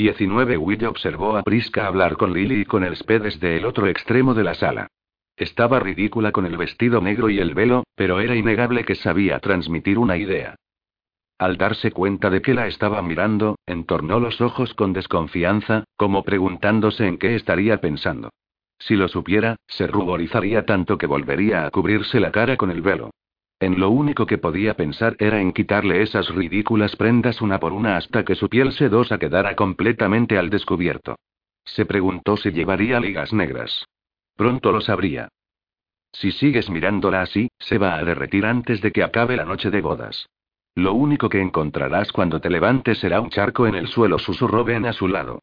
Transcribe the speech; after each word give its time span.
19 0.00 0.56
Will 0.56 0.86
observó 0.86 1.36
a 1.36 1.42
Priska 1.42 1.86
hablar 1.86 2.16
con 2.16 2.32
Lily 2.32 2.62
y 2.62 2.64
con 2.64 2.84
el 2.84 2.96
Sped 2.96 3.20
desde 3.20 3.58
el 3.58 3.66
otro 3.66 3.86
extremo 3.86 4.32
de 4.32 4.44
la 4.44 4.54
sala. 4.54 4.88
Estaba 5.36 5.78
ridícula 5.78 6.32
con 6.32 6.46
el 6.46 6.56
vestido 6.56 7.02
negro 7.02 7.28
y 7.28 7.38
el 7.38 7.52
velo, 7.52 7.84
pero 7.96 8.18
era 8.18 8.34
innegable 8.34 8.86
que 8.86 8.94
sabía 8.94 9.38
transmitir 9.40 9.98
una 9.98 10.16
idea. 10.16 10.56
Al 11.38 11.58
darse 11.58 11.92
cuenta 11.92 12.30
de 12.30 12.40
que 12.40 12.54
la 12.54 12.66
estaba 12.66 13.02
mirando, 13.02 13.58
entornó 13.66 14.20
los 14.20 14.40
ojos 14.40 14.72
con 14.72 14.94
desconfianza, 14.94 15.84
como 15.98 16.24
preguntándose 16.24 17.06
en 17.06 17.18
qué 17.18 17.34
estaría 17.34 17.82
pensando. 17.82 18.30
Si 18.78 18.96
lo 18.96 19.06
supiera, 19.06 19.56
se 19.66 19.86
ruborizaría 19.86 20.64
tanto 20.64 20.96
que 20.96 21.06
volvería 21.06 21.66
a 21.66 21.70
cubrirse 21.70 22.20
la 22.20 22.32
cara 22.32 22.56
con 22.56 22.70
el 22.70 22.80
velo. 22.80 23.10
En 23.60 23.78
lo 23.78 23.90
único 23.90 24.24
que 24.24 24.38
podía 24.38 24.74
pensar 24.74 25.16
era 25.18 25.38
en 25.38 25.52
quitarle 25.52 26.00
esas 26.00 26.34
ridículas 26.34 26.96
prendas 26.96 27.42
una 27.42 27.60
por 27.60 27.74
una 27.74 27.98
hasta 27.98 28.24
que 28.24 28.34
su 28.34 28.48
piel 28.48 28.72
sedosa 28.72 29.18
quedara 29.18 29.54
completamente 29.54 30.38
al 30.38 30.48
descubierto. 30.48 31.16
Se 31.66 31.84
preguntó 31.84 32.38
si 32.38 32.52
llevaría 32.52 32.98
ligas 32.98 33.34
negras. 33.34 33.84
Pronto 34.34 34.72
lo 34.72 34.80
sabría. 34.80 35.28
Si 36.10 36.32
sigues 36.32 36.70
mirándola 36.70 37.20
así, 37.20 37.50
se 37.58 37.76
va 37.76 37.96
a 37.96 38.02
derretir 38.02 38.46
antes 38.46 38.80
de 38.80 38.92
que 38.92 39.02
acabe 39.02 39.36
la 39.36 39.44
noche 39.44 39.70
de 39.70 39.82
bodas. 39.82 40.26
Lo 40.74 40.94
único 40.94 41.28
que 41.28 41.42
encontrarás 41.42 42.12
cuando 42.12 42.40
te 42.40 42.48
levantes 42.48 42.98
será 42.98 43.20
un 43.20 43.28
charco 43.28 43.66
en 43.66 43.74
el 43.74 43.88
suelo, 43.88 44.18
susurró 44.18 44.64
Ben 44.64 44.86
a 44.86 44.94
su 44.94 45.06
lado. 45.06 45.40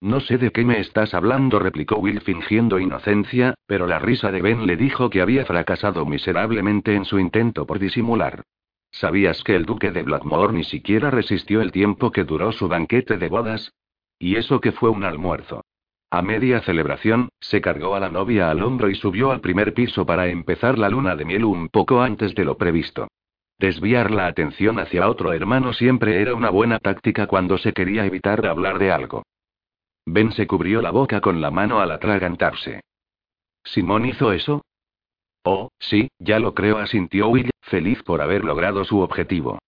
No 0.00 0.20
sé 0.20 0.38
de 0.38 0.52
qué 0.52 0.64
me 0.64 0.78
estás 0.78 1.12
hablando, 1.12 1.58
replicó 1.58 1.96
Will 1.96 2.20
fingiendo 2.20 2.78
inocencia, 2.78 3.54
pero 3.66 3.88
la 3.88 3.98
risa 3.98 4.30
de 4.30 4.40
Ben 4.40 4.64
le 4.64 4.76
dijo 4.76 5.10
que 5.10 5.20
había 5.20 5.44
fracasado 5.44 6.06
miserablemente 6.06 6.94
en 6.94 7.04
su 7.04 7.18
intento 7.18 7.66
por 7.66 7.80
disimular. 7.80 8.44
¿Sabías 8.92 9.42
que 9.42 9.56
el 9.56 9.66
duque 9.66 9.90
de 9.90 10.04
Blackmore 10.04 10.52
ni 10.52 10.62
siquiera 10.62 11.10
resistió 11.10 11.60
el 11.60 11.72
tiempo 11.72 12.12
que 12.12 12.22
duró 12.24 12.52
su 12.52 12.68
banquete 12.68 13.18
de 13.18 13.28
bodas? 13.28 13.72
Y 14.20 14.36
eso 14.36 14.60
que 14.60 14.70
fue 14.70 14.88
un 14.88 15.02
almuerzo. 15.02 15.64
A 16.10 16.22
media 16.22 16.60
celebración, 16.60 17.28
se 17.40 17.60
cargó 17.60 17.96
a 17.96 18.00
la 18.00 18.08
novia 18.08 18.50
al 18.50 18.62
hombro 18.62 18.88
y 18.88 18.94
subió 18.94 19.32
al 19.32 19.40
primer 19.40 19.74
piso 19.74 20.06
para 20.06 20.28
empezar 20.28 20.78
la 20.78 20.88
luna 20.88 21.16
de 21.16 21.24
miel 21.24 21.44
un 21.44 21.68
poco 21.68 22.02
antes 22.02 22.34
de 22.36 22.44
lo 22.44 22.56
previsto. 22.56 23.08
Desviar 23.58 24.12
la 24.12 24.28
atención 24.28 24.78
hacia 24.78 25.08
otro 25.08 25.32
hermano 25.32 25.72
siempre 25.72 26.22
era 26.22 26.34
una 26.34 26.50
buena 26.50 26.78
táctica 26.78 27.26
cuando 27.26 27.58
se 27.58 27.72
quería 27.72 28.06
evitar 28.06 28.46
hablar 28.46 28.78
de 28.78 28.92
algo. 28.92 29.24
Ben 30.10 30.32
se 30.32 30.46
cubrió 30.46 30.80
la 30.80 30.90
boca 30.90 31.20
con 31.20 31.42
la 31.42 31.50
mano 31.50 31.80
al 31.80 31.90
atragantarse. 31.90 32.80
¿Simón 33.62 34.06
hizo 34.06 34.32
eso? 34.32 34.62
Oh, 35.44 35.68
sí, 35.78 36.08
ya 36.18 36.38
lo 36.38 36.54
creo, 36.54 36.78
asintió 36.78 37.28
Will, 37.28 37.50
feliz 37.60 38.02
por 38.04 38.22
haber 38.22 38.42
logrado 38.42 38.84
su 38.84 39.00
objetivo. 39.00 39.58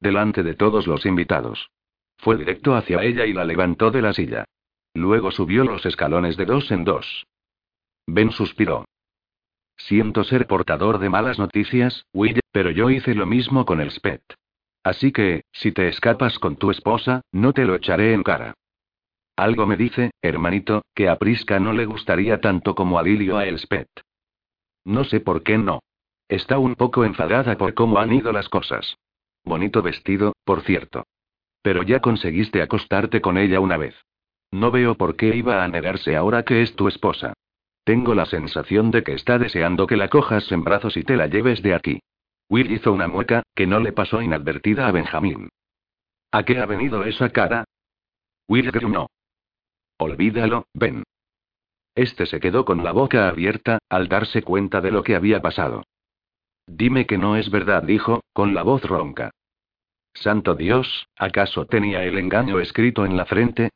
Delante 0.00 0.42
de 0.42 0.54
todos 0.54 0.86
los 0.86 1.04
invitados. 1.04 1.68
Fue 2.16 2.38
directo 2.38 2.74
hacia 2.74 3.02
ella 3.02 3.26
y 3.26 3.34
la 3.34 3.44
levantó 3.44 3.90
de 3.90 4.00
la 4.00 4.14
silla. 4.14 4.46
Luego 4.94 5.30
subió 5.30 5.64
los 5.64 5.84
escalones 5.84 6.38
de 6.38 6.46
dos 6.46 6.70
en 6.70 6.84
dos. 6.84 7.26
Ben 8.06 8.30
suspiró. 8.30 8.86
Siento 9.76 10.24
ser 10.24 10.46
portador 10.46 10.98
de 10.98 11.10
malas 11.10 11.38
noticias, 11.38 12.06
Will, 12.14 12.40
pero 12.52 12.70
yo 12.70 12.88
hice 12.88 13.14
lo 13.14 13.26
mismo 13.26 13.66
con 13.66 13.82
el 13.82 13.90
Spet. 13.90 14.22
Así 14.82 15.12
que, 15.12 15.44
si 15.52 15.72
te 15.72 15.88
escapas 15.88 16.38
con 16.38 16.56
tu 16.56 16.70
esposa, 16.70 17.20
no 17.32 17.52
te 17.52 17.66
lo 17.66 17.74
echaré 17.74 18.14
en 18.14 18.22
cara. 18.22 18.54
Algo 19.40 19.64
me 19.64 19.78
dice, 19.78 20.10
hermanito, 20.20 20.82
que 20.94 21.08
a 21.08 21.16
Prisca 21.16 21.58
no 21.58 21.72
le 21.72 21.86
gustaría 21.86 22.42
tanto 22.42 22.74
como 22.74 22.98
a 22.98 23.02
Lilio 23.02 23.38
a 23.38 23.46
Elspeth. 23.46 23.88
No 24.84 25.02
sé 25.04 25.20
por 25.20 25.42
qué 25.42 25.56
no. 25.56 25.80
Está 26.28 26.58
un 26.58 26.74
poco 26.74 27.06
enfadada 27.06 27.56
por 27.56 27.72
cómo 27.72 27.98
han 27.98 28.12
ido 28.12 28.32
las 28.32 28.50
cosas. 28.50 28.98
Bonito 29.42 29.80
vestido, 29.80 30.34
por 30.44 30.60
cierto. 30.60 31.04
Pero 31.62 31.82
ya 31.84 32.00
conseguiste 32.00 32.60
acostarte 32.60 33.22
con 33.22 33.38
ella 33.38 33.60
una 33.60 33.78
vez. 33.78 33.94
No 34.50 34.70
veo 34.70 34.94
por 34.96 35.16
qué 35.16 35.34
iba 35.34 35.64
a 35.64 35.68
negarse 35.68 36.16
ahora 36.16 36.42
que 36.42 36.60
es 36.60 36.76
tu 36.76 36.86
esposa. 36.86 37.32
Tengo 37.84 38.14
la 38.14 38.26
sensación 38.26 38.90
de 38.90 39.02
que 39.02 39.14
está 39.14 39.38
deseando 39.38 39.86
que 39.86 39.96
la 39.96 40.08
cojas 40.08 40.52
en 40.52 40.64
brazos 40.64 40.98
y 40.98 41.02
te 41.02 41.16
la 41.16 41.28
lleves 41.28 41.62
de 41.62 41.74
aquí. 41.74 42.00
Will 42.50 42.70
hizo 42.70 42.92
una 42.92 43.08
mueca, 43.08 43.42
que 43.54 43.66
no 43.66 43.80
le 43.80 43.92
pasó 43.92 44.20
inadvertida 44.20 44.86
a 44.86 44.92
Benjamín. 44.92 45.48
¿A 46.30 46.42
qué 46.42 46.58
ha 46.58 46.66
venido 46.66 47.04
esa 47.04 47.30
cara? 47.30 47.64
Will 48.46 48.70
gruñó. 48.70 49.06
Olvídalo, 50.00 50.64
Ben. 50.72 51.02
Este 51.94 52.24
se 52.24 52.40
quedó 52.40 52.64
con 52.64 52.82
la 52.82 52.92
boca 52.92 53.28
abierta, 53.28 53.80
al 53.90 54.08
darse 54.08 54.40
cuenta 54.40 54.80
de 54.80 54.90
lo 54.90 55.02
que 55.02 55.14
había 55.14 55.42
pasado. 55.42 55.82
Dime 56.66 57.04
que 57.04 57.18
no 57.18 57.36
es 57.36 57.50
verdad, 57.50 57.82
dijo, 57.82 58.22
con 58.32 58.54
la 58.54 58.62
voz 58.62 58.82
ronca. 58.82 59.30
Santo 60.14 60.54
Dios, 60.54 61.06
¿acaso 61.18 61.66
tenía 61.66 62.02
el 62.04 62.16
engaño 62.16 62.60
escrito 62.60 63.04
en 63.04 63.18
la 63.18 63.26
frente? 63.26 63.72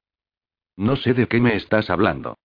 No 0.78 0.96
sé 0.96 1.12
de 1.12 1.28
qué 1.28 1.40
me 1.40 1.56
estás 1.56 1.90
hablando. 1.90 2.38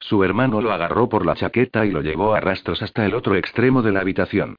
Su 0.00 0.24
hermano 0.24 0.60
lo 0.60 0.72
agarró 0.72 1.08
por 1.08 1.24
la 1.24 1.36
chaqueta 1.36 1.86
y 1.86 1.92
lo 1.92 2.02
llevó 2.02 2.34
a 2.34 2.40
rastros 2.40 2.82
hasta 2.82 3.06
el 3.06 3.14
otro 3.14 3.36
extremo 3.36 3.82
de 3.82 3.92
la 3.92 4.00
habitación. 4.00 4.56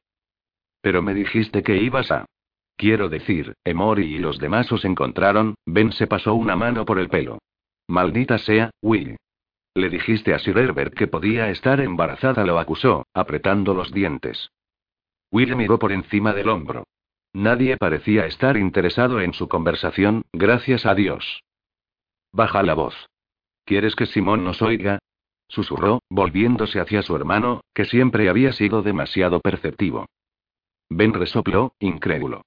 Pero 0.80 1.02
me 1.02 1.14
dijiste 1.14 1.64
que 1.64 1.76
ibas 1.76 2.12
a... 2.12 2.26
Quiero 2.78 3.10
decir, 3.10 3.56
Emory 3.66 4.16
y 4.16 4.20
los 4.20 4.40
demás 4.40 4.72
os 4.72 4.86
encontraron, 4.86 5.56
Ben 5.66 5.92
se 5.92 6.08
pasó 6.08 6.34
una 6.34 6.56
mano 6.56 6.86
por 6.86 6.98
el 6.98 7.10
pelo. 7.10 7.40
Maldita 7.88 8.38
sea, 8.38 8.72
Will. 8.82 9.18
Le 9.74 9.90
dijiste 9.90 10.34
a 10.34 10.40
Sir 10.40 10.58
Herbert 10.58 10.94
que 10.94 11.08
podía 11.08 11.50
estar 11.50 11.80
embarazada, 11.80 12.46
lo 12.46 12.60
acusó, 12.60 13.06
apretando 13.14 13.74
los 13.74 13.94
dientes. 13.94 14.50
Will 15.32 15.56
miró 15.56 15.80
por 15.80 15.92
encima 15.92 16.34
del 16.34 16.50
hombro. 16.50 16.84
Nadie 17.34 17.78
parecía 17.78 18.26
estar 18.26 18.58
interesado 18.58 19.22
en 19.22 19.34
su 19.34 19.48
conversación, 19.48 20.24
gracias 20.34 20.86
a 20.86 20.96
Dios. 20.96 21.44
Baja 22.32 22.64
la 22.64 22.74
voz. 22.74 22.96
¿Quieres 23.66 23.96
que 23.96 24.06
Simón 24.06 24.44
nos 24.44 24.62
oiga? 24.62 25.00
Susurró, 25.48 26.02
volviéndose 26.10 26.80
hacia 26.80 27.02
su 27.04 27.16
hermano, 27.16 27.62
que 27.74 27.86
siempre 27.86 28.30
había 28.30 28.54
sido 28.54 28.82
demasiado 28.82 29.40
perceptivo. 29.40 30.08
Ben 30.90 31.14
resopló, 31.14 31.74
incrédulo. 31.80 32.42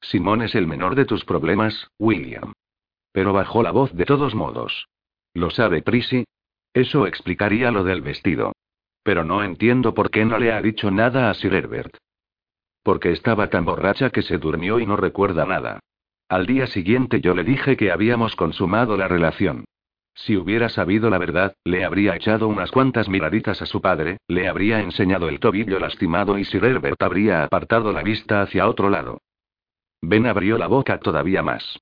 Simón 0.00 0.42
es 0.42 0.54
el 0.54 0.66
menor 0.66 0.94
de 0.94 1.06
tus 1.06 1.24
problemas, 1.24 1.88
William. 1.98 2.52
Pero 3.14 3.32
bajó 3.32 3.62
la 3.62 3.70
voz 3.70 3.92
de 3.92 4.06
todos 4.06 4.34
modos. 4.34 4.88
¿Lo 5.34 5.50
sabe 5.50 5.82
Prissy? 5.82 6.24
Eso 6.72 7.06
explicaría 7.06 7.70
lo 7.70 7.84
del 7.84 8.02
vestido. 8.02 8.52
Pero 9.04 9.22
no 9.22 9.44
entiendo 9.44 9.94
por 9.94 10.10
qué 10.10 10.24
no 10.24 10.36
le 10.36 10.52
ha 10.52 10.60
dicho 10.60 10.90
nada 10.90 11.30
a 11.30 11.34
Sir 11.34 11.54
Herbert. 11.54 11.96
Porque 12.82 13.12
estaba 13.12 13.50
tan 13.50 13.64
borracha 13.64 14.10
que 14.10 14.22
se 14.22 14.38
durmió 14.38 14.80
y 14.80 14.86
no 14.86 14.96
recuerda 14.96 15.44
nada. 15.44 15.78
Al 16.28 16.46
día 16.46 16.66
siguiente 16.66 17.20
yo 17.20 17.36
le 17.36 17.44
dije 17.44 17.76
que 17.76 17.92
habíamos 17.92 18.34
consumado 18.34 18.96
la 18.96 19.06
relación. 19.06 19.64
Si 20.16 20.36
hubiera 20.36 20.68
sabido 20.68 21.08
la 21.08 21.18
verdad, 21.18 21.54
le 21.64 21.84
habría 21.84 22.16
echado 22.16 22.48
unas 22.48 22.72
cuantas 22.72 23.08
miraditas 23.08 23.62
a 23.62 23.66
su 23.66 23.80
padre, 23.80 24.18
le 24.26 24.48
habría 24.48 24.80
enseñado 24.80 25.28
el 25.28 25.38
tobillo 25.38 25.78
lastimado 25.78 26.36
y 26.36 26.44
Sir 26.44 26.64
Herbert 26.64 27.00
habría 27.00 27.44
apartado 27.44 27.92
la 27.92 28.02
vista 28.02 28.42
hacia 28.42 28.66
otro 28.66 28.90
lado. 28.90 29.20
Ben 30.02 30.26
abrió 30.26 30.58
la 30.58 30.66
boca 30.66 30.98
todavía 30.98 31.42
más. 31.42 31.78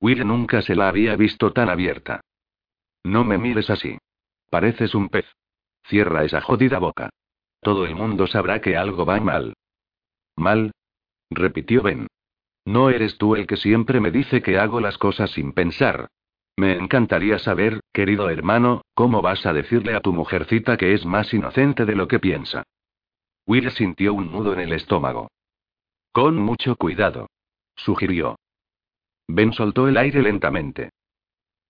Will 0.00 0.26
nunca 0.26 0.62
se 0.62 0.74
la 0.74 0.88
había 0.88 1.16
visto 1.16 1.52
tan 1.52 1.68
abierta. 1.68 2.20
No 3.04 3.24
me 3.24 3.38
mires 3.38 3.70
así. 3.70 3.98
Pareces 4.50 4.94
un 4.94 5.08
pez. 5.08 5.26
Cierra 5.84 6.24
esa 6.24 6.40
jodida 6.40 6.78
boca. 6.78 7.10
Todo 7.60 7.84
el 7.86 7.94
mundo 7.94 8.26
sabrá 8.26 8.60
que 8.60 8.76
algo 8.76 9.04
va 9.06 9.20
mal. 9.20 9.54
¿Mal? 10.36 10.72
repitió 11.30 11.82
Ben. 11.82 12.06
No 12.64 12.90
eres 12.90 13.16
tú 13.16 13.36
el 13.36 13.46
que 13.46 13.56
siempre 13.56 14.00
me 14.00 14.10
dice 14.10 14.42
que 14.42 14.58
hago 14.58 14.80
las 14.80 14.98
cosas 14.98 15.30
sin 15.30 15.52
pensar. 15.52 16.08
Me 16.56 16.76
encantaría 16.76 17.38
saber, 17.38 17.80
querido 17.92 18.30
hermano, 18.30 18.82
cómo 18.94 19.22
vas 19.22 19.44
a 19.46 19.52
decirle 19.52 19.94
a 19.94 20.00
tu 20.00 20.12
mujercita 20.12 20.76
que 20.76 20.94
es 20.94 21.04
más 21.04 21.32
inocente 21.32 21.84
de 21.84 21.94
lo 21.94 22.08
que 22.08 22.18
piensa. 22.18 22.64
Will 23.46 23.70
sintió 23.70 24.14
un 24.14 24.32
nudo 24.32 24.52
en 24.54 24.60
el 24.60 24.72
estómago. 24.72 25.28
Con 26.12 26.36
mucho 26.36 26.76
cuidado. 26.76 27.28
Sugirió. 27.76 28.36
Ben 29.28 29.52
soltó 29.52 29.88
el 29.88 29.96
aire 29.96 30.22
lentamente. 30.22 30.90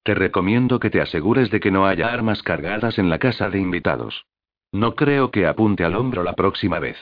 Te 0.02 0.14
recomiendo 0.14 0.78
que 0.78 0.90
te 0.90 1.00
asegures 1.00 1.50
de 1.50 1.60
que 1.60 1.70
no 1.70 1.86
haya 1.86 2.12
armas 2.12 2.42
cargadas 2.42 2.98
en 2.98 3.10
la 3.10 3.18
casa 3.18 3.50
de 3.50 3.58
invitados. 3.58 4.24
No 4.72 4.94
creo 4.94 5.30
que 5.30 5.46
apunte 5.46 5.84
al 5.84 5.96
hombro 5.96 6.22
la 6.22 6.34
próxima 6.34 6.78
vez. 6.78 6.96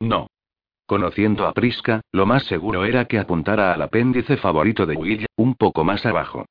No. 0.00 0.26
Conociendo 0.86 1.46
a 1.46 1.52
Prisca, 1.52 2.02
lo 2.10 2.26
más 2.26 2.44
seguro 2.44 2.84
era 2.84 3.06
que 3.06 3.18
apuntara 3.18 3.72
al 3.72 3.82
apéndice 3.82 4.36
favorito 4.36 4.84
de 4.84 4.96
Will, 4.96 5.26
un 5.36 5.54
poco 5.54 5.84
más 5.84 6.04
abajo. 6.04 6.44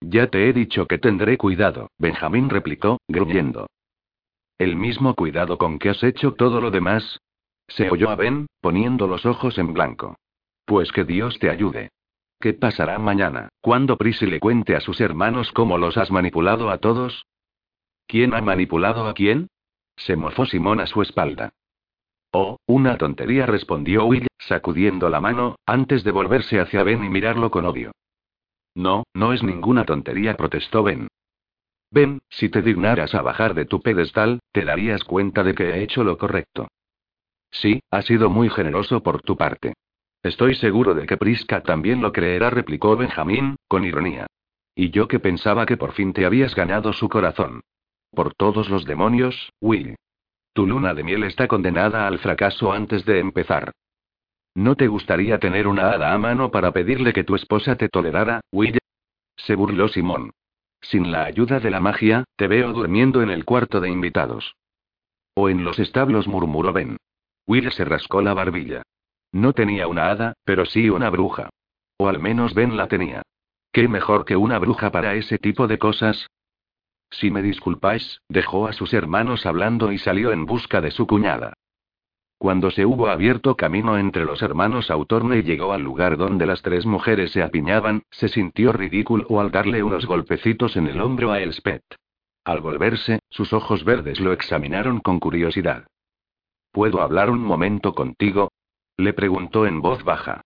Ya 0.00 0.28
te 0.28 0.48
he 0.48 0.52
dicho 0.52 0.86
que 0.86 0.98
tendré 0.98 1.36
cuidado, 1.36 1.90
Benjamín 1.98 2.48
replicó, 2.50 2.98
gruñendo. 3.08 3.66
¿El 4.58 4.76
mismo 4.76 5.14
cuidado 5.14 5.58
con 5.58 5.78
que 5.78 5.88
has 5.88 6.02
hecho 6.02 6.34
todo 6.34 6.60
lo 6.60 6.70
demás? 6.70 7.20
Se 7.66 7.90
oyó 7.90 8.10
a 8.10 8.14
Ben, 8.14 8.46
poniendo 8.60 9.06
los 9.06 9.26
ojos 9.26 9.58
en 9.58 9.72
blanco. 9.72 10.16
Pues 10.64 10.92
que 10.92 11.04
Dios 11.04 11.38
te 11.38 11.50
ayude. 11.50 11.90
¿Qué 12.40 12.54
pasará 12.54 12.98
mañana, 12.98 13.48
cuando 13.60 13.96
Prissy 13.96 14.26
le 14.26 14.38
cuente 14.38 14.76
a 14.76 14.80
sus 14.80 15.00
hermanos 15.00 15.50
cómo 15.52 15.76
los 15.76 15.96
has 15.96 16.12
manipulado 16.12 16.70
a 16.70 16.78
todos? 16.78 17.26
¿Quién 18.06 18.32
ha 18.32 18.40
manipulado 18.40 19.08
a 19.08 19.14
quién? 19.14 19.48
Se 19.96 20.14
mofó 20.14 20.46
Simón 20.46 20.78
a 20.80 20.86
su 20.86 21.02
espalda. 21.02 21.50
Oh, 22.32 22.58
una 22.66 22.96
tontería, 22.96 23.46
respondió 23.46 24.04
Will, 24.04 24.28
sacudiendo 24.38 25.08
la 25.08 25.20
mano, 25.20 25.56
antes 25.66 26.04
de 26.04 26.12
volverse 26.12 26.60
hacia 26.60 26.84
Ben 26.84 27.02
y 27.02 27.08
mirarlo 27.08 27.50
con 27.50 27.64
odio. 27.64 27.90
No, 28.74 29.02
no 29.14 29.32
es 29.32 29.42
ninguna 29.42 29.84
tontería, 29.84 30.36
protestó 30.36 30.84
Ben. 30.84 31.08
Ben, 31.90 32.20
si 32.28 32.48
te 32.50 32.62
dignaras 32.62 33.14
a 33.14 33.22
bajar 33.22 33.54
de 33.54 33.64
tu 33.64 33.80
pedestal, 33.80 34.38
te 34.52 34.64
darías 34.64 35.02
cuenta 35.02 35.42
de 35.42 35.54
que 35.54 35.70
he 35.70 35.82
hecho 35.82 36.04
lo 36.04 36.18
correcto. 36.18 36.68
Sí, 37.50 37.80
ha 37.90 38.02
sido 38.02 38.30
muy 38.30 38.48
generoso 38.50 39.02
por 39.02 39.22
tu 39.22 39.36
parte. 39.36 39.74
Estoy 40.22 40.54
seguro 40.56 40.94
de 40.94 41.06
que 41.06 41.16
Priska 41.16 41.62
también 41.62 42.00
lo 42.02 42.12
creerá, 42.12 42.50
replicó 42.50 42.96
Benjamín, 42.96 43.56
con 43.68 43.84
ironía. 43.84 44.26
Y 44.74 44.90
yo 44.90 45.08
que 45.08 45.20
pensaba 45.20 45.66
que 45.66 45.76
por 45.76 45.92
fin 45.92 46.12
te 46.12 46.26
habías 46.26 46.54
ganado 46.54 46.92
su 46.92 47.08
corazón. 47.08 47.60
Por 48.10 48.34
todos 48.34 48.68
los 48.68 48.84
demonios, 48.84 49.52
Will. 49.60 49.96
Tu 50.52 50.66
luna 50.66 50.94
de 50.94 51.04
miel 51.04 51.24
está 51.24 51.46
condenada 51.46 52.06
al 52.06 52.18
fracaso 52.18 52.72
antes 52.72 53.04
de 53.04 53.20
empezar. 53.20 53.72
¿No 54.54 54.74
te 54.74 54.88
gustaría 54.88 55.38
tener 55.38 55.68
una 55.68 55.90
hada 55.90 56.12
a 56.12 56.18
mano 56.18 56.50
para 56.50 56.72
pedirle 56.72 57.12
que 57.12 57.22
tu 57.22 57.36
esposa 57.36 57.76
te 57.76 57.88
tolerara, 57.88 58.40
Will? 58.50 58.78
Se 59.36 59.54
burló 59.54 59.88
Simón. 59.88 60.32
Sin 60.80 61.12
la 61.12 61.24
ayuda 61.24 61.60
de 61.60 61.70
la 61.70 61.80
magia, 61.80 62.24
te 62.36 62.48
veo 62.48 62.72
durmiendo 62.72 63.22
en 63.22 63.30
el 63.30 63.44
cuarto 63.44 63.80
de 63.80 63.88
invitados. 63.88 64.56
O 65.34 65.48
en 65.48 65.64
los 65.64 65.78
establos, 65.78 66.26
murmuró 66.26 66.72
Ben. 66.72 66.96
Will 67.46 67.70
se 67.70 67.84
rascó 67.84 68.20
la 68.20 68.34
barbilla. 68.34 68.82
No 69.32 69.52
tenía 69.52 69.86
una 69.88 70.10
hada, 70.10 70.34
pero 70.44 70.64
sí 70.64 70.88
una 70.88 71.10
bruja. 71.10 71.50
O 71.96 72.08
al 72.08 72.18
menos 72.18 72.54
Ben 72.54 72.76
la 72.76 72.88
tenía. 72.88 73.22
¿Qué 73.72 73.88
mejor 73.88 74.24
que 74.24 74.36
una 74.36 74.58
bruja 74.58 74.90
para 74.90 75.14
ese 75.14 75.38
tipo 75.38 75.66
de 75.66 75.78
cosas? 75.78 76.26
Si 77.10 77.30
me 77.30 77.42
disculpáis, 77.42 78.20
dejó 78.28 78.66
a 78.66 78.72
sus 78.72 78.92
hermanos 78.94 79.46
hablando 79.46 79.92
y 79.92 79.98
salió 79.98 80.32
en 80.32 80.46
busca 80.46 80.80
de 80.80 80.90
su 80.90 81.06
cuñada. 81.06 81.54
Cuando 82.38 82.70
se 82.70 82.86
hubo 82.86 83.08
abierto 83.08 83.56
camino 83.56 83.98
entre 83.98 84.24
los 84.24 84.42
hermanos 84.42 84.90
Autorne 84.90 85.38
y 85.38 85.42
llegó 85.42 85.72
al 85.72 85.82
lugar 85.82 86.16
donde 86.16 86.46
las 86.46 86.62
tres 86.62 86.86
mujeres 86.86 87.32
se 87.32 87.42
apiñaban, 87.42 88.02
se 88.10 88.28
sintió 88.28 88.72
ridículo 88.72 89.40
al 89.40 89.50
darle 89.50 89.82
unos 89.82 90.06
golpecitos 90.06 90.76
en 90.76 90.86
el 90.86 91.00
hombro 91.00 91.32
a 91.32 91.40
Elspeth. 91.40 91.82
Al 92.44 92.60
volverse, 92.60 93.18
sus 93.28 93.52
ojos 93.52 93.84
verdes 93.84 94.20
lo 94.20 94.32
examinaron 94.32 95.00
con 95.00 95.18
curiosidad. 95.18 95.86
¿Puedo 96.70 97.02
hablar 97.02 97.28
un 97.28 97.40
momento 97.40 97.94
contigo? 97.94 98.50
Le 98.98 99.12
preguntó 99.12 99.66
en 99.66 99.80
voz 99.80 100.04
baja. 100.04 100.42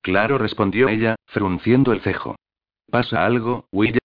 Claro, 0.00 0.38
respondió 0.38 0.88
ella, 0.88 1.16
frunciendo 1.26 1.92
el 1.92 2.00
cejo. 2.00 2.36
¿Pasa 2.90 3.26
algo, 3.26 3.66
Will? 3.72 3.98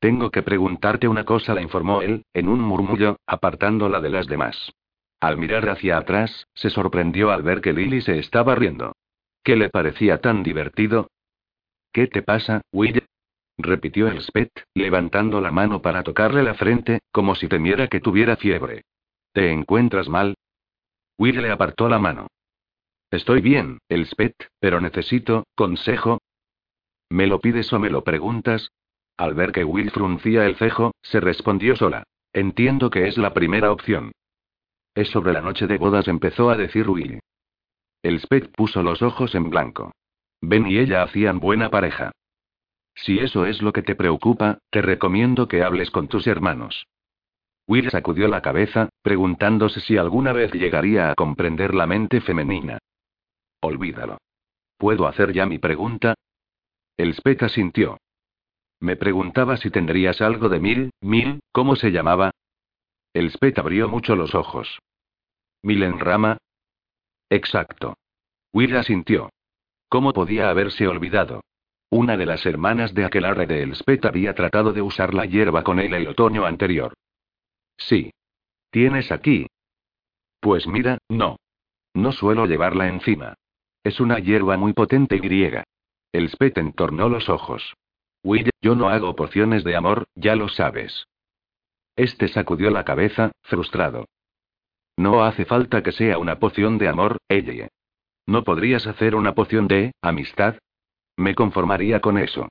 Tengo 0.00 0.30
que 0.30 0.42
preguntarte 0.42 1.06
una 1.06 1.24
cosa, 1.24 1.54
la 1.54 1.62
informó 1.62 2.02
él, 2.02 2.24
en 2.34 2.48
un 2.48 2.60
murmullo, 2.60 3.18
apartándola 3.26 4.00
de 4.00 4.10
las 4.10 4.26
demás. 4.26 4.72
Al 5.20 5.38
mirar 5.38 5.68
hacia 5.68 5.96
atrás, 5.96 6.48
se 6.54 6.70
sorprendió 6.70 7.30
al 7.30 7.42
ver 7.42 7.60
que 7.60 7.72
Lily 7.72 8.00
se 8.00 8.18
estaba 8.18 8.56
riendo. 8.56 8.96
¿Qué 9.44 9.54
le 9.54 9.70
parecía 9.70 10.20
tan 10.20 10.42
divertido? 10.42 11.08
¿Qué 11.92 12.08
te 12.08 12.22
pasa, 12.22 12.62
Will? 12.72 13.04
repitió 13.58 14.08
el 14.08 14.20
Spet, 14.22 14.50
levantando 14.74 15.40
la 15.40 15.52
mano 15.52 15.82
para 15.82 16.02
tocarle 16.02 16.42
la 16.42 16.54
frente, 16.54 17.00
como 17.12 17.36
si 17.36 17.46
temiera 17.46 17.86
que 17.86 18.00
tuviera 18.00 18.36
fiebre. 18.36 18.82
¿Te 19.32 19.52
encuentras 19.52 20.08
mal? 20.08 20.34
Will 21.16 21.40
le 21.40 21.52
apartó 21.52 21.88
la 21.88 22.00
mano. 22.00 22.26
Estoy 23.12 23.42
bien, 23.42 23.78
el 23.90 24.06
Spet, 24.06 24.34
pero 24.58 24.80
necesito, 24.80 25.44
consejo. 25.54 26.18
¿Me 27.10 27.26
lo 27.26 27.40
pides 27.40 27.70
o 27.74 27.78
me 27.78 27.90
lo 27.90 28.04
preguntas? 28.04 28.70
Al 29.18 29.34
ver 29.34 29.52
que 29.52 29.64
Will 29.64 29.90
fruncía 29.90 30.46
el 30.46 30.56
cejo, 30.56 30.92
se 31.02 31.20
respondió 31.20 31.76
sola. 31.76 32.04
Entiendo 32.32 32.88
que 32.88 33.08
es 33.08 33.18
la 33.18 33.34
primera 33.34 33.70
opción. 33.70 34.12
Es 34.94 35.10
sobre 35.10 35.34
la 35.34 35.42
noche 35.42 35.66
de 35.66 35.76
bodas, 35.76 36.08
empezó 36.08 36.48
a 36.48 36.56
decir 36.56 36.88
Will. 36.88 37.20
El 38.02 38.18
Spet 38.18 38.50
puso 38.56 38.82
los 38.82 39.02
ojos 39.02 39.34
en 39.34 39.50
blanco. 39.50 39.92
Ben 40.40 40.66
y 40.66 40.78
ella 40.78 41.02
hacían 41.02 41.38
buena 41.38 41.68
pareja. 41.68 42.12
Si 42.94 43.18
eso 43.18 43.44
es 43.44 43.60
lo 43.60 43.74
que 43.74 43.82
te 43.82 43.94
preocupa, 43.94 44.56
te 44.70 44.80
recomiendo 44.80 45.48
que 45.48 45.62
hables 45.62 45.90
con 45.90 46.08
tus 46.08 46.26
hermanos. 46.26 46.86
Will 47.68 47.90
sacudió 47.90 48.26
la 48.26 48.40
cabeza, 48.40 48.88
preguntándose 49.02 49.80
si 49.80 49.98
alguna 49.98 50.32
vez 50.32 50.50
llegaría 50.54 51.10
a 51.10 51.14
comprender 51.14 51.74
la 51.74 51.86
mente 51.86 52.22
femenina. 52.22 52.78
Olvídalo. 53.62 54.18
¿Puedo 54.76 55.06
hacer 55.06 55.32
ya 55.32 55.46
mi 55.46 55.58
pregunta? 55.58 56.14
El 56.96 57.14
Spet 57.14 57.42
asintió. 57.44 57.98
Me 58.80 58.96
preguntaba 58.96 59.56
si 59.56 59.70
tendrías 59.70 60.20
algo 60.20 60.48
de 60.48 60.58
mil, 60.58 60.90
mil, 61.00 61.40
¿cómo 61.52 61.76
se 61.76 61.90
llamaba? 61.90 62.32
El 63.14 63.30
Spet 63.30 63.58
abrió 63.58 63.88
mucho 63.88 64.16
los 64.16 64.34
ojos. 64.34 64.80
¿Milenrama? 65.62 66.38
Exacto. 67.30 67.94
Will 68.52 68.76
asintió. 68.76 69.30
¿Cómo 69.88 70.12
podía 70.12 70.50
haberse 70.50 70.88
olvidado? 70.88 71.42
Una 71.90 72.16
de 72.16 72.26
las 72.26 72.44
hermanas 72.46 72.94
de 72.94 73.04
aquel 73.04 73.26
arre 73.26 73.46
de 73.46 73.62
Elspeth 73.62 74.06
había 74.06 74.34
tratado 74.34 74.72
de 74.72 74.82
usar 74.82 75.14
la 75.14 75.26
hierba 75.26 75.62
con 75.62 75.78
él 75.78 75.94
el 75.94 76.08
otoño 76.08 76.46
anterior. 76.46 76.94
Sí. 77.76 78.10
¿Tienes 78.70 79.12
aquí? 79.12 79.46
Pues 80.40 80.66
mira, 80.66 80.98
no. 81.08 81.36
No 81.94 82.12
suelo 82.12 82.46
llevarla 82.46 82.88
encima. 82.88 83.34
Es 83.84 84.00
una 84.00 84.18
hierba 84.18 84.56
muy 84.56 84.72
potente 84.72 85.16
y 85.16 85.20
griega. 85.20 85.64
Elspeth 86.12 86.58
entornó 86.58 87.08
los 87.08 87.28
ojos. 87.28 87.74
Will, 88.22 88.50
yo 88.60 88.74
no 88.74 88.88
hago 88.88 89.16
pociones 89.16 89.64
de 89.64 89.74
amor, 89.74 90.04
ya 90.14 90.36
lo 90.36 90.48
sabes. 90.48 91.06
Este 91.96 92.28
sacudió 92.28 92.70
la 92.70 92.84
cabeza, 92.84 93.32
frustrado. 93.42 94.06
No 94.96 95.24
hace 95.24 95.44
falta 95.44 95.82
que 95.82 95.92
sea 95.92 96.18
una 96.18 96.38
poción 96.38 96.78
de 96.78 96.88
amor, 96.88 97.18
ella. 97.28 97.68
¿No 98.26 98.44
podrías 98.44 98.86
hacer 98.86 99.14
una 99.14 99.34
poción 99.34 99.66
de 99.66 99.92
amistad? 100.00 100.56
Me 101.16 101.34
conformaría 101.34 102.00
con 102.00 102.18
eso. 102.18 102.48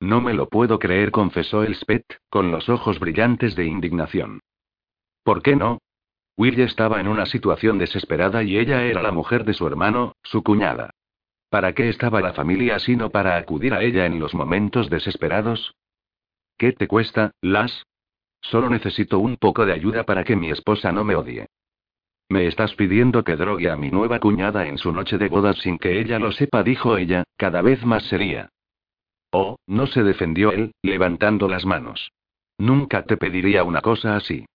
No 0.00 0.20
me 0.20 0.34
lo 0.34 0.48
puedo 0.48 0.78
creer, 0.78 1.10
confesó 1.10 1.62
el 1.62 1.74
Spet, 1.74 2.04
con 2.28 2.50
los 2.50 2.68
ojos 2.68 2.98
brillantes 2.98 3.56
de 3.56 3.64
indignación. 3.64 4.40
¿Por 5.22 5.42
qué 5.42 5.56
no? 5.56 5.78
Will 6.36 6.58
estaba 6.60 7.00
en 7.00 7.08
una 7.08 7.26
situación 7.26 7.78
desesperada 7.78 8.42
y 8.42 8.58
ella 8.58 8.82
era 8.84 9.02
la 9.02 9.12
mujer 9.12 9.44
de 9.44 9.54
su 9.54 9.66
hermano, 9.66 10.16
su 10.22 10.42
cuñada. 10.42 10.90
¿Para 11.48 11.72
qué 11.72 11.88
estaba 11.88 12.20
la 12.20 12.32
familia 12.32 12.78
sino 12.80 13.10
para 13.10 13.36
acudir 13.36 13.74
a 13.74 13.82
ella 13.82 14.06
en 14.06 14.18
los 14.18 14.34
momentos 14.34 14.90
desesperados? 14.90 15.74
¿Qué 16.58 16.72
te 16.72 16.88
cuesta, 16.88 17.30
Las? 17.40 17.84
Solo 18.40 18.68
necesito 18.68 19.20
un 19.20 19.36
poco 19.36 19.64
de 19.64 19.72
ayuda 19.72 20.04
para 20.04 20.24
que 20.24 20.36
mi 20.36 20.50
esposa 20.50 20.90
no 20.92 21.04
me 21.04 21.14
odie. 21.14 21.46
Me 22.28 22.46
estás 22.46 22.74
pidiendo 22.74 23.22
que 23.22 23.36
drogue 23.36 23.70
a 23.70 23.76
mi 23.76 23.90
nueva 23.90 24.18
cuñada 24.18 24.66
en 24.66 24.78
su 24.78 24.92
noche 24.92 25.18
de 25.18 25.28
bodas 25.28 25.58
sin 25.58 25.78
que 25.78 26.00
ella 26.00 26.18
lo 26.18 26.32
sepa, 26.32 26.62
dijo 26.62 26.96
ella, 26.96 27.24
cada 27.36 27.62
vez 27.62 27.84
más 27.84 28.02
seria. 28.04 28.48
Oh, 29.30 29.56
no 29.66 29.86
se 29.86 30.02
defendió 30.02 30.52
él, 30.52 30.72
levantando 30.82 31.48
las 31.48 31.64
manos. 31.64 32.10
Nunca 32.58 33.04
te 33.04 33.16
pediría 33.16 33.64
una 33.64 33.80
cosa 33.80 34.16
así. 34.16 34.46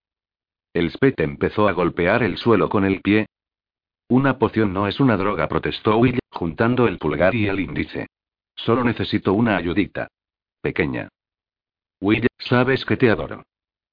El 0.74 0.92
Spet 0.92 1.20
empezó 1.20 1.68
a 1.68 1.74
golpear 1.74 2.24
el 2.24 2.38
suelo 2.38 2.70
con 2.70 2.86
el 2.86 3.02
pie. 3.02 3.28
Una 4.08 4.38
poción 4.38 4.74
no 4.74 4.88
es 4.88 5.00
una 5.00 5.18
droga, 5.18 5.48
protestó 5.48 5.98
Will, 5.98 6.20
juntando 6.32 6.88
el 6.88 6.98
pulgar 6.98 7.36
y 7.36 7.48
el 7.48 7.60
índice. 7.60 8.08
Solo 8.56 8.84
necesito 8.84 9.34
una 9.34 9.58
ayudita. 9.58 10.08
Pequeña. 10.62 11.10
Will, 12.02 12.28
sabes 12.38 12.86
que 12.86 12.98
te 12.98 13.10
adoro. 13.10 13.44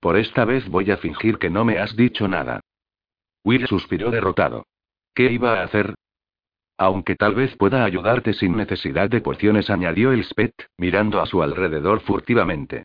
Por 0.00 0.16
esta 0.16 0.44
vez 0.44 0.68
voy 0.68 0.90
a 0.90 0.98
fingir 0.98 1.38
que 1.38 1.50
no 1.50 1.64
me 1.64 1.78
has 1.78 1.96
dicho 1.96 2.28
nada. 2.28 2.60
Will 3.44 3.66
suspiró 3.66 4.10
derrotado. 4.10 4.66
¿Qué 5.14 5.30
iba 5.32 5.60
a 5.60 5.64
hacer? 5.64 5.94
Aunque 6.78 7.16
tal 7.16 7.34
vez 7.34 7.56
pueda 7.56 7.84
ayudarte 7.84 8.34
sin 8.34 8.56
necesidad 8.56 9.08
de 9.08 9.22
pociones, 9.22 9.70
añadió 9.70 10.12
el 10.12 10.22
Spet, 10.24 10.52
mirando 10.76 11.20
a 11.20 11.26
su 11.26 11.42
alrededor 11.42 12.00
furtivamente. 12.00 12.84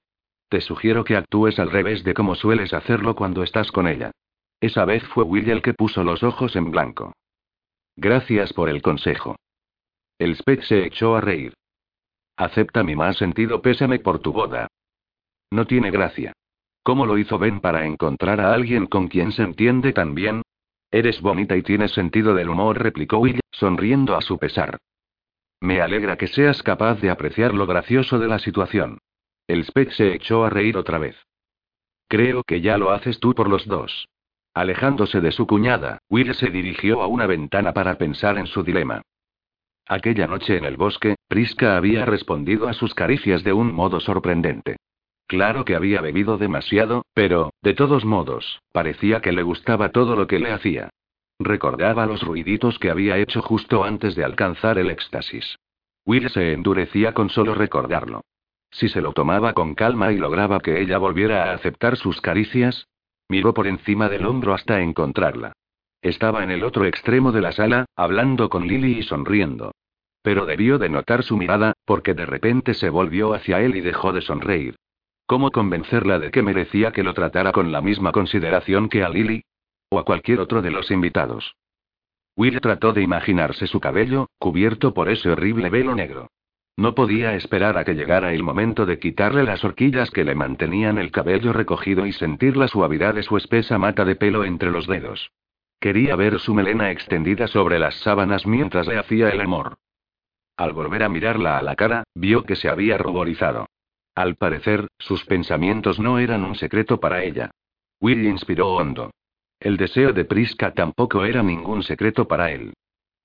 Te 0.52 0.60
sugiero 0.60 1.06
que 1.06 1.16
actúes 1.16 1.60
al 1.60 1.72
revés 1.72 2.04
de 2.04 2.14
como 2.14 2.36
sueles 2.36 2.74
hacerlo 2.74 3.16
cuando 3.16 3.42
estás 3.42 3.72
con 3.72 3.88
ella. 3.88 4.12
Esa 4.60 4.84
vez 4.84 5.02
fue 5.08 5.24
Will 5.24 5.50
el 5.50 5.62
que 5.62 5.74
puso 5.74 6.04
los 6.04 6.24
ojos 6.24 6.58
en 6.58 6.72
blanco. 6.72 7.14
Gracias 7.96 8.52
por 8.52 8.68
el 8.68 8.82
consejo. 8.82 9.38
El 10.20 10.36
Spet 10.36 10.64
se 10.64 10.86
echó 10.86 11.16
a 11.16 11.22
reír. 11.22 11.54
Acepta 12.36 12.84
mi 12.84 12.98
más 12.98 13.16
sentido 13.16 13.62
pésame 13.62 14.00
por 14.00 14.20
tu 14.20 14.34
boda. 14.34 14.68
No 15.52 15.66
tiene 15.66 15.90
gracia. 15.90 16.34
¿Cómo 16.84 17.06
lo 17.06 17.18
hizo 17.18 17.40
Ben 17.40 17.62
para 17.62 17.86
encontrar 17.86 18.42
a 18.42 18.54
alguien 18.54 18.88
con 18.88 19.08
quien 19.08 19.32
se 19.32 19.44
entiende 19.44 19.94
tan 19.94 20.16
bien? 20.16 20.42
Eres 20.92 21.22
bonita 21.22 21.56
y 21.56 21.64
tienes 21.64 21.94
sentido 21.94 22.34
del 22.34 22.50
humor, 22.50 22.78
replicó 22.78 23.20
Will, 23.20 23.40
sonriendo 23.52 24.18
a 24.18 24.22
su 24.22 24.38
pesar. 24.38 24.80
Me 25.62 25.80
alegra 25.80 26.18
que 26.18 26.28
seas 26.28 26.62
capaz 26.62 27.00
de 27.00 27.10
apreciar 27.10 27.54
lo 27.54 27.66
gracioso 27.68 28.20
de 28.20 28.28
la 28.28 28.40
situación. 28.40 28.98
El 29.48 29.64
Spec 29.66 29.92
se 29.92 30.14
echó 30.14 30.44
a 30.46 30.50
reír 30.50 30.78
otra 30.78 30.98
vez. 30.98 31.16
Creo 32.08 32.44
que 32.44 32.62
ya 32.62 32.78
lo 32.78 32.92
haces 32.92 33.20
tú 33.20 33.34
por 33.34 33.50
los 33.50 33.66
dos. 33.66 34.08
Alejándose 34.54 35.22
de 35.22 35.32
su 35.32 35.48
cuñada, 35.48 36.00
Will 36.10 36.34
se 36.36 36.50
dirigió 36.50 37.02
a 37.02 37.08
una 37.08 37.26
ventana 37.26 37.74
para 37.74 37.98
pensar 37.98 38.38
en 38.38 38.48
su 38.48 38.64
dilema. 38.64 39.02
Aquella 39.88 40.28
noche 40.28 40.58
en 40.58 40.66
el 40.66 40.78
bosque, 40.78 41.16
Priska 41.28 41.78
había 41.78 42.06
respondido 42.06 42.68
a 42.68 42.74
sus 42.74 42.94
caricias 42.94 43.44
de 43.44 43.54
un 43.54 43.74
modo 43.74 44.00
sorprendente. 44.00 44.78
Claro 45.28 45.64
que 45.64 45.76
había 45.76 46.02
bebido 46.02 46.38
demasiado, 46.38 47.06
pero, 47.14 47.52
de 47.62 47.74
todos 47.74 48.04
modos, 48.04 48.62
parecía 48.74 49.22
que 49.22 49.32
le 49.32 49.44
gustaba 49.44 49.90
todo 49.90 50.18
lo 50.18 50.28
que 50.28 50.40
le 50.40 50.52
hacía. 50.52 50.90
Recordaba 51.40 52.06
los 52.06 52.22
ruiditos 52.22 52.78
que 52.78 52.90
había 52.90 53.18
hecho 53.18 53.42
justo 53.42 53.84
antes 53.84 54.16
de 54.16 54.26
alcanzar 54.26 54.78
el 54.78 54.90
éxtasis. 54.90 55.58
Will 56.06 56.30
se 56.30 56.52
endurecía 56.52 57.14
con 57.14 57.30
solo 57.30 57.56
recordarlo. 57.56 58.22
Si 58.72 58.90
se 58.90 59.02
lo 59.02 59.14
tomaba 59.14 59.54
con 59.54 59.76
calma 59.76 60.12
y 60.12 60.18
lograba 60.18 60.60
que 60.60 60.82
ella 60.82 60.98
volviera 60.98 61.46
a 61.46 61.54
aceptar 61.54 61.98
sus 61.98 62.22
caricias. 62.22 62.88
Miró 63.30 63.54
por 63.54 63.68
encima 63.68 64.10
del 64.10 64.26
hombro 64.26 64.54
hasta 64.54 64.82
encontrarla. 64.82 65.54
Estaba 66.02 66.44
en 66.44 66.52
el 66.52 66.64
otro 66.64 66.86
extremo 66.86 67.32
de 67.32 67.42
la 67.42 67.52
sala, 67.52 67.86
hablando 67.96 68.50
con 68.50 68.68
Lily 68.68 69.00
y 69.00 69.04
sonriendo. 69.04 69.72
Pero 70.24 70.46
debió 70.46 70.80
de 70.80 70.90
notar 70.90 71.24
su 71.24 71.38
mirada, 71.38 71.74
porque 71.86 72.14
de 72.14 72.26
repente 72.26 72.74
se 72.74 72.90
volvió 72.90 73.34
hacia 73.34 73.62
él 73.62 73.76
y 73.76 73.82
dejó 73.82 74.12
de 74.14 74.22
sonreír. 74.22 74.76
¿Cómo 75.26 75.52
convencerla 75.52 76.20
de 76.20 76.32
que 76.32 76.42
merecía 76.42 76.92
que 76.92 77.04
lo 77.04 77.14
tratara 77.14 77.52
con 77.52 77.72
la 77.72 77.82
misma 77.82 78.12
consideración 78.12 78.90
que 78.90 79.04
a 79.04 79.10
Lily? 79.10 79.44
O 79.90 80.00
a 80.00 80.06
cualquier 80.06 80.40
otro 80.40 80.62
de 80.62 80.72
los 80.72 80.92
invitados. 80.92 81.56
Will 82.36 82.60
trató 82.62 82.94
de 82.94 83.02
imaginarse 83.02 83.68
su 83.68 83.80
cabello, 83.80 84.28
cubierto 84.40 84.94
por 84.94 85.10
ese 85.10 85.30
horrible 85.30 85.70
velo 85.70 85.96
negro. 85.96 86.30
No 86.78 86.96
podía 86.96 87.36
esperar 87.36 87.78
a 87.78 87.84
que 87.84 87.94
llegara 87.94 88.34
el 88.34 88.44
momento 88.44 88.86
de 88.86 89.00
quitarle 89.00 89.44
las 89.44 89.64
horquillas 89.64 90.10
que 90.10 90.24
le 90.24 90.36
mantenían 90.36 90.98
el 90.98 91.12
cabello 91.12 91.54
recogido 91.54 92.06
y 92.06 92.14
sentir 92.14 92.58
la 92.58 92.68
suavidad 92.68 93.14
de 93.14 93.24
su 93.24 93.38
espesa 93.38 93.78
mata 93.78 94.06
de 94.06 94.16
pelo 94.16 94.46
entre 94.46 94.72
los 94.72 94.88
dedos. 94.88 95.32
Quería 95.80 96.16
ver 96.16 96.40
su 96.40 96.54
melena 96.54 96.92
extendida 96.92 97.48
sobre 97.48 97.80
las 97.80 97.96
sábanas 97.96 98.46
mientras 98.46 98.88
le 98.88 98.98
hacía 98.98 99.30
el 99.30 99.42
amor. 99.42 99.78
Al 100.56 100.74
volver 100.74 101.04
a 101.04 101.10
mirarla 101.10 101.58
a 101.58 101.62
la 101.64 101.76
cara, 101.76 102.04
vio 102.14 102.44
que 102.44 102.56
se 102.56 102.70
había 102.70 102.98
ruborizado. 102.98 103.68
Al 104.14 104.36
parecer, 104.36 104.88
sus 105.00 105.26
pensamientos 105.26 106.00
no 106.00 106.20
eran 106.20 106.44
un 106.44 106.56
secreto 106.56 107.00
para 107.00 107.24
ella. 107.24 107.52
Will 108.00 108.26
inspiró 108.26 108.76
hondo. 108.76 109.12
El 109.60 109.78
deseo 109.78 110.14
de 110.14 110.26
Prisca 110.26 110.74
tampoco 110.74 111.24
era 111.26 111.42
ningún 111.44 111.84
secreto 111.84 112.28
para 112.28 112.52
él. 112.52 112.74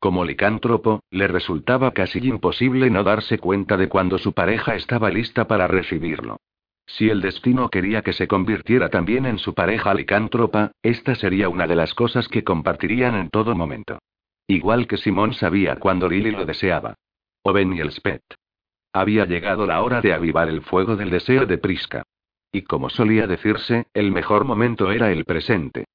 Como 0.07 0.25
licántropo, 0.25 1.01
le 1.11 1.27
resultaba 1.27 1.91
casi 1.91 2.21
imposible 2.21 2.91
no 2.91 3.03
darse 3.03 3.39
cuenta 3.39 3.77
de 3.77 3.89
cuando 3.89 4.19
su 4.19 4.35
pareja 4.35 4.77
estaba 4.77 5.11
lista 5.11 5.49
para 5.49 5.67
recibirlo. 5.67 6.37
Si 6.87 7.11
el 7.11 7.21
destino 7.21 7.69
quería 7.71 8.03
que 8.03 8.13
se 8.13 8.29
convirtiera 8.29 8.89
también 8.89 9.27
en 9.27 9.39
su 9.39 9.53
pareja 9.53 9.93
licántropa, 9.95 10.71
esta 10.81 11.17
sería 11.17 11.49
una 11.49 11.67
de 11.67 11.75
las 11.75 11.93
cosas 11.93 12.29
que 12.29 12.45
compartirían 12.45 13.17
en 13.17 13.31
todo 13.31 13.57
momento. 13.57 13.99
Igual 14.47 14.87
que 14.87 14.97
Simón 14.97 15.35
sabía 15.35 15.75
cuando 15.75 16.09
Lily 16.09 16.31
lo 16.31 16.47
deseaba. 16.47 16.95
O 17.43 17.53
Ben 17.53 17.73
y 17.73 17.81
el 17.81 17.91
Spet. 17.91 18.23
Había 18.93 19.25
llegado 19.25 19.67
la 19.67 19.83
hora 19.83 20.01
de 20.03 20.13
avivar 20.13 20.49
el 20.49 20.63
fuego 20.63 20.95
del 20.95 21.11
deseo 21.11 21.47
de 21.47 21.59
Prisca. 21.59 22.05
Y 22.53 22.63
como 22.63 22.91
solía 22.91 23.27
decirse, 23.27 23.87
el 23.93 24.13
mejor 24.13 24.45
momento 24.45 24.93
era 24.93 25.11
el 25.11 25.25
presente. 25.25 25.87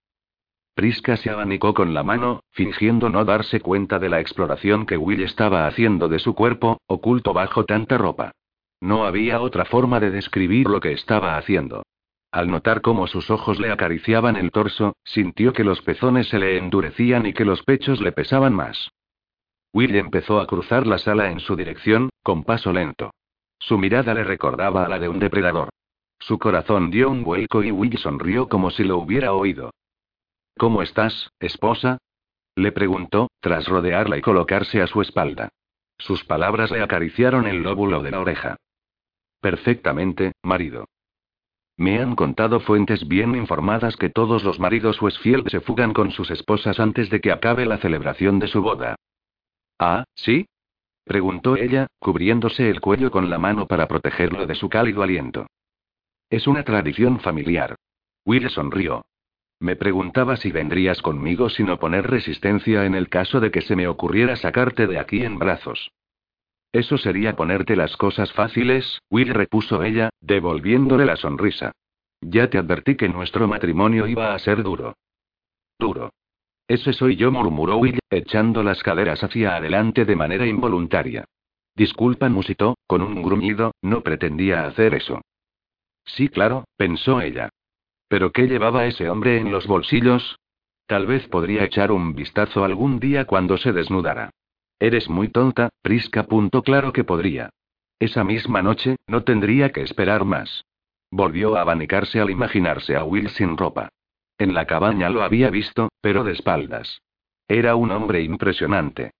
Prisca 0.74 1.18
se 1.18 1.30
abanicó 1.30 1.74
con 1.74 1.94
la 1.94 2.04
mano, 2.04 2.44
fingiendo 2.52 3.10
no 3.10 3.26
darse 3.26 3.60
cuenta 3.60 4.00
de 4.00 4.10
la 4.10 4.20
exploración 4.22 4.86
que 4.86 4.98
Will 4.98 5.22
estaba 5.22 5.68
haciendo 5.68 6.08
de 6.08 6.20
su 6.20 6.34
cuerpo, 6.34 6.80
oculto 6.88 7.34
bajo 7.34 7.66
tanta 7.66 7.98
ropa. 7.98 8.32
No 8.80 9.06
había 9.06 9.42
otra 9.42 9.66
forma 9.66 10.00
de 10.00 10.12
describir 10.12 10.68
lo 10.68 10.80
que 10.80 10.94
estaba 10.94 11.38
haciendo. 11.38 11.84
Al 12.32 12.50
notar 12.50 12.82
cómo 12.82 13.08
sus 13.08 13.30
ojos 13.30 13.60
le 13.60 13.72
acariciaban 13.72 14.38
el 14.38 14.52
torso, 14.52 14.96
sintió 15.04 15.52
que 15.52 15.66
los 15.66 15.82
pezones 15.82 16.30
se 16.30 16.40
le 16.40 16.58
endurecían 16.58 17.26
y 17.26 17.34
que 17.34 17.44
los 17.44 17.62
pechos 17.64 18.00
le 18.00 18.14
pesaban 18.14 18.54
más. 18.54 18.90
Will 19.74 19.96
empezó 19.96 20.40
a 20.40 20.48
cruzar 20.48 20.88
la 20.88 20.98
sala 20.98 21.30
en 21.30 21.42
su 21.42 21.58
dirección, 21.58 22.10
con 22.24 22.44
paso 22.44 22.72
lento. 22.72 23.12
Su 23.60 23.78
mirada 23.78 24.14
le 24.14 24.24
recordaba 24.24 24.86
a 24.86 24.90
la 24.90 25.00
de 25.00 25.10
un 25.10 25.20
depredador. 25.20 25.70
Su 26.20 26.40
corazón 26.40 26.90
dio 26.90 27.10
un 27.10 27.24
vuelco 27.24 27.64
y 27.64 27.72
Will 27.72 27.98
sonrió 27.98 28.48
como 28.48 28.72
si 28.72 28.84
lo 28.84 28.98
hubiera 28.98 29.34
oído. 29.34 29.72
¿Cómo 30.58 30.82
estás, 30.82 31.32
esposa? 31.40 31.98
Le 32.56 32.72
preguntó, 32.72 33.30
tras 33.40 33.68
rodearla 33.68 34.18
y 34.18 34.22
colocarse 34.22 34.82
a 34.82 34.88
su 34.88 35.02
espalda. 35.02 35.50
Sus 35.98 36.26
palabras 36.26 36.72
le 36.72 36.82
acariciaron 36.82 37.48
el 37.48 37.64
lóbulo 37.64 38.02
de 38.02 38.12
la 38.12 38.20
oreja. 38.20 38.58
Perfectamente, 39.40 40.34
marido. 40.44 40.86
Me 41.78 42.00
han 42.00 42.16
contado 42.16 42.60
fuentes 42.60 43.08
bien 43.08 43.36
informadas 43.36 43.96
que 43.96 44.10
todos 44.10 44.44
los 44.44 44.60
maridos 44.60 45.02
Westfield 45.02 45.50
se 45.50 45.62
fugan 45.62 45.94
con 45.94 46.12
sus 46.12 46.30
esposas 46.30 46.80
antes 46.80 47.10
de 47.10 47.22
que 47.22 47.32
acabe 47.32 47.66
la 47.66 47.78
celebración 47.78 48.40
de 48.40 48.48
su 48.48 48.62
boda. 48.62 48.96
Ah, 49.80 50.04
¿sí? 50.14 50.46
preguntó 51.04 51.56
ella, 51.56 51.88
cubriéndose 52.00 52.70
el 52.70 52.82
cuello 52.82 53.10
con 53.10 53.30
la 53.30 53.40
mano 53.40 53.66
para 53.68 53.88
protegerlo 53.88 54.46
de 54.46 54.56
su 54.56 54.70
cálido 54.70 55.02
aliento. 55.02 55.48
Es 56.30 56.46
una 56.48 56.64
tradición 56.64 57.20
familiar. 57.20 57.76
Will 58.26 58.50
sonrió. 58.50 59.04
Me 59.62 59.76
preguntaba 59.76 60.38
si 60.38 60.52
vendrías 60.52 61.04
conmigo 61.04 61.48
sin 61.48 61.70
oponer 61.70 62.10
resistencia 62.10 62.84
en 62.86 62.96
el 62.96 63.10
caso 63.10 63.40
de 63.40 63.52
que 63.52 63.62
se 63.62 63.76
me 63.76 63.88
ocurriera 63.88 64.36
sacarte 64.36 64.88
de 64.88 64.98
aquí 64.98 65.24
en 65.24 65.38
brazos. 65.38 65.92
Eso 66.72 66.98
sería 66.98 67.36
ponerte 67.36 67.76
las 67.76 67.96
cosas 67.96 68.34
fáciles, 68.34 69.04
Will 69.12 69.30
repuso 69.30 69.84
ella, 69.84 70.10
devolviéndole 70.20 71.06
la 71.06 71.16
sonrisa. 71.16 71.74
Ya 72.22 72.50
te 72.50 72.58
advertí 72.58 72.96
que 72.96 73.08
nuestro 73.08 73.48
matrimonio 73.48 74.08
iba 74.08 74.34
a 74.34 74.40
ser 74.40 74.64
duro. 74.64 74.96
Duro. 75.78 76.10
Ese 76.68 76.92
soy 76.92 77.16
yo, 77.16 77.32
murmuró 77.32 77.78
Will, 77.78 78.00
echando 78.10 78.64
las 78.64 78.82
caderas 78.82 79.24
hacia 79.24 79.58
adelante 79.58 80.06
de 80.06 80.16
manera 80.16 80.48
involuntaria. 80.48 81.26
Disculpa, 81.76 82.30
musitó, 82.30 82.80
con 82.88 83.04
un 83.04 83.22
gruñido, 83.22 83.74
no 83.84 84.02
pretendía 84.02 84.66
hacer 84.66 84.96
eso. 84.96 85.22
Sí, 86.04 86.30
claro, 86.30 86.66
pensó 86.78 87.22
ella. 87.22 87.50
¿Pero 88.12 88.34
qué 88.34 88.46
llevaba 88.46 88.88
ese 88.88 89.10
hombre 89.10 89.38
en 89.38 89.54
los 89.54 89.68
bolsillos? 89.68 90.38
Tal 90.86 91.08
vez 91.08 91.30
podría 91.30 91.64
echar 91.64 91.94
un 91.94 92.14
vistazo 92.14 92.66
algún 92.66 93.00
día 93.00 93.24
cuando 93.24 93.56
se 93.56 93.72
desnudara. 93.72 94.32
Eres 94.80 95.08
muy 95.08 95.30
tonta, 95.30 95.70
Prisca. 95.82 96.24
Punto 96.24 96.62
claro 96.62 96.92
que 96.92 97.06
podría. 97.06 97.52
Esa 98.00 98.26
misma 98.26 98.62
noche, 98.62 98.98
no 99.08 99.24
tendría 99.24 99.72
que 99.72 99.80
esperar 99.82 100.26
más. 100.26 100.66
Volvió 101.10 101.56
a 101.56 101.62
abanicarse 101.62 102.20
al 102.20 102.30
imaginarse 102.30 102.98
a 102.98 103.06
Will 103.06 103.30
sin 103.30 103.56
ropa. 103.56 103.88
En 104.38 104.54
la 104.54 104.66
cabaña 104.66 105.10
lo 105.10 105.24
había 105.24 105.50
visto, 105.50 105.88
pero 106.02 106.26
de 106.26 106.34
espaldas. 106.34 107.02
Era 107.48 107.76
un 107.78 107.92
hombre 107.92 108.24
impresionante. 108.24 109.12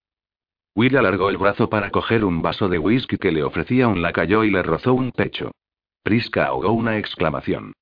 Will 0.76 0.98
alargó 0.98 1.30
el 1.30 1.38
brazo 1.38 1.70
para 1.70 1.90
coger 1.90 2.26
un 2.26 2.42
vaso 2.42 2.68
de 2.68 2.78
whisky 2.78 3.16
que 3.16 3.32
le 3.32 3.42
ofrecía 3.42 3.88
un 3.88 4.02
lacayo 4.02 4.44
y 4.44 4.50
le 4.50 4.62
rozó 4.62 4.92
un 4.92 5.12
pecho. 5.12 5.50
Prisca 6.02 6.44
ahogó 6.44 6.72
una 6.72 6.98
exclamación. 6.98 7.72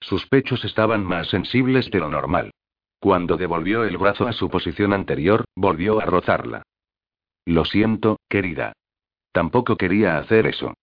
Sus 0.00 0.26
pechos 0.26 0.64
estaban 0.64 1.04
más 1.04 1.28
sensibles 1.28 1.90
de 1.90 2.00
lo 2.00 2.08
normal. 2.08 2.50
Cuando 2.98 3.36
devolvió 3.36 3.84
el 3.84 3.96
brazo 3.96 4.26
a 4.26 4.32
su 4.32 4.50
posición 4.50 4.92
anterior, 4.92 5.44
volvió 5.54 6.00
a 6.00 6.06
rozarla. 6.06 6.62
Lo 7.46 7.64
siento, 7.64 8.18
querida. 8.28 8.72
Tampoco 9.32 9.76
quería 9.76 10.18
hacer 10.18 10.46
eso. 10.46 10.74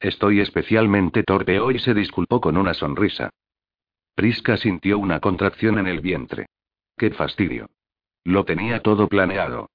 Estoy 0.00 0.40
especialmente 0.40 1.22
torpe 1.22 1.58
hoy, 1.58 1.78
se 1.78 1.94
disculpó 1.94 2.40
con 2.40 2.56
una 2.56 2.74
sonrisa. 2.74 3.30
Prisca 4.14 4.56
sintió 4.56 4.98
una 4.98 5.20
contracción 5.20 5.78
en 5.78 5.86
el 5.86 6.00
vientre. 6.00 6.46
¡Qué 6.96 7.10
fastidio! 7.10 7.68
Lo 8.24 8.44
tenía 8.44 8.80
todo 8.80 9.08
planeado. 9.08 9.68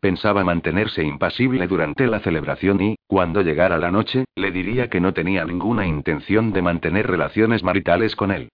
Pensaba 0.00 0.44
mantenerse 0.44 1.02
impasible 1.02 1.66
durante 1.66 2.06
la 2.06 2.20
celebración 2.20 2.80
y, 2.80 2.96
cuando 3.08 3.42
llegara 3.42 3.78
la 3.78 3.90
noche, 3.90 4.26
le 4.36 4.52
diría 4.52 4.88
que 4.88 5.00
no 5.00 5.12
tenía 5.12 5.44
ninguna 5.44 5.86
intención 5.86 6.52
de 6.52 6.62
mantener 6.62 7.08
relaciones 7.08 7.64
maritales 7.64 8.14
con 8.14 8.30
él. 8.30 8.50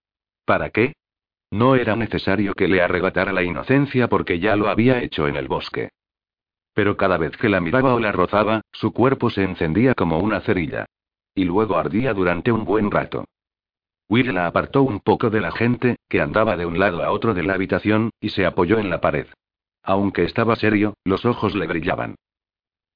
¿Para 0.46 0.70
qué? 0.70 0.94
No 1.50 1.76
era 1.76 1.96
necesario 1.96 2.54
que 2.54 2.66
le 2.66 2.82
arrebatara 2.82 3.32
la 3.32 3.42
inocencia 3.42 4.08
porque 4.08 4.38
ya 4.38 4.56
lo 4.56 4.68
había 4.68 5.02
hecho 5.02 5.28
en 5.28 5.36
el 5.36 5.46
bosque. 5.46 5.90
Pero 6.72 6.96
cada 6.96 7.18
vez 7.18 7.36
que 7.36 7.50
la 7.50 7.60
miraba 7.60 7.94
o 7.94 8.00
la 8.00 8.10
rozaba, 8.10 8.62
su 8.72 8.92
cuerpo 8.92 9.28
se 9.28 9.44
encendía 9.44 9.94
como 9.94 10.18
una 10.18 10.40
cerilla. 10.40 10.86
Y 11.34 11.44
luego 11.44 11.76
ardía 11.76 12.14
durante 12.14 12.52
un 12.52 12.64
buen 12.64 12.90
rato. 12.90 13.26
Will 14.08 14.34
la 14.34 14.46
apartó 14.46 14.82
un 14.82 15.00
poco 15.00 15.30
de 15.30 15.40
la 15.40 15.52
gente, 15.52 15.96
que 16.08 16.20
andaba 16.20 16.56
de 16.56 16.66
un 16.66 16.78
lado 16.78 17.02
a 17.02 17.10
otro 17.10 17.34
de 17.34 17.42
la 17.42 17.54
habitación, 17.54 18.10
y 18.20 18.30
se 18.30 18.46
apoyó 18.46 18.78
en 18.78 18.90
la 18.90 19.00
pared. 19.00 19.26
Aunque 19.84 20.24
estaba 20.24 20.56
serio, 20.56 20.94
los 21.04 21.24
ojos 21.24 21.54
le 21.54 21.66
brillaban. 21.66 22.16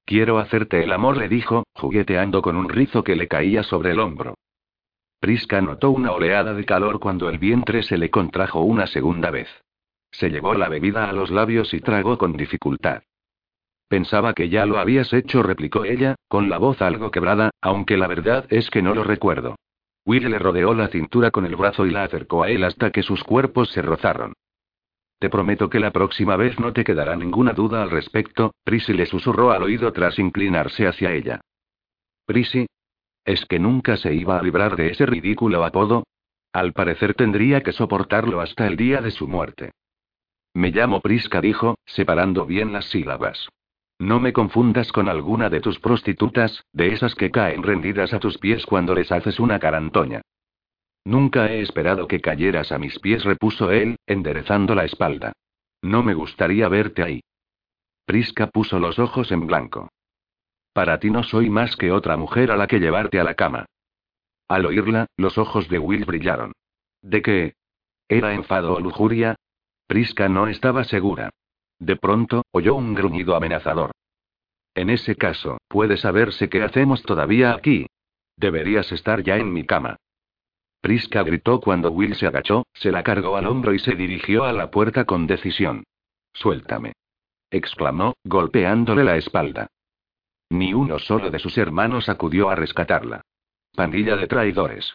Quiero 0.05 0.39
hacerte 0.39 0.83
el 0.83 0.91
amor, 0.91 1.17
le 1.17 1.29
dijo, 1.29 1.63
jugueteando 1.75 2.41
con 2.41 2.55
un 2.55 2.67
rizo 2.67 3.03
que 3.03 3.15
le 3.15 3.27
caía 3.27 3.61
sobre 3.61 3.91
el 3.91 3.99
hombro. 3.99 4.33
Prisca 5.19 5.61
notó 5.61 5.91
una 5.91 6.11
oleada 6.11 6.53
de 6.53 6.65
calor 6.65 6.99
cuando 6.99 7.29
el 7.29 7.37
vientre 7.37 7.83
se 7.83 7.97
le 7.97 8.09
contrajo 8.09 8.61
una 8.61 8.87
segunda 8.87 9.29
vez. 9.29 9.49
Se 10.11 10.29
llevó 10.29 10.55
la 10.55 10.67
bebida 10.67 11.07
a 11.07 11.13
los 11.13 11.29
labios 11.29 11.73
y 11.75 11.79
tragó 11.79 12.17
con 12.17 12.33
dificultad. 12.33 13.03
Pensaba 13.87 14.33
que 14.33 14.49
ya 14.49 14.65
lo 14.65 14.79
habías 14.79 15.13
hecho, 15.13 15.43
replicó 15.43 15.85
ella, 15.85 16.15
con 16.27 16.49
la 16.49 16.57
voz 16.57 16.81
algo 16.81 17.11
quebrada, 17.11 17.51
aunque 17.61 17.97
la 17.97 18.07
verdad 18.07 18.45
es 18.49 18.69
que 18.69 18.81
no 18.81 18.95
lo 18.95 19.03
recuerdo. 19.03 19.55
Will 20.05 20.29
le 20.29 20.39
rodeó 20.39 20.73
la 20.73 20.87
cintura 20.87 21.29
con 21.29 21.45
el 21.45 21.55
brazo 21.55 21.85
y 21.85 21.91
la 21.91 22.03
acercó 22.03 22.43
a 22.43 22.49
él 22.49 22.63
hasta 22.63 22.91
que 22.91 23.03
sus 23.03 23.23
cuerpos 23.23 23.69
se 23.71 23.81
rozaron. 23.81 24.33
Te 25.19 25.29
prometo 25.29 25.69
que 25.69 25.81
la 25.81 25.91
próxima 25.91 26.37
vez 26.37 26.57
no 26.59 26.71
te 26.71 26.85
quedará 26.85 27.15
ninguna 27.17 27.51
duda 27.51 27.83
al 27.83 27.89
respecto, 27.89 28.53
Prissy 28.63 28.93
le 28.93 29.05
susurró 29.05 29.51
al 29.51 29.63
oído 29.63 29.91
tras 29.91 30.17
inclinarse 30.17 30.87
hacia 30.87 31.11
ella. 31.11 31.41
Prissy. 32.25 32.67
¿Es 33.25 33.45
que 33.45 33.59
nunca 33.59 33.97
se 33.97 34.13
iba 34.13 34.39
a 34.39 34.41
librar 34.41 34.77
de 34.77 34.91
ese 34.91 35.05
ridículo 35.05 35.65
apodo? 35.65 36.03
Al 36.53 36.71
parecer 36.71 37.13
tendría 37.15 37.61
que 37.61 37.73
soportarlo 37.73 38.39
hasta 38.39 38.65
el 38.65 38.77
día 38.77 39.01
de 39.01 39.11
su 39.11 39.27
muerte. 39.27 39.71
Me 40.53 40.71
llamo 40.71 41.01
Prisca, 41.01 41.41
dijo, 41.41 41.77
separando 41.85 42.45
bien 42.45 42.71
las 42.71 42.85
sílabas. 42.85 43.49
No 43.99 44.21
me 44.21 44.31
confundas 44.31 44.91
con 44.93 45.09
alguna 45.09 45.49
de 45.49 45.59
tus 45.59 45.79
prostitutas, 45.79 46.63
de 46.71 46.93
esas 46.93 47.13
que 47.13 47.29
caen 47.29 47.61
rendidas 47.61 48.13
a 48.13 48.19
tus 48.19 48.37
pies 48.37 48.65
cuando 48.65 48.95
les 48.95 49.11
haces 49.11 49.39
una 49.39 49.59
carantoña. 49.59 50.21
Nunca 51.09 51.51
he 51.51 51.61
esperado 51.61 52.07
que 52.07 52.21
cayeras 52.21 52.71
a 52.71 52.77
mis 52.77 52.99
pies, 52.99 53.23
repuso 53.23 53.71
él, 53.71 53.95
enderezando 54.05 54.75
la 54.75 54.85
espalda. 54.85 55.33
No 55.81 56.03
me 56.03 56.13
gustaría 56.13 56.69
verte 56.69 57.01
ahí. 57.01 57.21
Prisca 58.05 58.45
puso 58.45 58.77
los 58.77 58.99
ojos 58.99 59.31
en 59.31 59.47
blanco. 59.47 59.89
Para 60.71 60.99
ti 60.99 61.09
no 61.09 61.23
soy 61.23 61.49
más 61.49 61.75
que 61.77 61.91
otra 61.91 62.15
mujer 62.15 62.51
a 62.51 62.57
la 62.57 62.67
que 62.67 62.79
llevarte 62.79 63.19
a 63.19 63.23
la 63.23 63.33
cama. 63.33 63.65
Al 64.47 64.67
oírla, 64.67 65.07
los 65.17 65.39
ojos 65.39 65.67
de 65.67 65.79
Will 65.79 66.05
brillaron. 66.05 66.51
¿De 67.01 67.23
qué? 67.23 67.53
¿Era 68.07 68.35
enfado 68.35 68.75
o 68.75 68.79
lujuria? 68.79 69.33
Prisca 69.87 70.29
no 70.29 70.47
estaba 70.47 70.83
segura. 70.83 71.31
De 71.79 71.95
pronto, 71.95 72.43
oyó 72.51 72.75
un 72.75 72.93
gruñido 72.93 73.35
amenazador. 73.35 73.93
En 74.75 74.91
ese 74.91 75.15
caso, 75.15 75.57
puede 75.67 75.97
saberse 75.97 76.49
qué 76.49 76.61
hacemos 76.61 77.01
todavía 77.01 77.55
aquí. 77.55 77.87
Deberías 78.37 78.91
estar 78.91 79.23
ya 79.23 79.37
en 79.37 79.51
mi 79.51 79.65
cama. 79.65 79.97
Prisca 80.81 81.23
gritó 81.23 81.59
cuando 81.59 81.91
Will 81.91 82.15
se 82.15 82.25
agachó, 82.27 82.65
se 82.73 82.91
la 82.91 83.03
cargó 83.03 83.35
al 83.35 83.47
hombro 83.47 83.73
y 83.73 83.79
se 83.79 83.95
dirigió 83.95 84.45
a 84.45 84.53
la 84.53 84.71
puerta 84.71 85.05
con 85.05 85.27
decisión. 85.27 85.83
Suéltame. 86.33 86.93
exclamó, 87.51 88.13
golpeándole 88.23 89.03
la 89.03 89.17
espalda. 89.17 89.67
Ni 90.49 90.73
uno 90.73 90.99
solo 90.99 91.29
de 91.29 91.39
sus 91.39 91.57
hermanos 91.57 92.09
acudió 92.09 92.49
a 92.49 92.55
rescatarla. 92.55 93.21
Pandilla 93.75 94.15
de 94.15 94.27
traidores. 94.27 94.93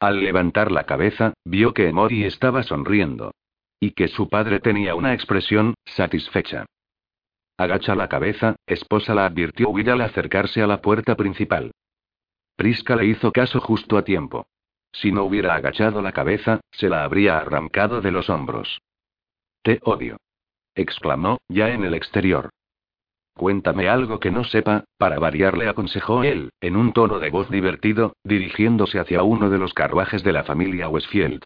Al 0.00 0.20
levantar 0.20 0.72
la 0.72 0.84
cabeza, 0.84 1.34
vio 1.44 1.72
que 1.74 1.88
Emory 1.88 2.24
estaba 2.24 2.62
sonriendo. 2.62 3.32
Y 3.78 3.92
que 3.92 4.08
su 4.08 4.28
padre 4.28 4.60
tenía 4.60 4.94
una 4.94 5.14
expresión, 5.14 5.74
satisfecha. 5.84 6.66
Agacha 7.58 7.94
la 7.94 8.08
cabeza, 8.08 8.56
esposa 8.66 9.14
la 9.14 9.26
advirtió 9.26 9.70
Will 9.70 9.90
al 9.90 10.00
acercarse 10.00 10.62
a 10.62 10.66
la 10.66 10.80
puerta 10.80 11.14
principal. 11.14 11.72
Prisca 12.56 12.96
le 12.96 13.06
hizo 13.06 13.32
caso 13.32 13.60
justo 13.60 13.96
a 13.96 14.02
tiempo. 14.02 14.46
Si 14.96 15.12
no 15.12 15.24
hubiera 15.24 15.54
agachado 15.54 16.00
la 16.00 16.12
cabeza, 16.12 16.60
se 16.70 16.88
la 16.88 17.04
habría 17.04 17.36
arrancado 17.36 18.00
de 18.00 18.10
los 18.10 18.30
hombros. 18.30 18.80
Te 19.62 19.78
odio. 19.82 20.16
exclamó, 20.74 21.38
ya 21.48 21.68
en 21.68 21.84
el 21.84 21.92
exterior. 21.92 22.48
Cuéntame 23.34 23.90
algo 23.90 24.20
que 24.20 24.30
no 24.30 24.44
sepa, 24.44 24.84
para 24.96 25.18
variar 25.18 25.58
le 25.58 25.68
aconsejó 25.68 26.24
él, 26.24 26.50
en 26.62 26.76
un 26.76 26.94
tono 26.94 27.18
de 27.18 27.28
voz 27.28 27.50
divertido, 27.50 28.16
dirigiéndose 28.24 28.98
hacia 28.98 29.22
uno 29.22 29.50
de 29.50 29.58
los 29.58 29.74
carruajes 29.74 30.24
de 30.24 30.32
la 30.32 30.44
familia 30.44 30.88
Westfield. 30.88 31.42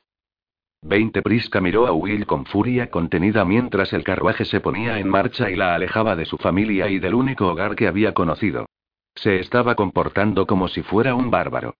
Veinte 0.83 1.21
Prisca 1.21 1.61
miró 1.61 1.88
a 1.88 1.92
Will 1.92 2.26
con 2.26 2.47
furia 2.47 2.88
contenida 2.88 3.45
mientras 3.45 3.92
el 3.92 4.04
carruaje 4.04 4.45
se 4.45 4.61
ponía 4.61 5.00
en 5.00 5.09
marcha 5.09 5.50
y 5.50 5.57
la 5.57 5.75
alejaba 5.75 6.14
de 6.14 6.25
su 6.25 6.38
familia 6.38 6.88
y 6.88 7.00
del 7.00 7.14
único 7.14 7.49
hogar 7.49 7.75
que 7.75 7.88
había 7.88 8.14
conocido. 8.14 8.66
Se 9.16 9.40
estaba 9.40 9.75
comportando 9.75 10.47
como 10.47 10.69
si 10.69 10.83
fuera 10.83 11.16
un 11.16 11.33
bárbaro. 11.33 11.75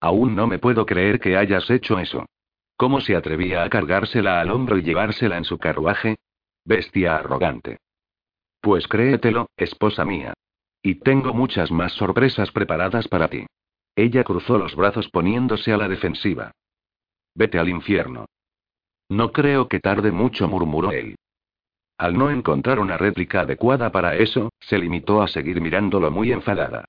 Aún 0.00 0.36
no 0.36 0.46
me 0.46 0.58
puedo 0.58 0.86
creer 0.86 1.20
que 1.20 1.36
hayas 1.36 1.70
hecho 1.70 1.98
eso. 1.98 2.26
¿Cómo 2.76 3.00
se 3.00 3.16
atrevía 3.16 3.62
a 3.62 3.70
cargársela 3.70 4.40
al 4.40 4.50
hombro 4.50 4.76
y 4.76 4.82
llevársela 4.82 5.38
en 5.38 5.44
su 5.44 5.58
carruaje? 5.58 6.16
Bestia 6.64 7.16
arrogante. 7.16 7.78
Pues 8.60 8.86
créetelo, 8.88 9.48
esposa 9.56 10.04
mía. 10.04 10.34
Y 10.82 10.96
tengo 10.96 11.32
muchas 11.32 11.70
más 11.70 11.92
sorpresas 11.92 12.50
preparadas 12.50 13.08
para 13.08 13.28
ti. 13.28 13.46
Ella 13.94 14.24
cruzó 14.24 14.58
los 14.58 14.76
brazos 14.76 15.08
poniéndose 15.08 15.72
a 15.72 15.78
la 15.78 15.88
defensiva. 15.88 16.52
Vete 17.34 17.58
al 17.58 17.68
infierno. 17.68 18.26
No 19.08 19.32
creo 19.32 19.68
que 19.68 19.80
tarde 19.80 20.10
mucho, 20.10 20.48
murmuró 20.48 20.92
él. 20.92 21.16
Al 21.98 22.18
no 22.18 22.30
encontrar 22.30 22.78
una 22.78 22.98
réplica 22.98 23.40
adecuada 23.40 23.90
para 23.90 24.16
eso, 24.16 24.50
se 24.60 24.78
limitó 24.78 25.22
a 25.22 25.28
seguir 25.28 25.60
mirándolo 25.60 26.10
muy 26.10 26.30
enfadada. 26.32 26.84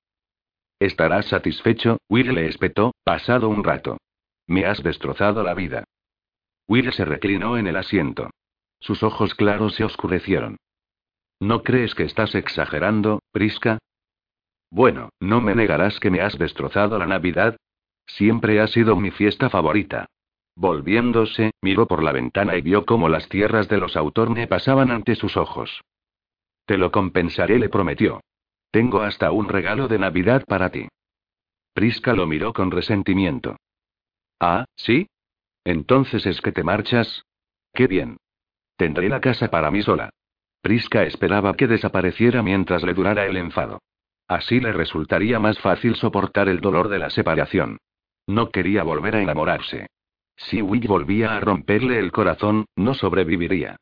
Estarás 0.80 1.26
satisfecho, 1.26 1.98
Will 2.08 2.34
le 2.34 2.46
espetó, 2.46 2.92
pasado 3.04 3.48
un 3.48 3.64
rato. 3.64 3.98
Me 4.46 4.64
has 4.64 4.82
destrozado 4.82 5.42
la 5.42 5.54
vida. 5.54 5.84
Will 6.68 6.92
se 6.92 7.04
reclinó 7.04 7.58
en 7.58 7.66
el 7.66 7.76
asiento. 7.76 8.30
Sus 8.80 9.02
ojos 9.02 9.34
claros 9.34 9.74
se 9.74 9.84
oscurecieron. 9.84 10.56
¿No 11.40 11.62
crees 11.62 11.94
que 11.94 12.04
estás 12.04 12.34
exagerando, 12.34 13.20
Prisca? 13.32 13.78
Bueno, 14.70 15.10
no 15.20 15.40
me 15.40 15.54
negarás 15.54 15.98
que 15.98 16.10
me 16.10 16.20
has 16.20 16.38
destrozado 16.38 16.98
la 16.98 17.06
Navidad. 17.06 17.56
Siempre 18.06 18.60
ha 18.60 18.66
sido 18.66 18.96
mi 18.96 19.10
fiesta 19.10 19.50
favorita. 19.50 20.06
Volviéndose, 20.54 21.52
miró 21.62 21.86
por 21.86 22.02
la 22.02 22.12
ventana 22.12 22.56
y 22.56 22.62
vio 22.62 22.84
cómo 22.84 23.08
las 23.08 23.28
tierras 23.28 23.68
de 23.68 23.78
los 23.78 23.96
Autorne 23.96 24.46
pasaban 24.46 24.90
ante 24.90 25.14
sus 25.14 25.36
ojos. 25.36 25.82
Te 26.66 26.76
lo 26.76 26.90
compensaré, 26.90 27.58
le 27.58 27.68
prometió. 27.68 28.20
Tengo 28.70 29.02
hasta 29.02 29.32
un 29.32 29.48
regalo 29.48 29.88
de 29.88 29.98
Navidad 29.98 30.44
para 30.46 30.70
ti. 30.70 30.88
Prisca 31.72 32.12
lo 32.12 32.26
miró 32.26 32.52
con 32.52 32.70
resentimiento. 32.70 33.56
Ah, 34.40 34.64
¿sí? 34.76 35.08
Entonces 35.64 36.26
es 36.26 36.40
que 36.40 36.52
te 36.52 36.62
marchas. 36.62 37.22
Qué 37.72 37.86
bien. 37.86 38.16
Tendré 38.76 39.08
la 39.08 39.20
casa 39.20 39.48
para 39.48 39.70
mí 39.70 39.82
sola. 39.82 40.10
Prisca 40.60 41.04
esperaba 41.04 41.54
que 41.54 41.66
desapareciera 41.66 42.42
mientras 42.42 42.82
le 42.82 42.94
durara 42.94 43.26
el 43.26 43.36
enfado. 43.36 43.80
Así 44.26 44.60
le 44.60 44.72
resultaría 44.72 45.38
más 45.38 45.58
fácil 45.58 45.96
soportar 45.96 46.48
el 46.48 46.60
dolor 46.60 46.88
de 46.88 46.98
la 46.98 47.10
separación. 47.10 47.78
No 48.26 48.50
quería 48.50 48.82
volver 48.82 49.16
a 49.16 49.22
enamorarse. 49.22 49.86
Si 50.36 50.60
Will 50.60 50.86
volvía 50.86 51.36
a 51.36 51.40
romperle 51.40 51.98
el 51.98 52.12
corazón, 52.12 52.66
no 52.76 52.94
sobreviviría. 52.94 53.76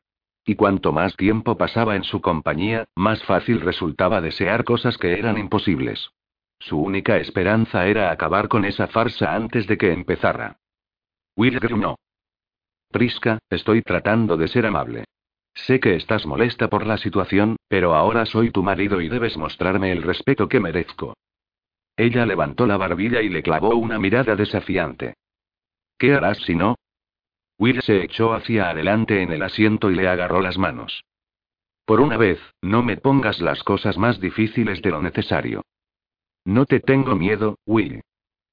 Y 0.49 0.55
cuanto 0.55 0.93
más 0.93 1.17
tiempo 1.17 1.57
pasaba 1.57 1.97
en 1.97 2.05
su 2.05 2.21
compañía, 2.21 2.85
más 2.95 3.21
fácil 3.25 3.59
resultaba 3.59 4.21
desear 4.21 4.63
cosas 4.63 4.97
que 4.97 5.19
eran 5.19 5.37
imposibles. 5.37 6.11
Su 6.57 6.79
única 6.79 7.17
esperanza 7.17 7.85
era 7.85 8.11
acabar 8.11 8.47
con 8.47 8.63
esa 8.63 8.87
farsa 8.87 9.35
antes 9.35 9.67
de 9.67 9.77
que 9.77 9.91
empezara. 9.91 10.55
Will 11.35 11.59
no. 11.75 11.97
Prisca, 12.89 13.39
estoy 13.49 13.81
tratando 13.81 14.37
de 14.37 14.47
ser 14.47 14.65
amable. 14.65 15.03
Sé 15.53 15.81
que 15.81 15.95
estás 15.95 16.25
molesta 16.25 16.69
por 16.69 16.87
la 16.87 16.97
situación, 16.97 17.57
pero 17.67 17.93
ahora 17.93 18.25
soy 18.25 18.49
tu 18.49 18.63
marido 18.63 19.01
y 19.01 19.09
debes 19.09 19.35
mostrarme 19.35 19.91
el 19.91 20.01
respeto 20.01 20.47
que 20.47 20.61
merezco. 20.61 21.17
Ella 21.97 22.25
levantó 22.25 22.65
la 22.65 22.77
barbilla 22.77 23.21
y 23.21 23.27
le 23.27 23.43
clavó 23.43 23.75
una 23.75 23.99
mirada 23.99 24.37
desafiante. 24.37 25.15
¿Qué 25.97 26.13
harás 26.13 26.37
si 26.37 26.55
no? 26.55 26.75
Will 27.59 27.81
se 27.81 28.03
echó 28.03 28.33
hacia 28.33 28.69
adelante 28.69 29.21
en 29.21 29.31
el 29.31 29.41
asiento 29.41 29.89
y 29.89 29.95
le 29.95 30.07
agarró 30.07 30.41
las 30.41 30.57
manos. 30.57 31.03
Por 31.85 32.01
una 32.01 32.17
vez, 32.17 32.39
no 32.61 32.83
me 32.83 32.97
pongas 32.97 33.39
las 33.39 33.63
cosas 33.63 33.97
más 33.97 34.19
difíciles 34.19 34.81
de 34.81 34.91
lo 34.91 35.01
necesario. 35.01 35.63
No 36.45 36.65
te 36.65 36.79
tengo 36.79 37.15
miedo, 37.15 37.57
Will. 37.65 38.01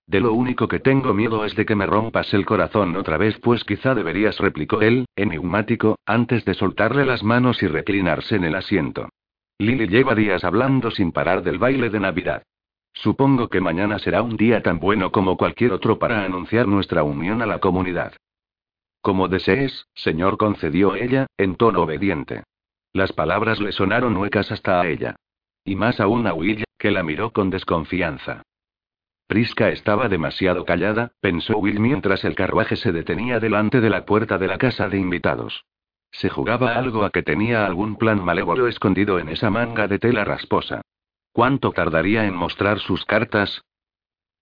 De 0.06 0.20
lo 0.20 0.32
único 0.32 0.68
que 0.68 0.80
tengo 0.80 1.14
miedo 1.14 1.44
es 1.44 1.54
de 1.54 1.64
que 1.64 1.74
me 1.74 1.86
rompas 1.86 2.32
el 2.34 2.44
corazón 2.44 2.94
otra 2.96 3.16
vez, 3.16 3.38
pues 3.40 3.64
quizá 3.64 3.94
deberías, 3.94 4.38
replicó 4.38 4.82
él, 4.82 5.06
enigmático, 5.16 5.98
antes 6.04 6.44
de 6.44 6.54
soltarle 6.54 7.06
las 7.06 7.22
manos 7.22 7.62
y 7.62 7.66
reclinarse 7.66 8.36
en 8.36 8.44
el 8.44 8.54
asiento. 8.54 9.08
Lily 9.58 9.86
lleva 9.88 10.14
días 10.14 10.44
hablando 10.44 10.90
sin 10.90 11.12
parar 11.12 11.42
del 11.42 11.58
baile 11.58 11.88
de 11.88 12.00
Navidad. 12.00 12.42
Supongo 12.92 13.48
que 13.48 13.60
mañana 13.60 13.98
será 13.98 14.22
un 14.22 14.36
día 14.36 14.62
tan 14.62 14.78
bueno 14.78 15.10
como 15.10 15.36
cualquier 15.36 15.72
otro 15.72 15.98
para 15.98 16.24
anunciar 16.24 16.68
nuestra 16.68 17.02
unión 17.02 17.42
a 17.42 17.46
la 17.46 17.58
comunidad. 17.58 18.12
Como 19.04 19.28
desees, 19.28 19.86
señor, 19.94 20.38
concedió 20.38 20.94
ella, 20.94 21.26
en 21.36 21.56
tono 21.56 21.82
obediente. 21.82 22.44
Las 22.94 23.12
palabras 23.12 23.60
le 23.60 23.70
sonaron 23.70 24.16
huecas 24.16 24.50
hasta 24.50 24.80
a 24.80 24.88
ella. 24.88 25.14
Y 25.62 25.76
más 25.76 26.00
aún 26.00 26.26
a 26.26 26.32
Will, 26.32 26.64
que 26.78 26.90
la 26.90 27.02
miró 27.02 27.30
con 27.30 27.50
desconfianza. 27.50 28.44
Prisca 29.26 29.68
estaba 29.68 30.08
demasiado 30.08 30.64
callada, 30.64 31.12
pensó 31.20 31.58
Will 31.58 31.80
mientras 31.80 32.24
el 32.24 32.34
carruaje 32.34 32.76
se 32.76 32.92
detenía 32.92 33.40
delante 33.40 33.82
de 33.82 33.90
la 33.90 34.06
puerta 34.06 34.38
de 34.38 34.48
la 34.48 34.56
casa 34.56 34.88
de 34.88 34.96
invitados. 34.96 35.66
Se 36.10 36.30
jugaba 36.30 36.74
algo 36.74 37.04
a 37.04 37.10
que 37.10 37.22
tenía 37.22 37.66
algún 37.66 37.96
plan 37.96 38.24
malévolo 38.24 38.68
escondido 38.68 39.18
en 39.18 39.28
esa 39.28 39.50
manga 39.50 39.86
de 39.86 39.98
tela 39.98 40.24
rasposa. 40.24 40.80
¿Cuánto 41.30 41.72
tardaría 41.72 42.24
en 42.24 42.34
mostrar 42.34 42.78
sus 42.78 43.04
cartas? 43.04 43.66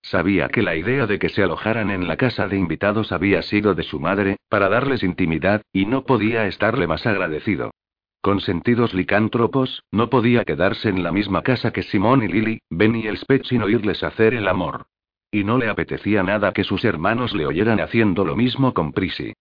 Sabía 0.03 0.49
que 0.49 0.62
la 0.62 0.75
idea 0.75 1.07
de 1.07 1.19
que 1.19 1.29
se 1.29 1.43
alojaran 1.43 1.91
en 1.91 2.09
la 2.09 2.17
casa 2.17 2.49
de 2.49 2.59
invitados 2.59 3.12
había 3.12 3.41
sido 3.43 3.75
de 3.75 3.85
su 3.85 4.01
madre, 4.01 4.37
para 4.49 4.69
darles 4.69 5.03
intimidad, 5.03 5.62
y 5.73 5.87
no 5.87 6.05
podía 6.05 6.47
estarle 6.47 6.87
más 6.87 7.07
agradecido. 7.07 7.71
Con 8.21 8.41
sentidos 8.41 8.95
licántropos, 8.95 9.83
no 9.91 10.11
podía 10.11 10.45
quedarse 10.45 10.88
en 10.88 11.03
la 11.03 11.12
misma 11.12 11.43
casa 11.43 11.73
que 11.73 11.83
Simón 11.83 12.23
y 12.23 12.29
Lily, 12.29 12.59
Ben 12.69 12.95
y 12.97 13.07
el 13.07 13.17
Spech 13.17 13.45
sin 13.45 13.62
oírles 13.62 14.03
hacer 14.03 14.35
el 14.35 14.49
amor. 14.49 14.87
Y 15.31 15.45
no 15.45 15.57
le 15.57 15.69
apetecía 15.69 16.23
nada 16.23 16.53
que 16.53 16.62
sus 16.62 16.85
hermanos 16.85 17.35
le 17.35 17.47
oyeran 17.47 17.81
haciendo 17.81 18.25
lo 18.25 18.37
mismo 18.37 18.75
con 18.75 18.93
Prissy. 18.93 19.33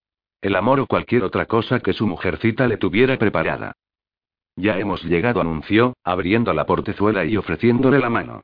El 0.42 0.56
amor 0.56 0.80
o 0.80 0.88
cualquier 0.88 1.24
otra 1.24 1.46
cosa 1.46 1.80
que 1.80 1.94
su 1.94 2.08
mujercita 2.08 2.68
le 2.68 2.78
tuviera 2.78 3.18
preparada. 3.18 3.74
Ya 4.56 4.78
hemos 4.80 5.04
llegado, 5.04 5.42
anunció, 5.42 5.94
abriendo 6.04 6.54
la 6.54 6.66
portezuela 6.66 7.26
y 7.26 7.38
ofreciéndole 7.38 8.00
la 8.00 8.10
mano. 8.10 8.44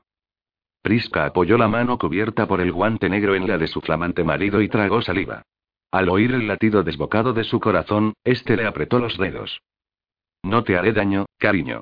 Prisca 0.88 1.26
apoyó 1.26 1.58
la 1.58 1.68
mano 1.68 1.98
cubierta 1.98 2.48
por 2.48 2.62
el 2.62 2.72
guante 2.72 3.10
negro 3.10 3.36
en 3.36 3.46
la 3.46 3.58
de 3.58 3.68
su 3.68 3.82
flamante 3.82 4.24
marido 4.24 4.62
y 4.62 4.70
tragó 4.70 5.02
saliva. 5.02 5.44
Al 5.92 6.08
oír 6.08 6.32
el 6.32 6.48
latido 6.48 6.82
desbocado 6.82 7.34
de 7.34 7.44
su 7.44 7.60
corazón, 7.60 8.14
este 8.24 8.56
le 8.56 8.66
apretó 8.66 8.98
los 8.98 9.18
dedos. 9.18 9.60
No 10.44 10.64
te 10.64 10.78
haré 10.78 10.94
daño, 10.94 11.26
cariño. 11.38 11.82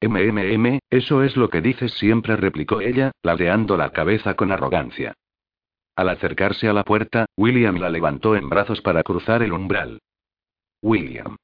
MMM, 0.00 0.78
eso 0.90 1.24
es 1.24 1.36
lo 1.36 1.50
que 1.50 1.60
dices 1.60 1.92
siempre, 1.94 2.36
replicó 2.36 2.80
ella, 2.80 3.10
ladeando 3.24 3.76
la 3.76 3.90
cabeza 3.90 4.34
con 4.34 4.52
arrogancia. 4.52 5.14
Al 5.96 6.08
acercarse 6.08 6.68
a 6.68 6.72
la 6.72 6.84
puerta, 6.84 7.26
William 7.36 7.78
la 7.78 7.90
levantó 7.90 8.36
en 8.36 8.48
brazos 8.48 8.80
para 8.80 9.02
cruzar 9.02 9.42
el 9.42 9.52
umbral. 9.52 9.98
William. 10.82 11.34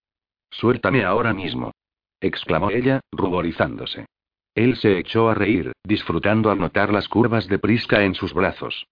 Suéltame 0.51 1.05
ahora 1.05 1.35
mismo. 1.35 1.73
exclamó 2.21 2.71
ella, 2.71 3.01
ruborizándose. 3.11 4.07
Él 4.55 4.77
se 4.77 4.99
echó 4.99 5.29
a 5.29 5.35
reír, 5.35 5.73
disfrutando 5.85 6.51
al 6.51 6.59
notar 6.59 6.93
las 6.93 7.09
curvas 7.09 7.47
de 7.49 7.59
Prisca 7.59 8.05
en 8.05 8.15
sus 8.15 8.35
brazos. 8.35 8.87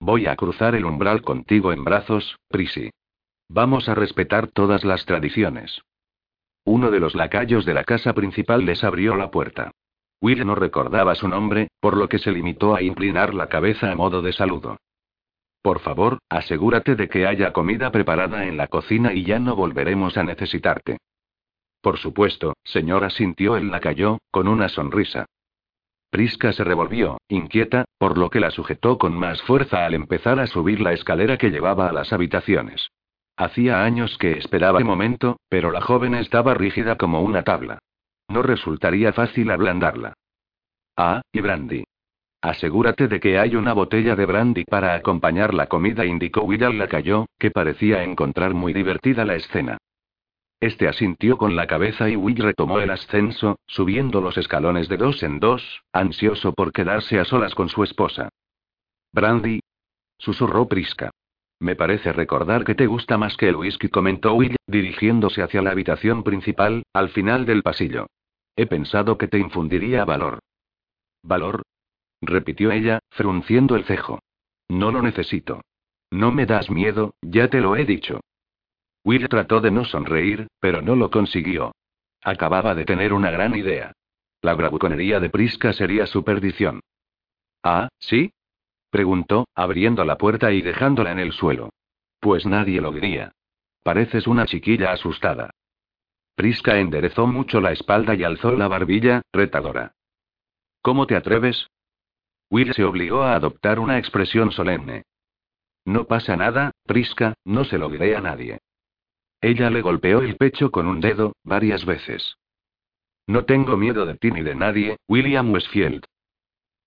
Voy 0.00 0.26
a 0.26 0.34
cruzar 0.34 0.74
el 0.74 0.84
umbral 0.84 1.22
contigo 1.22 1.72
en 1.72 1.84
brazos, 1.84 2.36
Prisi. 2.48 2.90
Vamos 3.48 3.88
a 3.88 3.94
respetar 3.94 4.48
todas 4.48 4.84
las 4.84 5.04
tradiciones. 5.06 5.80
Uno 6.64 6.90
de 6.90 7.00
los 7.00 7.14
lacayos 7.14 7.64
de 7.64 7.74
la 7.74 7.84
casa 7.84 8.12
principal 8.12 8.64
les 8.64 8.82
abrió 8.82 9.14
la 9.14 9.30
puerta. 9.30 9.70
Will 10.20 10.46
no 10.46 10.54
recordaba 10.54 11.14
su 11.14 11.28
nombre, 11.28 11.68
por 11.80 11.96
lo 11.96 12.08
que 12.08 12.18
se 12.18 12.30
limitó 12.30 12.74
a 12.74 12.82
inclinar 12.82 13.34
la 13.34 13.48
cabeza 13.48 13.90
a 13.90 13.96
modo 13.96 14.22
de 14.22 14.32
saludo. 14.32 14.78
Por 15.62 15.80
favor, 15.80 16.18
asegúrate 16.28 16.96
de 16.96 17.08
que 17.08 17.26
haya 17.26 17.52
comida 17.52 17.90
preparada 17.90 18.46
en 18.46 18.56
la 18.56 18.68
cocina 18.68 19.12
y 19.12 19.24
ya 19.24 19.38
no 19.38 19.54
volveremos 19.54 20.16
a 20.16 20.24
necesitarte. 20.24 20.98
Por 21.82 21.98
supuesto, 21.98 22.54
señora, 22.62 23.10
sintió 23.10 23.56
el 23.56 23.70
lacayo, 23.70 24.18
con 24.30 24.46
una 24.46 24.68
sonrisa. 24.68 25.26
Prisca 26.10 26.52
se 26.52 26.62
revolvió, 26.62 27.18
inquieta, 27.28 27.86
por 27.98 28.18
lo 28.18 28.30
que 28.30 28.38
la 28.38 28.50
sujetó 28.50 28.98
con 28.98 29.14
más 29.14 29.42
fuerza 29.42 29.84
al 29.84 29.94
empezar 29.94 30.38
a 30.38 30.46
subir 30.46 30.80
la 30.80 30.92
escalera 30.92 31.36
que 31.38 31.50
llevaba 31.50 31.88
a 31.88 31.92
las 31.92 32.12
habitaciones. 32.12 32.88
Hacía 33.36 33.82
años 33.82 34.16
que 34.18 34.32
esperaba 34.38 34.78
el 34.78 34.84
momento, 34.84 35.38
pero 35.48 35.72
la 35.72 35.80
joven 35.80 36.14
estaba 36.14 36.54
rígida 36.54 36.96
como 36.96 37.20
una 37.22 37.42
tabla. 37.42 37.78
No 38.28 38.42
resultaría 38.42 39.12
fácil 39.12 39.50
ablandarla. 39.50 40.14
Ah, 40.96 41.22
y 41.32 41.40
brandy. 41.40 41.84
Asegúrate 42.42 43.08
de 43.08 43.18
que 43.18 43.38
hay 43.38 43.56
una 43.56 43.72
botella 43.72 44.14
de 44.14 44.26
brandy 44.26 44.64
para 44.64 44.94
acompañar 44.94 45.54
la 45.54 45.66
comida, 45.66 46.04
indicó 46.04 46.42
Will 46.42 46.78
la 46.78 46.86
cayó, 46.86 47.26
que 47.38 47.50
parecía 47.50 48.04
encontrar 48.04 48.54
muy 48.54 48.72
divertida 48.72 49.24
la 49.24 49.34
escena. 49.34 49.78
Este 50.62 50.86
asintió 50.86 51.38
con 51.38 51.56
la 51.56 51.66
cabeza 51.66 52.08
y 52.08 52.14
Will 52.14 52.36
retomó 52.36 52.78
el 52.78 52.90
ascenso, 52.90 53.58
subiendo 53.66 54.20
los 54.20 54.38
escalones 54.38 54.88
de 54.88 54.96
dos 54.96 55.24
en 55.24 55.40
dos, 55.40 55.82
ansioso 55.92 56.52
por 56.52 56.72
quedarse 56.72 57.18
a 57.18 57.24
solas 57.24 57.56
con 57.56 57.68
su 57.68 57.82
esposa. 57.82 58.28
Brandy. 59.12 59.58
Susurró 60.18 60.68
Prisca. 60.68 61.10
Me 61.58 61.74
parece 61.74 62.12
recordar 62.12 62.62
que 62.62 62.76
te 62.76 62.86
gusta 62.86 63.18
más 63.18 63.36
que 63.36 63.48
el 63.48 63.56
whisky, 63.56 63.88
comentó 63.88 64.34
Will, 64.34 64.54
dirigiéndose 64.68 65.42
hacia 65.42 65.62
la 65.62 65.72
habitación 65.72 66.22
principal, 66.22 66.84
al 66.92 67.08
final 67.08 67.44
del 67.44 67.64
pasillo. 67.64 68.06
He 68.54 68.66
pensado 68.66 69.18
que 69.18 69.26
te 69.26 69.38
infundiría 69.38 70.04
valor. 70.04 70.38
¿Valor? 71.24 71.62
repitió 72.20 72.70
ella, 72.70 73.00
frunciendo 73.10 73.74
el 73.74 73.82
cejo. 73.82 74.20
No 74.68 74.92
lo 74.92 75.02
necesito. 75.02 75.60
No 76.12 76.30
me 76.30 76.46
das 76.46 76.70
miedo, 76.70 77.14
ya 77.20 77.48
te 77.48 77.60
lo 77.60 77.74
he 77.74 77.84
dicho. 77.84 78.20
Will 79.04 79.28
trató 79.28 79.60
de 79.60 79.70
no 79.70 79.84
sonreír, 79.84 80.48
pero 80.60 80.80
no 80.82 80.94
lo 80.94 81.10
consiguió. 81.10 81.72
Acababa 82.22 82.74
de 82.74 82.84
tener 82.84 83.12
una 83.12 83.30
gran 83.30 83.56
idea. 83.56 83.92
La 84.42 84.54
bravuconería 84.54 85.20
de 85.20 85.30
Prisca 85.30 85.72
sería 85.72 86.06
su 86.06 86.24
perdición. 86.24 86.80
Ah, 87.62 87.88
¿sí? 87.98 88.32
Preguntó, 88.90 89.46
abriendo 89.54 90.04
la 90.04 90.18
puerta 90.18 90.52
y 90.52 90.62
dejándola 90.62 91.12
en 91.12 91.18
el 91.18 91.32
suelo. 91.32 91.70
Pues 92.20 92.46
nadie 92.46 92.80
lo 92.80 92.92
diría. 92.92 93.32
Pareces 93.82 94.26
una 94.26 94.46
chiquilla 94.46 94.92
asustada. 94.92 95.50
Prisca 96.34 96.78
enderezó 96.78 97.26
mucho 97.26 97.60
la 97.60 97.72
espalda 97.72 98.14
y 98.14 98.24
alzó 98.24 98.52
la 98.52 98.68
barbilla, 98.68 99.22
retadora. 99.32 99.94
¿Cómo 100.80 101.06
te 101.06 101.16
atreves? 101.16 101.68
Will 102.50 102.74
se 102.74 102.84
obligó 102.84 103.22
a 103.22 103.34
adoptar 103.34 103.78
una 103.78 103.98
expresión 103.98 104.52
solemne. 104.52 105.04
No 105.84 106.04
pasa 106.04 106.36
nada, 106.36 106.72
Prisca, 106.84 107.34
no 107.44 107.64
se 107.64 107.78
lo 107.78 107.88
diré 107.88 108.16
a 108.16 108.20
nadie. 108.20 108.58
Ella 109.42 109.70
le 109.70 109.82
golpeó 109.82 110.20
el 110.20 110.36
pecho 110.36 110.70
con 110.70 110.86
un 110.86 111.00
dedo, 111.00 111.34
varias 111.42 111.84
veces. 111.84 112.36
No 113.26 113.44
tengo 113.44 113.76
miedo 113.76 114.06
de 114.06 114.16
ti 114.16 114.30
ni 114.30 114.42
de 114.42 114.54
nadie, 114.54 114.96
William 115.08 115.50
Westfield. 115.50 116.04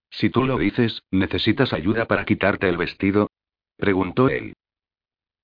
Si 0.09 0.29
tú 0.29 0.45
lo 0.45 0.57
dices, 0.57 1.01
¿necesitas 1.11 1.73
ayuda 1.73 2.05
para 2.05 2.23
quitarte 2.23 2.69
el 2.69 2.77
vestido? 2.77 3.29
preguntó 3.75 4.29
él. 4.29 4.53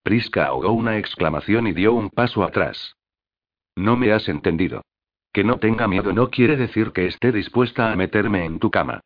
Prisca 0.04 0.46
ahogó 0.46 0.72
una 0.72 0.98
exclamación 0.98 1.68
y 1.68 1.74
dio 1.74 1.94
un 1.94 2.10
paso 2.10 2.44
atrás. 2.44 2.96
No 3.76 3.98
me 3.98 4.14
has 4.14 4.30
entendido. 4.30 4.82
Que 5.34 5.44
no 5.44 5.60
tenga 5.60 5.90
miedo 5.90 6.14
no 6.14 6.30
quiere 6.30 6.56
decir 6.56 6.94
que 6.94 7.08
esté 7.08 7.34
dispuesta 7.34 7.92
a 7.92 7.96
meterme 7.98 8.46
en 8.46 8.60
tu 8.60 8.72
cama. 8.72 9.02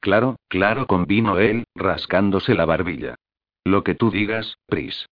Claro, 0.00 0.36
claro, 0.48 0.86
convino 0.86 1.38
él, 1.38 1.64
rascándose 1.74 2.54
la 2.54 2.64
barbilla. 2.64 3.16
Lo 3.64 3.84
que 3.84 3.94
tú 3.94 4.10
digas, 4.10 4.56
Pris. 4.66 5.06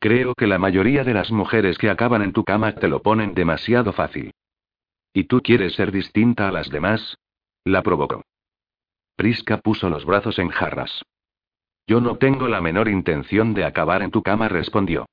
Creo 0.00 0.34
que 0.34 0.46
la 0.46 0.58
mayoría 0.58 1.04
de 1.04 1.12
las 1.12 1.30
mujeres 1.30 1.76
que 1.76 1.90
acaban 1.90 2.22
en 2.22 2.32
tu 2.32 2.42
cama 2.42 2.74
te 2.74 2.88
lo 2.88 3.02
ponen 3.02 3.34
demasiado 3.34 3.92
fácil. 3.92 4.32
¿Y 5.12 5.24
tú 5.24 5.42
quieres 5.42 5.74
ser 5.74 5.92
distinta 5.92 6.48
a 6.48 6.52
las 6.52 6.70
demás? 6.70 7.18
La 7.64 7.82
provocó. 7.82 8.22
Prisca 9.16 9.58
puso 9.58 9.90
los 9.90 10.06
brazos 10.06 10.38
en 10.38 10.48
jarras. 10.48 11.02
Yo 11.86 12.00
no 12.00 12.16
tengo 12.16 12.48
la 12.48 12.62
menor 12.62 12.88
intención 12.88 13.52
de 13.52 13.66
acabar 13.66 14.00
en 14.00 14.10
tu 14.10 14.22
cama, 14.22 14.48
respondió. 14.48 15.04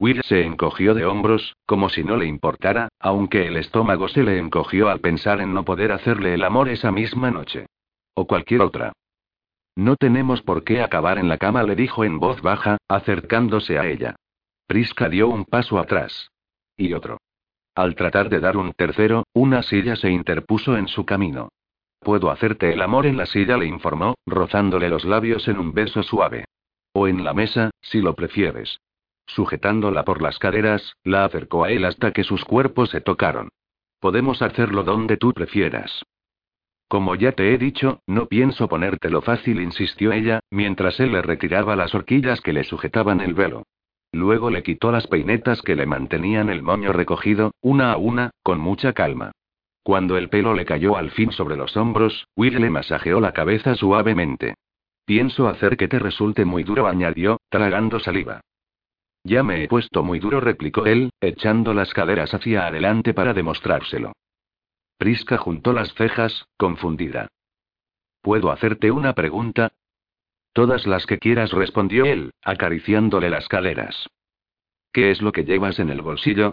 Will 0.00 0.22
se 0.24 0.44
encogió 0.44 0.94
de 0.94 1.04
hombros, 1.04 1.54
como 1.64 1.88
si 1.88 2.02
no 2.02 2.16
le 2.16 2.26
importara, 2.26 2.88
aunque 2.98 3.46
el 3.46 3.56
estómago 3.58 4.08
se 4.08 4.24
le 4.24 4.38
encogió 4.38 4.88
al 4.88 4.98
pensar 4.98 5.40
en 5.40 5.54
no 5.54 5.64
poder 5.64 5.92
hacerle 5.92 6.34
el 6.34 6.42
amor 6.42 6.68
esa 6.68 6.90
misma 6.90 7.30
noche. 7.30 7.66
O 8.14 8.26
cualquier 8.26 8.62
otra. 8.62 8.92
No 9.76 9.96
tenemos 9.96 10.42
por 10.42 10.64
qué 10.64 10.82
acabar 10.82 11.18
en 11.18 11.28
la 11.28 11.38
cama, 11.38 11.62
le 11.62 11.74
dijo 11.74 12.04
en 12.04 12.18
voz 12.18 12.42
baja, 12.42 12.78
acercándose 12.88 13.78
a 13.78 13.86
ella. 13.86 14.16
Prisca 14.66 15.08
dio 15.08 15.28
un 15.28 15.44
paso 15.44 15.78
atrás. 15.78 16.30
Y 16.76 16.92
otro. 16.92 17.18
Al 17.74 17.94
tratar 17.94 18.28
de 18.28 18.40
dar 18.40 18.56
un 18.56 18.72
tercero, 18.72 19.24
una 19.32 19.62
silla 19.62 19.96
se 19.96 20.10
interpuso 20.10 20.76
en 20.76 20.88
su 20.88 21.04
camino. 21.06 21.48
Puedo 22.00 22.30
hacerte 22.30 22.72
el 22.72 22.82
amor 22.82 23.06
en 23.06 23.16
la 23.16 23.26
silla, 23.26 23.56
le 23.56 23.66
informó, 23.66 24.14
rozándole 24.26 24.88
los 24.88 25.04
labios 25.04 25.46
en 25.48 25.58
un 25.58 25.72
beso 25.72 26.02
suave. 26.02 26.46
O 26.92 27.06
en 27.06 27.24
la 27.24 27.34
mesa, 27.34 27.70
si 27.80 28.00
lo 28.00 28.14
prefieres. 28.14 28.80
Sujetándola 29.26 30.04
por 30.04 30.22
las 30.22 30.38
caderas, 30.38 30.94
la 31.04 31.24
acercó 31.24 31.64
a 31.64 31.70
él 31.70 31.84
hasta 31.84 32.12
que 32.12 32.24
sus 32.24 32.44
cuerpos 32.44 32.90
se 32.90 33.00
tocaron. 33.00 33.50
Podemos 34.00 34.42
hacerlo 34.42 34.82
donde 34.82 35.16
tú 35.16 35.32
prefieras. 35.32 36.02
Como 36.90 37.14
ya 37.14 37.30
te 37.30 37.54
he 37.54 37.56
dicho, 37.56 38.00
no 38.08 38.26
pienso 38.26 38.66
ponértelo 38.66 39.22
fácil, 39.22 39.60
insistió 39.60 40.10
ella, 40.10 40.40
mientras 40.50 40.98
él 40.98 41.12
le 41.12 41.22
retiraba 41.22 41.76
las 41.76 41.94
horquillas 41.94 42.40
que 42.40 42.52
le 42.52 42.64
sujetaban 42.64 43.20
el 43.20 43.32
velo. 43.32 43.62
Luego 44.10 44.50
le 44.50 44.64
quitó 44.64 44.90
las 44.90 45.06
peinetas 45.06 45.62
que 45.62 45.76
le 45.76 45.86
mantenían 45.86 46.48
el 46.50 46.64
moño 46.64 46.92
recogido, 46.92 47.52
una 47.60 47.92
a 47.92 47.96
una, 47.96 48.32
con 48.42 48.58
mucha 48.58 48.92
calma. 48.92 49.30
Cuando 49.84 50.18
el 50.18 50.30
pelo 50.30 50.52
le 50.52 50.64
cayó 50.64 50.96
al 50.96 51.12
fin 51.12 51.30
sobre 51.30 51.56
los 51.56 51.76
hombros, 51.76 52.26
Will 52.34 52.60
le 52.60 52.70
masajeó 52.70 53.20
la 53.20 53.30
cabeza 53.30 53.76
suavemente. 53.76 54.56
Pienso 55.04 55.46
hacer 55.46 55.76
que 55.76 55.86
te 55.86 56.00
resulte 56.00 56.44
muy 56.44 56.64
duro, 56.64 56.88
añadió, 56.88 57.38
tragando 57.50 58.00
saliva. 58.00 58.40
Ya 59.22 59.44
me 59.44 59.62
he 59.62 59.68
puesto 59.68 60.02
muy 60.02 60.18
duro, 60.18 60.40
replicó 60.40 60.86
él, 60.86 61.10
echando 61.20 61.72
las 61.72 61.94
caderas 61.94 62.34
hacia 62.34 62.66
adelante 62.66 63.14
para 63.14 63.32
demostrárselo. 63.32 64.10
Prisca 65.00 65.38
juntó 65.38 65.72
las 65.72 65.94
cejas, 65.94 66.46
confundida. 66.58 67.28
¿Puedo 68.20 68.50
hacerte 68.50 68.90
una 68.90 69.14
pregunta? 69.14 69.72
Todas 70.52 70.86
las 70.86 71.06
que 71.06 71.18
quieras, 71.18 71.52
respondió 71.52 72.04
él, 72.04 72.32
acariciándole 72.42 73.30
las 73.30 73.48
caderas. 73.48 74.10
¿Qué 74.92 75.10
es 75.10 75.22
lo 75.22 75.32
que 75.32 75.44
llevas 75.44 75.78
en 75.78 75.88
el 75.88 76.02
bolsillo? 76.02 76.52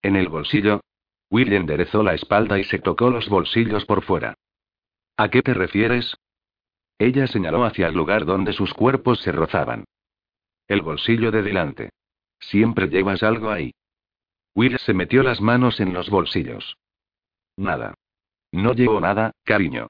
¿En 0.00 0.14
el 0.14 0.28
bolsillo? 0.28 0.80
Will 1.28 1.52
enderezó 1.52 2.04
la 2.04 2.14
espalda 2.14 2.56
y 2.60 2.62
se 2.62 2.78
tocó 2.78 3.10
los 3.10 3.28
bolsillos 3.28 3.84
por 3.84 4.04
fuera. 4.04 4.34
¿A 5.16 5.28
qué 5.28 5.42
te 5.42 5.52
refieres? 5.52 6.16
Ella 7.00 7.26
señaló 7.26 7.64
hacia 7.64 7.88
el 7.88 7.96
lugar 7.96 8.26
donde 8.26 8.52
sus 8.52 8.72
cuerpos 8.74 9.22
se 9.22 9.32
rozaban. 9.32 9.86
El 10.68 10.82
bolsillo 10.82 11.32
de 11.32 11.42
delante. 11.42 11.90
Siempre 12.38 12.86
llevas 12.86 13.24
algo 13.24 13.50
ahí. 13.50 13.74
Will 14.54 14.78
se 14.78 14.94
metió 14.94 15.24
las 15.24 15.40
manos 15.40 15.80
en 15.80 15.92
los 15.92 16.10
bolsillos. 16.10 16.76
Nada. 17.56 17.94
No 18.52 18.72
llevo 18.72 19.00
nada, 19.00 19.32
cariño. 19.44 19.88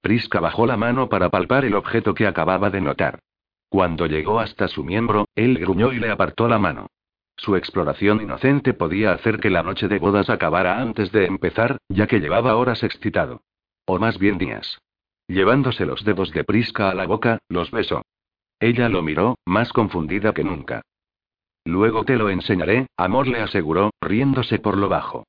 Prisca 0.00 0.40
bajó 0.40 0.66
la 0.66 0.76
mano 0.76 1.08
para 1.08 1.30
palpar 1.30 1.64
el 1.64 1.74
objeto 1.74 2.14
que 2.14 2.26
acababa 2.26 2.70
de 2.70 2.80
notar. 2.80 3.20
Cuando 3.68 4.06
llegó 4.06 4.38
hasta 4.38 4.68
su 4.68 4.84
miembro, 4.84 5.26
él 5.34 5.58
gruñó 5.58 5.92
y 5.92 5.98
le 5.98 6.10
apartó 6.10 6.48
la 6.48 6.58
mano. 6.58 6.86
Su 7.36 7.56
exploración 7.56 8.22
inocente 8.22 8.72
podía 8.72 9.12
hacer 9.12 9.40
que 9.40 9.50
la 9.50 9.62
noche 9.62 9.88
de 9.88 9.98
bodas 9.98 10.30
acabara 10.30 10.80
antes 10.80 11.12
de 11.12 11.26
empezar, 11.26 11.78
ya 11.88 12.06
que 12.06 12.20
llevaba 12.20 12.56
horas 12.56 12.82
excitado. 12.82 13.42
O 13.84 13.98
más 13.98 14.18
bien 14.18 14.38
días. 14.38 14.78
Llevándose 15.28 15.84
los 15.86 16.04
dedos 16.04 16.32
de 16.32 16.44
Prisca 16.44 16.88
a 16.88 16.94
la 16.94 17.06
boca, 17.06 17.38
los 17.48 17.70
besó. 17.70 18.02
Ella 18.60 18.88
lo 18.88 19.02
miró, 19.02 19.36
más 19.44 19.72
confundida 19.72 20.32
que 20.32 20.44
nunca. 20.44 20.82
Luego 21.64 22.04
te 22.04 22.16
lo 22.16 22.30
enseñaré, 22.30 22.86
amor 22.96 23.26
le 23.26 23.40
aseguró, 23.40 23.90
riéndose 24.00 24.58
por 24.58 24.78
lo 24.78 24.88
bajo. 24.88 25.24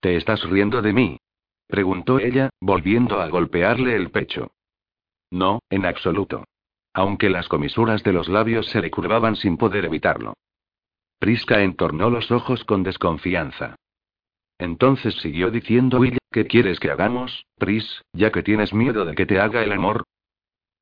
¿Te 0.00 0.16
estás 0.16 0.42
riendo 0.48 0.82
de 0.82 0.92
mí? 0.92 1.18
preguntó 1.66 2.18
ella, 2.18 2.50
volviendo 2.60 3.20
a 3.20 3.28
golpearle 3.28 3.94
el 3.94 4.10
pecho. 4.10 4.52
No, 5.30 5.60
en 5.68 5.84
absoluto. 5.84 6.44
Aunque 6.94 7.28
las 7.28 7.48
comisuras 7.48 8.02
de 8.02 8.12
los 8.12 8.28
labios 8.28 8.66
se 8.66 8.80
le 8.80 8.90
curvaban 8.90 9.36
sin 9.36 9.56
poder 9.56 9.84
evitarlo. 9.84 10.34
Prisca 11.18 11.62
entornó 11.62 12.10
los 12.10 12.30
ojos 12.30 12.64
con 12.64 12.82
desconfianza. 12.82 13.76
Entonces 14.58 15.14
siguió 15.16 15.50
diciendo 15.50 15.98
Will, 15.98 16.18
¿qué 16.30 16.46
quieres 16.46 16.80
que 16.80 16.90
hagamos, 16.90 17.44
Pris, 17.56 18.02
ya 18.12 18.32
que 18.32 18.42
tienes 18.42 18.72
miedo 18.72 19.04
de 19.04 19.14
que 19.14 19.26
te 19.26 19.38
haga 19.38 19.62
el 19.62 19.72
amor? 19.72 20.04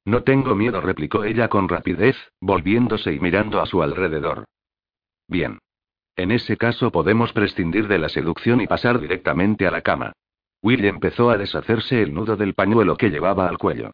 No 0.04 0.22
tengo 0.22 0.54
miedo, 0.54 0.80
replicó 0.80 1.24
ella 1.24 1.48
con 1.48 1.68
rapidez, 1.68 2.16
volviéndose 2.40 3.12
y 3.12 3.20
mirando 3.20 3.60
a 3.60 3.66
su 3.66 3.82
alrededor. 3.82 4.44
Bien. 5.28 5.58
En 6.16 6.30
ese 6.30 6.56
caso 6.56 6.90
podemos 6.90 7.32
prescindir 7.32 7.88
de 7.88 7.98
la 7.98 8.08
seducción 8.08 8.62
y 8.62 8.66
pasar 8.66 8.98
directamente 8.98 9.66
a 9.66 9.70
la 9.70 9.82
cama. 9.82 10.12
Will 10.62 10.84
empezó 10.86 11.28
a 11.30 11.36
deshacerse 11.36 12.02
el 12.02 12.14
nudo 12.14 12.36
del 12.36 12.54
pañuelo 12.54 12.96
que 12.96 13.10
llevaba 13.10 13.48
al 13.48 13.58
cuello. 13.58 13.92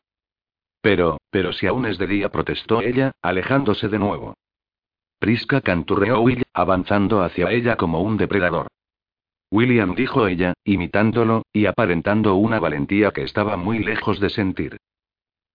Pero, 0.81 1.19
pero 1.31 1.53
si 1.53 1.67
aún 1.67 1.87
es 1.87 1.99
de 1.99 2.07
día, 2.07 2.29
protestó 2.31 2.81
ella, 2.81 3.13
alejándose 3.23 3.89
de 3.89 3.99
nuevo. 3.99 4.35
Prisca 5.19 5.61
canturreó 5.61 6.21
Will, 6.21 6.45
avanzando 6.53 7.23
hacia 7.23 7.51
ella 7.51 7.77
como 7.77 8.03
un 8.03 8.17
depredador. 8.17 8.69
William 9.51 9.95
dijo 9.95 10.27
ella, 10.27 10.55
imitándolo, 10.65 11.43
y 11.53 11.67
aparentando 11.67 12.37
una 12.37 12.59
valentía 12.59 13.11
que 13.11 13.23
estaba 13.23 13.57
muy 13.57 13.81
lejos 13.81 14.19
de 14.19 14.31
sentir. 14.31 14.79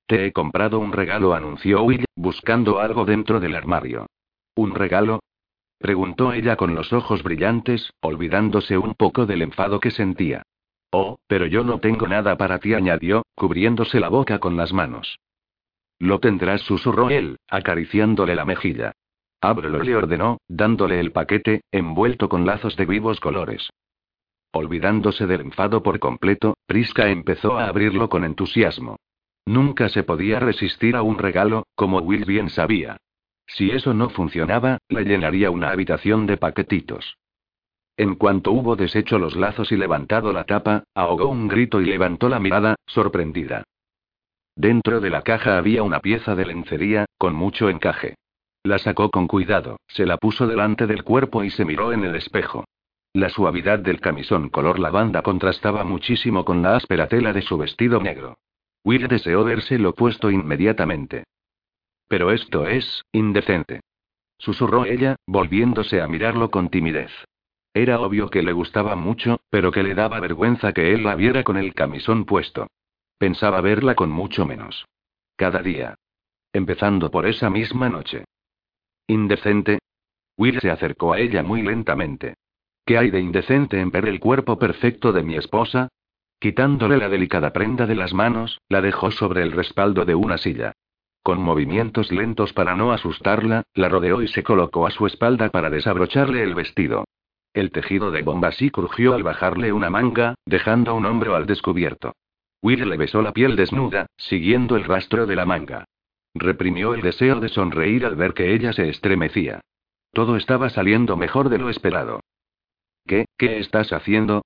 Te 0.06 0.25
he 0.25 0.32
comprado 0.32 0.80
un 0.80 0.93
regalo, 0.93 1.34
anunció 1.34 1.84
Will, 1.84 2.06
buscando 2.15 2.80
algo 2.80 3.06
dentro 3.06 3.39
del 3.39 3.56
armario. 3.56 4.06
¿Un 4.56 4.75
regalo? 4.75 5.19
Preguntó 5.78 6.34
ella 6.34 6.56
con 6.56 6.76
los 6.76 6.94
ojos 6.94 7.24
brillantes, 7.24 7.94
olvidándose 8.02 8.78
un 8.78 8.94
poco 8.96 9.26
del 9.26 9.42
enfado 9.42 9.80
que 9.80 9.92
sentía. 9.92 10.44
Oh, 10.92 11.18
pero 11.28 11.46
yo 11.46 11.63
no 11.63 11.80
tengo 11.80 12.08
nada 12.08 12.38
para 12.38 12.60
ti, 12.60 12.74
añadió, 12.74 13.24
cubriéndose 13.36 14.00
la 14.00 14.10
boca 14.10 14.40
con 14.40 14.56
las 14.56 14.74
manos. 14.74 15.20
Lo 16.00 16.20
tendrás, 16.20 16.62
susurró 16.62 17.10
él, 17.10 17.38
acariciándole 17.48 18.36
la 18.36 18.46
mejilla. 18.46 18.94
Ábrelo, 19.42 19.84
le 19.84 19.96
ordenó, 19.96 20.38
dándole 20.48 21.00
el 21.00 21.12
paquete, 21.12 21.62
envuelto 21.72 22.30
con 22.30 22.46
lazos 22.46 22.76
de 22.76 22.86
vivos 22.86 23.20
colores. 23.20 23.70
Olvidándose 24.52 25.28
del 25.28 25.42
enfado 25.42 25.84
por 25.84 26.00
completo, 26.00 26.56
Prisca 26.66 27.10
empezó 27.10 27.58
a 27.58 27.68
abrirlo 27.68 28.10
con 28.10 28.24
entusiasmo. 28.24 28.98
Nunca 29.46 29.90
se 29.90 30.04
podía 30.04 30.40
resistir 30.40 30.96
a 30.96 31.04
un 31.04 31.18
regalo, 31.18 31.68
como 31.76 32.00
Will 32.00 32.26
bien 32.26 32.50
sabía. 32.50 32.98
Si 33.47 33.71
eso 33.71 33.93
no 33.93 34.10
funcionaba, 34.10 34.77
le 34.89 35.05
llenaría 35.05 35.49
una 35.49 35.69
habitación 35.69 36.27
de 36.27 36.38
paquetitos. 36.38 37.17
En 37.95 38.15
cuanto 38.15 38.51
hubo 38.51 38.75
deshecho 38.75 39.17
los 39.17 39.36
lazos 39.36 39.71
y 39.71 39.77
levantado 39.77 40.31
la 40.31 40.43
tapa, 40.43 40.83
ahogó 40.93 41.29
un 41.29 41.47
grito 41.47 41.81
y 41.81 41.86
levantó 41.86 42.29
la 42.29 42.39
mirada, 42.39 42.75
sorprendida. 42.86 43.63
Dentro 44.55 44.99
de 44.99 45.10
la 45.10 45.21
caja 45.21 45.57
había 45.57 45.81
una 45.81 45.99
pieza 45.99 46.36
de 46.36 46.45
lencería, 46.45 47.05
con 47.17 47.33
mucho 47.33 47.69
encaje. 47.69 48.15
La 48.63 48.77
sacó 48.77 49.10
con 49.10 49.27
cuidado, 49.27 49.77
se 49.88 50.05
la 50.05 50.17
puso 50.17 50.45
delante 50.45 50.88
del 50.88 51.03
cuerpo 51.03 51.43
y 51.43 51.49
se 51.49 51.63
miró 51.63 51.93
en 51.93 52.03
el 52.03 52.15
espejo. 52.15 52.65
La 53.13 53.29
suavidad 53.29 53.79
del 53.79 53.99
camisón 53.99 54.49
color 54.49 54.77
lavanda 54.77 55.21
contrastaba 55.21 55.83
muchísimo 55.83 56.43
con 56.45 56.62
la 56.62 56.75
áspera 56.75 57.07
tela 57.07 57.33
de 57.33 57.41
su 57.41 57.57
vestido 57.57 57.99
negro. 57.99 58.38
Will 58.83 59.07
deseó 59.07 59.43
verse 59.43 59.79
lo 59.79 59.93
puesto 59.93 60.29
inmediatamente. 60.29 61.23
Pero 62.08 62.32
esto 62.32 62.67
es, 62.67 63.04
indecente. 63.12 63.82
Susurró 64.38 64.86
ella, 64.86 65.15
volviéndose 65.26 66.02
a 66.02 66.08
mirarlo 66.08 66.52
con 66.52 66.70
timidez. 66.70 67.12
Era 67.74 68.00
obvio 68.00 68.30
que 68.30 68.41
le 68.41 68.54
gustaba 68.54 68.96
mucho, 68.96 69.41
pero 69.50 69.72
que 69.72 69.84
le 69.84 69.93
daba 69.93 70.20
vergüenza 70.20 70.74
que 70.74 70.93
él 70.93 71.04
la 71.04 71.15
viera 71.15 71.43
con 71.43 71.58
el 71.58 71.74
camisón 71.74 72.26
puesto. 72.26 72.67
Pensaba 73.17 73.62
verla 73.62 73.96
con 73.96 74.10
mucho 74.10 74.46
menos. 74.46 74.86
Cada 75.36 75.62
día. 75.62 75.96
Empezando 76.54 77.12
por 77.12 77.28
esa 77.28 77.50
misma 77.50 77.89
noche. 77.89 78.26
¿Indecente? 79.08 79.80
Will 80.38 80.60
se 80.60 80.70
acercó 80.70 81.13
a 81.13 81.20
ella 81.20 81.43
muy 81.43 81.62
lentamente. 81.62 82.36
¿Qué 82.86 82.98
hay 82.98 83.12
de 83.12 83.20
indecente 83.20 83.80
en 83.80 83.91
ver 83.91 84.08
el 84.08 84.20
cuerpo 84.20 84.58
perfecto 84.58 85.12
de 85.12 85.24
mi 85.24 85.36
esposa? 85.36 85.89
Quitándole 86.39 86.98
la 86.98 87.10
delicada 87.10 87.52
prenda 87.52 87.86
de 87.86 87.96
las 87.96 88.13
manos, 88.13 88.60
la 88.70 88.82
dejó 88.82 89.12
sobre 89.12 89.41
el 89.41 89.52
respaldo 89.52 90.06
de 90.06 90.15
una 90.15 90.38
silla. 90.38 90.74
Con 91.28 91.42
movimientos 91.42 92.10
lentos 92.10 92.54
para 92.54 92.74
no 92.78 92.94
asustarla, 92.94 93.63
la 93.74 93.90
rodeó 93.90 94.22
y 94.22 94.30
se 94.30 94.44
colocó 94.44 94.88
a 94.88 94.92
su 94.92 95.06
espalda 95.06 95.50
para 95.50 95.70
desabrocharle 95.70 96.42
el 96.42 96.56
vestido. 96.56 97.04
El 97.54 97.72
tejido 97.72 98.12
de 98.12 98.22
Bombasí 98.22 98.70
crujió 98.70 99.13
al 99.13 99.24
bajarle 99.24 99.74
una 99.74 99.90
manga, 99.90 100.36
dejando 100.46 100.96
un 100.96 101.06
hombro 101.06 101.36
al 101.36 101.46
descubierto. 101.46 102.13
Will 102.62 102.88
le 102.88 102.96
besó 102.96 103.22
la 103.22 103.34
piel 103.34 103.58
desnuda, 103.58 104.06
siguiendo 104.16 104.78
el 104.78 104.86
rastro 104.86 105.26
de 105.26 105.36
la 105.36 105.46
manga. 105.46 105.84
Reprimió 106.34 106.94
el 106.94 107.02
deseo 107.02 107.42
de 107.42 107.50
sonreír 107.50 108.06
al 108.06 108.16
ver 108.16 108.34
que 108.34 108.54
ella 108.54 108.72
se 108.72 108.88
estremecía. 108.88 109.60
Todo 110.13 110.38
estaba 110.38 110.70
saliendo 110.70 111.18
mejor 111.18 111.50
de 111.50 111.58
lo 111.58 111.70
esperado. 111.70 112.22
¿Qué, 113.06 113.26
qué 113.38 113.60
estás 113.60 113.92
haciendo? 113.92 114.44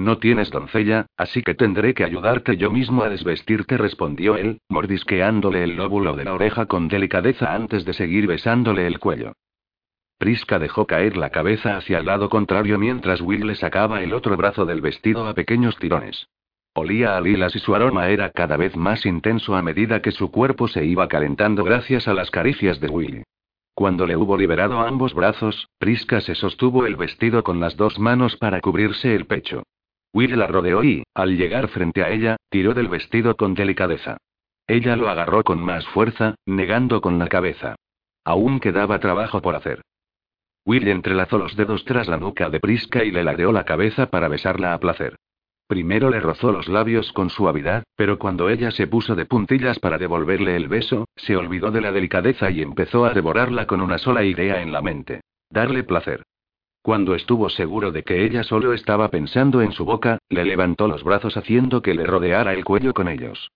No 0.00 0.16
tienes 0.16 0.50
doncella, 0.50 1.04
así 1.18 1.42
que 1.42 1.54
tendré 1.54 1.92
que 1.92 2.04
ayudarte 2.04 2.56
yo 2.56 2.70
mismo 2.70 3.02
a 3.02 3.10
desvestirte, 3.10 3.76
respondió 3.76 4.34
él, 4.38 4.62
mordisqueándole 4.70 5.62
el 5.62 5.76
lóbulo 5.76 6.16
de 6.16 6.24
la 6.24 6.32
oreja 6.32 6.64
con 6.64 6.88
delicadeza 6.88 7.54
antes 7.54 7.84
de 7.84 7.92
seguir 7.92 8.26
besándole 8.26 8.86
el 8.86 8.98
cuello. 8.98 9.34
Prisca 10.16 10.58
dejó 10.58 10.86
caer 10.86 11.18
la 11.18 11.28
cabeza 11.28 11.76
hacia 11.76 11.98
el 11.98 12.06
lado 12.06 12.30
contrario 12.30 12.78
mientras 12.78 13.20
Will 13.20 13.46
le 13.46 13.56
sacaba 13.56 14.02
el 14.02 14.14
otro 14.14 14.38
brazo 14.38 14.64
del 14.64 14.80
vestido 14.80 15.28
a 15.28 15.34
pequeños 15.34 15.76
tirones. 15.76 16.28
Olía 16.72 17.18
a 17.18 17.20
lilas 17.20 17.54
y 17.54 17.58
su 17.58 17.74
aroma 17.74 18.08
era 18.08 18.30
cada 18.30 18.56
vez 18.56 18.76
más 18.76 19.04
intenso 19.04 19.54
a 19.54 19.60
medida 19.60 20.00
que 20.00 20.12
su 20.12 20.30
cuerpo 20.30 20.66
se 20.66 20.82
iba 20.86 21.08
calentando 21.08 21.62
gracias 21.62 22.08
a 22.08 22.14
las 22.14 22.30
caricias 22.30 22.80
de 22.80 22.88
Will. 22.88 23.24
Cuando 23.74 24.06
le 24.06 24.16
hubo 24.16 24.38
liberado 24.38 24.80
ambos 24.80 25.12
brazos, 25.12 25.68
Prisca 25.78 26.22
se 26.22 26.34
sostuvo 26.34 26.86
el 26.86 26.96
vestido 26.96 27.44
con 27.44 27.60
las 27.60 27.76
dos 27.76 27.98
manos 27.98 28.38
para 28.38 28.62
cubrirse 28.62 29.14
el 29.14 29.26
pecho. 29.26 29.62
Will 30.12 30.38
la 30.38 30.46
rodeó 30.46 30.82
y, 30.82 31.04
al 31.14 31.36
llegar 31.36 31.68
frente 31.68 32.02
a 32.02 32.10
ella, 32.10 32.36
tiró 32.50 32.74
del 32.74 32.88
vestido 32.88 33.36
con 33.36 33.54
delicadeza. 33.54 34.16
Ella 34.66 34.96
lo 34.96 35.08
agarró 35.08 35.42
con 35.42 35.62
más 35.62 35.86
fuerza, 35.88 36.34
negando 36.46 37.00
con 37.00 37.18
la 37.18 37.28
cabeza. 37.28 37.76
Aún 38.24 38.60
quedaba 38.60 38.98
trabajo 38.98 39.40
por 39.40 39.54
hacer. 39.54 39.82
Will 40.64 40.88
entrelazó 40.88 41.38
los 41.38 41.56
dedos 41.56 41.84
tras 41.84 42.08
la 42.08 42.18
nuca 42.18 42.50
de 42.50 42.60
Prisca 42.60 43.02
y 43.04 43.10
le 43.10 43.24
ladeó 43.24 43.50
la 43.52 43.64
cabeza 43.64 44.10
para 44.10 44.28
besarla 44.28 44.74
a 44.74 44.78
placer. 44.78 45.16
Primero 45.66 46.10
le 46.10 46.20
rozó 46.20 46.50
los 46.50 46.68
labios 46.68 47.12
con 47.12 47.30
suavidad, 47.30 47.84
pero 47.96 48.18
cuando 48.18 48.48
ella 48.48 48.72
se 48.72 48.88
puso 48.88 49.14
de 49.14 49.24
puntillas 49.24 49.78
para 49.78 49.98
devolverle 49.98 50.56
el 50.56 50.68
beso, 50.68 51.06
se 51.14 51.36
olvidó 51.36 51.70
de 51.70 51.80
la 51.80 51.92
delicadeza 51.92 52.50
y 52.50 52.60
empezó 52.60 53.04
a 53.04 53.14
devorarla 53.14 53.66
con 53.66 53.80
una 53.80 53.98
sola 53.98 54.24
idea 54.24 54.62
en 54.62 54.72
la 54.72 54.82
mente. 54.82 55.20
Darle 55.48 55.84
placer. 55.84 56.24
Cuando 56.82 57.14
estuvo 57.14 57.50
seguro 57.50 57.92
de 57.92 58.02
que 58.02 58.24
ella 58.24 58.42
solo 58.42 58.72
estaba 58.72 59.08
pensando 59.10 59.60
en 59.60 59.72
su 59.72 59.84
boca, 59.84 60.18
le 60.28 60.44
levantó 60.44 60.88
los 60.88 61.04
brazos 61.04 61.36
haciendo 61.36 61.82
que 61.82 61.94
le 61.94 62.06
rodeara 62.06 62.54
el 62.54 62.64
cuello 62.64 62.94
con 62.94 63.08
ellos. 63.08 63.50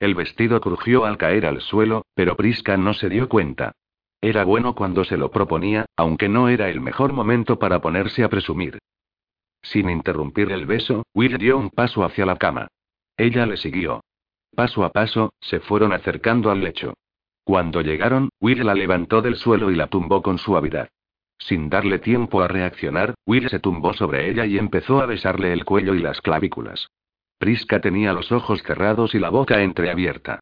El 0.00 0.14
vestido 0.14 0.60
crujió 0.60 1.04
al 1.04 1.18
caer 1.18 1.44
al 1.44 1.60
suelo, 1.60 2.06
pero 2.14 2.36
Prisca 2.36 2.76
no 2.76 2.94
se 2.94 3.08
dio 3.08 3.28
cuenta. 3.28 3.72
Era 4.20 4.44
bueno 4.44 4.74
cuando 4.74 5.04
se 5.04 5.16
lo 5.16 5.30
proponía, 5.30 5.86
aunque 5.96 6.28
no 6.28 6.48
era 6.48 6.70
el 6.70 6.80
mejor 6.80 7.12
momento 7.12 7.58
para 7.58 7.80
ponerse 7.80 8.24
a 8.24 8.28
presumir. 8.28 8.78
Sin 9.62 9.90
interrumpir 9.90 10.50
el 10.50 10.66
beso, 10.66 11.04
Will 11.14 11.36
dio 11.36 11.58
un 11.58 11.70
paso 11.70 12.04
hacia 12.04 12.24
la 12.24 12.36
cama. 12.36 12.68
Ella 13.16 13.44
le 13.44 13.56
siguió. 13.56 14.02
Paso 14.54 14.84
a 14.84 14.90
paso, 14.90 15.34
se 15.40 15.60
fueron 15.60 15.92
acercando 15.92 16.50
al 16.50 16.60
lecho. 16.60 16.94
Cuando 17.44 17.80
llegaron, 17.82 18.30
Will 18.40 18.64
la 18.64 18.74
levantó 18.74 19.20
del 19.20 19.36
suelo 19.36 19.70
y 19.70 19.76
la 19.76 19.88
tumbó 19.88 20.22
con 20.22 20.38
suavidad. 20.38 20.88
Sin 21.38 21.70
darle 21.70 21.98
tiempo 21.98 22.42
a 22.42 22.48
reaccionar, 22.48 23.14
Will 23.26 23.48
se 23.48 23.60
tumbó 23.60 23.94
sobre 23.94 24.28
ella 24.28 24.44
y 24.44 24.58
empezó 24.58 25.00
a 25.00 25.06
besarle 25.06 25.52
el 25.52 25.64
cuello 25.64 25.94
y 25.94 26.00
las 26.00 26.20
clavículas. 26.20 26.88
Prisca 27.38 27.80
tenía 27.80 28.12
los 28.12 28.32
ojos 28.32 28.62
cerrados 28.62 29.14
y 29.14 29.20
la 29.20 29.30
boca 29.30 29.62
entreabierta. 29.62 30.40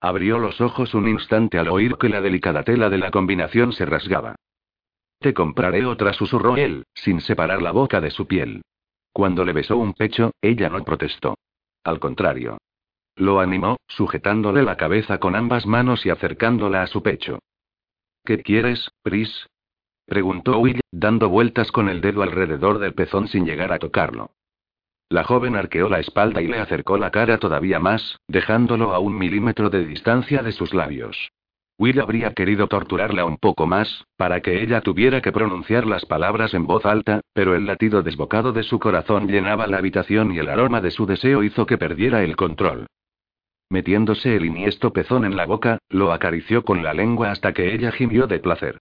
Abrió 0.00 0.38
los 0.38 0.60
ojos 0.60 0.94
un 0.94 1.08
instante 1.08 1.58
al 1.58 1.68
oír 1.68 1.96
que 1.96 2.08
la 2.08 2.20
delicada 2.20 2.62
tela 2.62 2.88
de 2.88 2.98
la 2.98 3.10
combinación 3.10 3.72
se 3.72 3.84
rasgaba. 3.84 4.36
Te 5.18 5.34
compraré 5.34 5.84
otra, 5.84 6.12
susurró 6.12 6.56
él, 6.56 6.84
sin 6.94 7.20
separar 7.20 7.62
la 7.62 7.72
boca 7.72 8.00
de 8.00 8.10
su 8.10 8.26
piel. 8.26 8.62
Cuando 9.12 9.44
le 9.44 9.52
besó 9.52 9.76
un 9.78 9.94
pecho, 9.94 10.32
ella 10.40 10.68
no 10.68 10.82
protestó. 10.84 11.36
Al 11.84 12.00
contrario. 12.00 12.58
Lo 13.16 13.40
animó, 13.40 13.78
sujetándole 13.88 14.62
la 14.62 14.76
cabeza 14.76 15.18
con 15.18 15.34
ambas 15.34 15.66
manos 15.66 16.04
y 16.04 16.10
acercándola 16.10 16.82
a 16.82 16.86
su 16.86 17.02
pecho. 17.02 17.38
¿Qué 18.24 18.42
quieres, 18.42 18.90
Pris? 19.02 19.46
Preguntó 20.06 20.58
Will, 20.58 20.80
dando 20.90 21.28
vueltas 21.28 21.70
con 21.70 21.88
el 21.88 22.00
dedo 22.00 22.22
alrededor 22.22 22.78
del 22.78 22.94
pezón 22.94 23.28
sin 23.28 23.44
llegar 23.44 23.72
a 23.72 23.78
tocarlo. 23.78 24.30
La 25.08 25.22
joven 25.22 25.54
arqueó 25.54 25.88
la 25.88 26.00
espalda 26.00 26.42
y 26.42 26.48
le 26.48 26.58
acercó 26.58 26.96
la 26.96 27.10
cara 27.10 27.38
todavía 27.38 27.78
más, 27.78 28.18
dejándolo 28.26 28.92
a 28.94 28.98
un 28.98 29.16
milímetro 29.16 29.70
de 29.70 29.84
distancia 29.84 30.42
de 30.42 30.52
sus 30.52 30.74
labios. 30.74 31.30
Will 31.78 32.00
habría 32.00 32.32
querido 32.32 32.68
torturarla 32.68 33.26
un 33.26 33.36
poco 33.36 33.66
más, 33.66 34.06
para 34.16 34.40
que 34.40 34.62
ella 34.62 34.80
tuviera 34.80 35.20
que 35.20 35.30
pronunciar 35.30 35.86
las 35.86 36.06
palabras 36.06 36.54
en 36.54 36.66
voz 36.66 36.86
alta, 36.86 37.20
pero 37.34 37.54
el 37.54 37.66
latido 37.66 38.02
desbocado 38.02 38.52
de 38.52 38.62
su 38.62 38.78
corazón 38.78 39.28
llenaba 39.28 39.66
la 39.66 39.76
habitación 39.76 40.32
y 40.32 40.38
el 40.38 40.48
aroma 40.48 40.80
de 40.80 40.90
su 40.90 41.04
deseo 41.04 41.42
hizo 41.42 41.66
que 41.66 41.76
perdiera 41.76 42.24
el 42.24 42.34
control. 42.34 42.86
Metiéndose 43.68 44.36
el 44.36 44.46
iniesto 44.46 44.92
pezón 44.92 45.24
en 45.24 45.36
la 45.36 45.44
boca, 45.44 45.78
lo 45.90 46.12
acarició 46.12 46.64
con 46.64 46.82
la 46.82 46.94
lengua 46.94 47.30
hasta 47.30 47.52
que 47.52 47.74
ella 47.74 47.92
gimió 47.92 48.26
de 48.26 48.38
placer. 48.38 48.78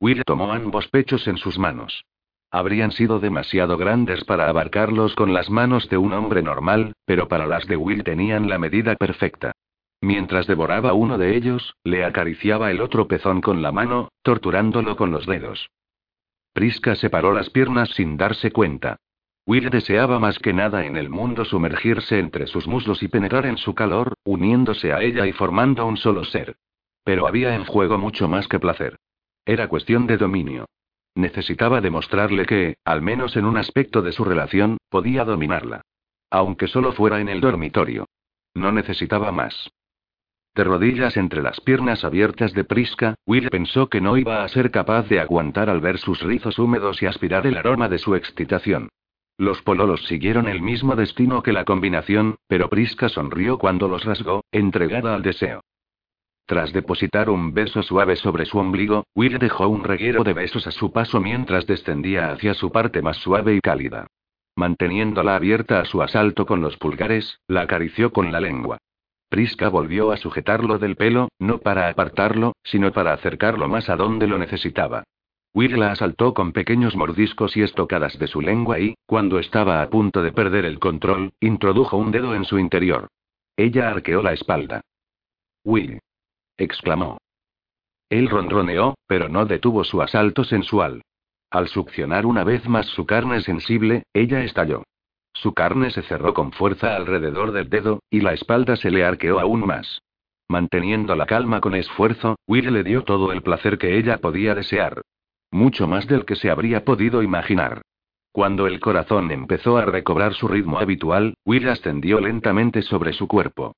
Will 0.00 0.22
tomó 0.24 0.52
ambos 0.52 0.88
pechos 0.88 1.26
en 1.26 1.38
sus 1.38 1.58
manos. 1.58 2.04
Habrían 2.50 2.92
sido 2.92 3.20
demasiado 3.20 3.76
grandes 3.76 4.24
para 4.24 4.48
abarcarlos 4.48 5.14
con 5.14 5.34
las 5.34 5.50
manos 5.50 5.88
de 5.88 5.98
un 5.98 6.12
hombre 6.12 6.42
normal, 6.42 6.92
pero 7.04 7.28
para 7.28 7.46
las 7.46 7.66
de 7.66 7.76
Will 7.76 8.04
tenían 8.04 8.48
la 8.48 8.58
medida 8.58 8.94
perfecta. 8.96 9.52
Mientras 10.00 10.46
devoraba 10.46 10.92
uno 10.92 11.18
de 11.18 11.36
ellos, 11.36 11.74
le 11.82 12.04
acariciaba 12.04 12.70
el 12.70 12.80
otro 12.80 13.08
pezón 13.08 13.40
con 13.40 13.60
la 13.60 13.72
mano, 13.72 14.10
torturándolo 14.22 14.96
con 14.96 15.10
los 15.10 15.26
dedos. 15.26 15.68
Prisca 16.52 16.94
separó 16.94 17.32
las 17.32 17.50
piernas 17.50 17.90
sin 17.90 18.16
darse 18.16 18.52
cuenta. 18.52 18.96
Will 19.44 19.70
deseaba 19.70 20.18
más 20.18 20.38
que 20.38 20.52
nada 20.52 20.86
en 20.86 20.96
el 20.96 21.10
mundo 21.10 21.44
sumergirse 21.44 22.18
entre 22.18 22.46
sus 22.46 22.66
muslos 22.66 23.02
y 23.02 23.08
penetrar 23.08 23.46
en 23.46 23.56
su 23.56 23.74
calor, 23.74 24.14
uniéndose 24.24 24.92
a 24.92 25.02
ella 25.02 25.26
y 25.26 25.32
formando 25.32 25.86
un 25.86 25.96
solo 25.96 26.24
ser. 26.24 26.56
Pero 27.02 27.26
había 27.26 27.54
en 27.54 27.64
juego 27.64 27.98
mucho 27.98 28.28
más 28.28 28.46
que 28.46 28.58
placer. 28.58 28.96
Era 29.48 29.66
cuestión 29.66 30.06
de 30.06 30.18
dominio. 30.18 30.66
Necesitaba 31.14 31.80
demostrarle 31.80 32.44
que, 32.44 32.76
al 32.84 33.00
menos 33.00 33.34
en 33.34 33.46
un 33.46 33.56
aspecto 33.56 34.02
de 34.02 34.12
su 34.12 34.22
relación, 34.22 34.76
podía 34.90 35.24
dominarla. 35.24 35.80
Aunque 36.28 36.68
solo 36.68 36.92
fuera 36.92 37.18
en 37.18 37.30
el 37.30 37.40
dormitorio. 37.40 38.04
No 38.52 38.72
necesitaba 38.72 39.32
más. 39.32 39.70
De 40.54 40.64
rodillas 40.64 41.16
entre 41.16 41.40
las 41.40 41.62
piernas 41.62 42.04
abiertas 42.04 42.52
de 42.52 42.64
Prisca, 42.64 43.14
Will 43.24 43.48
pensó 43.48 43.88
que 43.88 44.02
no 44.02 44.18
iba 44.18 44.44
a 44.44 44.48
ser 44.48 44.70
capaz 44.70 45.08
de 45.08 45.18
aguantar 45.18 45.70
al 45.70 45.80
ver 45.80 45.96
sus 45.96 46.20
rizos 46.20 46.58
húmedos 46.58 47.02
y 47.02 47.06
aspirar 47.06 47.46
el 47.46 47.56
aroma 47.56 47.88
de 47.88 47.96
su 47.96 48.16
excitación. 48.16 48.90
Los 49.38 49.62
pololos 49.62 50.04
siguieron 50.04 50.46
el 50.46 50.60
mismo 50.60 50.94
destino 50.94 51.42
que 51.42 51.54
la 51.54 51.64
combinación, 51.64 52.36
pero 52.48 52.68
Prisca 52.68 53.08
sonrió 53.08 53.56
cuando 53.56 53.88
los 53.88 54.04
rasgó, 54.04 54.44
entregada 54.52 55.14
al 55.14 55.22
deseo. 55.22 55.62
Tras 56.48 56.72
depositar 56.72 57.28
un 57.28 57.52
beso 57.52 57.82
suave 57.82 58.16
sobre 58.16 58.46
su 58.46 58.56
ombligo, 58.56 59.04
Will 59.14 59.38
dejó 59.38 59.68
un 59.68 59.84
reguero 59.84 60.24
de 60.24 60.32
besos 60.32 60.66
a 60.66 60.70
su 60.70 60.90
paso 60.92 61.20
mientras 61.20 61.66
descendía 61.66 62.30
hacia 62.30 62.54
su 62.54 62.72
parte 62.72 63.02
más 63.02 63.18
suave 63.18 63.54
y 63.54 63.60
cálida. 63.60 64.06
Manteniéndola 64.56 65.36
abierta 65.36 65.78
a 65.78 65.84
su 65.84 66.00
asalto 66.00 66.46
con 66.46 66.62
los 66.62 66.78
pulgares, 66.78 67.38
la 67.48 67.60
acarició 67.60 68.14
con 68.14 68.32
la 68.32 68.40
lengua. 68.40 68.78
Prisca 69.28 69.68
volvió 69.68 70.10
a 70.10 70.16
sujetarlo 70.16 70.78
del 70.78 70.96
pelo, 70.96 71.28
no 71.38 71.58
para 71.58 71.90
apartarlo, 71.90 72.54
sino 72.64 72.92
para 72.92 73.12
acercarlo 73.12 73.68
más 73.68 73.90
a 73.90 73.96
donde 73.96 74.26
lo 74.26 74.38
necesitaba. 74.38 75.04
Will 75.52 75.78
la 75.78 75.92
asaltó 75.92 76.32
con 76.32 76.52
pequeños 76.52 76.96
mordiscos 76.96 77.58
y 77.58 77.62
estocadas 77.62 78.18
de 78.18 78.26
su 78.26 78.40
lengua 78.40 78.80
y, 78.80 78.94
cuando 79.04 79.38
estaba 79.38 79.82
a 79.82 79.90
punto 79.90 80.22
de 80.22 80.32
perder 80.32 80.64
el 80.64 80.78
control, 80.78 81.30
introdujo 81.40 81.98
un 81.98 82.10
dedo 82.10 82.34
en 82.34 82.46
su 82.46 82.58
interior. 82.58 83.08
Ella 83.54 83.90
arqueó 83.90 84.22
la 84.22 84.32
espalda. 84.32 84.80
Will. 85.62 86.00
Exclamó. 86.58 87.18
Él 88.10 88.28
ronroneó, 88.28 88.94
pero 89.06 89.28
no 89.28 89.46
detuvo 89.46 89.84
su 89.84 90.02
asalto 90.02 90.44
sensual. 90.44 91.02
Al 91.50 91.68
succionar 91.68 92.26
una 92.26 92.44
vez 92.44 92.68
más 92.68 92.86
su 92.86 93.06
carne 93.06 93.40
sensible, 93.40 94.02
ella 94.12 94.44
estalló. 94.44 94.82
Su 95.32 95.54
carne 95.54 95.90
se 95.90 96.02
cerró 96.02 96.34
con 96.34 96.52
fuerza 96.52 96.96
alrededor 96.96 97.52
del 97.52 97.70
dedo, 97.70 98.00
y 98.10 98.20
la 98.20 98.32
espalda 98.32 98.76
se 98.76 98.90
le 98.90 99.04
arqueó 99.04 99.38
aún 99.38 99.66
más. 99.66 100.02
Manteniendo 100.48 101.14
la 101.14 101.26
calma 101.26 101.60
con 101.60 101.74
esfuerzo, 101.74 102.36
Will 102.46 102.72
le 102.72 102.82
dio 102.82 103.04
todo 103.04 103.32
el 103.32 103.42
placer 103.42 103.78
que 103.78 103.98
ella 103.98 104.18
podía 104.18 104.54
desear. 104.54 105.02
Mucho 105.50 105.86
más 105.86 106.06
del 106.06 106.24
que 106.24 106.36
se 106.36 106.50
habría 106.50 106.84
podido 106.84 107.22
imaginar. 107.22 107.82
Cuando 108.32 108.66
el 108.66 108.80
corazón 108.80 109.30
empezó 109.30 109.76
a 109.76 109.84
recobrar 109.84 110.34
su 110.34 110.48
ritmo 110.48 110.78
habitual, 110.78 111.34
Will 111.44 111.68
ascendió 111.68 112.20
lentamente 112.20 112.82
sobre 112.82 113.12
su 113.12 113.26
cuerpo. 113.26 113.74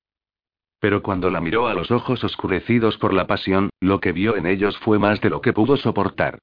Pero 0.81 1.03
cuando 1.03 1.29
la 1.29 1.41
miró 1.41 1.67
a 1.67 1.75
los 1.75 1.91
ojos 1.91 2.23
oscurecidos 2.23 2.97
por 2.97 3.13
la 3.13 3.27
pasión, 3.27 3.69
lo 3.79 3.99
que 3.99 4.11
vio 4.11 4.35
en 4.35 4.47
ellos 4.47 4.75
fue 4.79 4.97
más 4.97 5.21
de 5.21 5.29
lo 5.29 5.39
que 5.39 5.53
pudo 5.53 5.77
soportar. 5.77 6.39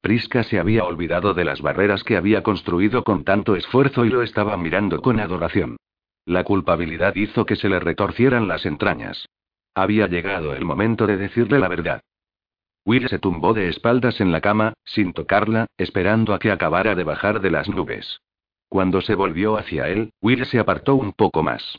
Prisca 0.00 0.44
se 0.44 0.58
había 0.58 0.84
olvidado 0.84 1.34
de 1.34 1.44
las 1.44 1.60
barreras 1.60 2.02
que 2.02 2.16
había 2.16 2.42
construido 2.42 3.04
con 3.04 3.22
tanto 3.22 3.54
esfuerzo 3.54 4.06
y 4.06 4.08
lo 4.08 4.22
estaba 4.22 4.56
mirando 4.56 5.02
con 5.02 5.20
adoración. 5.20 5.76
La 6.24 6.42
culpabilidad 6.42 7.14
hizo 7.16 7.44
que 7.44 7.54
se 7.54 7.68
le 7.68 7.80
retorcieran 7.80 8.48
las 8.48 8.64
entrañas. 8.64 9.28
Había 9.74 10.06
llegado 10.06 10.54
el 10.54 10.64
momento 10.64 11.06
de 11.06 11.18
decirle 11.18 11.58
la 11.58 11.68
verdad. 11.68 12.00
Will 12.86 13.10
se 13.10 13.18
tumbó 13.18 13.52
de 13.52 13.68
espaldas 13.68 14.22
en 14.22 14.32
la 14.32 14.40
cama, 14.40 14.72
sin 14.84 15.12
tocarla, 15.12 15.66
esperando 15.76 16.32
a 16.32 16.38
que 16.38 16.50
acabara 16.50 16.94
de 16.94 17.04
bajar 17.04 17.42
de 17.42 17.50
las 17.50 17.68
nubes. 17.68 18.22
Cuando 18.70 19.02
se 19.02 19.14
volvió 19.14 19.58
hacia 19.58 19.88
él, 19.88 20.14
Will 20.22 20.46
se 20.46 20.58
apartó 20.58 20.94
un 20.94 21.12
poco 21.12 21.42
más. 21.42 21.78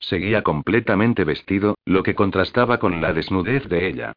Seguía 0.00 0.42
completamente 0.42 1.24
vestido, 1.24 1.76
lo 1.84 2.02
que 2.02 2.14
contrastaba 2.14 2.78
con 2.78 3.00
la 3.00 3.12
desnudez 3.12 3.68
de 3.68 3.88
ella. 3.88 4.12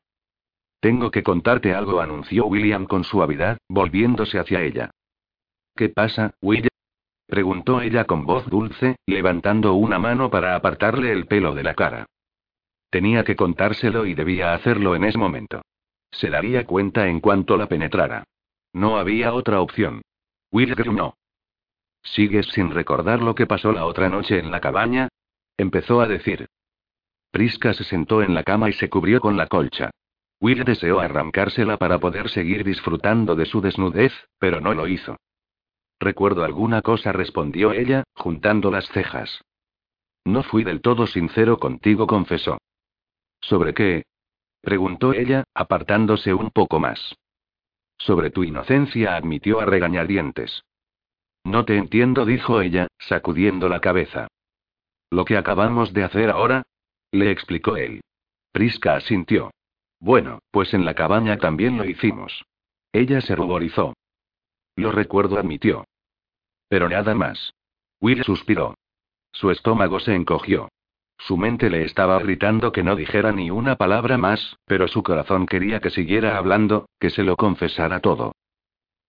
Tengo 0.80 1.12
que 1.12 1.24
contarte 1.24 1.74
algo, 1.74 2.02
anunció 2.02 2.46
William 2.46 2.86
con 2.86 3.04
suavidad, 3.04 3.58
volviéndose 3.68 4.40
hacia 4.40 4.62
ella. 4.62 4.92
¿Qué 5.76 5.90
pasa, 5.90 6.36
William? 6.42 6.70
preguntó 7.28 7.82
ella 7.82 8.06
con 8.06 8.26
voz 8.26 8.50
dulce, 8.50 8.96
levantando 9.06 9.74
una 9.74 10.00
mano 10.00 10.30
para 10.30 10.56
apartarle 10.56 11.12
el 11.12 11.26
pelo 11.26 11.54
de 11.56 11.64
la 11.64 11.74
cara. 11.74 12.06
Tenía 12.90 13.24
que 13.24 13.36
contárselo 13.36 14.06
y 14.06 14.14
debía 14.14 14.54
hacerlo 14.54 14.96
en 14.96 15.04
ese 15.04 15.18
momento. 15.18 15.62
Se 16.12 16.30
daría 16.30 16.66
cuenta 16.66 17.08
en 17.08 17.20
cuanto 17.20 17.58
la 17.58 17.68
penetrara. 17.68 18.24
No 18.74 18.98
había 18.98 19.34
otra 19.34 19.62
opción. 19.62 20.02
Will 20.52 20.76
no. 20.94 21.16
¿Sigues 22.04 22.48
sin 22.48 22.72
recordar 22.72 23.22
lo 23.22 23.36
que 23.36 23.46
pasó 23.46 23.72
la 23.74 23.86
otra 23.86 24.08
noche 24.10 24.40
en 24.40 24.52
la 24.52 24.62
cabaña? 24.62 25.10
Empezó 25.58 26.02
a 26.02 26.08
decir. 26.08 26.48
Prisca 27.32 27.74
se 27.74 27.84
sentó 27.84 28.22
en 28.22 28.34
la 28.34 28.44
cama 28.44 28.70
y 28.70 28.74
se 28.74 28.90
cubrió 28.90 29.20
con 29.20 29.38
la 29.38 29.48
colcha. 29.48 29.92
Will 30.40 30.64
deseó 30.64 31.00
arrancársela 31.00 31.78
para 31.78 32.00
poder 32.00 32.30
seguir 32.30 32.64
disfrutando 32.64 33.36
de 33.36 33.46
su 33.46 33.60
desnudez, 33.60 34.14
pero 34.38 34.62
no 34.62 34.74
lo 34.74 34.88
hizo. 34.88 35.18
Recuerdo 36.00 36.44
alguna 36.44 36.82
cosa, 36.82 37.12
respondió 37.12 37.72
ella, 37.72 38.04
juntando 38.14 38.70
las 38.70 38.88
cejas. 38.90 39.42
No 40.26 40.44
fui 40.44 40.64
del 40.64 40.82
todo 40.82 41.08
sincero 41.08 41.58
contigo, 41.58 42.06
confesó. 42.06 42.60
¿Sobre 43.42 43.74
qué? 43.74 44.04
preguntó 44.62 45.14
ella, 45.14 45.44
apartándose 45.54 46.34
un 46.34 46.52
poco 46.52 46.80
más. 46.80 47.16
Sobre 47.98 48.30
tu 48.30 48.44
inocencia, 48.44 49.16
admitió 49.16 49.60
a 49.60 49.66
regañadientes. 49.66 50.64
No 51.44 51.66
te 51.66 51.78
entiendo, 51.78 52.26
dijo 52.26 52.62
ella, 52.62 52.88
sacudiendo 53.00 53.70
la 53.70 53.80
cabeza. 53.80 54.28
Lo 55.10 55.26
que 55.26 55.38
acabamos 55.38 55.94
de 55.94 56.04
hacer 56.04 56.30
ahora, 56.30 56.64
le 57.12 57.32
explicó 57.32 57.78
él. 57.78 58.02
Prisca 58.52 58.96
asintió. 58.96 59.52
Bueno, 60.00 60.40
pues 60.52 60.74
en 60.74 60.86
la 60.86 60.94
cabaña 60.94 61.38
también 61.38 61.78
lo 61.78 61.86
hicimos. 61.86 62.44
Ella 62.92 63.22
se 63.22 63.36
ruborizó. 63.36 63.94
Lo 64.76 64.92
recuerdo, 64.92 65.38
admitió. 65.40 65.86
Pero 66.70 66.90
nada 66.90 67.16
más. 67.16 67.54
Will 68.00 68.24
suspiró. 68.24 68.76
Su 69.32 69.52
estómago 69.52 70.00
se 70.00 70.16
encogió. 70.16 70.70
Su 71.18 71.36
mente 71.36 71.70
le 71.70 71.84
estaba 71.84 72.20
gritando 72.20 72.72
que 72.72 72.84
no 72.84 72.96
dijera 72.96 73.32
ni 73.32 73.50
una 73.50 73.76
palabra 73.76 74.18
más, 74.18 74.58
pero 74.66 74.88
su 74.88 75.02
corazón 75.02 75.48
quería 75.48 75.80
que 75.80 75.90
siguiera 75.90 76.38
hablando, 76.38 76.90
que 77.00 77.10
se 77.10 77.24
lo 77.24 77.36
confesara 77.36 78.02
todo. 78.02 78.34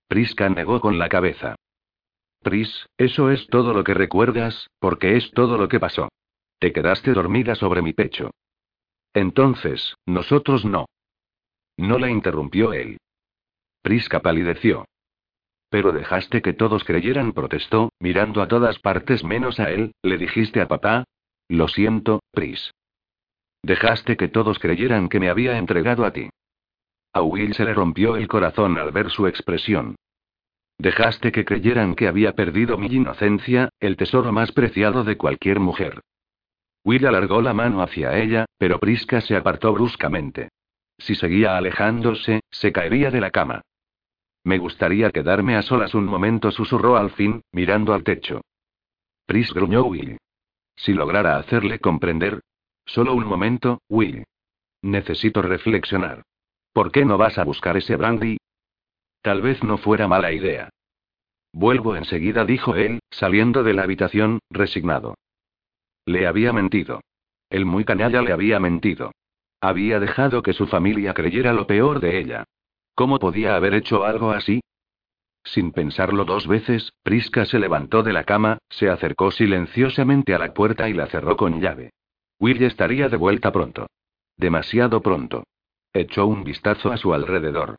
Prisca 0.09 0.49
negó 0.49 0.81
con 0.81 0.99
la 0.99 1.09
cabeza. 1.09 1.57
Pris, 2.41 2.87
eso 2.97 3.31
es 3.31 3.47
todo 3.49 3.73
lo 3.73 3.85
que 3.85 3.95
recuerdas, 3.95 4.69
porque 4.79 5.17
es 5.17 5.31
todo 5.33 5.59
lo 5.59 5.69
que 5.69 5.81
pasó. 5.81 6.09
Te 6.59 6.73
quedaste 6.73 7.13
dormida 7.13 7.55
sobre 7.55 7.83
mi 7.83 7.93
pecho. 7.93 8.31
Entonces, 9.15 9.95
nosotros 10.07 10.65
no. 10.65 10.87
No 11.77 11.99
la 11.99 12.11
interrumpió 12.11 12.73
él. 12.73 12.99
Prisca 13.83 14.21
palideció. 14.21 14.85
Pero 15.71 15.93
dejaste 15.93 16.43
que 16.43 16.53
todos 16.53 16.85
creyeran, 16.85 17.33
protestó, 17.33 17.91
mirando 18.01 18.43
a 18.43 18.49
todas 18.49 18.79
partes 18.79 19.23
menos 19.23 19.61
a 19.61 19.71
él, 19.71 19.93
le 20.03 20.19
dijiste 20.19 20.61
a 20.61 20.69
papá. 20.69 21.05
Lo 21.49 21.69
siento, 21.69 22.21
Pris. 22.33 22.73
Dejaste 23.63 24.17
que 24.17 24.29
todos 24.29 24.59
creyeran 24.59 25.09
que 25.09 25.21
me 25.21 25.29
había 25.29 25.59
entregado 25.59 26.05
a 26.05 26.13
ti. 26.13 26.31
A 27.13 27.23
Will 27.23 27.55
se 27.55 27.65
le 27.65 27.75
rompió 27.75 28.17
el 28.17 28.29
corazón 28.29 28.79
al 28.79 28.93
ver 28.93 29.11
su 29.11 29.27
expresión. 29.27 29.97
Dejaste 30.79 31.33
que 31.33 31.45
creyeran 31.45 31.97
que 31.97 32.07
había 32.07 32.35
perdido 32.35 32.79
mi 32.79 32.87
inocencia, 32.87 33.71
el 33.81 33.97
tesoro 33.97 34.33
más 34.33 34.53
preciado 34.53 35.03
de 35.03 35.17
cualquier 35.17 35.59
mujer. 35.59 36.03
Will 36.85 37.07
alargó 37.07 37.43
la 37.43 37.53
mano 37.53 37.83
hacia 37.83 38.17
ella, 38.17 38.47
pero 38.59 38.79
Prisca 38.79 39.21
se 39.21 39.37
apartó 39.37 39.73
bruscamente. 39.73 40.51
Si 40.97 41.17
seguía 41.17 41.57
alejándose, 41.57 42.41
se 42.51 42.73
caería 42.73 43.11
de 43.11 43.21
la 43.21 43.31
cama. 43.31 43.63
Me 44.45 44.59
gustaría 44.59 45.11
quedarme 45.11 45.57
a 45.57 45.63
solas 45.63 45.95
un 45.95 46.07
momento, 46.07 46.51
susurró 46.53 46.97
al 46.97 47.11
fin, 47.11 47.43
mirando 47.53 47.93
al 47.93 48.05
techo. 48.05 48.41
Pris 49.27 49.53
gruñó 49.53 49.85
Will. 49.85 50.17
Si 50.77 50.95
lograra 50.95 51.37
hacerle 51.37 51.81
comprender. 51.81 52.41
Solo 52.87 53.15
un 53.15 53.27
momento, 53.27 53.83
Will. 53.89 54.25
Necesito 54.81 55.43
reflexionar. 55.43 56.23
¿Por 56.73 56.93
qué 56.93 57.05
no 57.05 57.19
vas 57.19 57.37
a 57.37 57.45
buscar 57.45 57.77
ese 57.77 57.97
brandy? 57.97 58.38
Tal 59.23 59.43
vez 59.43 59.63
no 59.63 59.79
fuera 59.79 60.09
mala 60.09 60.33
idea. 60.33 60.71
Vuelvo 61.53 61.97
enseguida, 61.97 62.45
dijo 62.45 62.77
él, 62.77 63.01
saliendo 63.11 63.63
de 63.63 63.75
la 63.75 63.83
habitación, 63.83 64.41
resignado. 64.51 65.15
Le 66.07 66.27
había 66.27 66.53
mentido. 66.53 67.01
El 67.51 67.67
muy 67.67 67.85
canalla 67.85 68.23
le 68.23 68.33
había 68.33 68.61
mentido. 68.61 69.13
Había 69.61 69.99
dejado 69.99 70.43
que 70.43 70.53
su 70.53 70.67
familia 70.67 71.15
creyera 71.15 71.53
lo 71.53 71.67
peor 71.67 72.01
de 72.01 72.19
ella. 72.19 72.45
¿Cómo 72.95 73.19
podía 73.19 73.57
haber 73.57 73.75
hecho 73.75 74.05
algo 74.05 74.31
así? 74.31 74.61
Sin 75.45 75.73
pensarlo 75.73 76.25
dos 76.25 76.47
veces, 76.47 76.93
Prisca 77.03 77.45
se 77.45 77.59
levantó 77.59 78.03
de 78.03 78.13
la 78.13 78.25
cama, 78.25 78.59
se 78.69 78.91
acercó 78.91 79.31
silenciosamente 79.31 80.35
a 80.35 80.39
la 80.39 80.53
puerta 80.53 80.89
y 80.89 80.93
la 80.93 81.07
cerró 81.07 81.37
con 81.37 81.61
llave. 81.61 81.91
Will 82.39 82.63
estaría 82.63 83.09
de 83.09 83.17
vuelta 83.17 83.51
pronto. 83.51 83.87
Demasiado 84.37 85.01
pronto. 85.01 85.45
Echó 85.93 86.27
un 86.27 86.45
vistazo 86.45 86.93
a 86.93 86.97
su 86.97 87.15
alrededor. 87.15 87.79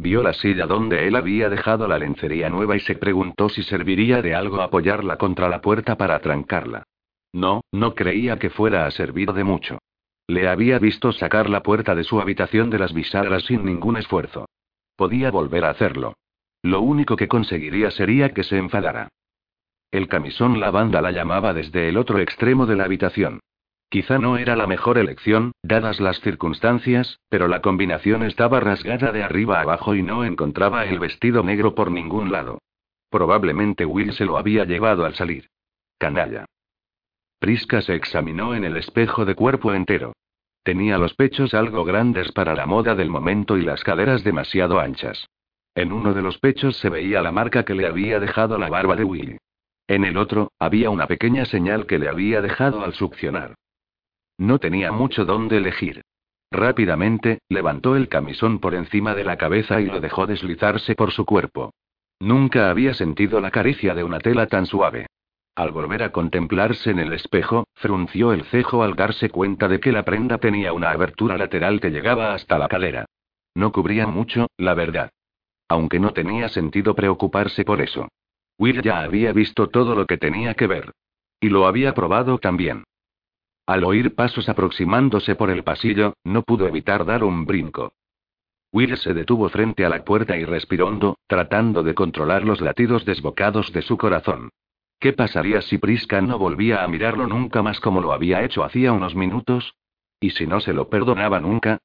Vio 0.00 0.22
la 0.22 0.32
silla 0.32 0.66
donde 0.66 1.06
él 1.06 1.14
había 1.14 1.50
dejado 1.50 1.86
la 1.86 1.98
lencería 1.98 2.48
nueva 2.48 2.74
y 2.74 2.80
se 2.80 2.94
preguntó 2.94 3.50
si 3.50 3.62
serviría 3.62 4.22
de 4.22 4.34
algo 4.34 4.62
apoyarla 4.62 5.18
contra 5.18 5.46
la 5.50 5.60
puerta 5.60 5.96
para 5.96 6.18
trancarla. 6.20 6.84
No, 7.34 7.60
no 7.70 7.94
creía 7.94 8.38
que 8.38 8.48
fuera 8.48 8.86
a 8.86 8.90
servir 8.92 9.30
de 9.34 9.44
mucho. 9.44 9.78
Le 10.26 10.48
había 10.48 10.78
visto 10.78 11.12
sacar 11.12 11.50
la 11.50 11.62
puerta 11.62 11.94
de 11.94 12.04
su 12.04 12.18
habitación 12.18 12.70
de 12.70 12.78
las 12.78 12.94
bisagras 12.94 13.44
sin 13.44 13.62
ningún 13.62 13.98
esfuerzo. 13.98 14.46
Podía 14.96 15.30
volver 15.30 15.66
a 15.66 15.70
hacerlo. 15.70 16.14
Lo 16.62 16.80
único 16.80 17.14
que 17.14 17.28
conseguiría 17.28 17.90
sería 17.90 18.32
que 18.32 18.42
se 18.42 18.56
enfadara. 18.56 19.08
El 19.90 20.08
camisón 20.08 20.60
lavanda 20.60 21.02
la 21.02 21.10
llamaba 21.10 21.52
desde 21.52 21.90
el 21.90 21.98
otro 21.98 22.20
extremo 22.20 22.64
de 22.64 22.76
la 22.76 22.84
habitación. 22.84 23.40
Quizá 23.90 24.20
no 24.20 24.36
era 24.36 24.54
la 24.54 24.68
mejor 24.68 24.98
elección, 24.98 25.50
dadas 25.64 25.98
las 25.98 26.20
circunstancias, 26.20 27.18
pero 27.28 27.48
la 27.48 27.60
combinación 27.60 28.22
estaba 28.22 28.60
rasgada 28.60 29.10
de 29.10 29.24
arriba 29.24 29.60
abajo 29.60 29.96
y 29.96 30.02
no 30.04 30.24
encontraba 30.24 30.84
el 30.84 31.00
vestido 31.00 31.42
negro 31.42 31.74
por 31.74 31.90
ningún 31.90 32.30
lado. 32.30 32.60
Probablemente 33.10 33.84
Will 33.84 34.12
se 34.12 34.24
lo 34.24 34.38
había 34.38 34.64
llevado 34.64 35.04
al 35.04 35.16
salir. 35.16 35.48
Canalla. 35.98 36.44
Prisca 37.40 37.82
se 37.82 37.96
examinó 37.96 38.54
en 38.54 38.62
el 38.62 38.76
espejo 38.76 39.24
de 39.24 39.34
cuerpo 39.34 39.74
entero. 39.74 40.12
Tenía 40.62 40.96
los 40.96 41.14
pechos 41.14 41.52
algo 41.52 41.84
grandes 41.84 42.30
para 42.30 42.54
la 42.54 42.66
moda 42.66 42.94
del 42.94 43.10
momento 43.10 43.56
y 43.56 43.62
las 43.62 43.82
caderas 43.82 44.22
demasiado 44.22 44.78
anchas. 44.78 45.26
En 45.74 45.90
uno 45.90 46.14
de 46.14 46.22
los 46.22 46.38
pechos 46.38 46.76
se 46.76 46.90
veía 46.90 47.22
la 47.22 47.32
marca 47.32 47.64
que 47.64 47.74
le 47.74 47.88
había 47.88 48.20
dejado 48.20 48.56
la 48.56 48.68
barba 48.68 48.94
de 48.94 49.02
Will. 49.02 49.38
En 49.88 50.04
el 50.04 50.16
otro, 50.16 50.52
había 50.60 50.90
una 50.90 51.08
pequeña 51.08 51.44
señal 51.44 51.86
que 51.86 51.98
le 51.98 52.08
había 52.08 52.40
dejado 52.40 52.84
al 52.84 52.94
succionar. 52.94 53.56
No 54.40 54.58
tenía 54.58 54.90
mucho 54.90 55.26
dónde 55.26 55.58
elegir. 55.58 56.00
Rápidamente, 56.50 57.40
levantó 57.50 57.94
el 57.94 58.08
camisón 58.08 58.58
por 58.58 58.74
encima 58.74 59.14
de 59.14 59.22
la 59.22 59.36
cabeza 59.36 59.82
y 59.82 59.84
lo 59.84 60.00
dejó 60.00 60.26
deslizarse 60.26 60.94
por 60.94 61.12
su 61.12 61.26
cuerpo. 61.26 61.74
Nunca 62.20 62.70
había 62.70 62.94
sentido 62.94 63.42
la 63.42 63.50
caricia 63.50 63.94
de 63.94 64.02
una 64.02 64.18
tela 64.18 64.46
tan 64.46 64.64
suave. 64.64 65.08
Al 65.56 65.72
volver 65.72 66.02
a 66.02 66.10
contemplarse 66.10 66.90
en 66.90 67.00
el 67.00 67.12
espejo, 67.12 67.66
frunció 67.74 68.32
el 68.32 68.44
cejo 68.44 68.82
al 68.82 68.96
darse 68.96 69.28
cuenta 69.28 69.68
de 69.68 69.78
que 69.78 69.92
la 69.92 70.06
prenda 70.06 70.38
tenía 70.38 70.72
una 70.72 70.90
abertura 70.90 71.36
lateral 71.36 71.78
que 71.78 71.90
llegaba 71.90 72.32
hasta 72.32 72.56
la 72.58 72.68
cadera. 72.68 73.04
No 73.54 73.72
cubría 73.72 74.06
mucho, 74.06 74.46
la 74.56 74.72
verdad. 74.72 75.10
Aunque 75.68 76.00
no 76.00 76.14
tenía 76.14 76.48
sentido 76.48 76.94
preocuparse 76.94 77.66
por 77.66 77.82
eso. 77.82 78.08
Will 78.58 78.80
ya 78.80 79.00
había 79.00 79.34
visto 79.34 79.68
todo 79.68 79.94
lo 79.94 80.06
que 80.06 80.16
tenía 80.16 80.54
que 80.54 80.66
ver. 80.66 80.92
Y 81.40 81.50
lo 81.50 81.66
había 81.66 81.92
probado 81.92 82.38
también. 82.38 82.84
Al 83.66 83.84
oír 83.84 84.14
pasos 84.14 84.48
aproximándose 84.48 85.36
por 85.36 85.50
el 85.50 85.62
pasillo, 85.62 86.14
no 86.24 86.42
pudo 86.42 86.66
evitar 86.66 87.04
dar 87.04 87.24
un 87.24 87.44
brinco. 87.44 87.92
Will 88.72 88.96
se 88.96 89.14
detuvo 89.14 89.48
frente 89.48 89.84
a 89.84 89.88
la 89.88 90.04
puerta 90.04 90.36
y 90.36 90.44
respiró 90.44 90.86
hondo, 90.86 91.18
tratando 91.26 91.82
de 91.82 91.94
controlar 91.94 92.44
los 92.44 92.60
latidos 92.60 93.04
desbocados 93.04 93.72
de 93.72 93.82
su 93.82 93.96
corazón. 93.96 94.50
¿Qué 95.00 95.12
pasaría 95.12 95.62
si 95.62 95.78
Prisca 95.78 96.20
no 96.20 96.38
volvía 96.38 96.84
a 96.84 96.88
mirarlo 96.88 97.26
nunca 97.26 97.62
más 97.62 97.80
como 97.80 98.00
lo 98.00 98.12
había 98.12 98.44
hecho 98.44 98.62
hacía 98.62 98.92
unos 98.92 99.14
minutos? 99.14 99.74
¿Y 100.20 100.30
si 100.30 100.46
no 100.46 100.60
se 100.60 100.72
lo 100.72 100.88
perdonaba 100.88 101.40
nunca? 101.40 101.78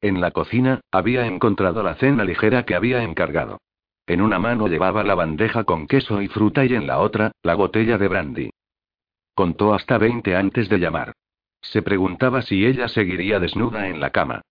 En 0.00 0.20
la 0.20 0.30
cocina, 0.30 0.80
había 0.90 1.26
encontrado 1.26 1.82
la 1.82 1.94
cena 1.96 2.24
ligera 2.24 2.64
que 2.64 2.74
había 2.74 3.02
encargado. 3.02 3.60
En 4.06 4.22
una 4.22 4.38
mano 4.38 4.66
llevaba 4.66 5.04
la 5.04 5.14
bandeja 5.14 5.64
con 5.64 5.86
queso 5.86 6.22
y 6.22 6.28
fruta 6.28 6.64
y 6.64 6.74
en 6.74 6.86
la 6.86 6.98
otra, 6.98 7.32
la 7.42 7.54
botella 7.54 7.98
de 7.98 8.08
brandy. 8.08 8.50
Contó 9.40 9.72
hasta 9.72 9.96
20 9.96 10.36
antes 10.36 10.68
de 10.68 10.76
llamar. 10.76 11.14
Se 11.62 11.80
preguntaba 11.80 12.42
si 12.42 12.66
ella 12.66 12.88
seguiría 12.88 13.40
desnuda 13.40 13.88
en 13.88 13.98
la 13.98 14.10
cama. 14.10 14.42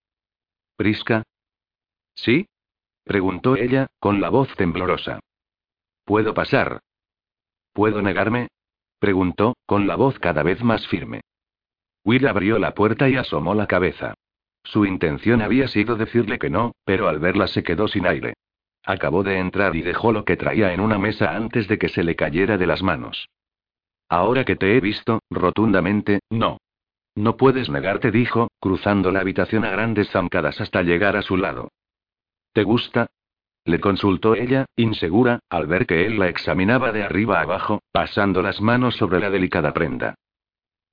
¿Prisca? 0.74 1.22
¿Sí? 2.16 2.48
preguntó 3.04 3.54
ella, 3.54 3.86
con 4.00 4.20
la 4.20 4.30
voz 4.30 4.52
temblorosa. 4.56 5.20
¿Puedo 6.04 6.34
pasar? 6.34 6.80
¿Puedo 7.72 8.02
negarme? 8.02 8.48
preguntó, 8.98 9.54
con 9.64 9.86
la 9.86 9.94
voz 9.94 10.18
cada 10.18 10.42
vez 10.42 10.60
más 10.64 10.88
firme. 10.88 11.20
Will 12.02 12.26
abrió 12.26 12.58
la 12.58 12.74
puerta 12.74 13.08
y 13.08 13.14
asomó 13.14 13.54
la 13.54 13.68
cabeza. 13.68 14.14
Su 14.64 14.86
intención 14.86 15.40
había 15.40 15.68
sido 15.68 15.94
decirle 15.94 16.40
que 16.40 16.50
no, 16.50 16.72
pero 16.84 17.06
al 17.06 17.20
verla 17.20 17.46
se 17.46 17.62
quedó 17.62 17.86
sin 17.86 18.08
aire. 18.08 18.34
Acabó 18.84 19.22
de 19.22 19.38
entrar 19.38 19.76
y 19.76 19.82
dejó 19.82 20.10
lo 20.10 20.24
que 20.24 20.36
traía 20.36 20.72
en 20.72 20.80
una 20.80 20.98
mesa 20.98 21.36
antes 21.36 21.68
de 21.68 21.78
que 21.78 21.90
se 21.90 22.02
le 22.02 22.16
cayera 22.16 22.58
de 22.58 22.66
las 22.66 22.82
manos. 22.82 23.28
Ahora 24.10 24.44
que 24.44 24.56
te 24.56 24.76
he 24.76 24.80
visto, 24.80 25.20
rotundamente, 25.30 26.18
no. 26.30 26.58
No 27.14 27.36
puedes 27.36 27.70
negarte, 27.70 28.10
dijo, 28.10 28.48
cruzando 28.60 29.12
la 29.12 29.20
habitación 29.20 29.64
a 29.64 29.70
grandes 29.70 30.10
zancadas 30.10 30.60
hasta 30.60 30.82
llegar 30.82 31.16
a 31.16 31.22
su 31.22 31.36
lado. 31.36 31.68
¿Te 32.52 32.64
gusta? 32.64 33.06
Le 33.64 33.78
consultó 33.78 34.34
ella, 34.34 34.66
insegura, 34.74 35.38
al 35.48 35.68
ver 35.68 35.86
que 35.86 36.06
él 36.06 36.18
la 36.18 36.28
examinaba 36.28 36.90
de 36.90 37.04
arriba 37.04 37.40
abajo, 37.40 37.82
pasando 37.92 38.42
las 38.42 38.60
manos 38.60 38.96
sobre 38.96 39.20
la 39.20 39.30
delicada 39.30 39.72
prenda. 39.72 40.16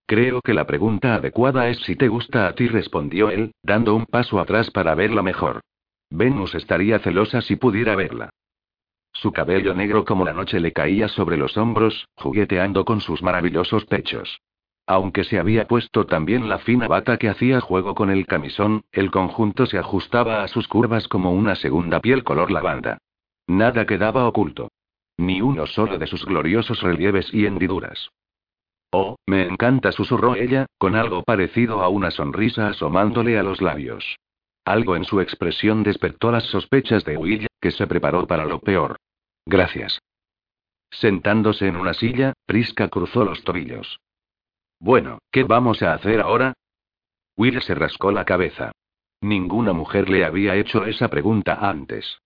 Creo 0.05 0.41
que 0.41 0.53
la 0.53 0.67
pregunta 0.67 1.15
adecuada 1.15 1.69
es 1.69 1.79
si 1.79 1.95
te 1.95 2.07
gusta 2.07 2.47
a 2.47 2.53
ti, 2.53 2.67
respondió 2.67 3.31
él, 3.31 3.51
dando 3.63 3.95
un 3.95 4.05
paso 4.05 4.39
atrás 4.39 4.69
para 4.69 4.93
verla 4.93 5.23
mejor. 5.23 5.61
Venus 6.09 6.53
estaría 6.53 6.99
celosa 6.99 7.41
si 7.41 7.55
pudiera 7.55 7.95
verla. 7.95 8.29
Su 9.21 9.31
cabello 9.31 9.73
negro 9.73 10.05
como 10.05 10.25
la 10.25 10.33
noche 10.33 10.59
le 10.59 10.73
caía 10.73 11.07
sobre 11.07 11.37
los 11.37 11.57
hombros, 11.57 12.07
jugueteando 12.17 12.85
con 12.85 13.01
sus 13.01 13.23
maravillosos 13.23 13.85
pechos. 13.85 14.41
Aunque 14.85 15.23
se 15.23 15.39
había 15.39 15.67
puesto 15.67 16.05
también 16.05 16.47
la 16.47 16.59
fina 16.59 16.87
bata 16.87 17.17
que 17.17 17.27
hacía 17.27 17.59
juego 17.59 17.95
con 17.95 18.11
el 18.11 18.27
camisón, 18.27 18.83
el 18.91 19.09
conjunto 19.09 19.65
se 19.65 19.79
ajustaba 19.79 20.43
a 20.43 20.47
sus 20.47 20.67
curvas 20.67 21.07
como 21.07 21.31
una 21.31 21.55
segunda 21.55 21.99
piel 21.99 22.23
color 22.23 22.51
lavanda. 22.51 22.99
Nada 23.47 23.87
quedaba 23.87 24.27
oculto. 24.27 24.69
Ni 25.17 25.41
uno 25.41 25.65
solo 25.65 25.97
de 25.97 26.05
sus 26.05 26.23
gloriosos 26.23 26.81
relieves 26.83 27.33
y 27.33 27.47
hendiduras. 27.47 28.11
Oh, 28.91 29.15
me 29.25 29.47
encanta, 29.47 29.91
susurró 29.91 30.35
ella, 30.35 30.67
con 30.77 30.95
algo 30.95 31.23
parecido 31.23 31.81
a 31.81 31.89
una 31.89 32.11
sonrisa 32.11 32.67
asomándole 32.67 33.39
a 33.39 33.43
los 33.43 33.63
labios. 33.63 34.19
Algo 34.63 34.95
en 34.95 35.05
su 35.05 35.21
expresión 35.21 35.81
despertó 35.81 36.31
las 36.31 36.43
sospechas 36.43 37.03
de 37.03 37.17
Will, 37.17 37.47
que 37.59 37.71
se 37.71 37.87
preparó 37.87 38.27
para 38.27 38.45
lo 38.45 38.59
peor. 38.59 38.97
Gracias. 39.47 40.01
Sentándose 40.91 41.67
en 41.67 41.77
una 41.77 41.93
silla, 41.93 42.33
Prisca 42.45 42.89
cruzó 42.89 43.23
los 43.23 43.45
tobillos. 43.45 44.01
Bueno, 44.77 45.19
¿qué 45.31 45.43
vamos 45.43 45.81
a 45.83 45.93
hacer 45.93 46.19
ahora? 46.19 46.53
Will 47.37 47.61
se 47.61 47.73
rascó 47.73 48.11
la 48.11 48.25
cabeza. 48.25 48.73
Ninguna 49.21 49.71
mujer 49.71 50.09
le 50.09 50.25
había 50.25 50.55
hecho 50.55 50.85
esa 50.85 51.07
pregunta 51.07 51.53
antes. 51.61 52.19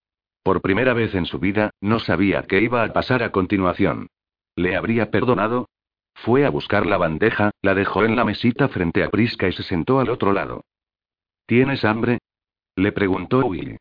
Por 0.44 0.62
primera 0.62 0.96
vez 0.96 1.14
en 1.14 1.28
su 1.28 1.38
vida, 1.38 1.70
no 1.80 2.00
sabía 2.00 2.44
qué 2.48 2.60
iba 2.60 2.84
a 2.84 2.92
pasar 2.92 3.22
a 3.22 3.32
continuación. 3.32 4.08
¿Le 4.56 4.76
habría 4.76 5.12
perdonado? 5.12 5.70
Fue 6.16 6.44
a 6.44 6.50
buscar 6.50 6.88
la 6.88 6.98
bandeja, 6.98 7.52
la 7.62 7.76
dejó 7.76 8.04
en 8.04 8.16
la 8.16 8.26
mesita 8.26 8.68
frente 8.68 9.04
a 9.04 9.12
Prisca 9.12 9.48
y 9.48 9.52
se 9.52 9.62
sentó 9.62 10.00
al 10.00 10.10
otro 10.10 10.34
lado. 10.34 10.64
¿Tienes 11.46 11.86
hambre? 11.86 12.18
Le 12.76 12.92
preguntó 12.92 13.46
Will. 13.46 13.78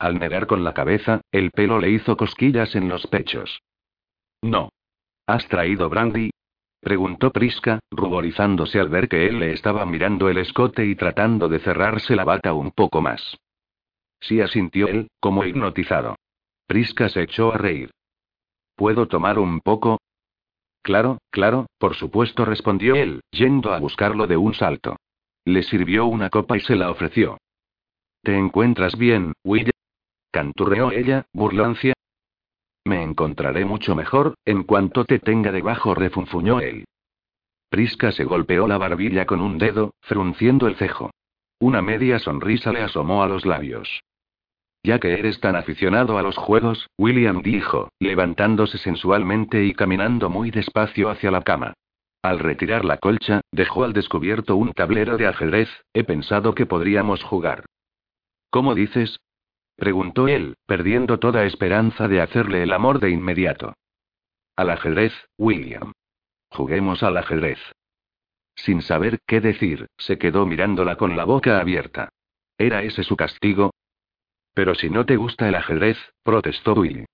Al 0.00 0.18
negar 0.18 0.46
con 0.46 0.64
la 0.64 0.72
cabeza, 0.72 1.20
el 1.30 1.50
pelo 1.50 1.78
le 1.78 1.90
hizo 1.90 2.16
cosquillas 2.16 2.74
en 2.74 2.88
los 2.88 3.06
pechos. 3.06 3.60
No. 4.40 4.70
¿Has 5.26 5.46
traído 5.46 5.90
brandy? 5.90 6.30
preguntó 6.80 7.30
Prisca, 7.30 7.80
ruborizándose 7.90 8.80
al 8.80 8.88
ver 8.88 9.10
que 9.10 9.26
él 9.26 9.38
le 9.38 9.52
estaba 9.52 9.84
mirando 9.84 10.30
el 10.30 10.38
escote 10.38 10.86
y 10.86 10.94
tratando 10.94 11.50
de 11.50 11.58
cerrarse 11.58 12.16
la 12.16 12.24
bata 12.24 12.54
un 12.54 12.70
poco 12.70 13.02
más. 13.02 13.36
Sí 14.20 14.40
asintió 14.40 14.88
él, 14.88 15.10
como 15.20 15.44
hipnotizado. 15.44 16.16
Prisca 16.66 17.10
se 17.10 17.22
echó 17.22 17.52
a 17.52 17.58
reír. 17.58 17.90
¿Puedo 18.76 19.06
tomar 19.06 19.38
un 19.38 19.60
poco? 19.60 20.00
Claro, 20.80 21.18
claro, 21.28 21.66
por 21.76 21.94
supuesto, 21.94 22.46
respondió 22.46 22.94
él, 22.94 23.20
yendo 23.30 23.74
a 23.74 23.78
buscarlo 23.78 24.26
de 24.26 24.38
un 24.38 24.54
salto. 24.54 24.96
Le 25.44 25.62
sirvió 25.62 26.06
una 26.06 26.30
copa 26.30 26.56
y 26.56 26.60
se 26.60 26.74
la 26.74 26.90
ofreció. 26.90 27.36
¿Te 28.22 28.38
encuentras 28.38 28.96
bien, 28.96 29.34
Will? 29.44 29.69
Canturreó 30.30 30.92
ella, 30.92 31.26
burlancia. 31.32 31.94
Me 32.84 33.02
encontraré 33.02 33.64
mucho 33.64 33.94
mejor, 33.94 34.34
en 34.44 34.62
cuanto 34.62 35.04
te 35.04 35.18
tenga 35.18 35.52
debajo, 35.52 35.94
refunfuñó 35.94 36.60
él. 36.60 36.84
Prisca 37.68 38.10
se 38.12 38.24
golpeó 38.24 38.66
la 38.66 38.78
barbilla 38.78 39.26
con 39.26 39.40
un 39.40 39.58
dedo, 39.58 39.94
frunciendo 40.00 40.66
el 40.66 40.76
cejo. 40.76 41.10
Una 41.60 41.82
media 41.82 42.18
sonrisa 42.18 42.72
le 42.72 42.82
asomó 42.82 43.22
a 43.22 43.28
los 43.28 43.44
labios. 43.44 44.02
Ya 44.82 44.98
que 44.98 45.12
eres 45.12 45.40
tan 45.40 45.56
aficionado 45.56 46.16
a 46.16 46.22
los 46.22 46.36
juegos, 46.36 46.88
William 46.96 47.42
dijo, 47.42 47.90
levantándose 48.00 48.78
sensualmente 48.78 49.64
y 49.64 49.74
caminando 49.74 50.30
muy 50.30 50.50
despacio 50.50 51.10
hacia 51.10 51.30
la 51.30 51.42
cama. 51.42 51.74
Al 52.22 52.38
retirar 52.38 52.84
la 52.84 52.98
colcha, 52.98 53.40
dejó 53.52 53.84
al 53.84 53.92
descubierto 53.92 54.56
un 54.56 54.72
tablero 54.72 55.16
de 55.16 55.26
ajedrez, 55.26 55.68
he 55.92 56.04
pensado 56.04 56.54
que 56.54 56.66
podríamos 56.66 57.22
jugar. 57.22 57.64
¿Cómo 58.50 58.74
dices? 58.74 59.18
Preguntó 59.80 60.28
él, 60.28 60.56
perdiendo 60.66 61.18
toda 61.18 61.44
esperanza 61.44 62.06
de 62.06 62.20
hacerle 62.20 62.62
el 62.62 62.72
amor 62.72 63.00
de 63.00 63.10
inmediato. 63.10 63.74
Al 64.54 64.70
ajedrez, 64.70 65.12
William. 65.38 65.92
Juguemos 66.50 67.02
al 67.02 67.16
ajedrez. 67.16 67.58
Sin 68.54 68.82
saber 68.82 69.20
qué 69.26 69.40
decir, 69.40 69.88
se 69.96 70.18
quedó 70.18 70.44
mirándola 70.44 70.96
con 70.96 71.16
la 71.16 71.24
boca 71.24 71.58
abierta. 71.58 72.10
¿Era 72.58 72.82
ese 72.82 73.02
su 73.02 73.16
castigo? 73.16 73.72
Pero 74.52 74.74
si 74.74 74.90
no 74.90 75.06
te 75.06 75.16
gusta 75.16 75.48
el 75.48 75.54
ajedrez, 75.54 75.96
protestó 76.22 76.74
Willy. 76.74 77.06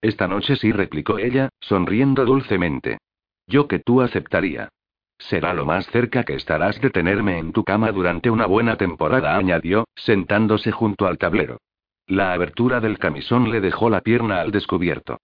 Esta 0.00 0.26
noche 0.26 0.56
sí, 0.56 0.72
replicó 0.72 1.18
ella, 1.18 1.50
sonriendo 1.60 2.24
dulcemente. 2.24 2.98
Yo 3.46 3.68
que 3.68 3.78
tú 3.78 4.00
aceptaría. 4.00 4.70
Será 5.18 5.52
lo 5.52 5.66
más 5.66 5.86
cerca 5.88 6.24
que 6.24 6.34
estarás 6.34 6.80
de 6.80 6.88
tenerme 6.88 7.38
en 7.38 7.52
tu 7.52 7.62
cama 7.62 7.92
durante 7.92 8.30
una 8.30 8.46
buena 8.46 8.76
temporada, 8.76 9.36
añadió, 9.36 9.84
sentándose 9.94 10.72
junto 10.72 11.06
al 11.06 11.18
tablero. 11.18 11.58
La 12.06 12.32
abertura 12.32 12.80
del 12.80 12.98
camisón 12.98 13.50
le 13.50 13.60
dejó 13.60 13.88
la 13.88 14.02
pierna 14.02 14.40
al 14.40 14.50
descubierto. 14.50 15.20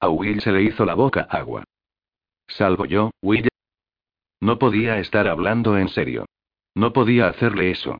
A 0.00 0.08
Will 0.10 0.40
se 0.42 0.52
le 0.52 0.62
hizo 0.62 0.84
la 0.84 0.94
boca 0.94 1.22
agua. 1.30 1.64
Salvo 2.46 2.84
yo, 2.84 3.10
Will. 3.22 3.48
No 4.40 4.58
podía 4.58 4.98
estar 4.98 5.26
hablando 5.28 5.78
en 5.78 5.88
serio. 5.88 6.26
No 6.74 6.92
podía 6.92 7.28
hacerle 7.28 7.70
eso. 7.70 7.98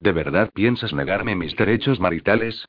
¿De 0.00 0.10
verdad 0.10 0.50
piensas 0.52 0.92
negarme 0.92 1.36
mis 1.36 1.54
derechos 1.54 2.00
maritales? 2.00 2.66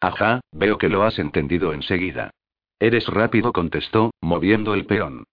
Ajá, 0.00 0.40
veo 0.52 0.78
que 0.78 0.88
lo 0.88 1.02
has 1.02 1.18
entendido 1.18 1.72
enseguida. 1.72 2.30
Eres 2.78 3.08
rápido, 3.08 3.52
contestó, 3.52 4.12
moviendo 4.20 4.74
el 4.74 4.86
peón. 4.86 5.24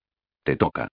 Te 0.43 0.55
toca. 0.55 0.87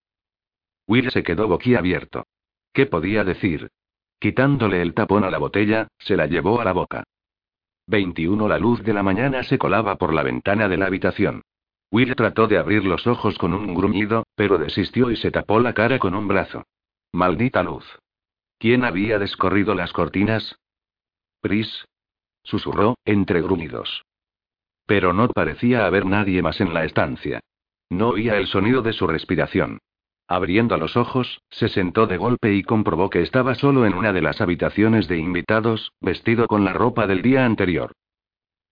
Will 0.87 1.11
se 1.11 1.23
quedó 1.23 1.49
boquiabierto. 1.49 2.27
¿Qué 2.75 2.87
podía 2.87 3.25
decir? 3.25 3.71
Quitándole 4.19 4.83
el 4.83 4.95
tapón 4.95 5.25
a 5.25 5.31
la 5.31 5.39
botella, 5.39 5.89
se 5.99 6.17
la 6.17 6.27
llevó 6.27 6.61
a 6.61 6.65
la 6.65 6.73
boca. 6.73 7.05
21 7.89 8.49
La 8.49 8.59
luz 8.59 8.83
de 8.83 8.93
la 8.93 9.03
mañana 9.03 9.43
se 9.43 9.57
colaba 9.57 9.97
por 9.97 10.13
la 10.13 10.23
ventana 10.23 10.69
de 10.69 10.77
la 10.77 10.87
habitación. 10.87 11.43
Will 11.91 12.15
trató 12.15 12.47
de 12.47 12.59
abrir 12.59 12.85
los 12.85 13.07
ojos 13.07 13.39
con 13.39 13.55
un 13.55 13.75
gruñido, 13.75 14.27
pero 14.35 14.59
desistió 14.59 15.11
y 15.11 15.17
se 15.17 15.31
tapó 15.31 15.59
la 15.59 15.73
cara 15.73 15.99
con 15.99 16.15
un 16.15 16.29
brazo. 16.29 16.67
Maldita 17.13 17.63
luz. 17.63 17.87
¿Quién 18.59 18.85
había 18.85 19.19
descorrido 19.19 19.75
las 19.75 19.95
cortinas? 19.95 20.57
Pris. 21.41 21.87
Susurró, 22.43 22.97
entre 23.07 23.41
gruñidos. 23.41 24.05
Pero 24.85 25.15
no 25.15 25.29
parecía 25.29 25.87
haber 25.87 26.05
nadie 26.05 26.43
más 26.43 26.61
en 26.61 26.75
la 26.75 26.85
estancia. 26.85 27.41
No 27.89 28.11
oía 28.11 28.37
el 28.37 28.49
sonido 28.49 28.83
de 28.83 28.93
su 28.93 29.07
respiración. 29.07 29.79
Abriendo 30.29 30.77
los 30.77 30.99
ojos, 30.99 31.41
se 31.49 31.69
sentó 31.69 32.07
de 32.07 32.19
golpe 32.19 32.53
y 32.53 32.63
comprobó 32.63 33.09
que 33.09 33.23
estaba 33.23 33.55
solo 33.55 33.87
en 33.87 33.95
una 33.95 34.13
de 34.13 34.21
las 34.21 34.43
habitaciones 34.43 35.09
de 35.09 35.17
invitados, 35.17 35.93
vestido 36.03 36.47
con 36.47 36.67
la 36.67 36.75
ropa 36.75 37.07
del 37.07 37.23
día 37.23 37.47
anterior. 37.47 37.93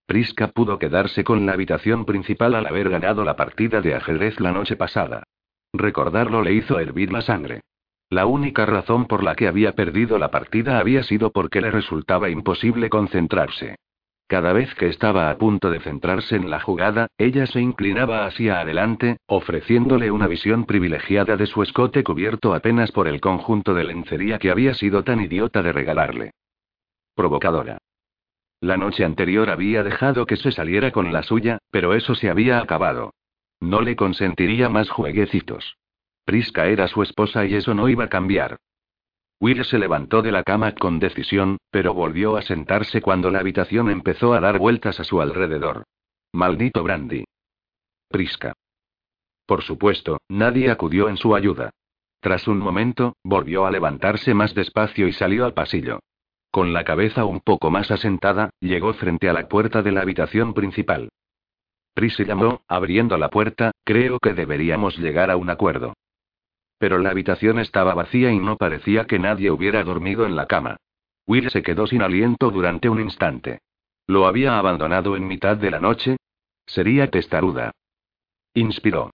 Priska 0.05 0.49
pudo 0.49 0.77
quedarse 0.77 1.23
con 1.23 1.47
la 1.47 1.53
habitación 1.53 2.05
principal 2.05 2.53
al 2.53 2.67
haber 2.67 2.89
ganado 2.89 3.25
la 3.25 3.35
partida 3.35 3.81
de 3.81 3.95
ajedrez 3.95 4.39
la 4.39 4.51
noche 4.51 4.75
pasada. 4.75 5.23
Recordarlo 5.73 6.43
le 6.43 6.53
hizo 6.53 6.79
hervir 6.79 7.11
la 7.11 7.21
sangre. 7.21 7.61
La 8.09 8.27
única 8.27 8.67
razón 8.67 9.07
por 9.07 9.23
la 9.23 9.35
que 9.35 9.47
había 9.47 9.73
perdido 9.73 10.19
la 10.19 10.29
partida 10.29 10.79
había 10.79 11.01
sido 11.03 11.31
porque 11.31 11.59
le 11.59 11.71
resultaba 11.71 12.29
imposible 12.29 12.89
concentrarse. 12.89 13.77
Cada 14.27 14.51
vez 14.51 14.75
que 14.75 14.87
estaba 14.87 15.29
a 15.29 15.37
punto 15.37 15.71
de 15.71 15.79
centrarse 15.79 16.35
en 16.35 16.49
la 16.49 16.59
jugada, 16.59 17.07
ella 17.17 17.47
se 17.47 17.61
inclinaba 17.61 18.25
hacia 18.25 18.59
adelante, 18.59 19.17
ofreciéndole 19.25 20.11
una 20.11 20.27
visión 20.27 20.65
privilegiada 20.65 21.37
de 21.37 21.45
su 21.45 21.63
escote 21.63 22.03
cubierto 22.03 22.53
apenas 22.53 22.91
por 22.91 23.07
el 23.07 23.21
conjunto 23.21 23.73
de 23.73 23.85
lencería 23.85 24.37
que 24.37 24.51
había 24.51 24.73
sido 24.73 25.03
tan 25.05 25.21
idiota 25.21 25.63
de 25.63 25.71
regalarle. 25.71 26.31
Provocadora. 27.15 27.77
La 28.59 28.75
noche 28.75 29.05
anterior 29.05 29.49
había 29.49 29.83
dejado 29.83 30.25
que 30.25 30.35
se 30.35 30.51
saliera 30.51 30.91
con 30.91 31.13
la 31.13 31.23
suya, 31.23 31.59
pero 31.71 31.93
eso 31.93 32.13
se 32.13 32.29
había 32.29 32.59
acabado. 32.59 33.13
No 33.61 33.81
le 33.81 33.95
consentiría 33.95 34.67
más 34.67 34.89
jueguecitos. 34.89 35.77
Priska 36.25 36.65
era 36.67 36.89
su 36.89 37.01
esposa 37.01 37.45
y 37.45 37.55
eso 37.55 37.73
no 37.73 37.87
iba 37.87 38.05
a 38.05 38.09
cambiar. 38.09 38.57
Will 39.39 39.63
se 39.65 39.77
levantó 39.77 40.21
de 40.21 40.31
la 40.31 40.43
cama 40.43 40.73
con 40.73 40.99
decisión, 40.99 41.57
pero 41.69 41.93
volvió 41.93 42.37
a 42.37 42.41
sentarse 42.41 43.01
cuando 43.01 43.29
la 43.29 43.39
habitación 43.39 43.89
empezó 43.89 44.33
a 44.33 44.39
dar 44.39 44.57
vueltas 44.57 44.99
a 44.99 45.03
su 45.03 45.21
alrededor. 45.21 45.83
Maldito 46.33 46.83
Brandy. 46.83 47.23
Priska. 48.09 48.53
Por 49.45 49.61
supuesto, 49.63 50.17
nadie 50.27 50.71
acudió 50.71 51.07
en 51.07 51.17
su 51.17 51.35
ayuda. 51.35 51.69
Tras 52.19 52.47
un 52.47 52.57
momento, 52.57 53.15
volvió 53.23 53.65
a 53.65 53.71
levantarse 53.71 54.33
más 54.33 54.55
despacio 54.55 55.07
y 55.07 55.13
salió 55.13 55.45
al 55.45 55.53
pasillo. 55.53 55.99
Con 56.51 56.73
la 56.73 56.83
cabeza 56.83 57.25
un 57.25 57.39
poco 57.39 57.69
más 57.69 57.91
asentada, 57.91 58.49
llegó 58.59 58.93
frente 58.93 59.29
a 59.29 59.33
la 59.33 59.47
puerta 59.47 59.83
de 59.83 59.91
la 59.91 60.01
habitación 60.01 60.53
principal. 60.53 61.09
Pris 61.93 62.17
llamó, 62.19 62.61
abriendo 62.67 63.17
la 63.17 63.29
puerta, 63.29 63.71
creo 63.83 64.19
que 64.19 64.33
deberíamos 64.33 64.97
llegar 64.97 65.31
a 65.31 65.37
un 65.37 65.49
acuerdo. 65.49 65.93
Pero 66.77 66.99
la 66.99 67.09
habitación 67.09 67.59
estaba 67.59 67.93
vacía 67.93 68.31
y 68.31 68.39
no 68.39 68.57
parecía 68.57 69.05
que 69.05 69.19
nadie 69.19 69.51
hubiera 69.51 69.83
dormido 69.83 70.25
en 70.25 70.35
la 70.35 70.45
cama. 70.45 70.77
Will 71.25 71.49
se 71.49 71.63
quedó 71.63 71.87
sin 71.87 72.01
aliento 72.01 72.51
durante 72.51 72.89
un 72.89 73.01
instante. 73.01 73.59
¿Lo 74.05 74.27
había 74.27 74.57
abandonado 74.57 75.17
en 75.17 75.27
mitad 75.27 75.57
de 75.57 75.71
la 75.71 75.79
noche? 75.79 76.17
Sería 76.65 77.09
testaruda. 77.09 77.71
Inspiró. 78.53 79.11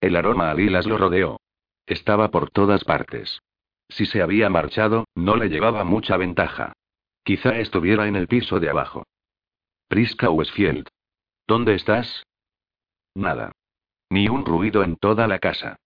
El 0.00 0.16
aroma 0.16 0.50
a 0.50 0.54
lilas 0.54 0.86
lo 0.86 0.96
rodeó. 0.96 1.38
Estaba 1.86 2.30
por 2.30 2.50
todas 2.50 2.84
partes. 2.84 3.40
Si 3.88 4.06
se 4.06 4.22
había 4.22 4.48
marchado, 4.48 5.04
no 5.14 5.36
le 5.36 5.48
llevaba 5.48 5.84
mucha 5.84 6.16
ventaja. 6.16 6.72
Quizá 7.24 7.58
estuviera 7.58 8.06
en 8.06 8.16
el 8.16 8.28
piso 8.28 8.60
de 8.60 8.70
abajo. 8.70 9.04
Priska 9.88 10.30
Westfield. 10.30 10.88
¿Dónde 11.46 11.74
estás? 11.74 12.24
Nada. 13.14 13.52
Ni 14.08 14.28
un 14.28 14.46
ruido 14.46 14.82
en 14.84 14.96
toda 14.96 15.26
la 15.26 15.38
casa. 15.38 15.76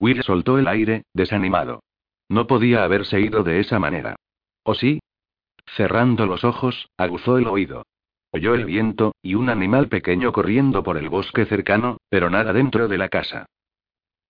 Will 0.00 0.22
soltó 0.22 0.58
el 0.58 0.66
aire, 0.66 1.04
desanimado. 1.14 1.82
No 2.28 2.46
podía 2.46 2.84
haberse 2.84 3.20
ido 3.20 3.42
de 3.42 3.60
esa 3.60 3.78
manera. 3.78 4.16
¿O 4.64 4.74
sí? 4.74 5.00
Cerrando 5.76 6.26
los 6.26 6.42
ojos, 6.42 6.88
aguzó 6.96 7.38
el 7.38 7.46
oído. 7.46 7.84
Oyó 8.32 8.54
el 8.54 8.64
viento, 8.64 9.14
y 9.22 9.34
un 9.34 9.50
animal 9.50 9.88
pequeño 9.88 10.32
corriendo 10.32 10.82
por 10.82 10.96
el 10.96 11.08
bosque 11.08 11.44
cercano, 11.44 11.98
pero 12.08 12.30
nada 12.30 12.52
dentro 12.52 12.88
de 12.88 12.98
la 12.98 13.08
casa. 13.08 13.46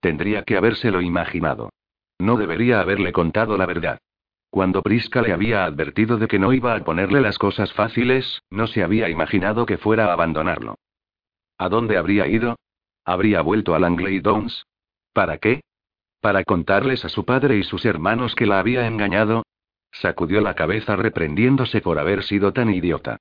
Tendría 0.00 0.42
que 0.42 0.56
habérselo 0.56 1.02
imaginado. 1.02 1.70
No 2.18 2.36
debería 2.36 2.80
haberle 2.80 3.12
contado 3.12 3.56
la 3.56 3.66
verdad. 3.66 3.98
Cuando 4.50 4.82
Priska 4.82 5.22
le 5.22 5.32
había 5.32 5.64
advertido 5.64 6.16
de 6.16 6.26
que 6.26 6.38
no 6.38 6.52
iba 6.52 6.74
a 6.74 6.84
ponerle 6.84 7.20
las 7.20 7.38
cosas 7.38 7.72
fáciles, 7.72 8.42
no 8.50 8.66
se 8.66 8.82
había 8.82 9.08
imaginado 9.08 9.66
que 9.66 9.78
fuera 9.78 10.06
a 10.06 10.12
abandonarlo. 10.14 10.76
¿A 11.58 11.68
dónde 11.68 11.96
habría 11.96 12.26
ido? 12.26 12.56
¿Habría 13.04 13.42
vuelto 13.42 13.74
a 13.74 13.78
Langley 13.78 14.20
Downs? 14.20 14.64
¿Para 15.20 15.36
qué? 15.36 15.60
¿Para 16.22 16.44
contarles 16.44 17.04
a 17.04 17.10
su 17.10 17.26
padre 17.26 17.58
y 17.58 17.62
sus 17.62 17.84
hermanos 17.84 18.34
que 18.34 18.46
la 18.46 18.58
había 18.58 18.86
engañado? 18.86 19.42
Sacudió 19.92 20.40
la 20.40 20.54
cabeza 20.54 20.96
reprendiéndose 20.96 21.82
por 21.82 21.98
haber 21.98 22.22
sido 22.22 22.54
tan 22.54 22.72
idiota. 22.72 23.18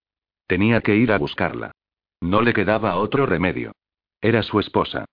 Tenía 0.47 0.79
que 0.79 0.95
ir 0.95 1.11
a 1.11 1.17
buscarla. 1.17 1.73
No 2.21 2.41
le 2.41 2.53
quedaba 2.53 2.95
otro 2.95 3.25
remedio. 3.25 3.73
Era 4.21 4.43
su 4.43 4.61
esposa. 4.61 5.03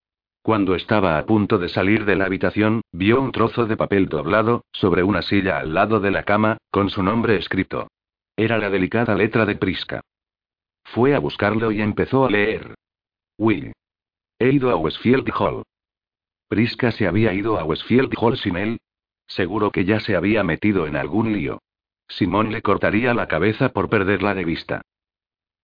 Cuando 0.43 0.77
estaba 0.77 1.19
a 1.19 1.27
punto 1.27 1.59
de 1.59 1.71
salir 1.71 2.05
de 2.05 2.15
la 2.15 2.27
habitación, 2.27 2.83
vio 2.93 3.21
un 3.21 3.33
trozo 3.33 3.67
de 3.67 3.77
papel 3.77 4.09
doblado, 4.09 4.65
sobre 4.71 5.03
una 5.03 5.23
silla 5.23 5.59
al 5.59 5.75
lado 5.75 5.99
de 5.99 6.13
la 6.13 6.23
cama, 6.23 6.59
con 6.71 6.89
su 6.89 7.03
nombre 7.03 7.35
escrito. 7.35 7.89
Era 8.37 8.59
la 8.59 8.71
delicada 8.71 9.17
letra 9.17 9.45
de 9.45 9.57
Prisca. 9.57 10.03
Fue 10.85 11.17
a 11.17 11.19
buscarlo 11.19 11.73
y 11.73 11.83
empezó 11.83 12.27
a 12.27 12.31
leer. 12.31 12.77
Will. 13.39 13.73
He 14.39 14.53
ido 14.53 14.71
a 14.71 14.77
Westfield 14.77 15.29
Hall. 15.37 15.65
Priska 16.49 16.93
se 16.93 17.07
había 17.07 17.33
ido 17.33 17.59
a 17.59 17.65
Westfield 17.65 18.15
Hall 18.19 18.37
sin 18.37 18.57
él. 18.57 18.79
Seguro 19.27 19.71
que 19.71 19.85
ya 19.85 20.01
se 20.01 20.15
había 20.15 20.45
metido 20.45 20.87
en 20.87 20.97
algún 20.97 21.33
lío. 21.33 21.61
Simón 22.09 22.53
le 22.53 22.63
cortaría 22.63 23.15
la 23.15 23.27
cabeza 23.27 23.71
por 23.71 23.89
perderla 23.89 24.35
de 24.35 24.45
vista. 24.45 24.83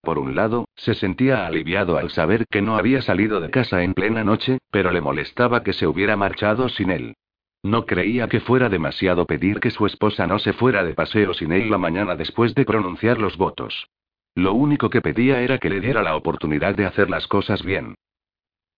Por 0.00 0.18
un 0.18 0.34
lado, 0.34 0.64
se 0.74 0.94
sentía 0.94 1.46
aliviado 1.46 1.96
al 1.96 2.10
saber 2.10 2.46
que 2.50 2.60
no 2.60 2.76
había 2.76 3.02
salido 3.02 3.40
de 3.40 3.50
casa 3.50 3.84
en 3.84 3.94
plena 3.94 4.24
noche, 4.24 4.58
pero 4.72 4.90
le 4.90 5.00
molestaba 5.00 5.62
que 5.62 5.72
se 5.72 5.86
hubiera 5.86 6.16
marchado 6.16 6.68
sin 6.68 6.90
él. 6.90 7.14
No 7.62 7.86
creía 7.86 8.26
que 8.26 8.40
fuera 8.40 8.68
demasiado 8.68 9.26
pedir 9.26 9.60
que 9.60 9.70
su 9.70 9.86
esposa 9.86 10.26
no 10.26 10.40
se 10.40 10.52
fuera 10.52 10.82
de 10.82 10.94
paseo 10.94 11.32
sin 11.32 11.52
él 11.52 11.70
la 11.70 11.78
mañana 11.78 12.16
después 12.16 12.56
de 12.56 12.64
pronunciar 12.64 13.18
los 13.18 13.36
votos. 13.36 13.86
Lo 14.34 14.54
único 14.54 14.90
que 14.90 15.00
pedía 15.00 15.40
era 15.42 15.58
que 15.58 15.70
le 15.70 15.80
diera 15.80 16.02
la 16.02 16.16
oportunidad 16.16 16.74
de 16.74 16.86
hacer 16.86 17.08
las 17.08 17.28
cosas 17.28 17.62
bien. 17.62 17.94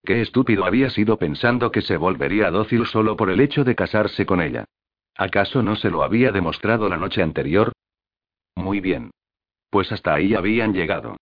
Qué 0.05 0.21
estúpido 0.21 0.65
había 0.65 0.91
sido 0.91 1.17
pensando 1.17 1.71
que 1.71 1.81
se 1.81 1.97
volvería 1.97 2.51
dócil 2.51 2.85
solo 2.85 3.17
por 3.17 3.31
el 3.31 3.39
hecho 3.39 3.63
de 3.63 3.75
casarse 3.75 4.25
con 4.27 4.39
ella. 4.39 4.65
¿Acaso 5.17 5.63
no 5.63 5.75
se 5.75 5.89
lo 5.89 6.03
había 6.03 6.31
demostrado 6.31 6.87
la 6.89 6.97
noche 6.97 7.23
anterior? 7.23 7.71
Muy 8.55 8.81
bien. 8.81 9.09
Pues 9.71 9.91
hasta 9.91 10.13
ahí 10.13 10.35
habían 10.35 10.73
llegado. 10.73 11.17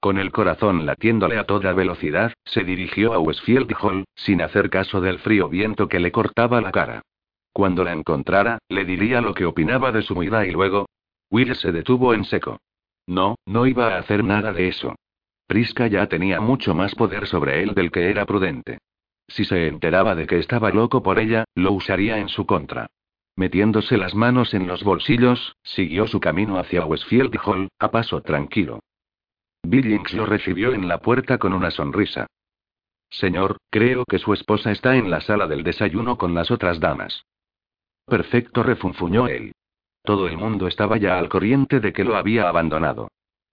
Con 0.00 0.18
el 0.18 0.30
corazón 0.30 0.86
latiéndole 0.86 1.36
a 1.36 1.44
toda 1.44 1.72
velocidad, 1.72 2.32
se 2.44 2.62
dirigió 2.62 3.12
a 3.12 3.18
Westfield 3.18 3.74
Hall, 3.80 4.04
sin 4.14 4.40
hacer 4.40 4.70
caso 4.70 5.00
del 5.00 5.18
frío 5.18 5.48
viento 5.48 5.88
que 5.88 5.98
le 5.98 6.12
cortaba 6.12 6.60
la 6.60 6.70
cara. 6.70 7.02
Cuando 7.52 7.82
la 7.82 7.92
encontrara, 7.92 8.58
le 8.68 8.84
diría 8.84 9.20
lo 9.20 9.34
que 9.34 9.46
opinaba 9.46 9.90
de 9.90 10.02
su 10.02 10.14
huida 10.14 10.46
y 10.46 10.52
luego. 10.52 10.86
Will 11.30 11.56
se 11.56 11.72
detuvo 11.72 12.14
en 12.14 12.24
seco. 12.24 12.60
No, 13.08 13.34
no 13.46 13.66
iba 13.66 13.94
a 13.94 13.98
hacer 13.98 14.22
nada 14.22 14.52
de 14.52 14.68
eso. 14.68 14.94
Priska 15.48 15.86
ya 15.86 16.06
tenía 16.08 16.42
mucho 16.42 16.74
más 16.74 16.94
poder 16.94 17.26
sobre 17.26 17.62
él 17.62 17.72
del 17.74 17.90
que 17.90 18.10
era 18.10 18.26
prudente. 18.26 18.80
Si 19.26 19.46
se 19.46 19.66
enteraba 19.66 20.14
de 20.14 20.26
que 20.26 20.38
estaba 20.38 20.70
loco 20.70 21.02
por 21.02 21.18
ella, 21.18 21.44
lo 21.54 21.72
usaría 21.72 22.18
en 22.18 22.28
su 22.28 22.44
contra. 22.44 22.88
Metiéndose 23.34 23.96
las 23.96 24.14
manos 24.14 24.52
en 24.52 24.66
los 24.66 24.84
bolsillos, 24.84 25.56
siguió 25.62 26.06
su 26.06 26.20
camino 26.20 26.58
hacia 26.58 26.84
Westfield 26.84 27.34
Hall, 27.44 27.68
a 27.78 27.90
paso 27.90 28.20
tranquilo. 28.20 28.80
Billings 29.62 30.12
lo 30.12 30.26
recibió 30.26 30.74
en 30.74 30.86
la 30.86 30.98
puerta 30.98 31.38
con 31.38 31.54
una 31.54 31.70
sonrisa. 31.70 32.26
Señor, 33.08 33.56
creo 33.70 34.04
que 34.04 34.18
su 34.18 34.34
esposa 34.34 34.70
está 34.70 34.96
en 34.96 35.10
la 35.10 35.22
sala 35.22 35.46
del 35.46 35.62
desayuno 35.62 36.18
con 36.18 36.34
las 36.34 36.50
otras 36.50 36.78
damas. 36.78 37.24
Perfecto, 38.04 38.62
refunfuñó 38.62 39.28
él. 39.28 39.52
Todo 40.02 40.28
el 40.28 40.36
mundo 40.36 40.66
estaba 40.66 40.98
ya 40.98 41.18
al 41.18 41.30
corriente 41.30 41.80
de 41.80 41.94
que 41.94 42.04
lo 42.04 42.16
había 42.16 42.50
abandonado. 42.50 43.08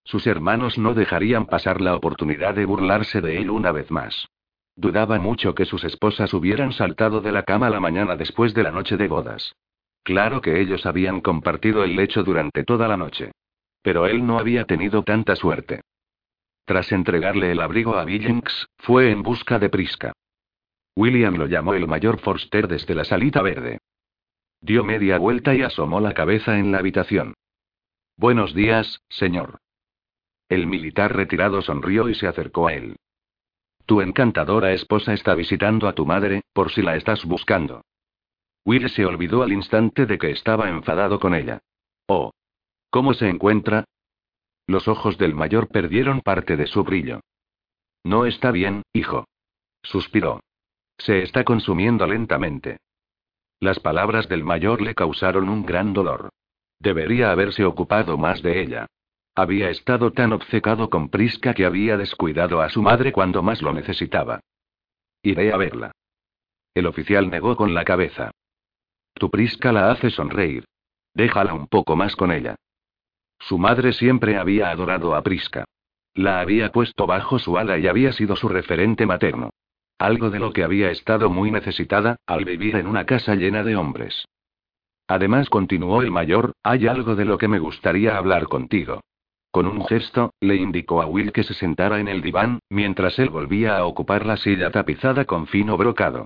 Sus 0.06 0.28
hermanos 0.28 0.78
no 0.78 0.94
dejarían 0.94 1.48
pasar 1.48 1.82
la 1.82 1.96
oportunidad 1.96 2.54
de 2.54 2.66
burlarse 2.66 3.22
de 3.22 3.38
él 3.40 3.50
una 3.50 3.72
vez 3.72 3.90
más. 3.90 4.28
Dudaba 4.76 5.18
mucho 5.20 5.56
que 5.56 5.66
sus 5.66 5.84
esposas 5.84 6.34
hubieran 6.34 6.72
saltado 6.74 7.22
de 7.22 7.32
la 7.32 7.44
cama 7.44 7.72
la 7.72 7.80
mañana 7.80 8.16
después 8.16 8.54
de 8.54 8.64
la 8.64 8.72
noche 8.72 8.98
de 8.98 9.08
bodas. 9.08 9.56
Claro 10.04 10.42
que 10.42 10.62
ellos 10.62 10.86
habían 10.86 11.22
compartido 11.22 11.84
el 11.84 11.96
lecho 11.96 12.24
durante 12.24 12.64
toda 12.64 12.88
la 12.88 12.98
noche. 12.98 13.32
Pero 13.82 14.06
él 14.06 14.26
no 14.26 14.38
había 14.38 14.66
tenido 14.66 15.02
tanta 15.04 15.36
suerte. 15.36 15.82
Tras 16.66 16.92
entregarle 16.92 17.52
el 17.52 17.60
abrigo 17.60 17.98
a 17.98 18.06
Billings, 18.06 18.68
fue 18.78 19.12
en 19.12 19.24
busca 19.24 19.58
de 19.58 19.70
Prisca. 19.70 20.14
William 20.96 21.36
lo 21.36 21.48
llamó 21.48 21.74
el 21.74 21.88
mayor 21.88 22.20
Forster 22.20 22.68
desde 22.68 22.94
la 22.94 23.06
salita 23.06 23.42
verde. 23.42 23.80
Dio 24.62 24.84
media 24.84 25.18
vuelta 25.18 25.56
y 25.56 25.64
asomó 25.64 26.00
la 26.00 26.14
cabeza 26.14 26.60
en 26.60 26.72
la 26.72 26.78
habitación. 26.80 27.34
Buenos 28.18 28.54
días, 28.54 29.02
señor. 29.10 29.60
El 30.50 30.68
militar 30.68 31.16
retirado 31.16 31.62
sonrió 31.62 32.10
y 32.10 32.16
se 32.16 32.28
acercó 32.28 32.68
a 32.68 32.74
él. 32.74 32.96
Tu 33.86 34.02
encantadora 34.02 34.74
esposa 34.74 35.14
está 35.14 35.36
visitando 35.36 35.88
a 35.88 35.94
tu 35.94 36.06
madre, 36.06 36.42
por 36.54 36.72
si 36.72 36.82
la 36.82 36.96
estás 36.96 37.26
buscando. 37.26 37.82
Will 38.66 38.90
se 38.90 39.06
olvidó 39.06 39.44
al 39.44 39.52
instante 39.52 40.06
de 40.06 40.18
que 40.18 40.32
estaba 40.32 40.70
enfadado 40.70 41.20
con 41.20 41.36
ella. 41.36 41.60
Oh. 42.08 42.32
¿Cómo 42.90 43.14
se 43.14 43.30
encuentra? 43.30 43.86
Los 44.68 44.88
ojos 44.88 45.18
del 45.18 45.36
mayor 45.36 45.68
perdieron 45.68 46.22
parte 46.22 46.58
de 46.58 46.66
su 46.66 46.84
brillo. 46.84 47.22
No 48.04 48.26
está 48.26 48.52
bien, 48.52 48.82
hijo. 48.94 49.28
Suspiró. 49.84 50.42
Se 50.98 51.22
está 51.22 51.44
consumiendo 51.44 52.08
lentamente. 52.08 52.78
Las 53.60 53.80
palabras 53.80 54.28
del 54.28 54.44
mayor 54.44 54.82
le 54.82 54.96
causaron 54.96 55.50
un 55.50 55.66
gran 55.66 55.94
dolor. 55.94 56.30
Debería 56.80 57.32
haberse 57.32 57.66
ocupado 57.66 58.18
más 58.18 58.42
de 58.42 58.62
ella. 58.62 58.88
Había 59.38 59.70
estado 59.70 60.14
tan 60.14 60.32
obcecado 60.32 60.90
con 60.90 61.10
Prisca 61.10 61.54
que 61.54 61.66
había 61.66 61.98
descuidado 61.98 62.62
a 62.62 62.70
su 62.70 62.82
madre 62.82 63.12
cuando 63.12 63.44
más 63.44 63.62
lo 63.62 63.74
necesitaba. 63.74 64.40
Iré 65.22 65.52
a 65.52 65.58
verla. 65.58 65.92
El 66.74 66.86
oficial 66.86 67.30
negó 67.30 67.58
con 67.58 67.74
la 67.74 67.84
cabeza. 67.84 68.32
Tu 69.14 69.30
Prisca 69.30 69.74
la 69.74 69.92
hace 69.92 70.10
sonreír. 70.10 70.64
Déjala 71.14 71.54
un 71.54 71.68
poco 71.68 71.98
más 71.98 72.16
con 72.16 72.32
ella. 72.32 72.56
Su 73.40 73.58
madre 73.58 73.92
siempre 73.92 74.38
había 74.38 74.70
adorado 74.70 75.16
a 75.16 75.22
Prisca. 75.22 75.66
La 76.14 76.40
había 76.40 76.72
puesto 76.72 77.06
bajo 77.06 77.38
su 77.38 77.58
ala 77.58 77.78
y 77.78 77.88
había 77.88 78.14
sido 78.14 78.38
su 78.38 78.48
referente 78.48 79.06
materno. 79.06 79.50
Algo 79.98 80.30
de 80.30 80.40
lo 80.40 80.54
que 80.54 80.64
había 80.64 80.92
estado 80.92 81.30
muy 81.30 81.52
necesitada, 81.52 82.16
al 82.26 82.46
vivir 82.46 82.78
en 82.78 82.88
una 82.88 83.06
casa 83.06 83.36
llena 83.36 83.64
de 83.64 83.76
hombres. 83.76 84.26
Además, 85.08 85.50
continuó 85.50 86.02
el 86.02 86.12
mayor, 86.12 86.54
hay 86.64 86.88
algo 86.88 87.16
de 87.16 87.26
lo 87.26 87.38
que 87.38 87.50
me 87.50 87.60
gustaría 87.60 88.18
hablar 88.18 88.46
contigo. 88.46 89.02
Con 89.56 89.68
un 89.68 89.86
gesto, 89.88 90.34
le 90.42 90.58
indicó 90.58 91.02
a 91.02 91.06
Will 91.06 91.32
que 91.32 91.44
se 91.44 91.54
sentara 91.54 92.02
en 92.02 92.10
el 92.10 92.22
diván, 92.22 92.60
mientras 92.70 93.18
él 93.20 93.30
volvía 93.30 93.78
a 93.78 93.86
ocupar 93.86 94.26
la 94.26 94.36
silla 94.36 94.70
tapizada 94.70 95.24
con 95.24 95.48
fino 95.48 95.78
brocado. 95.78 96.26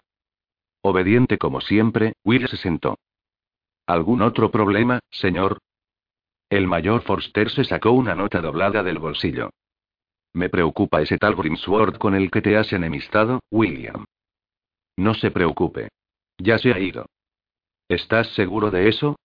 Obediente 0.82 1.38
como 1.38 1.62
siempre, 1.62 2.14
Will 2.24 2.48
se 2.48 2.58
sentó. 2.58 2.98
¿Algún 3.86 4.24
otro 4.24 4.50
problema, 4.50 5.02
señor? 5.12 5.60
El 6.50 6.66
mayor 6.66 7.04
Forster 7.04 7.52
se 7.52 7.66
sacó 7.66 7.92
una 7.92 8.16
nota 8.16 8.42
doblada 8.42 8.82
del 8.82 8.98
bolsillo. 8.98 9.52
Me 10.34 10.50
preocupa 10.50 11.00
ese 11.04 11.20
tal 11.20 11.36
Grimsworth 11.36 12.00
con 12.00 12.16
el 12.16 12.32
que 12.32 12.42
te 12.42 12.58
has 12.58 12.74
enemistado, 12.74 13.42
William. 13.52 14.06
No 14.98 15.14
se 15.14 15.30
preocupe. 15.30 15.90
Ya 16.40 16.58
se 16.58 16.74
ha 16.74 16.80
ido. 16.80 17.06
¿Estás 17.90 18.30
seguro 18.30 18.72
de 18.72 18.90
eso? 18.90 19.20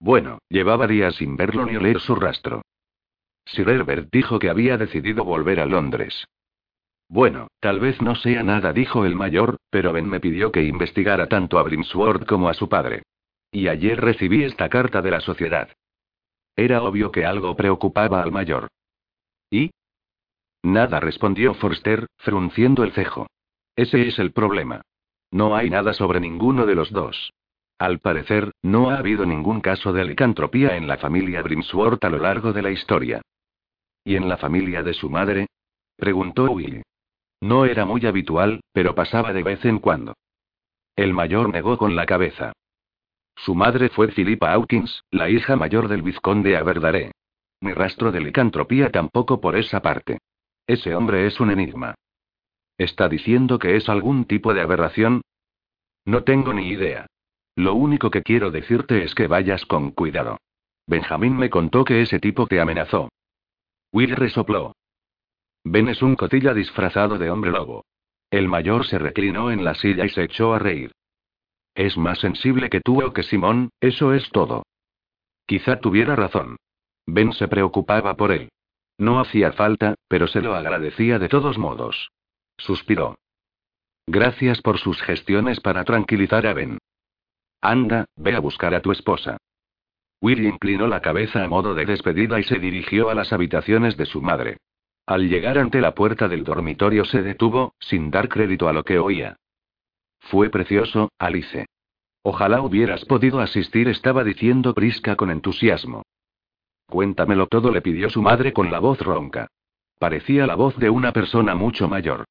Bueno, 0.00 0.40
llevaba 0.48 0.88
días 0.88 1.14
sin 1.14 1.36
verlo 1.36 1.64
ni 1.64 1.76
oler 1.76 2.00
su 2.00 2.16
rastro. 2.16 2.62
Sir 3.52 3.68
Herbert 3.68 4.08
dijo 4.12 4.38
que 4.38 4.48
había 4.48 4.76
decidido 4.76 5.24
volver 5.24 5.60
a 5.60 5.66
Londres. 5.66 6.26
Bueno, 7.08 7.48
tal 7.58 7.80
vez 7.80 8.00
no 8.00 8.14
sea 8.14 8.44
nada, 8.44 8.72
dijo 8.72 9.04
el 9.04 9.16
mayor, 9.16 9.56
pero 9.70 9.92
Ben 9.92 10.08
me 10.08 10.20
pidió 10.20 10.52
que 10.52 10.62
investigara 10.62 11.26
tanto 11.26 11.58
a 11.58 11.64
Brimsworth 11.64 12.24
como 12.26 12.48
a 12.48 12.54
su 12.54 12.68
padre. 12.68 13.02
Y 13.50 13.66
ayer 13.66 14.00
recibí 14.00 14.44
esta 14.44 14.68
carta 14.68 15.02
de 15.02 15.10
la 15.10 15.20
sociedad. 15.20 15.68
Era 16.54 16.82
obvio 16.82 17.10
que 17.10 17.24
algo 17.24 17.56
preocupaba 17.56 18.22
al 18.22 18.30
mayor. 18.30 18.68
¿Y? 19.50 19.72
Nada, 20.62 21.00
respondió 21.00 21.54
Forster, 21.54 22.06
frunciendo 22.18 22.84
el 22.84 22.92
cejo. 22.92 23.26
Ese 23.74 24.06
es 24.06 24.20
el 24.20 24.30
problema. 24.32 24.82
No 25.32 25.56
hay 25.56 25.70
nada 25.70 25.92
sobre 25.92 26.20
ninguno 26.20 26.66
de 26.66 26.76
los 26.76 26.92
dos. 26.92 27.32
Al 27.78 27.98
parecer, 27.98 28.52
no 28.62 28.90
ha 28.90 28.98
habido 28.98 29.26
ningún 29.26 29.60
caso 29.60 29.92
de 29.92 30.04
licantropía 30.04 30.76
en 30.76 30.86
la 30.86 30.98
familia 30.98 31.42
Brimsworth 31.42 32.04
a 32.04 32.10
lo 32.10 32.18
largo 32.18 32.52
de 32.52 32.62
la 32.62 32.70
historia. 32.70 33.22
¿Y 34.10 34.16
en 34.16 34.28
la 34.28 34.38
familia 34.38 34.82
de 34.82 34.92
su 34.92 35.08
madre? 35.08 35.46
preguntó 35.96 36.50
Will. 36.50 36.82
No 37.40 37.64
era 37.64 37.84
muy 37.84 38.04
habitual, 38.06 38.60
pero 38.72 38.92
pasaba 38.92 39.32
de 39.32 39.44
vez 39.44 39.64
en 39.64 39.78
cuando. 39.78 40.14
El 40.96 41.14
mayor 41.14 41.48
negó 41.48 41.78
con 41.78 41.94
la 41.94 42.06
cabeza. 42.06 42.52
Su 43.36 43.54
madre 43.54 43.88
fue 43.88 44.08
Philippa 44.08 44.52
Hawkins, 44.52 45.04
la 45.12 45.30
hija 45.30 45.54
mayor 45.54 45.86
del 45.86 46.02
vizconde 46.02 46.56
Aberdaré. 46.56 47.12
Ni 47.60 47.72
rastro 47.72 48.10
de 48.10 48.20
licantropía 48.20 48.90
tampoco 48.90 49.40
por 49.40 49.54
esa 49.54 49.80
parte. 49.80 50.18
Ese 50.66 50.92
hombre 50.96 51.28
es 51.28 51.38
un 51.38 51.52
enigma. 51.52 51.94
¿Está 52.78 53.08
diciendo 53.08 53.60
que 53.60 53.76
es 53.76 53.88
algún 53.88 54.24
tipo 54.24 54.52
de 54.52 54.62
aberración? 54.62 55.22
No 56.04 56.24
tengo 56.24 56.52
ni 56.52 56.66
idea. 56.66 57.06
Lo 57.54 57.76
único 57.76 58.10
que 58.10 58.24
quiero 58.24 58.50
decirte 58.50 59.04
es 59.04 59.14
que 59.14 59.28
vayas 59.28 59.64
con 59.66 59.92
cuidado. 59.92 60.38
Benjamín 60.88 61.36
me 61.36 61.48
contó 61.48 61.84
que 61.84 62.02
ese 62.02 62.18
tipo 62.18 62.48
te 62.48 62.60
amenazó. 62.60 63.08
Will 63.92 64.14
resopló. 64.16 64.74
Ben 65.64 65.88
es 65.88 66.02
un 66.02 66.16
cotilla 66.16 66.54
disfrazado 66.54 67.18
de 67.18 67.30
hombre 67.30 67.50
lobo. 67.50 67.84
El 68.30 68.48
mayor 68.48 68.86
se 68.86 68.98
reclinó 68.98 69.50
en 69.50 69.64
la 69.64 69.74
silla 69.74 70.04
y 70.04 70.08
se 70.08 70.24
echó 70.24 70.54
a 70.54 70.58
reír. 70.58 70.92
Es 71.74 71.96
más 71.96 72.20
sensible 72.20 72.70
que 72.70 72.80
tú 72.80 73.04
o 73.04 73.12
que 73.12 73.22
Simón, 73.22 73.70
eso 73.80 74.14
es 74.14 74.28
todo. 74.30 74.64
Quizá 75.46 75.80
tuviera 75.80 76.14
razón. 76.14 76.56
Ben 77.06 77.32
se 77.32 77.48
preocupaba 77.48 78.16
por 78.16 78.30
él. 78.32 78.50
No 78.98 79.18
hacía 79.18 79.52
falta, 79.52 79.94
pero 80.08 80.28
se 80.28 80.40
lo 80.40 80.54
agradecía 80.54 81.18
de 81.18 81.28
todos 81.28 81.58
modos. 81.58 82.10
Suspiró. 82.58 83.16
Gracias 84.06 84.60
por 84.60 84.78
sus 84.78 85.00
gestiones 85.02 85.60
para 85.60 85.84
tranquilizar 85.84 86.46
a 86.46 86.52
Ben. 86.52 86.78
Anda, 87.60 88.06
ve 88.16 88.34
a 88.34 88.40
buscar 88.40 88.74
a 88.74 88.80
tu 88.80 88.92
esposa. 88.92 89.38
Will 90.20 90.44
inclinó 90.44 90.86
la 90.86 91.00
cabeza 91.00 91.44
a 91.44 91.48
modo 91.48 91.74
de 91.74 91.86
despedida 91.86 92.38
y 92.38 92.42
se 92.44 92.58
dirigió 92.58 93.10
a 93.10 93.14
las 93.14 93.32
habitaciones 93.32 93.96
de 93.96 94.06
su 94.06 94.20
madre. 94.20 94.58
Al 95.06 95.28
llegar 95.28 95.58
ante 95.58 95.80
la 95.80 95.94
puerta 95.94 96.28
del 96.28 96.44
dormitorio 96.44 97.04
se 97.04 97.22
detuvo, 97.22 97.74
sin 97.80 98.10
dar 98.10 98.28
crédito 98.28 98.68
a 98.68 98.72
lo 98.72 98.84
que 98.84 98.98
oía. 98.98 99.36
Fue 100.20 100.50
precioso, 100.50 101.10
Alice. 101.18 101.66
Ojalá 102.22 102.60
hubieras 102.60 103.04
podido 103.06 103.40
asistir, 103.40 103.88
estaba 103.88 104.22
diciendo 104.22 104.74
Prisca 104.74 105.16
con 105.16 105.30
entusiasmo. 105.30 106.02
Cuéntamelo 106.86 107.46
todo, 107.46 107.70
le 107.70 107.80
pidió 107.80 108.10
su 108.10 108.20
madre 108.20 108.52
con 108.52 108.70
la 108.70 108.78
voz 108.78 109.00
ronca. 109.00 109.48
Parecía 109.98 110.46
la 110.46 110.54
voz 110.54 110.76
de 110.76 110.90
una 110.90 111.12
persona 111.12 111.54
mucho 111.54 111.88
mayor. 111.88 112.24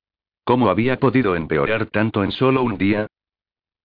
¿Cómo 0.44 0.70
había 0.70 1.00
podido 1.00 1.36
empeorar 1.36 1.88
tanto 1.88 2.24
en 2.24 2.32
solo 2.32 2.62
un 2.62 2.78
día? 2.78 3.08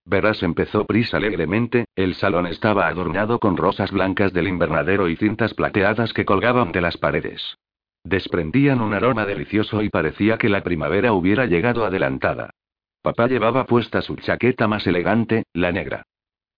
Verás, 0.06 0.42
empezó 0.42 0.84
Pris 0.84 1.14
alegremente, 1.14 1.86
el 1.96 2.14
salón 2.14 2.46
estaba 2.46 2.88
adornado 2.88 3.38
con 3.38 3.56
rosas 3.56 3.90
blancas 3.90 4.32
del 4.32 4.48
invernadero 4.48 5.08
y 5.08 5.16
cintas 5.16 5.54
plateadas 5.54 6.12
que 6.12 6.26
colgaban 6.26 6.72
de 6.72 6.82
las 6.82 6.98
paredes. 6.98 7.56
Desprendían 8.04 8.82
un 8.82 8.92
aroma 8.92 9.24
delicioso 9.24 9.82
y 9.82 9.88
parecía 9.88 10.36
que 10.36 10.50
la 10.50 10.62
primavera 10.62 11.14
hubiera 11.14 11.46
llegado 11.46 11.86
adelantada. 11.86 12.50
Papá 13.00 13.28
llevaba 13.28 13.64
puesta 13.64 14.02
su 14.02 14.16
chaqueta 14.16 14.68
más 14.68 14.86
elegante, 14.86 15.44
la 15.54 15.72
negra. 15.72 16.02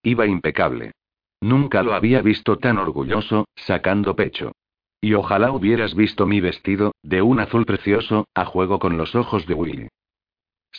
Iba 0.03 0.27
impecable. 0.27 0.93
Nunca 1.41 1.83
lo 1.85 1.95
había 1.95 2.23
visto 2.23 2.59
tan 2.59 2.79
orgulloso, 2.79 3.47
sacando 3.55 4.17
pecho. 4.17 4.53
Y 5.01 5.15
ojalá 5.15 5.53
hubieras 5.53 5.95
visto 5.95 6.27
mi 6.27 6.41
vestido, 6.41 6.93
de 7.03 7.23
un 7.23 7.39
azul 7.39 7.65
precioso, 7.65 8.27
a 8.35 8.45
juego 8.45 8.81
con 8.81 8.97
los 8.97 9.15
ojos 9.15 9.47
de 9.47 9.55
Willy. 9.55 9.89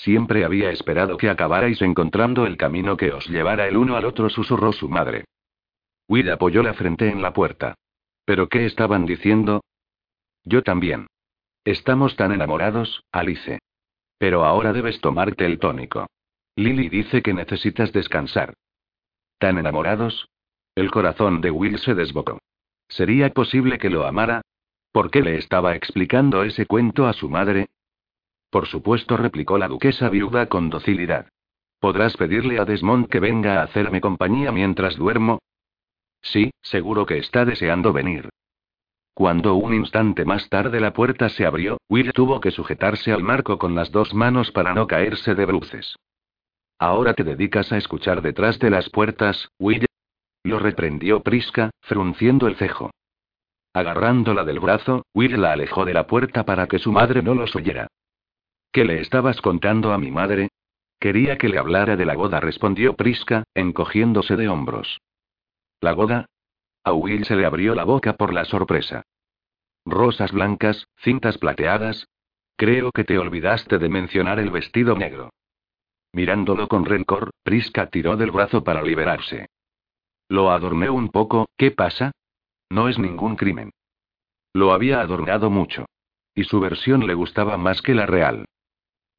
Siempre 0.03 0.45
había 0.45 0.69
esperado 0.71 1.17
que 1.17 1.29
acabarais 1.29 1.81
encontrando 1.81 2.45
el 2.45 2.57
camino 2.57 2.97
que 2.97 3.11
os 3.11 3.27
llevara 3.27 3.67
el 3.67 3.77
uno 3.77 3.95
al 3.95 4.05
otro, 4.05 4.29
susurró 4.29 4.71
su 4.71 4.89
madre. 4.89 5.25
Will 6.07 6.29
apoyó 6.29 6.63
la 6.63 6.73
frente 6.73 7.09
en 7.09 7.21
la 7.21 7.33
puerta. 7.33 7.75
¿Pero 8.25 8.47
qué 8.47 8.65
estaban 8.65 9.05
diciendo? 9.05 9.63
Yo 10.43 10.61
también. 10.61 11.07
Estamos 11.65 12.15
tan 12.15 12.31
enamorados, 12.31 13.03
Alice. 13.11 13.59
Pero 14.17 14.45
ahora 14.45 14.71
debes 14.71 15.01
tomarte 15.01 15.45
el 15.45 15.59
tónico. 15.59 16.07
Lily 16.55 16.89
dice 16.89 17.21
que 17.21 17.33
necesitas 17.33 17.91
descansar. 17.91 18.53
¿Tan 19.37 19.57
enamorados? 19.57 20.29
El 20.75 20.91
corazón 20.91 21.41
de 21.41 21.51
Will 21.51 21.77
se 21.79 21.93
desbocó. 21.93 22.39
¿Sería 22.87 23.29
posible 23.31 23.77
que 23.77 23.89
lo 23.89 24.05
amara? 24.05 24.41
¿Por 24.91 25.11
qué 25.11 25.21
le 25.21 25.37
estaba 25.37 25.75
explicando 25.75 26.43
ese 26.43 26.65
cuento 26.65 27.07
a 27.07 27.13
su 27.13 27.29
madre? 27.29 27.67
Por 28.49 28.67
supuesto, 28.67 29.17
replicó 29.17 29.57
la 29.57 29.67
duquesa 29.67 30.09
viuda 30.09 30.47
con 30.47 30.69
docilidad. 30.69 31.27
¿Podrás 31.79 32.17
pedirle 32.17 32.59
a 32.59 32.65
Desmond 32.65 33.07
que 33.07 33.19
venga 33.19 33.59
a 33.59 33.63
hacerme 33.63 34.01
compañía 34.01 34.51
mientras 34.51 34.95
duermo? 34.95 35.39
Sí, 36.21 36.51
seguro 36.61 37.05
que 37.05 37.17
está 37.17 37.45
deseando 37.45 37.93
venir. 37.93 38.29
Cuando 39.13 39.55
un 39.55 39.73
instante 39.73 40.25
más 40.25 40.47
tarde 40.49 40.79
la 40.79 40.93
puerta 40.93 41.29
se 41.29 41.45
abrió, 41.45 41.77
Will 41.89 42.13
tuvo 42.13 42.39
que 42.39 42.51
sujetarse 42.51 43.11
al 43.11 43.23
marco 43.23 43.57
con 43.57 43.73
las 43.75 43.91
dos 43.91 44.13
manos 44.13 44.51
para 44.51 44.73
no 44.73 44.87
caerse 44.87 45.33
de 45.33 45.45
bruces. 45.45 45.95
Ahora 46.79 47.13
te 47.13 47.23
dedicas 47.23 47.71
a 47.71 47.77
escuchar 47.77 48.21
detrás 48.21 48.59
de 48.59 48.69
las 48.69 48.89
puertas, 48.89 49.49
Will. 49.57 49.85
Lo 50.43 50.59
reprendió 50.59 51.21
Prisca, 51.23 51.71
frunciendo 51.81 52.47
el 52.47 52.55
cejo. 52.57 52.91
Agarrándola 53.73 54.43
del 54.43 54.59
brazo, 54.59 55.03
Will 55.13 55.41
la 55.41 55.53
alejó 55.53 55.85
de 55.85 55.93
la 55.93 56.05
puerta 56.05 56.45
para 56.45 56.67
que 56.67 56.79
su 56.79 56.91
madre 56.91 57.23
no 57.23 57.33
los 57.33 57.55
oyera. 57.55 57.87
¿Qué 58.71 58.85
le 58.85 59.01
estabas 59.01 59.41
contando 59.41 59.93
a 59.93 59.97
mi 59.97 60.11
madre? 60.11 60.49
Quería 60.99 61.37
que 61.37 61.49
le 61.49 61.59
hablara 61.59 61.95
de 61.95 62.05
la 62.05 62.15
boda, 62.15 62.39
respondió 62.39 62.95
Prisca, 62.95 63.43
encogiéndose 63.53 64.35
de 64.35 64.49
hombros. 64.49 64.99
¿La 65.79 65.93
boda? 65.93 66.25
A 66.83 66.93
Will 66.93 67.25
se 67.25 67.35
le 67.35 67.45
abrió 67.45 67.75
la 67.75 67.83
boca 67.83 68.13
por 68.13 68.33
la 68.33 68.45
sorpresa. 68.45 69.03
Rosas 69.85 70.31
blancas, 70.31 70.87
cintas 70.97 71.37
plateadas. 71.37 72.07
Creo 72.55 72.91
que 72.91 73.03
te 73.03 73.19
olvidaste 73.19 73.77
de 73.77 73.89
mencionar 73.89 74.39
el 74.39 74.49
vestido 74.49 74.95
negro. 74.95 75.29
Mirándolo 76.13 76.67
con 76.67 76.85
rencor, 76.85 77.31
Prisca 77.43 77.89
tiró 77.89 78.17
del 78.17 78.31
brazo 78.31 78.63
para 78.63 78.81
liberarse. 78.81 79.47
Lo 80.29 80.51
adorné 80.51 80.89
un 80.89 81.09
poco, 81.09 81.47
¿qué 81.57 81.71
pasa? 81.71 82.11
No 82.69 82.89
es 82.89 82.97
ningún 82.97 83.35
crimen. 83.35 83.71
Lo 84.53 84.73
había 84.73 85.01
adornado 85.01 85.49
mucho. 85.49 85.85
Y 86.33 86.43
su 86.43 86.59
versión 86.59 87.05
le 87.05 87.13
gustaba 87.13 87.57
más 87.57 87.81
que 87.81 87.93
la 87.93 88.05
real. 88.05 88.45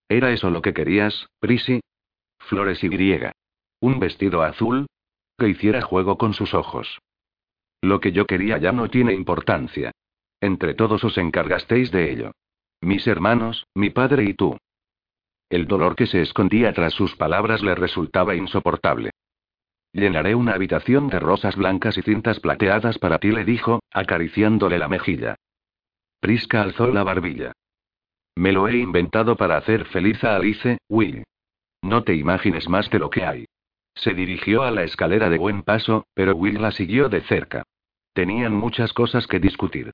¿Era 0.08 0.32
eso 0.32 0.50
lo 0.50 0.62
que 0.62 0.72
querías, 0.72 1.28
Prisi? 1.38 1.80
Flores 2.38 2.82
y 2.82 2.88
griega. 2.88 3.32
¿Un 3.80 4.00
vestido 4.00 4.42
azul? 4.42 4.86
Que 5.36 5.48
hiciera 5.48 5.82
juego 5.82 6.16
con 6.16 6.34
sus 6.34 6.54
ojos. 6.54 6.98
Lo 7.80 8.00
que 8.00 8.12
yo 8.12 8.26
quería 8.26 8.58
ya 8.58 8.72
no 8.72 8.88
tiene 8.88 9.12
importancia. 9.12 9.92
Entre 10.40 10.74
todos 10.74 11.04
os 11.04 11.18
encargasteis 11.18 11.90
de 11.90 12.10
ello. 12.10 12.32
Mis 12.80 13.06
hermanos, 13.06 13.66
mi 13.74 13.90
padre 13.90 14.24
y 14.24 14.34
tú. 14.34 14.56
El 15.50 15.66
dolor 15.66 15.96
que 15.96 16.06
se 16.06 16.20
escondía 16.20 16.72
tras 16.72 16.92
sus 16.92 17.16
palabras 17.16 17.62
le 17.62 17.74
resultaba 17.74 18.34
insoportable. 18.34 19.10
Llenaré 19.92 20.34
una 20.34 20.52
habitación 20.52 21.08
de 21.08 21.18
rosas 21.18 21.56
blancas 21.56 21.96
y 21.96 22.02
cintas 22.02 22.40
plateadas 22.40 22.98
para 22.98 23.18
ti, 23.18 23.30
le 23.30 23.44
dijo, 23.44 23.80
acariciándole 23.90 24.78
la 24.78 24.88
mejilla. 24.88 25.36
Prisca 26.20 26.62
alzó 26.62 26.88
la 26.88 27.04
barbilla. 27.04 27.52
Me 28.38 28.52
lo 28.52 28.68
he 28.68 28.76
inventado 28.76 29.34
para 29.34 29.56
hacer 29.56 29.84
feliz 29.86 30.22
a 30.22 30.36
Alice, 30.36 30.78
Will. 30.88 31.24
No 31.82 32.04
te 32.04 32.14
imagines 32.14 32.68
más 32.68 32.88
de 32.88 33.00
lo 33.00 33.10
que 33.10 33.24
hay. 33.24 33.46
Se 33.96 34.14
dirigió 34.14 34.62
a 34.62 34.70
la 34.70 34.84
escalera 34.84 35.28
de 35.28 35.38
buen 35.38 35.64
paso, 35.64 36.06
pero 36.14 36.36
Will 36.36 36.62
la 36.62 36.70
siguió 36.70 37.08
de 37.08 37.20
cerca. 37.22 37.64
Tenían 38.12 38.54
muchas 38.54 38.92
cosas 38.92 39.26
que 39.26 39.40
discutir. 39.40 39.90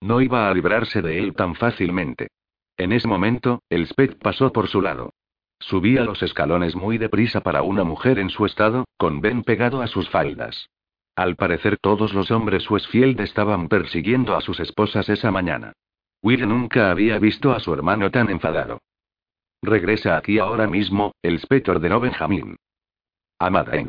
No 0.00 0.20
iba 0.20 0.48
a 0.48 0.54
librarse 0.54 1.02
de 1.02 1.18
él 1.18 1.34
tan 1.34 1.56
fácilmente. 1.56 2.28
En 2.76 2.92
ese 2.92 3.08
momento, 3.08 3.64
el 3.68 3.84
Sped 3.88 4.18
pasó 4.18 4.52
por 4.52 4.68
su 4.68 4.80
lado. 4.80 5.10
Subía 5.58 6.04
los 6.04 6.22
escalones 6.22 6.76
muy 6.76 6.98
deprisa 6.98 7.40
para 7.40 7.62
una 7.62 7.82
mujer 7.82 8.20
en 8.20 8.30
su 8.30 8.46
estado, 8.46 8.84
con 8.96 9.20
Ben 9.20 9.42
pegado 9.42 9.82
a 9.82 9.88
sus 9.88 10.08
faldas. 10.08 10.70
Al 11.16 11.34
parecer 11.34 11.78
todos 11.78 12.14
los 12.14 12.30
hombres 12.30 12.70
Westfield 12.70 13.20
estaban 13.22 13.66
persiguiendo 13.68 14.36
a 14.36 14.40
sus 14.40 14.60
esposas 14.60 15.08
esa 15.08 15.32
mañana. 15.32 15.72
Will 16.22 16.48
nunca 16.48 16.90
había 16.90 17.18
visto 17.18 17.52
a 17.52 17.60
su 17.60 17.72
hermano 17.72 18.10
tan 18.10 18.30
enfadado. 18.30 18.80
Regresa 19.62 20.16
aquí 20.16 20.38
ahora 20.38 20.66
mismo, 20.66 21.12
el 21.22 21.40
ordenó 21.68 22.00
Benjamín. 22.00 22.56
Amada, 23.38 23.76
¿eh? 23.76 23.88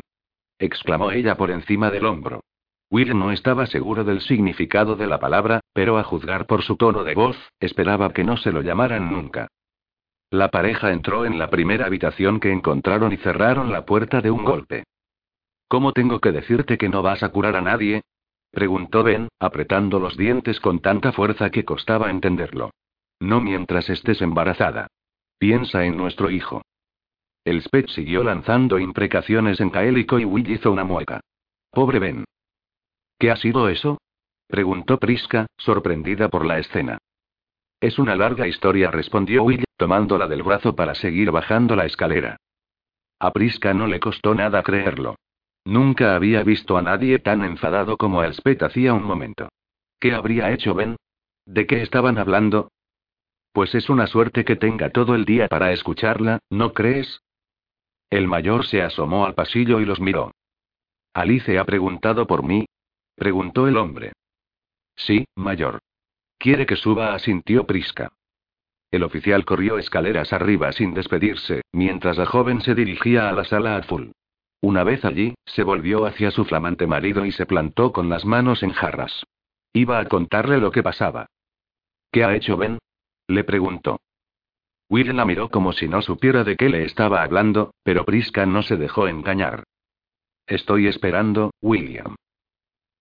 exclamó 0.58 1.10
ella 1.10 1.36
por 1.36 1.50
encima 1.50 1.90
del 1.90 2.06
hombro. 2.06 2.42
Will 2.90 3.16
no 3.16 3.30
estaba 3.30 3.66
seguro 3.66 4.04
del 4.04 4.20
significado 4.20 4.96
de 4.96 5.06
la 5.06 5.20
palabra, 5.20 5.60
pero 5.72 5.98
a 5.98 6.04
juzgar 6.04 6.46
por 6.46 6.62
su 6.62 6.76
tono 6.76 7.04
de 7.04 7.14
voz, 7.14 7.36
esperaba 7.60 8.12
que 8.12 8.24
no 8.24 8.36
se 8.36 8.52
lo 8.52 8.62
llamaran 8.62 9.12
nunca. 9.12 9.48
La 10.30 10.48
pareja 10.48 10.92
entró 10.92 11.24
en 11.24 11.38
la 11.38 11.50
primera 11.50 11.86
habitación 11.86 12.40
que 12.40 12.52
encontraron 12.52 13.12
y 13.12 13.16
cerraron 13.16 13.72
la 13.72 13.84
puerta 13.84 14.20
de 14.20 14.30
un 14.30 14.44
golpe. 14.44 14.84
¿Cómo 15.68 15.92
tengo 15.92 16.20
que 16.20 16.32
decirte 16.32 16.78
que 16.78 16.88
no 16.88 17.02
vas 17.02 17.22
a 17.22 17.30
curar 17.30 17.54
a 17.56 17.60
nadie? 17.60 18.02
Preguntó 18.50 19.02
Ben, 19.02 19.28
apretando 19.38 19.98
los 19.98 20.16
dientes 20.16 20.60
con 20.60 20.80
tanta 20.80 21.12
fuerza 21.12 21.50
que 21.50 21.64
costaba 21.64 22.10
entenderlo. 22.10 22.70
No 23.20 23.40
mientras 23.40 23.90
estés 23.90 24.22
embarazada. 24.22 24.88
Piensa 25.38 25.84
en 25.84 25.96
nuestro 25.96 26.30
hijo. 26.30 26.62
El 27.44 27.62
Spet 27.62 27.88
siguió 27.88 28.22
lanzando 28.22 28.78
imprecaciones 28.78 29.60
en 29.60 29.70
gaélico 29.70 30.18
y 30.18 30.24
Will 30.24 30.50
hizo 30.50 30.70
una 30.70 30.84
mueca. 30.84 31.20
Pobre 31.70 31.98
Ben. 31.98 32.24
¿Qué 33.18 33.30
ha 33.30 33.36
sido 33.36 33.68
eso? 33.68 33.98
preguntó 34.46 34.98
Prisca, 34.98 35.46
sorprendida 35.56 36.28
por 36.28 36.44
la 36.44 36.58
escena. 36.58 36.98
Es 37.80 37.98
una 37.98 38.16
larga 38.16 38.46
historia, 38.46 38.90
respondió 38.90 39.44
Will, 39.44 39.64
tomándola 39.76 40.26
del 40.28 40.42
brazo 40.42 40.74
para 40.74 40.94
seguir 40.94 41.30
bajando 41.30 41.76
la 41.76 41.86
escalera. 41.86 42.36
A 43.18 43.30
Prisca 43.32 43.72
no 43.72 43.86
le 43.86 44.00
costó 44.00 44.34
nada 44.34 44.62
creerlo. 44.62 45.16
Nunca 45.64 46.14
había 46.14 46.42
visto 46.42 46.76
a 46.76 46.82
nadie 46.82 47.18
tan 47.18 47.44
enfadado 47.44 47.96
como 47.96 48.22
Elspeth 48.22 48.62
hacía 48.62 48.94
un 48.94 49.04
momento. 49.04 49.48
¿Qué 49.98 50.12
habría 50.12 50.50
hecho 50.52 50.74
Ben? 50.74 50.96
¿De 51.46 51.66
qué 51.66 51.82
estaban 51.82 52.18
hablando? 52.18 52.70
Pues 53.52 53.74
es 53.74 53.90
una 53.90 54.06
suerte 54.06 54.44
que 54.44 54.56
tenga 54.56 54.90
todo 54.90 55.14
el 55.14 55.24
día 55.24 55.48
para 55.48 55.72
escucharla, 55.72 56.38
¿no 56.48 56.72
crees? 56.72 57.20
El 58.08 58.28
mayor 58.28 58.66
se 58.66 58.82
asomó 58.82 59.26
al 59.26 59.34
pasillo 59.34 59.80
y 59.80 59.84
los 59.84 60.00
miró. 60.00 60.32
Alice 61.12 61.58
ha 61.58 61.64
preguntado 61.64 62.26
por 62.26 62.42
mí. 62.44 62.66
Preguntó 63.16 63.66
el 63.68 63.76
hombre. 63.76 64.12
Sí, 64.96 65.26
mayor. 65.36 65.80
Quiere 66.38 66.66
que 66.66 66.76
suba, 66.76 67.14
asintió 67.14 67.66
Prisca. 67.66 68.12
El 68.90 69.02
oficial 69.02 69.44
corrió 69.44 69.78
escaleras 69.78 70.32
arriba 70.32 70.72
sin 70.72 70.94
despedirse, 70.94 71.62
mientras 71.72 72.16
la 72.16 72.26
joven 72.26 72.60
se 72.60 72.74
dirigía 72.74 73.28
a 73.28 73.32
la 73.32 73.44
sala 73.44 73.76
azul. 73.76 74.12
Una 74.62 74.84
vez 74.84 75.04
allí, 75.04 75.34
se 75.46 75.62
volvió 75.62 76.04
hacia 76.04 76.30
su 76.30 76.44
flamante 76.44 76.86
marido 76.86 77.24
y 77.24 77.32
se 77.32 77.46
plantó 77.46 77.92
con 77.92 78.08
las 78.08 78.24
manos 78.24 78.62
en 78.62 78.72
jarras. 78.72 79.24
Iba 79.72 79.98
a 79.98 80.06
contarle 80.06 80.58
lo 80.58 80.70
que 80.70 80.82
pasaba. 80.82 81.26
¿Qué 82.12 82.24
ha 82.24 82.34
hecho 82.34 82.56
Ben? 82.56 82.78
le 83.28 83.44
preguntó. 83.44 84.00
Will 84.88 85.16
la 85.16 85.24
miró 85.24 85.48
como 85.50 85.72
si 85.72 85.88
no 85.88 86.02
supiera 86.02 86.42
de 86.42 86.56
qué 86.56 86.68
le 86.68 86.84
estaba 86.84 87.22
hablando, 87.22 87.72
pero 87.84 88.04
Prisca 88.04 88.44
no 88.44 88.62
se 88.62 88.76
dejó 88.76 89.06
engañar. 89.06 89.62
Estoy 90.46 90.88
esperando, 90.88 91.52
William. 91.62 92.16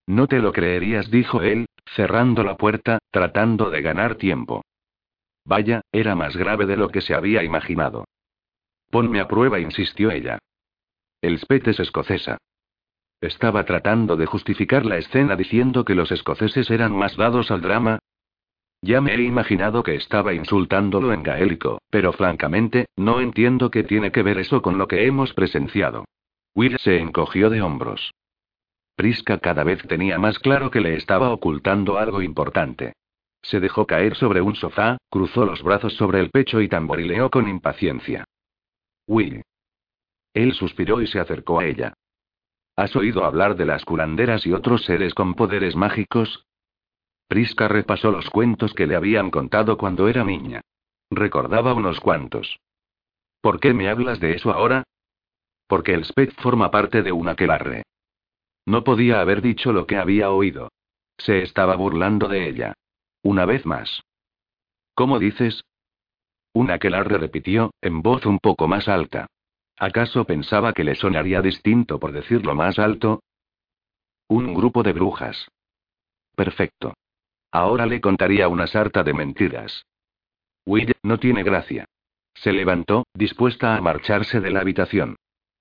No 0.06 0.28
te 0.28 0.40
lo 0.40 0.54
creerías, 0.54 1.10
dijo 1.10 1.42
él, 1.42 1.66
cerrando 1.96 2.44
la 2.44 2.58
puerta, 2.58 3.00
tratando 3.12 3.72
de 3.72 3.82
ganar 3.82 4.16
tiempo. 4.16 4.64
Vaya, 5.46 5.82
era 5.92 6.16
más 6.16 6.38
grave 6.38 6.68
de 6.68 6.78
lo 6.78 6.90
que 6.90 7.02
se 7.02 7.16
había 7.16 7.44
imaginado. 7.44 8.06
Ponme 8.92 9.20
a 9.20 9.28
prueba, 9.28 9.60
insistió 9.60 10.12
ella. 10.12 10.38
El 11.22 11.38
Spet 11.38 11.68
es 11.68 11.80
escocesa. 11.80 12.38
Estaba 13.22 13.66
tratando 13.66 14.16
de 14.16 14.26
justificar 14.26 14.86
la 14.86 14.98
escena 14.98 15.36
diciendo 15.36 15.84
que 15.84 15.96
los 15.96 16.12
escoceses 16.12 16.70
eran 16.70 16.96
más 16.96 17.18
dados 17.18 17.52
al 17.52 17.62
drama. 17.62 18.00
Ya 18.82 19.02
me 19.02 19.14
he 19.14 19.24
imaginado 19.24 19.84
que 19.84 19.96
estaba 19.96 20.34
insultándolo 20.34 21.12
en 21.12 21.24
gaélico, 21.24 21.82
pero 21.90 22.14
francamente, 22.14 22.86
no 22.96 23.20
entiendo 23.20 23.70
qué 23.70 23.84
tiene 23.84 24.14
que 24.14 24.24
ver 24.24 24.38
eso 24.38 24.62
con 24.62 24.78
lo 24.78 24.88
que 24.88 25.06
hemos 25.06 25.34
presenciado. 25.34 26.06
Will 26.56 26.78
se 26.80 27.00
encogió 27.00 27.50
de 27.50 27.62
hombros. 27.62 28.12
Prisca 28.96 29.40
cada 29.40 29.66
vez 29.66 29.86
tenía 29.88 30.18
más 30.18 30.40
claro 30.40 30.72
que 30.72 30.80
le 30.80 30.96
estaba 30.96 31.32
ocultando 31.32 31.98
algo 31.98 32.22
importante. 32.22 32.94
Se 33.42 33.60
dejó 33.60 33.86
caer 33.86 34.16
sobre 34.16 34.42
un 34.42 34.56
sofá, 34.56 34.98
cruzó 35.10 35.46
los 35.46 35.62
brazos 35.64 35.94
sobre 35.96 36.22
el 36.22 36.30
pecho 36.30 36.62
y 36.62 36.70
tamborileó 36.70 37.30
con 37.30 37.50
impaciencia. 37.50 38.26
Will. 39.08 39.42
Él 40.34 40.54
suspiró 40.54 41.02
y 41.02 41.08
se 41.08 41.20
acercó 41.20 41.60
a 41.60 41.66
ella. 41.66 41.94
¿Has 42.76 42.96
oído 42.96 43.26
hablar 43.26 43.56
de 43.56 43.66
las 43.66 43.84
curanderas 43.84 44.46
y 44.46 44.54
otros 44.54 44.86
seres 44.86 45.14
con 45.14 45.34
poderes 45.34 45.76
mágicos? 45.76 46.46
Prisca 47.28 47.68
repasó 47.68 48.12
los 48.12 48.30
cuentos 48.30 48.74
que 48.74 48.88
le 48.88 48.96
habían 48.96 49.32
contado 49.32 49.78
cuando 49.78 50.08
era 50.08 50.24
niña. 50.24 50.62
Recordaba 51.12 51.74
unos 51.74 52.00
cuantos. 52.00 52.60
¿Por 53.42 53.60
qué 53.60 53.74
me 53.74 53.90
hablas 53.90 54.20
de 54.20 54.34
eso 54.34 54.52
ahora? 54.52 54.84
Porque 55.68 55.94
el 55.94 56.06
Spec 56.06 56.34
forma 56.42 56.72
parte 56.72 57.04
de 57.04 57.12
un 57.12 57.30
aquelarre. 57.30 57.84
No 58.66 58.84
podía 58.84 59.22
haber 59.22 59.42
dicho 59.42 59.74
lo 59.74 59.86
que 59.86 59.98
había 59.98 60.32
oído. 60.32 60.70
Se 61.18 61.42
estaba 61.42 61.76
burlando 61.76 62.28
de 62.28 62.48
ella. 62.48 62.74
Una 63.24 63.46
vez 63.46 63.66
más. 63.66 64.02
¿Cómo 64.96 65.20
dices? 65.20 65.64
Un 66.54 66.72
aquelarre 66.72 67.18
repitió, 67.18 67.72
en 67.82 68.02
voz 68.02 68.26
un 68.26 68.40
poco 68.40 68.68
más 68.68 68.88
alta. 68.88 69.28
¿Acaso 69.80 70.26
pensaba 70.26 70.74
que 70.74 70.84
le 70.84 70.94
sonaría 70.94 71.42
distinto 71.42 72.00
por 72.00 72.12
decirlo 72.12 72.54
más 72.54 72.78
alto? 72.80 73.24
Un 74.28 74.54
grupo 74.54 74.84
de 74.84 74.92
brujas. 74.92 75.48
Perfecto. 76.36 76.96
Ahora 77.50 77.86
le 77.86 78.02
contaría 78.02 78.50
una 78.50 78.68
sarta 78.68 79.04
de 79.04 79.14
mentiras. 79.14 79.86
Will 80.66 80.94
no 81.02 81.18
tiene 81.18 81.44
gracia. 81.44 81.86
Se 82.36 82.52
levantó, 82.52 83.06
dispuesta 83.14 83.78
a 83.78 83.82
marcharse 83.82 84.42
de 84.42 84.52
la 84.52 84.60
habitación. 84.60 85.16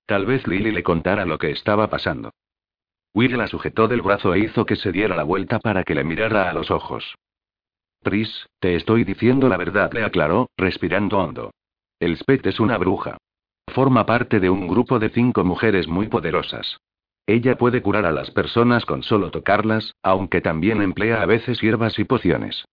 Tal 0.05 0.25
vez 0.25 0.45
Lily 0.47 0.71
le 0.71 0.83
contara 0.83 1.25
lo 1.25 1.37
que 1.37 1.51
estaba 1.51 1.89
pasando. 1.89 2.31
Will 3.13 3.37
la 3.37 3.47
sujetó 3.47 3.87
del 3.87 4.01
brazo 4.01 4.33
e 4.33 4.39
hizo 4.39 4.65
que 4.65 4.75
se 4.75 4.91
diera 4.91 5.15
la 5.15 5.23
vuelta 5.23 5.59
para 5.59 5.85
que 5.85 5.95
le 5.95 6.03
mirara 6.03 6.49
a 6.49 6.53
los 6.53 6.71
ojos. 6.71 7.15
Pris, 8.01 8.47
te 8.59 8.75
estoy 8.75 9.05
diciendo 9.05 9.47
la 9.47 9.55
verdad, 9.55 9.93
le 9.93 10.03
aclaró, 10.03 10.49
respirando 10.57 11.19
hondo. 11.19 11.51
El 11.99 12.17
Spet 12.17 12.45
es 12.45 12.59
una 12.59 12.77
bruja. 12.77 13.17
Forma 13.79 14.05
parte 14.05 14.41
de 14.41 14.49
un 14.49 14.67
grupo 14.67 14.99
de 14.99 15.07
cinco 15.09 15.45
mujeres 15.45 15.87
muy 15.87 16.09
poderosas. 16.09 16.81
Ella 17.25 17.57
puede 17.57 17.81
curar 17.81 18.05
a 18.05 18.11
las 18.11 18.29
personas 18.29 18.85
con 18.85 19.03
solo 19.03 19.31
tocarlas, 19.31 19.95
aunque 20.03 20.41
también 20.41 20.81
emplea 20.81 21.21
a 21.21 21.25
veces 21.25 21.61
hierbas 21.61 21.97
y 21.97 22.03
pociones. 22.03 22.65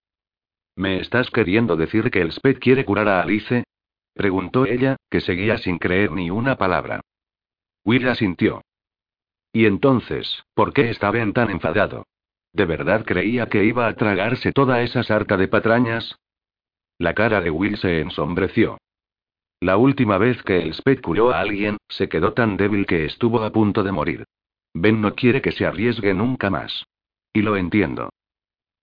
¿Me 0.75 0.99
estás 0.99 1.31
queriendo 1.31 1.77
decir 1.77 2.11
que 2.11 2.19
el 2.19 2.33
Spet 2.33 2.59
quiere 2.59 2.83
curar 2.83 3.07
a 3.07 3.21
Alice? 3.21 3.63
preguntó 4.15 4.65
ella, 4.65 4.97
que 5.09 5.21
seguía 5.21 5.57
sin 5.57 5.77
creer 5.77 6.11
ni 6.11 6.29
una 6.29 6.57
palabra. 6.57 6.99
Will 7.85 8.05
asintió. 8.09 8.61
¿Y 9.53 9.65
entonces, 9.65 10.43
por 10.55 10.73
qué 10.73 10.89
estaba 10.89 11.19
tan 11.31 11.51
enfadado? 11.51 12.05
¿De 12.51 12.65
verdad 12.65 13.05
creía 13.05 13.45
que 13.45 13.63
iba 13.63 13.87
a 13.87 13.95
tragarse 13.95 14.51
toda 14.51 14.81
esa 14.81 15.03
sarta 15.03 15.37
de 15.37 15.47
patrañas? 15.47 16.17
La 16.97 17.13
cara 17.13 17.39
de 17.39 17.49
Will 17.49 17.77
se 17.77 18.01
ensombreció. 18.01 18.77
La 19.59 19.77
última 19.77 20.17
vez 20.17 20.41
que 20.43 20.61
el 20.61 20.73
Spet 20.73 21.01
curó 21.01 21.31
a 21.31 21.39
alguien, 21.39 21.77
se 21.89 22.09
quedó 22.09 22.33
tan 22.33 22.57
débil 22.57 22.85
que 22.85 23.05
estuvo 23.05 23.43
a 23.43 23.51
punto 23.51 23.83
de 23.83 23.91
morir. 23.91 24.25
Ben 24.73 25.01
no 25.01 25.15
quiere 25.15 25.41
que 25.41 25.51
se 25.51 25.65
arriesgue 25.65 26.13
nunca 26.13 26.49
más. 26.49 26.85
Y 27.33 27.41
lo 27.41 27.57
entiendo. 27.57 28.09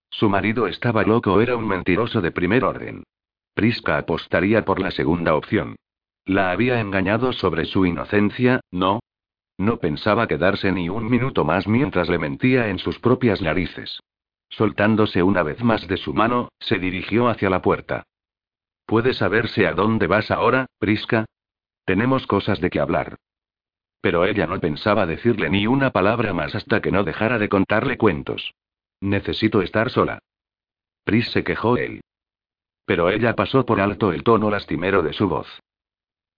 Su 0.09 0.29
marido 0.29 0.67
estaba 0.67 1.03
loco, 1.03 1.39
era 1.41 1.55
un 1.55 1.67
mentiroso 1.67 2.21
de 2.21 2.31
primer 2.31 2.65
orden. 2.65 3.03
Prisca 3.53 3.97
apostaría 3.97 4.65
por 4.65 4.81
la 4.81 4.91
segunda 4.91 5.35
opción. 5.35 5.77
La 6.25 6.51
había 6.51 6.81
engañado 6.81 7.31
sobre 7.31 7.65
su 7.65 7.85
inocencia, 7.85 8.59
¿no? 8.71 8.99
No 9.57 9.77
pensaba 9.79 10.27
quedarse 10.27 10.71
ni 10.71 10.89
un 10.89 11.09
minuto 11.09 11.45
más 11.45 11.67
mientras 11.67 12.09
le 12.09 12.17
mentía 12.17 12.67
en 12.67 12.79
sus 12.79 12.99
propias 12.99 13.41
narices. 13.41 14.01
Soltándose 14.49 15.23
una 15.23 15.43
vez 15.43 15.63
más 15.63 15.87
de 15.87 15.97
su 15.97 16.13
mano, 16.13 16.49
se 16.59 16.79
dirigió 16.79 17.29
hacia 17.29 17.49
la 17.49 17.61
puerta. 17.61 18.03
¿Puede 18.85 19.13
saberse 19.13 19.65
a 19.67 19.73
dónde 19.73 20.07
vas 20.07 20.31
ahora, 20.31 20.67
Prisca? 20.77 21.25
Tenemos 21.85 22.27
cosas 22.27 22.61
de 22.61 22.69
que 22.69 22.79
hablar. 22.79 23.17
Pero 24.01 24.25
ella 24.25 24.45
no 24.45 24.59
pensaba 24.59 25.05
decirle 25.05 25.49
ni 25.49 25.65
una 25.65 25.91
palabra 25.91 26.33
más 26.33 26.53
hasta 26.53 26.81
que 26.81 26.91
no 26.91 27.03
dejara 27.03 27.39
de 27.39 27.49
contarle 27.49 27.97
cuentos. 27.97 28.53
Necesito 29.01 29.61
estar 29.61 29.89
sola. 29.89 30.19
Pris 31.03 31.31
se 31.31 31.43
quejó 31.43 31.77
él. 31.77 32.01
Pero 32.85 33.09
ella 33.09 33.35
pasó 33.35 33.65
por 33.65 33.81
alto 33.81 34.13
el 34.13 34.23
tono 34.23 34.49
lastimero 34.51 35.01
de 35.01 35.13
su 35.13 35.27
voz. 35.27 35.47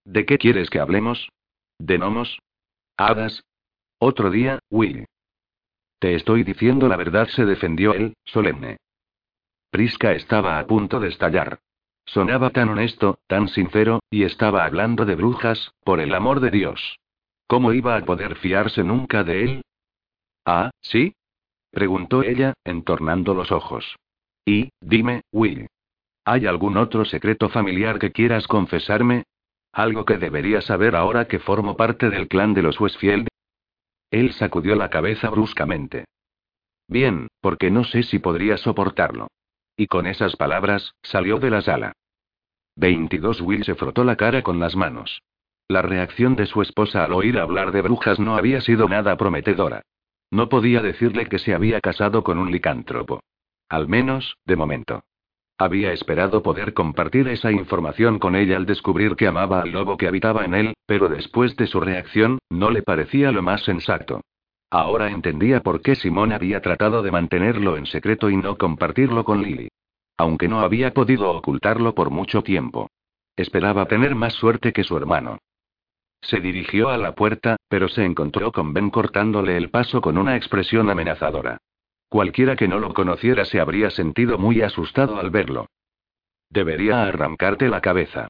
¿De 0.06 0.26
qué 0.26 0.38
quieres 0.38 0.70
que 0.70 0.80
hablemos? 0.80 1.30
¿De 1.78 1.98
gnomos? 1.98 2.40
¿Hadas? 2.96 3.44
Otro 4.00 4.30
día, 4.32 4.60
Will. 4.70 5.06
Te 6.00 6.16
estoy 6.16 6.44
diciendo 6.44 6.88
la 6.88 6.96
verdad, 6.96 7.28
se 7.28 7.46
defendió 7.46 7.94
él, 7.94 8.14
solemne. 8.24 8.78
Prisca 9.72 10.14
estaba 10.14 10.60
a 10.60 10.66
punto 10.66 11.00
de 11.00 11.10
estallar. 11.10 11.60
Sonaba 12.08 12.52
tan 12.52 12.70
honesto, 12.70 13.20
tan 13.28 13.50
sincero, 13.50 14.00
y 14.10 14.24
estaba 14.24 14.66
hablando 14.66 15.06
de 15.06 15.16
brujas, 15.16 15.74
por 15.84 16.00
el 16.00 16.14
amor 16.16 16.40
de 16.40 16.52
Dios. 16.52 17.00
¿Cómo 17.48 17.74
iba 17.74 17.96
a 17.96 18.06
poder 18.06 18.38
fiarse 18.38 18.84
nunca 18.84 19.24
de 19.24 19.44
él? 19.44 19.62
Ah, 20.46 20.72
¿sí? 20.82 21.16
preguntó 21.70 22.24
ella, 22.24 22.54
entornando 22.64 23.34
los 23.34 23.52
ojos. 23.52 23.98
Y, 24.46 24.70
dime, 24.80 25.22
Will. 25.34 25.68
¿Hay 26.24 26.46
algún 26.46 26.78
otro 26.78 27.04
secreto 27.04 27.50
familiar 27.50 28.00
que 28.00 28.14
quieras 28.14 28.48
confesarme? 28.48 29.24
¿Algo 29.74 30.06
que 30.06 30.18
debería 30.18 30.62
saber 30.62 30.96
ahora 30.96 31.28
que 31.28 31.40
formo 31.40 31.76
parte 31.76 32.10
del 32.10 32.30
clan 32.30 32.54
de 32.54 32.64
los 32.64 32.80
Westfield? 32.80 33.28
Él 34.12 34.32
sacudió 34.32 34.76
la 34.76 34.90
cabeza 34.90 35.30
bruscamente. 35.30 36.06
Bien, 36.88 37.28
porque 37.42 37.70
no 37.70 37.84
sé 37.84 38.04
si 38.04 38.20
podría 38.20 38.58
soportarlo. 38.58 39.28
Y 39.78 39.86
con 39.88 40.08
esas 40.08 40.36
palabras, 40.36 40.96
salió 41.04 41.38
de 41.38 41.52
la 41.52 41.62
sala. 41.62 41.94
22 42.76 43.42
Will 43.42 43.64
se 43.64 43.76
frotó 43.76 44.04
la 44.04 44.16
cara 44.16 44.42
con 44.42 44.60
las 44.60 44.76
manos. 44.76 45.22
La 45.68 45.84
reacción 45.84 46.36
de 46.36 46.48
su 46.48 46.62
esposa 46.64 47.04
al 47.04 47.14
oír 47.14 47.38
hablar 47.38 47.72
de 47.72 47.84
brujas 47.84 48.20
no 48.20 48.36
había 48.36 48.60
sido 48.62 48.90
nada 48.90 49.16
prometedora. 49.18 49.84
No 50.32 50.50
podía 50.50 50.82
decirle 50.82 51.28
que 51.28 51.40
se 51.40 51.54
había 51.54 51.80
casado 51.80 52.24
con 52.24 52.40
un 52.40 52.52
licántropo. 52.52 53.22
Al 53.70 53.88
menos, 53.88 54.38
de 54.46 54.56
momento. 54.56 55.04
Había 55.60 55.92
esperado 55.92 56.42
poder 56.42 56.74
compartir 56.74 57.28
esa 57.28 57.52
información 57.52 58.18
con 58.18 58.36
ella 58.36 58.58
al 58.58 58.66
descubrir 58.66 59.16
que 59.16 59.28
amaba 59.28 59.62
al 59.62 59.72
lobo 59.72 59.98
que 59.98 60.08
habitaba 60.08 60.46
en 60.46 60.54
él, 60.54 60.74
pero 60.86 61.08
después 61.10 61.56
de 61.56 61.68
su 61.68 61.80
reacción, 61.80 62.40
no 62.50 62.72
le 62.72 62.82
parecía 62.82 63.32
lo 63.32 63.42
más 63.42 63.64
sensato. 63.64 64.22
Ahora 64.70 65.10
entendía 65.10 65.62
por 65.62 65.82
qué 65.82 65.96
Simón 65.96 66.34
había 66.34 66.62
tratado 66.62 67.02
de 67.02 67.12
mantenerlo 67.12 67.78
en 67.78 67.86
secreto 67.86 68.30
y 68.30 68.36
no 68.36 68.58
compartirlo 68.58 69.24
con 69.24 69.42
Lily. 69.42 69.70
Aunque 70.18 70.48
no 70.48 70.60
había 70.60 70.94
podido 70.94 71.32
ocultarlo 71.32 71.96
por 71.96 72.10
mucho 72.10 72.44
tiempo. 72.44 72.90
Esperaba 73.36 73.86
tener 73.86 74.16
más 74.16 74.34
suerte 74.34 74.74
que 74.74 74.84
su 74.84 74.98
hermano. 74.98 75.38
Se 76.22 76.40
dirigió 76.40 76.90
a 76.90 76.98
la 76.98 77.14
puerta, 77.14 77.58
pero 77.70 77.88
se 77.88 78.04
encontró 78.04 78.52
con 78.52 78.74
Ben 78.74 78.90
cortándole 78.90 79.56
el 79.56 79.70
paso 79.70 80.02
con 80.02 80.18
una 80.18 80.36
expresión 80.36 80.90
amenazadora. 80.90 81.60
Cualquiera 82.10 82.56
que 82.56 82.68
no 82.68 82.80
lo 82.80 82.94
conociera 82.94 83.46
se 83.46 83.60
habría 83.60 83.90
sentido 83.90 84.38
muy 84.38 84.62
asustado 84.62 85.20
al 85.20 85.30
verlo. 85.30 85.68
Debería 86.50 87.04
arrancarte 87.04 87.70
la 87.70 87.82
cabeza. 87.82 88.28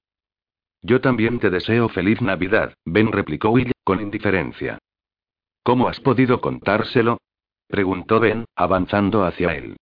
Yo 0.81 1.01
también 1.01 1.39
te 1.39 1.49
deseo 1.49 1.89
feliz 1.89 2.21
Navidad, 2.21 2.73
Ben 2.85 3.11
replicó 3.11 3.49
Will, 3.49 3.71
con 3.83 4.01
indiferencia. 4.01 4.79
¿Cómo 5.67 5.89
has 5.89 5.99
podido 5.99 6.39
contárselo? 6.39 7.17
preguntó 7.67 8.21
Ben, 8.21 8.45
avanzando 8.55 9.25
hacia 9.25 9.53
él. 9.53 9.75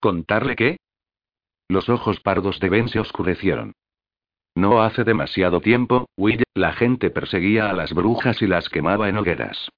¿Contarle 0.00 0.56
qué? 0.56 0.78
Los 1.68 1.88
ojos 1.88 2.18
pardos 2.18 2.58
de 2.58 2.68
Ben 2.70 2.88
se 2.88 2.98
oscurecieron. 2.98 3.74
No 4.56 4.82
hace 4.82 5.04
demasiado 5.04 5.60
tiempo, 5.60 6.06
Will, 6.16 6.42
la 6.54 6.72
gente 6.72 7.10
perseguía 7.10 7.70
a 7.70 7.72
las 7.72 7.94
brujas 7.94 8.42
y 8.42 8.48
las 8.48 8.68
quemaba 8.68 9.08
en 9.08 9.18
hogueras. 9.18 9.68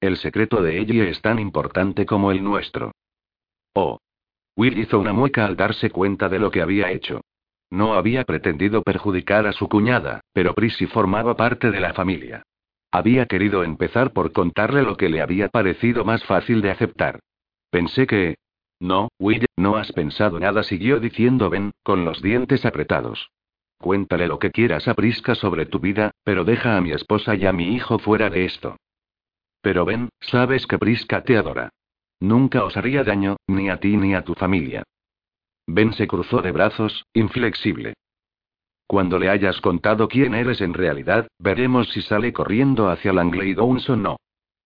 El 0.00 0.16
secreto 0.16 0.62
de 0.62 0.78
ella 0.78 1.04
es 1.04 1.20
tan 1.20 1.38
importante 1.38 2.06
como 2.06 2.32
el 2.32 2.42
nuestro. 2.42 2.92
Oh. 3.74 3.98
Will 4.56 4.78
hizo 4.78 4.98
una 4.98 5.12
mueca 5.12 5.44
al 5.44 5.54
darse 5.54 5.90
cuenta 5.90 6.30
de 6.30 6.38
lo 6.38 6.50
que 6.50 6.62
había 6.62 6.90
hecho. 6.92 7.20
No 7.68 7.92
había 7.92 8.24
pretendido 8.24 8.82
perjudicar 8.82 9.46
a 9.46 9.52
su 9.52 9.68
cuñada, 9.68 10.22
pero 10.32 10.54
Prissy 10.54 10.86
formaba 10.86 11.36
parte 11.36 11.70
de 11.70 11.80
la 11.80 11.92
familia. 11.92 12.42
Había 12.90 13.26
querido 13.26 13.64
empezar 13.64 14.12
por 14.12 14.32
contarle 14.32 14.82
lo 14.82 14.96
que 14.96 15.08
le 15.08 15.20
había 15.20 15.48
parecido 15.48 16.04
más 16.04 16.24
fácil 16.24 16.62
de 16.62 16.70
aceptar. 16.70 17.20
Pensé 17.70 18.06
que... 18.06 18.36
No, 18.80 19.08
Will, 19.18 19.46
no 19.56 19.76
has 19.76 19.92
pensado 19.92 20.38
nada, 20.38 20.62
siguió 20.62 21.00
diciendo 21.00 21.50
Ben, 21.50 21.72
con 21.82 22.04
los 22.04 22.22
dientes 22.22 22.64
apretados. 22.64 23.30
Cuéntale 23.78 24.26
lo 24.26 24.38
que 24.38 24.50
quieras 24.50 24.88
a 24.88 24.94
Prisca 24.94 25.34
sobre 25.34 25.66
tu 25.66 25.80
vida, 25.80 26.12
pero 26.24 26.44
deja 26.44 26.76
a 26.76 26.80
mi 26.80 26.92
esposa 26.92 27.34
y 27.34 27.44
a 27.46 27.52
mi 27.52 27.74
hijo 27.74 27.98
fuera 27.98 28.30
de 28.30 28.44
esto. 28.44 28.76
Pero 29.60 29.84
Ben, 29.84 30.08
sabes 30.20 30.66
que 30.66 30.78
Prisca 30.78 31.22
te 31.22 31.36
adora. 31.36 31.70
Nunca 32.20 32.64
os 32.64 32.76
haría 32.76 33.04
daño, 33.04 33.36
ni 33.46 33.68
a 33.68 33.78
ti 33.78 33.96
ni 33.96 34.14
a 34.14 34.22
tu 34.22 34.34
familia. 34.34 34.84
Ben 35.66 35.92
se 35.92 36.08
cruzó 36.08 36.40
de 36.40 36.52
brazos, 36.52 37.04
inflexible. 37.12 37.94
Cuando 38.88 39.18
le 39.18 39.28
hayas 39.28 39.60
contado 39.60 40.08
quién 40.08 40.34
eres 40.34 40.62
en 40.62 40.72
realidad, 40.72 41.28
veremos 41.38 41.90
si 41.90 42.00
sale 42.00 42.32
corriendo 42.32 42.88
hacia 42.88 43.12
Langley 43.12 43.52
Downs 43.52 43.90
o 43.90 43.96
no. 43.96 44.16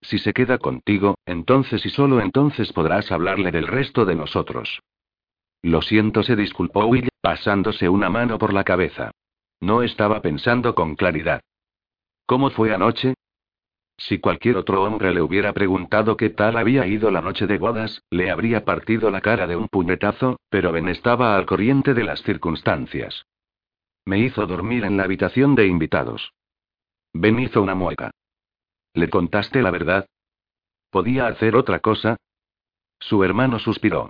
Si 0.01 0.17
se 0.17 0.31
queda 0.31 0.59
contigo, 0.59 1.15
entonces 1.25 1.85
y 1.85 1.89
solo 1.89 2.21
entonces 2.21 2.71
podrás 2.71 3.11
hablarle 3.11 3.51
del 3.51 3.67
resto 3.67 4.05
de 4.05 4.15
nosotros. 4.15 4.79
Lo 5.61 5.81
siento, 5.81 6.23
se 6.23 6.37
disculpó 6.37 6.85
Will, 6.85 7.09
pasándose 7.19 7.89
una 7.89 8.09
mano 8.09 8.37
por 8.37 8.53
la 8.53 8.63
cabeza. 8.63 9.11
No 9.59 9.83
estaba 9.83 10.21
pensando 10.21 10.73
con 10.73 10.95
claridad. 10.95 11.41
¿Cómo 12.25 12.49
fue 12.49 12.73
anoche? 12.73 13.15
Si 13.97 14.19
cualquier 14.19 14.55
otro 14.55 14.83
hombre 14.83 15.13
le 15.13 15.21
hubiera 15.21 15.51
preguntado 15.51 16.15
qué 16.15 16.29
tal 16.29 16.55
había 16.55 16.87
ido 16.87 17.11
la 17.11 17.19
noche 17.19 17.45
de 17.45 17.57
bodas, 17.57 18.01
le 18.09 18.31
habría 18.31 18.63
partido 18.63 19.11
la 19.11 19.19
cara 19.19 19.47
de 19.47 19.57
un 19.57 19.67
puñetazo, 19.67 20.37
pero 20.49 20.71
Ben 20.71 20.87
estaba 20.87 21.35
al 21.35 21.45
corriente 21.45 21.93
de 21.93 22.05
las 22.05 22.23
circunstancias. 22.23 23.25
Me 24.05 24.19
hizo 24.19 24.45
dormir 24.45 24.83
en 24.83 24.97
la 24.97 25.03
habitación 25.03 25.55
de 25.55 25.67
invitados. 25.67 26.33
Ben 27.13 27.39
hizo 27.39 27.61
una 27.61 27.75
mueca. 27.75 28.11
¿Le 28.93 29.09
contaste 29.09 29.61
la 29.61 29.71
verdad? 29.71 30.07
¿Podía 30.89 31.27
hacer 31.27 31.55
otra 31.55 31.79
cosa? 31.79 32.17
Su 32.99 33.23
hermano 33.23 33.59
suspiró. 33.59 34.09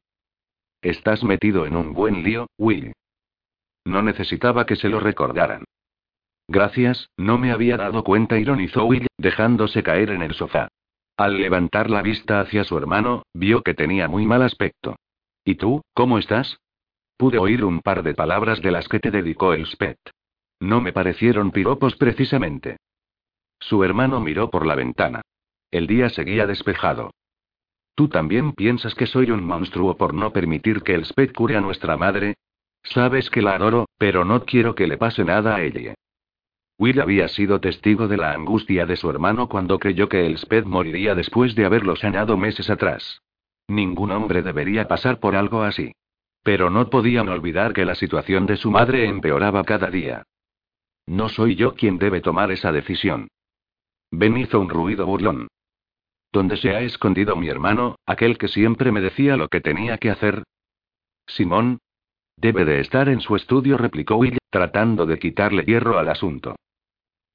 Estás 0.81 1.23
metido 1.23 1.65
en 1.65 1.75
un 1.75 1.93
buen 1.93 2.23
lío, 2.23 2.47
Will. 2.57 2.93
No 3.85 4.01
necesitaba 4.01 4.65
que 4.65 4.75
se 4.75 4.89
lo 4.89 4.99
recordaran. 4.99 5.63
Gracias, 6.47 7.09
no 7.17 7.37
me 7.37 7.51
había 7.51 7.77
dado 7.77 8.03
cuenta, 8.03 8.37
ironizó 8.37 8.85
Will, 8.85 9.07
dejándose 9.17 9.83
caer 9.83 10.09
en 10.09 10.21
el 10.21 10.33
sofá. 10.33 10.67
Al 11.15 11.37
levantar 11.37 11.89
la 11.89 12.01
vista 12.01 12.41
hacia 12.41 12.63
su 12.63 12.77
hermano, 12.77 13.23
vio 13.33 13.61
que 13.61 13.73
tenía 13.73 14.07
muy 14.07 14.25
mal 14.25 14.41
aspecto. 14.41 14.95
¿Y 15.45 15.55
tú, 15.55 15.81
cómo 15.93 16.17
estás? 16.17 16.57
Pude 17.23 17.37
oír 17.37 17.63
un 17.63 17.79
par 17.79 18.03
de 18.03 18.13
palabras 18.13 18.61
de 18.61 18.69
las 18.69 18.89
que 18.89 18.99
te 18.99 19.09
dedicó 19.09 19.53
el 19.53 19.65
Spet. 19.65 19.97
No 20.59 20.81
me 20.81 20.91
parecieron 20.91 21.51
piropos 21.51 21.95
precisamente. 21.95 22.75
Su 23.61 23.85
hermano 23.85 24.19
miró 24.19 24.49
por 24.49 24.65
la 24.65 24.75
ventana. 24.75 25.21
El 25.71 25.87
día 25.87 26.09
seguía 26.09 26.45
despejado. 26.47 27.11
¿Tú 27.95 28.09
también 28.09 28.51
piensas 28.51 28.93
que 28.93 29.07
soy 29.07 29.31
un 29.31 29.41
monstruo 29.41 29.95
por 29.95 30.13
no 30.13 30.33
permitir 30.33 30.81
que 30.81 30.95
el 30.95 31.05
Spet 31.05 31.31
cure 31.33 31.55
a 31.55 31.61
nuestra 31.61 31.95
madre? 31.95 32.33
Sabes 32.83 33.29
que 33.29 33.41
la 33.41 33.55
adoro, 33.55 33.85
pero 33.97 34.25
no 34.25 34.43
quiero 34.43 34.75
que 34.75 34.87
le 34.87 34.97
pase 34.97 35.23
nada 35.23 35.55
a 35.55 35.61
ella. 35.61 35.93
Will 36.77 36.99
había 36.99 37.29
sido 37.29 37.61
testigo 37.61 38.09
de 38.09 38.17
la 38.17 38.33
angustia 38.33 38.85
de 38.85 38.97
su 38.97 39.09
hermano 39.09 39.47
cuando 39.47 39.79
creyó 39.79 40.09
que 40.09 40.25
el 40.25 40.37
Sped 40.37 40.65
moriría 40.65 41.15
después 41.15 41.55
de 41.55 41.63
haberlo 41.63 41.95
sanado 41.95 42.35
meses 42.35 42.69
atrás. 42.69 43.21
Ningún 43.69 44.11
hombre 44.11 44.41
debería 44.41 44.89
pasar 44.89 45.21
por 45.21 45.37
algo 45.37 45.63
así. 45.63 45.93
Pero 46.43 46.69
no 46.69 46.89
podían 46.89 47.29
olvidar 47.29 47.73
que 47.73 47.85
la 47.85 47.95
situación 47.95 48.45
de 48.45 48.57
su 48.57 48.69
madre 48.69 49.05
empeoraba 49.05 49.63
cada 49.63 49.89
día. 49.89 50.23
No 51.07 51.29
soy 51.29 51.55
yo 51.55 51.73
quien 51.73 51.97
debe 51.97 52.21
tomar 52.21 52.51
esa 52.51 52.71
decisión. 52.71 53.29
Ben 54.11 54.37
hizo 54.37 54.59
un 54.59 54.69
ruido 54.69 55.05
burlón. 55.05 55.47
¿Dónde 56.31 56.57
se 56.57 56.71
ha 56.71 56.81
escondido 56.81 57.35
mi 57.35 57.47
hermano, 57.47 57.95
aquel 58.05 58.37
que 58.37 58.47
siempre 58.47 58.91
me 58.91 59.01
decía 59.01 59.37
lo 59.37 59.47
que 59.47 59.61
tenía 59.61 59.97
que 59.97 60.09
hacer? 60.09 60.43
Simón. 61.27 61.79
Debe 62.35 62.65
de 62.65 62.79
estar 62.79 63.09
en 63.09 63.21
su 63.21 63.35
estudio, 63.35 63.77
replicó 63.77 64.15
Will, 64.15 64.39
tratando 64.49 65.05
de 65.05 65.19
quitarle 65.19 65.63
hierro 65.63 65.99
al 65.99 66.09
asunto. 66.09 66.55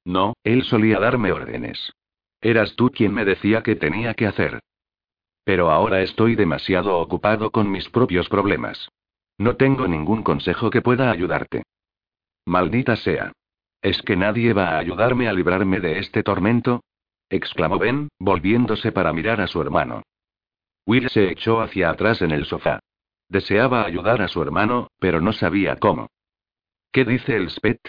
No, 0.05 0.33
él 0.43 0.63
solía 0.63 0.99
darme 0.99 1.31
órdenes. 1.31 1.93
Eras 2.41 2.75
tú 2.75 2.91
quien 2.91 3.13
me 3.13 3.25
decía 3.25 3.63
que 3.63 3.75
tenía 3.75 4.13
que 4.13 4.27
hacer. 4.27 4.59
Pero 5.43 5.71
ahora 5.71 6.01
estoy 6.01 6.35
demasiado 6.35 6.97
ocupado 6.97 7.51
con 7.51 7.71
mis 7.71 7.89
propios 7.89 8.29
problemas. 8.29 8.89
No 9.39 9.55
tengo 9.55 9.87
ningún 9.87 10.21
consejo 10.21 10.69
que 10.69 10.81
pueda 10.81 11.09
ayudarte. 11.09 11.63
Maldita 12.45 12.95
sea. 12.95 13.31
¿Es 13.81 14.01
que 14.01 14.15
nadie 14.17 14.53
va 14.53 14.75
a 14.75 14.79
ayudarme 14.79 15.29
a 15.29 15.33
librarme 15.33 15.79
de 15.79 15.97
este 15.97 16.21
tormento? 16.21 16.83
exclamó 17.29 17.79
Ben, 17.79 18.09
volviéndose 18.19 18.91
para 18.91 19.13
mirar 19.13 19.39
a 19.39 19.47
su 19.47 19.61
hermano. 19.61 20.03
Will 20.85 21.09
se 21.09 21.31
echó 21.31 21.61
hacia 21.61 21.89
atrás 21.89 22.21
en 22.21 22.31
el 22.31 22.45
sofá. 22.45 22.79
Deseaba 23.29 23.85
ayudar 23.85 24.21
a 24.21 24.27
su 24.27 24.41
hermano, 24.41 24.89
pero 24.99 25.21
no 25.21 25.31
sabía 25.31 25.77
cómo. 25.77 26.09
¿Qué 26.91 27.05
dice 27.05 27.35
el 27.35 27.49
Spet? 27.49 27.79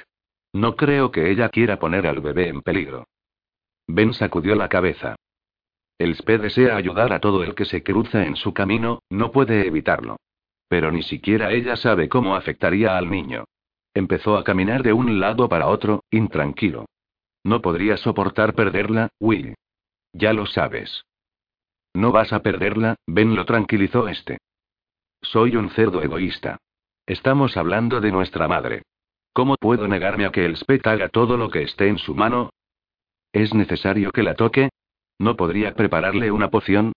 No 0.52 0.76
creo 0.76 1.10
que 1.10 1.30
ella 1.30 1.48
quiera 1.48 1.78
poner 1.78 2.06
al 2.06 2.20
bebé 2.20 2.48
en 2.48 2.62
peligro. 2.62 3.08
Ben 3.88 4.14
sacudió 4.14 4.54
la 4.54 4.68
cabeza. 4.68 5.16
El 5.98 6.14
SPE 6.14 6.38
desea 6.38 6.76
ayudar 6.76 7.12
a 7.12 7.20
todo 7.20 7.42
el 7.42 7.54
que 7.54 7.64
se 7.64 7.82
cruza 7.82 8.24
en 8.24 8.36
su 8.36 8.54
camino, 8.54 9.02
no 9.10 9.32
puede 9.32 9.66
evitarlo. 9.66 10.16
Pero 10.70 10.92
ni 10.92 11.02
siquiera 11.02 11.50
ella 11.50 11.74
sabe 11.74 12.08
cómo 12.08 12.36
afectaría 12.36 12.96
al 12.96 13.10
niño. 13.10 13.44
Empezó 13.92 14.38
a 14.38 14.44
caminar 14.44 14.84
de 14.84 14.92
un 14.92 15.18
lado 15.18 15.48
para 15.48 15.66
otro, 15.66 16.04
intranquilo. 16.12 16.86
No 17.42 17.60
podría 17.60 17.96
soportar 17.96 18.54
perderla, 18.54 19.08
Will. 19.18 19.56
Ya 20.12 20.32
lo 20.32 20.46
sabes. 20.46 21.04
No 21.92 22.12
vas 22.12 22.32
a 22.32 22.40
perderla, 22.40 22.94
Ben 23.04 23.34
lo 23.34 23.44
tranquilizó 23.46 24.06
este. 24.06 24.38
Soy 25.20 25.56
un 25.56 25.70
cerdo 25.70 26.04
egoísta. 26.04 26.58
Estamos 27.04 27.56
hablando 27.56 28.00
de 28.00 28.12
nuestra 28.12 28.46
madre. 28.46 28.82
¿Cómo 29.32 29.56
puedo 29.56 29.88
negarme 29.88 30.24
a 30.24 30.30
que 30.30 30.44
el 30.44 30.56
Spet 30.56 30.86
haga 30.86 31.08
todo 31.08 31.36
lo 31.36 31.50
que 31.50 31.62
esté 31.62 31.88
en 31.88 31.98
su 31.98 32.14
mano? 32.14 32.50
¿Es 33.32 33.54
necesario 33.54 34.12
que 34.12 34.22
la 34.22 34.36
toque? 34.36 34.68
¿No 35.18 35.36
podría 35.36 35.74
prepararle 35.74 36.30
una 36.30 36.48
poción? 36.48 36.92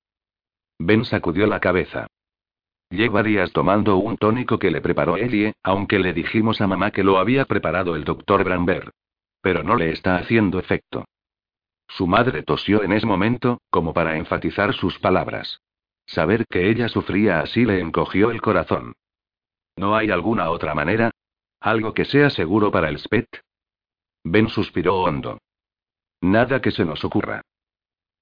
Ben 0.78 1.05
sacudió 1.05 1.47
la 1.47 1.59
cabeza. 1.59 2.05
Lleva 2.93 3.23
días 3.23 3.51
tomando 3.51 3.97
un 3.97 4.17
tónico 4.17 4.59
que 4.59 4.69
le 4.69 4.79
preparó 4.79 5.17
Ellie, 5.17 5.55
aunque 5.63 5.97
le 5.97 6.13
dijimos 6.13 6.61
a 6.61 6.67
mamá 6.67 6.91
que 6.91 7.03
lo 7.03 7.17
había 7.17 7.45
preparado 7.45 7.95
el 7.95 8.03
doctor 8.03 8.43
Bramber. 8.43 8.91
Pero 9.41 9.63
no 9.63 9.75
le 9.75 9.89
está 9.89 10.17
haciendo 10.17 10.59
efecto. 10.59 11.03
Su 11.87 12.05
madre 12.05 12.43
tosió 12.43 12.83
en 12.83 12.91
ese 12.93 13.07
momento, 13.07 13.61
como 13.71 13.95
para 13.95 14.15
enfatizar 14.17 14.75
sus 14.75 14.99
palabras. 14.99 15.59
Saber 16.05 16.45
que 16.45 16.69
ella 16.69 16.87
sufría 16.87 17.39
así 17.39 17.65
le 17.65 17.79
encogió 17.79 18.29
el 18.29 18.43
corazón. 18.43 18.93
¿No 19.75 19.95
hay 19.95 20.11
alguna 20.11 20.51
otra 20.51 20.75
manera? 20.75 21.09
¿Algo 21.61 21.95
que 21.95 22.05
sea 22.05 22.29
seguro 22.29 22.69
para 22.69 22.89
el 22.89 22.99
SPET? 22.99 23.25
Ben 24.23 24.49
suspiró 24.49 25.01
hondo. 25.01 25.39
Nada 26.21 26.61
que 26.61 26.69
se 26.69 26.85
nos 26.85 27.03
ocurra. 27.03 27.41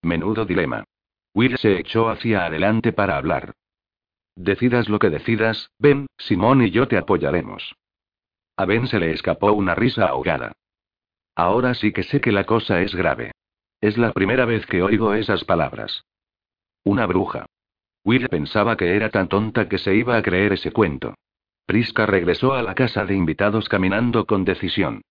Menudo 0.01 0.45
dilema. 0.45 0.85
Will 1.33 1.57
se 1.57 1.77
echó 1.77 2.09
hacia 2.09 2.45
adelante 2.45 2.93
para 2.93 3.17
hablar. 3.17 3.53
Decidas 4.35 4.89
lo 4.89 4.99
que 4.99 5.09
decidas, 5.09 5.71
Ben, 5.77 6.07
Simón 6.17 6.61
y 6.61 6.71
yo 6.71 6.87
te 6.87 6.97
apoyaremos. 6.97 7.75
A 8.57 8.65
Ben 8.65 8.87
se 8.87 8.99
le 8.99 9.11
escapó 9.11 9.51
una 9.51 9.75
risa 9.75 10.05
ahogada. 10.05 10.53
Ahora 11.35 11.73
sí 11.73 11.91
que 11.91 12.03
sé 12.03 12.21
que 12.21 12.31
la 12.31 12.45
cosa 12.45 12.81
es 12.81 12.93
grave. 12.95 13.31
Es 13.79 13.97
la 13.97 14.11
primera 14.11 14.45
vez 14.45 14.65
que 14.65 14.83
oigo 14.83 15.13
esas 15.13 15.43
palabras. 15.43 16.03
Una 16.83 17.05
bruja. 17.05 17.45
Will 18.03 18.29
pensaba 18.29 18.77
que 18.77 18.95
era 18.95 19.09
tan 19.09 19.27
tonta 19.27 19.69
que 19.69 19.77
se 19.77 19.95
iba 19.95 20.17
a 20.17 20.21
creer 20.21 20.53
ese 20.53 20.71
cuento. 20.71 21.15
Prisca 21.65 22.05
regresó 22.05 22.53
a 22.53 22.63
la 22.63 22.75
casa 22.75 23.05
de 23.05 23.15
invitados 23.15 23.69
caminando 23.69 24.25
con 24.25 24.43
decisión. 24.43 25.01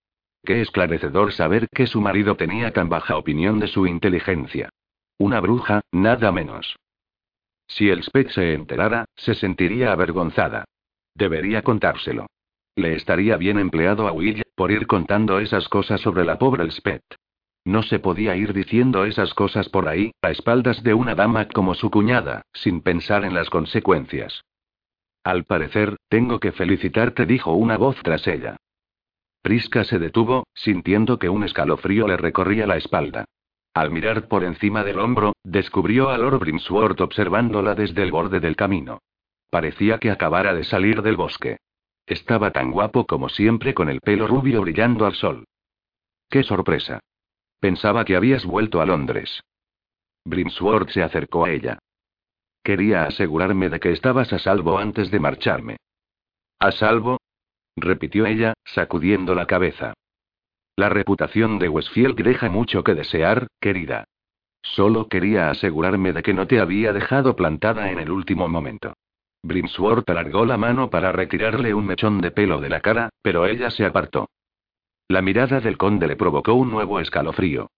Qué 0.43 0.61
esclarecedor 0.61 1.33
saber 1.33 1.67
que 1.69 1.87
su 1.87 2.01
marido 2.01 2.35
tenía 2.35 2.71
tan 2.71 2.89
baja 2.89 3.17
opinión 3.17 3.59
de 3.59 3.67
su 3.67 3.87
inteligencia. 3.87 4.69
Una 5.17 5.39
bruja, 5.39 5.81
nada 5.91 6.31
menos. 6.31 6.75
Si 7.71 7.89
el 7.89 8.03
Spet 8.03 8.29
se 8.31 8.53
enterara, 8.53 9.05
se 9.15 9.33
sentiría 9.33 9.93
avergonzada. 9.93 10.65
Debería 11.15 11.61
contárselo. 11.61 12.27
Le 12.75 12.95
estaría 12.95 13.37
bien 13.37 13.57
empleado 13.59 14.09
a 14.09 14.11
Will 14.11 14.43
por 14.55 14.71
ir 14.71 14.87
contando 14.87 15.39
esas 15.39 15.69
cosas 15.69 16.01
sobre 16.01 16.25
la 16.25 16.37
pobre 16.37 16.63
Elspeth. 16.63 17.15
No 17.63 17.81
se 17.81 17.99
podía 17.99 18.35
ir 18.35 18.51
diciendo 18.53 19.05
esas 19.05 19.33
cosas 19.33 19.69
por 19.69 19.87
ahí, 19.87 20.11
a 20.21 20.31
espaldas 20.31 20.83
de 20.83 20.93
una 20.93 21.15
dama 21.15 21.47
como 21.47 21.73
su 21.73 21.89
cuñada, 21.89 22.41
sin 22.53 22.81
pensar 22.81 23.23
en 23.23 23.33
las 23.33 23.49
consecuencias. 23.49 24.43
Al 25.23 25.45
parecer, 25.45 25.95
tengo 26.09 26.41
que 26.41 26.51
felicitarte, 26.51 27.25
dijo 27.25 27.53
una 27.53 27.77
voz 27.77 27.95
tras 28.03 28.27
ella. 28.27 28.57
Prisca 29.41 29.85
se 29.85 29.97
detuvo, 29.97 30.45
sintiendo 30.53 31.19
que 31.19 31.29
un 31.29 31.45
escalofrío 31.45 32.05
le 32.07 32.17
recorría 32.17 32.67
la 32.67 32.75
espalda. 32.75 33.25
Al 33.73 33.89
mirar 33.89 34.27
por 34.27 34.43
encima 34.43 34.83
del 34.83 34.99
hombro, 34.99 35.33
descubrió 35.43 36.09
a 36.09 36.17
Lord 36.17 36.39
Brimsworth 36.39 36.99
observándola 36.99 37.73
desde 37.73 38.03
el 38.03 38.11
borde 38.11 38.39
del 38.39 38.55
camino. 38.55 38.99
Parecía 39.49 39.97
que 39.97 40.11
acabara 40.11 40.53
de 40.53 40.63
salir 40.63 41.01
del 41.01 41.15
bosque. 41.15 41.57
Estaba 42.05 42.51
tan 42.51 42.71
guapo 42.71 43.05
como 43.05 43.29
siempre 43.29 43.73
con 43.73 43.89
el 43.89 44.01
pelo 44.01 44.27
rubio 44.27 44.61
brillando 44.61 45.05
al 45.05 45.13
sol. 45.13 45.45
¡Qué 46.29 46.43
sorpresa! 46.43 46.99
Pensaba 47.59 48.03
que 48.03 48.15
habías 48.15 48.45
vuelto 48.45 48.81
a 48.81 48.85
Londres. 48.85 49.41
Brimsworth 50.25 50.89
se 50.89 51.03
acercó 51.03 51.45
a 51.45 51.51
ella. 51.51 51.79
Quería 52.63 53.03
asegurarme 53.03 53.69
de 53.69 53.79
que 53.79 53.91
estabas 53.91 54.31
a 54.33 54.39
salvo 54.39 54.77
antes 54.77 55.09
de 55.11 55.19
marcharme. 55.19 55.77
¿A 56.59 56.71
salvo? 56.71 57.19
repitió 57.75 58.25
ella, 58.25 58.53
sacudiendo 58.65 59.33
la 59.33 59.47
cabeza. 59.47 59.93
La 60.75 60.89
reputación 60.89 61.59
de 61.59 61.69
Westfield 61.69 62.21
deja 62.21 62.49
mucho 62.49 62.83
que 62.83 62.95
desear, 62.95 63.47
querida. 63.59 64.05
Solo 64.61 65.07
quería 65.07 65.49
asegurarme 65.49 66.13
de 66.13 66.23
que 66.23 66.33
no 66.33 66.47
te 66.47 66.59
había 66.59 66.93
dejado 66.93 67.35
plantada 67.35 67.91
en 67.91 67.99
el 67.99 68.11
último 68.11 68.47
momento. 68.47 68.93
Brimsworth 69.43 70.09
alargó 70.09 70.45
la 70.45 70.57
mano 70.57 70.89
para 70.89 71.11
retirarle 71.11 71.73
un 71.73 71.85
mechón 71.85 72.21
de 72.21 72.31
pelo 72.31 72.61
de 72.61 72.69
la 72.69 72.79
cara, 72.79 73.09
pero 73.21 73.47
ella 73.47 73.71
se 73.71 73.85
apartó. 73.85 74.29
La 75.07 75.21
mirada 75.21 75.59
del 75.59 75.77
conde 75.77 76.07
le 76.07 76.15
provocó 76.15 76.53
un 76.53 76.69
nuevo 76.69 76.99
escalofrío. 76.99 77.69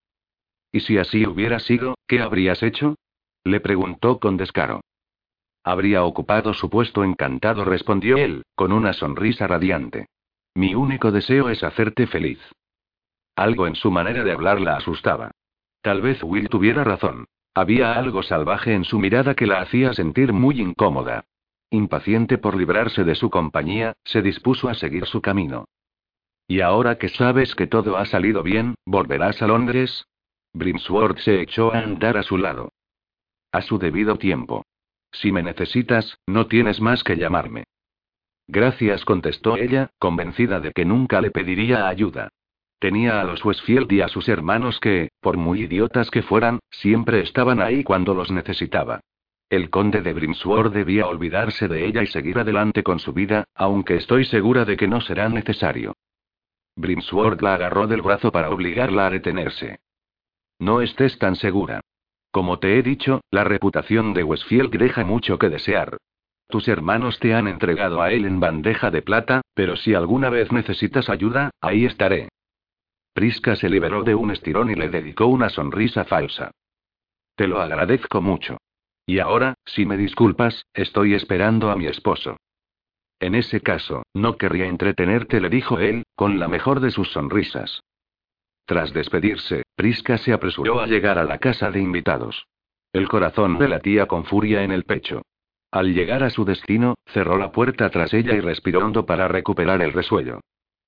¿Y 0.71 0.81
si 0.81 0.97
así 0.97 1.25
hubiera 1.25 1.59
sido, 1.59 1.95
qué 2.07 2.21
habrías 2.21 2.61
hecho? 2.63 2.95
Le 3.43 3.59
preguntó 3.59 4.19
con 4.19 4.37
descaro. 4.37 4.81
Habría 5.63 6.03
ocupado 6.03 6.53
su 6.53 6.69
puesto 6.69 7.03
encantado, 7.03 7.63
respondió 7.63 8.17
él, 8.17 8.43
con 8.55 8.73
una 8.73 8.91
sonrisa 8.91 9.47
radiante. 9.47 10.07
Mi 10.55 10.75
único 10.75 11.11
deseo 11.11 11.49
es 11.49 11.63
hacerte 11.63 12.05
feliz. 12.07 12.39
Algo 13.35 13.67
en 13.67 13.75
su 13.75 13.91
manera 13.91 14.23
de 14.23 14.31
hablar 14.31 14.61
la 14.61 14.77
asustaba. 14.77 15.31
Tal 15.81 16.01
vez 16.01 16.23
Will 16.23 16.49
tuviera 16.49 16.83
razón. 16.83 17.25
Había 17.55 17.93
algo 17.93 18.23
salvaje 18.23 18.73
en 18.73 18.83
su 18.83 18.99
mirada 18.99 19.35
que 19.35 19.47
la 19.47 19.61
hacía 19.61 19.93
sentir 19.93 20.33
muy 20.33 20.59
incómoda. 20.59 21.25
Impaciente 21.69 22.37
por 22.37 22.55
librarse 22.55 23.03
de 23.03 23.15
su 23.15 23.29
compañía, 23.29 23.93
se 24.03 24.21
dispuso 24.21 24.69
a 24.69 24.75
seguir 24.75 25.05
su 25.05 25.21
camino. 25.21 25.65
¿Y 26.47 26.61
ahora 26.61 26.97
que 26.97 27.09
sabes 27.09 27.55
que 27.55 27.67
todo 27.67 27.97
ha 27.97 28.05
salido 28.05 28.43
bien, 28.43 28.75
volverás 28.85 29.41
a 29.41 29.47
Londres? 29.47 30.05
Brimsworth 30.53 31.17
se 31.19 31.41
echó 31.41 31.73
a 31.73 31.79
andar 31.79 32.17
a 32.17 32.23
su 32.23 32.37
lado. 32.37 32.73
A 33.51 33.61
su 33.61 33.79
debido 33.79 34.17
tiempo. 34.17 34.63
Si 35.11 35.31
me 35.31 35.43
necesitas, 35.43 36.17
no 36.27 36.47
tienes 36.47 36.81
más 36.81 37.03
que 37.03 37.17
llamarme. 37.17 37.65
Gracias, 38.47 39.05
contestó 39.05 39.57
ella, 39.57 39.89
convencida 39.99 40.59
de 40.59 40.71
que 40.71 40.85
nunca 40.85 41.21
le 41.21 41.31
pediría 41.31 41.87
ayuda. 41.87 42.29
Tenía 42.83 43.21
a 43.21 43.23
los 43.23 43.45
Westfield 43.45 43.89
y 43.93 44.01
a 44.01 44.09
sus 44.09 44.27
hermanos 44.27 44.77
que, 44.81 45.07
por 45.21 45.37
muy 45.37 45.61
idiotas 45.61 46.11
que 46.11 46.21
fueran, 46.21 46.59
siempre 46.69 47.21
estaban 47.21 47.61
ahí 47.61 47.81
cuando 47.81 48.13
los 48.13 48.29
necesitaba. 48.29 48.99
El 49.49 49.69
conde 49.69 50.01
de 50.01 50.11
Brimsworth 50.11 50.73
debía 50.73 51.07
olvidarse 51.07 51.69
de 51.69 51.85
ella 51.85 52.03
y 52.03 52.07
seguir 52.07 52.39
adelante 52.39 52.83
con 52.83 52.99
su 52.99 53.13
vida, 53.13 53.45
aunque 53.55 53.95
estoy 53.95 54.25
segura 54.25 54.65
de 54.65 54.75
que 54.75 54.89
no 54.89 54.99
será 54.99 55.29
necesario. 55.29 55.93
Brimsworth 56.75 57.41
la 57.41 57.53
agarró 57.53 57.87
del 57.87 58.01
brazo 58.01 58.33
para 58.33 58.49
obligarla 58.49 59.07
a 59.07 59.11
detenerse. 59.11 59.79
No 60.59 60.81
estés 60.81 61.17
tan 61.17 61.37
segura. 61.37 61.79
Como 62.31 62.59
te 62.59 62.77
he 62.77 62.83
dicho, 62.83 63.21
la 63.31 63.45
reputación 63.45 64.13
de 64.13 64.25
Westfield 64.25 64.75
deja 64.75 65.05
mucho 65.05 65.39
que 65.39 65.47
desear. 65.47 65.95
Tus 66.49 66.67
hermanos 66.67 67.17
te 67.19 67.33
han 67.33 67.47
entregado 67.47 68.01
a 68.01 68.11
él 68.11 68.25
en 68.25 68.41
bandeja 68.41 68.91
de 68.91 69.01
plata, 69.01 69.41
pero 69.53 69.77
si 69.77 69.93
alguna 69.93 70.29
vez 70.29 70.51
necesitas 70.51 71.07
ayuda, 71.07 71.51
ahí 71.61 71.85
estaré. 71.85 72.27
Prisca 73.13 73.55
se 73.55 73.69
liberó 73.69 74.03
de 74.03 74.15
un 74.15 74.31
estirón 74.31 74.71
y 74.71 74.75
le 74.75 74.89
dedicó 74.89 75.27
una 75.27 75.49
sonrisa 75.49 76.03
falsa. 76.05 76.51
Te 77.35 77.47
lo 77.47 77.61
agradezco 77.61 78.21
mucho. 78.21 78.57
Y 79.05 79.19
ahora, 79.19 79.55
si 79.65 79.85
me 79.85 79.97
disculpas, 79.97 80.65
estoy 80.73 81.13
esperando 81.13 81.69
a 81.69 81.75
mi 81.75 81.87
esposo. 81.87 82.37
En 83.19 83.35
ese 83.35 83.61
caso, 83.61 84.03
no 84.13 84.37
querría 84.37 84.65
entretenerte, 84.65 85.39
le 85.39 85.49
dijo 85.49 85.79
él, 85.79 86.03
con 86.15 86.39
la 86.39 86.47
mejor 86.47 86.79
de 86.79 86.91
sus 86.91 87.11
sonrisas. 87.11 87.81
Tras 88.65 88.93
despedirse, 88.93 89.63
Prisca 89.75 90.17
se 90.17 90.33
apresuró 90.33 90.81
a 90.81 90.87
llegar 90.87 91.17
a 91.17 91.23
la 91.23 91.37
casa 91.37 91.69
de 91.69 91.79
invitados. 91.79 92.47
El 92.93 93.07
corazón 93.07 93.57
le 93.59 93.67
latía 93.67 94.07
con 94.07 94.25
furia 94.25 94.63
en 94.63 94.71
el 94.71 94.83
pecho. 94.83 95.21
Al 95.71 95.93
llegar 95.93 96.23
a 96.23 96.29
su 96.29 96.45
destino, 96.45 96.95
cerró 97.07 97.37
la 97.37 97.51
puerta 97.51 97.89
tras 97.89 98.13
ella 98.13 98.33
y 98.35 98.39
respiró 98.39 98.85
hondo 98.85 99.05
para 99.05 99.27
recuperar 99.27 99.81
el 99.81 99.91
resuello. 99.91 100.39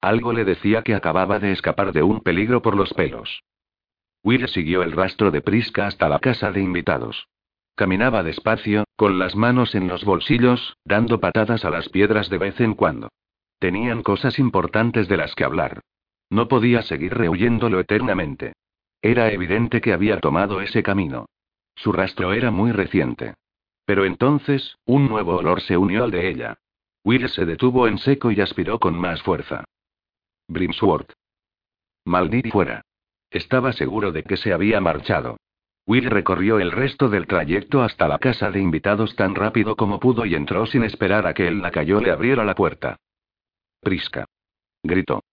Algo 0.05 0.33
le 0.33 0.45
decía 0.45 0.83
que 0.83 0.93
acababa 0.93 1.39
de 1.39 1.51
escapar 1.51 1.91
de 1.91 2.03
un 2.03 2.21
peligro 2.21 2.61
por 2.61 2.75
los 2.75 2.93
pelos. 2.93 3.41
Will 4.23 4.47
siguió 4.47 4.83
el 4.83 4.91
rastro 4.91 5.31
de 5.31 5.41
Prisca 5.41 5.87
hasta 5.87 6.07
la 6.07 6.19
casa 6.19 6.51
de 6.51 6.61
invitados. 6.61 7.27
Caminaba 7.73 8.21
despacio, 8.21 8.83
con 8.95 9.17
las 9.17 9.35
manos 9.35 9.73
en 9.73 9.87
los 9.87 10.05
bolsillos, 10.05 10.77
dando 10.85 11.19
patadas 11.19 11.65
a 11.65 11.71
las 11.71 11.89
piedras 11.89 12.29
de 12.29 12.37
vez 12.37 12.61
en 12.61 12.75
cuando. 12.75 13.09
Tenían 13.57 14.03
cosas 14.03 14.37
importantes 14.37 15.07
de 15.07 15.17
las 15.17 15.33
que 15.33 15.43
hablar. 15.43 15.81
No 16.29 16.47
podía 16.47 16.83
seguir 16.83 17.15
rehuyéndolo 17.15 17.79
eternamente. 17.79 18.53
Era 19.01 19.31
evidente 19.31 19.81
que 19.81 19.91
había 19.91 20.19
tomado 20.19 20.61
ese 20.61 20.83
camino. 20.83 21.25
Su 21.73 21.91
rastro 21.91 22.31
era 22.33 22.51
muy 22.51 22.71
reciente. 22.71 23.33
Pero 23.85 24.05
entonces, 24.05 24.77
un 24.85 25.09
nuevo 25.09 25.37
olor 25.37 25.61
se 25.61 25.77
unió 25.77 26.03
al 26.03 26.11
de 26.11 26.29
ella. 26.29 26.59
Will 27.03 27.27
se 27.27 27.47
detuvo 27.47 27.87
en 27.87 27.97
seco 27.97 28.29
y 28.29 28.39
aspiró 28.39 28.77
con 28.77 28.95
más 28.95 29.23
fuerza. 29.23 29.65
Brimsworth. 30.47 31.11
Maldito 32.05 32.49
fuera. 32.49 32.81
Estaba 33.31 33.73
seguro 33.73 34.11
de 34.11 34.23
que 34.23 34.37
se 34.37 34.53
había 34.53 34.79
marchado. 34.79 35.37
Will 35.87 36.09
recorrió 36.09 36.59
el 36.59 36.71
resto 36.71 37.09
del 37.09 37.27
trayecto 37.27 37.83
hasta 37.83 38.07
la 38.07 38.17
casa 38.17 38.49
de 38.49 38.59
invitados 38.59 39.15
tan 39.15 39.35
rápido 39.35 39.75
como 39.75 39.99
pudo 39.99 40.25
y 40.25 40.33
entró 40.33 40.65
sin 40.65 40.83
esperar 40.83 41.27
a 41.27 41.33
que 41.33 41.47
el 41.47 41.61
lacayo 41.61 41.99
le 41.99 42.11
abriera 42.11 42.43
la 42.43 42.55
puerta. 42.55 42.97
Prisca. 43.81 44.25
Gritó. 44.81 45.23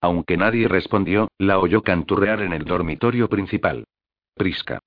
Aunque 0.00 0.36
nadie 0.36 0.68
respondió, 0.68 1.28
la 1.38 1.58
oyó 1.58 1.82
canturrear 1.82 2.40
en 2.42 2.52
el 2.52 2.64
dormitorio 2.64 3.28
principal. 3.28 3.84
Prisca. 4.34 4.80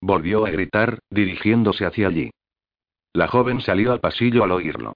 Volvió 0.00 0.46
a 0.46 0.50
gritar, 0.50 1.00
dirigiéndose 1.10 1.84
hacia 1.84 2.08
allí. 2.08 2.30
La 3.12 3.28
joven 3.28 3.60
salió 3.60 3.92
al 3.92 4.00
pasillo 4.00 4.44
al 4.44 4.52
oírlo. 4.52 4.94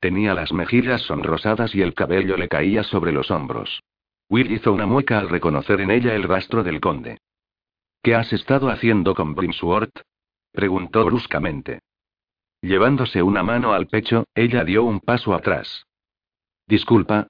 Tenía 0.00 0.34
las 0.34 0.52
mejillas 0.52 1.02
sonrosadas 1.02 1.74
y 1.74 1.82
el 1.82 1.94
cabello 1.94 2.36
le 2.36 2.48
caía 2.48 2.84
sobre 2.84 3.12
los 3.12 3.30
hombros. 3.30 3.82
Will 4.28 4.52
hizo 4.52 4.72
una 4.72 4.86
mueca 4.86 5.18
al 5.18 5.28
reconocer 5.28 5.80
en 5.80 5.90
ella 5.90 6.14
el 6.14 6.22
rastro 6.22 6.62
del 6.62 6.80
conde. 6.80 7.18
¿Qué 8.02 8.14
has 8.14 8.32
estado 8.32 8.68
haciendo 8.70 9.14
con 9.14 9.34
Brimsworth? 9.34 10.02
preguntó 10.52 11.04
bruscamente. 11.04 11.80
Llevándose 12.60 13.22
una 13.22 13.42
mano 13.42 13.72
al 13.72 13.86
pecho, 13.86 14.24
ella 14.34 14.64
dio 14.64 14.84
un 14.84 15.00
paso 15.00 15.34
atrás. 15.34 15.84
Disculpa. 16.66 17.28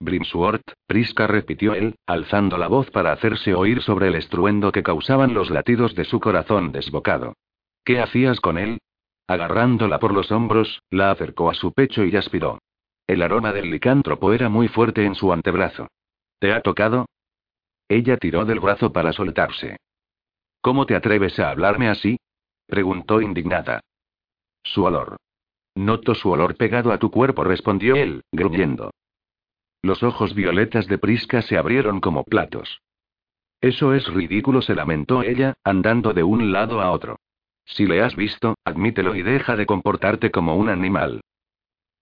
Brimsworth, 0.00 0.72
Prisca 0.86 1.26
repitió 1.26 1.74
él, 1.74 1.96
alzando 2.06 2.56
la 2.56 2.68
voz 2.68 2.90
para 2.90 3.12
hacerse 3.12 3.54
oír 3.54 3.82
sobre 3.82 4.08
el 4.08 4.14
estruendo 4.14 4.70
que 4.72 4.82
causaban 4.82 5.34
los 5.34 5.50
latidos 5.50 5.94
de 5.94 6.04
su 6.04 6.20
corazón 6.20 6.72
desbocado. 6.72 7.34
¿Qué 7.84 8.00
hacías 8.00 8.40
con 8.40 8.58
él? 8.58 8.78
Agarrándola 9.28 9.98
por 9.98 10.14
los 10.14 10.32
hombros, 10.32 10.80
la 10.90 11.10
acercó 11.10 11.50
a 11.50 11.54
su 11.54 11.72
pecho 11.72 12.02
y 12.04 12.16
aspiró. 12.16 12.58
El 13.06 13.20
aroma 13.20 13.52
del 13.52 13.70
licántropo 13.70 14.32
era 14.32 14.48
muy 14.48 14.68
fuerte 14.68 15.04
en 15.04 15.14
su 15.14 15.32
antebrazo. 15.32 15.88
¿Te 16.38 16.52
ha 16.52 16.62
tocado? 16.62 17.06
Ella 17.88 18.16
tiró 18.16 18.46
del 18.46 18.60
brazo 18.60 18.90
para 18.90 19.12
soltarse. 19.12 19.76
¿Cómo 20.62 20.86
te 20.86 20.94
atreves 20.94 21.38
a 21.38 21.50
hablarme 21.50 21.88
así? 21.88 22.18
preguntó 22.66 23.20
indignada. 23.20 23.80
Su 24.62 24.84
olor. 24.84 25.16
Noto 25.74 26.14
su 26.14 26.30
olor 26.30 26.56
pegado 26.56 26.90
a 26.90 26.98
tu 26.98 27.10
cuerpo, 27.10 27.44
respondió 27.44 27.96
él, 27.96 28.22
gruñendo. 28.32 28.90
Los 29.82 30.02
ojos 30.02 30.34
violetas 30.34 30.86
de 30.86 30.98
Prisca 30.98 31.42
se 31.42 31.56
abrieron 31.56 32.00
como 32.00 32.24
platos. 32.24 32.80
Eso 33.60 33.94
es 33.94 34.06
ridículo, 34.06 34.62
se 34.62 34.74
lamentó 34.74 35.22
ella, 35.22 35.54
andando 35.64 36.14
de 36.14 36.22
un 36.22 36.50
lado 36.50 36.80
a 36.80 36.90
otro. 36.90 37.18
Si 37.68 37.86
le 37.86 38.02
has 38.02 38.16
visto, 38.16 38.56
admítelo 38.64 39.14
y 39.14 39.22
deja 39.22 39.54
de 39.54 39.66
comportarte 39.66 40.30
como 40.30 40.56
un 40.56 40.68
animal. 40.68 41.20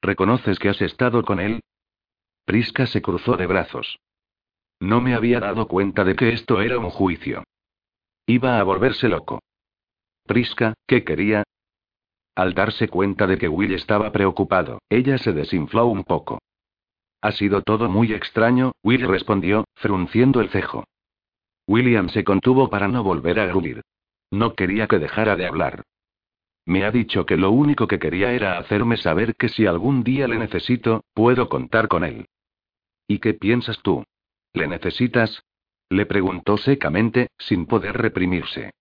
¿Reconoces 0.00 0.58
que 0.58 0.68
has 0.68 0.80
estado 0.80 1.24
con 1.24 1.40
él? 1.40 1.60
Prisca 2.44 2.86
se 2.86 3.02
cruzó 3.02 3.36
de 3.36 3.46
brazos. 3.46 3.98
No 4.80 5.00
me 5.00 5.14
había 5.14 5.40
dado 5.40 5.66
cuenta 5.66 6.04
de 6.04 6.14
que 6.14 6.32
esto 6.32 6.60
era 6.60 6.78
un 6.78 6.90
juicio. 6.90 7.42
Iba 8.26 8.60
a 8.60 8.62
volverse 8.62 9.08
loco. 9.08 9.40
Prisca, 10.24 10.74
¿qué 10.86 11.04
quería? 11.04 11.42
Al 12.36 12.54
darse 12.54 12.88
cuenta 12.88 13.26
de 13.26 13.38
que 13.38 13.48
Will 13.48 13.72
estaba 13.72 14.12
preocupado, 14.12 14.80
ella 14.88 15.18
se 15.18 15.32
desinfló 15.32 15.86
un 15.86 16.04
poco. 16.04 16.38
Ha 17.22 17.32
sido 17.32 17.62
todo 17.62 17.88
muy 17.88 18.12
extraño, 18.12 18.72
Will 18.82 19.08
respondió, 19.08 19.64
frunciendo 19.74 20.40
el 20.40 20.50
cejo. 20.50 20.84
William 21.66 22.08
se 22.10 22.22
contuvo 22.22 22.70
para 22.70 22.86
no 22.86 23.02
volver 23.02 23.40
a 23.40 23.46
gruñir. 23.46 23.82
No 24.30 24.54
quería 24.54 24.86
que 24.86 24.98
dejara 24.98 25.36
de 25.36 25.46
hablar. 25.46 25.82
Me 26.64 26.84
ha 26.84 26.90
dicho 26.90 27.26
que 27.26 27.36
lo 27.36 27.52
único 27.52 27.86
que 27.86 28.00
quería 28.00 28.32
era 28.32 28.58
hacerme 28.58 28.96
saber 28.96 29.36
que 29.36 29.48
si 29.48 29.66
algún 29.66 30.02
día 30.02 30.26
le 30.26 30.38
necesito, 30.38 31.04
puedo 31.14 31.48
contar 31.48 31.86
con 31.86 32.04
él. 32.04 32.26
¿Y 33.06 33.20
qué 33.20 33.34
piensas 33.34 33.78
tú? 33.82 34.04
¿Le 34.52 34.66
necesitas? 34.66 35.44
Le 35.88 36.06
preguntó 36.06 36.56
secamente, 36.56 37.28
sin 37.38 37.66
poder 37.66 37.96
reprimirse. 37.96 38.72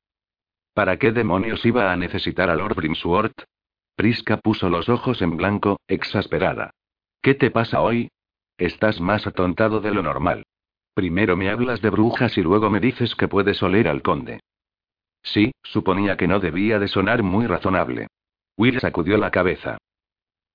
¿Para 0.74 0.98
qué 0.98 1.12
demonios 1.12 1.64
iba 1.66 1.92
a 1.92 1.96
necesitar 1.96 2.50
a 2.50 2.56
Lord 2.56 2.76
Brimsworth? 2.76 3.44
Prisca 3.96 4.38
puso 4.38 4.70
los 4.70 4.90
ojos 4.90 5.22
en 5.22 5.38
blanco, 5.38 5.80
exasperada. 5.88 6.72
¿Qué 7.22 7.36
te 7.36 7.52
pasa 7.52 7.82
hoy? 7.82 8.10
Estás 8.58 9.00
más 9.00 9.28
atontado 9.28 9.80
de 9.80 9.92
lo 9.92 10.02
normal. 10.02 10.44
Primero 10.94 11.38
me 11.38 11.50
hablas 11.50 11.82
de 11.82 11.92
brujas 11.92 12.38
y 12.38 12.42
luego 12.42 12.70
me 12.70 12.80
dices 12.80 13.16
que 13.16 13.28
puedes 13.28 13.62
oler 13.62 13.88
al 13.88 14.02
conde. 14.02 14.40
Sí, 15.26 15.52
suponía 15.64 16.18
que 16.18 16.28
no 16.28 16.40
debía 16.40 16.80
de 16.80 16.88
sonar 16.88 17.24
muy 17.24 17.48
razonable. 17.48 18.08
Will 18.58 18.80
sacudió 18.80 19.18
la 19.18 19.32
cabeza. 19.32 19.78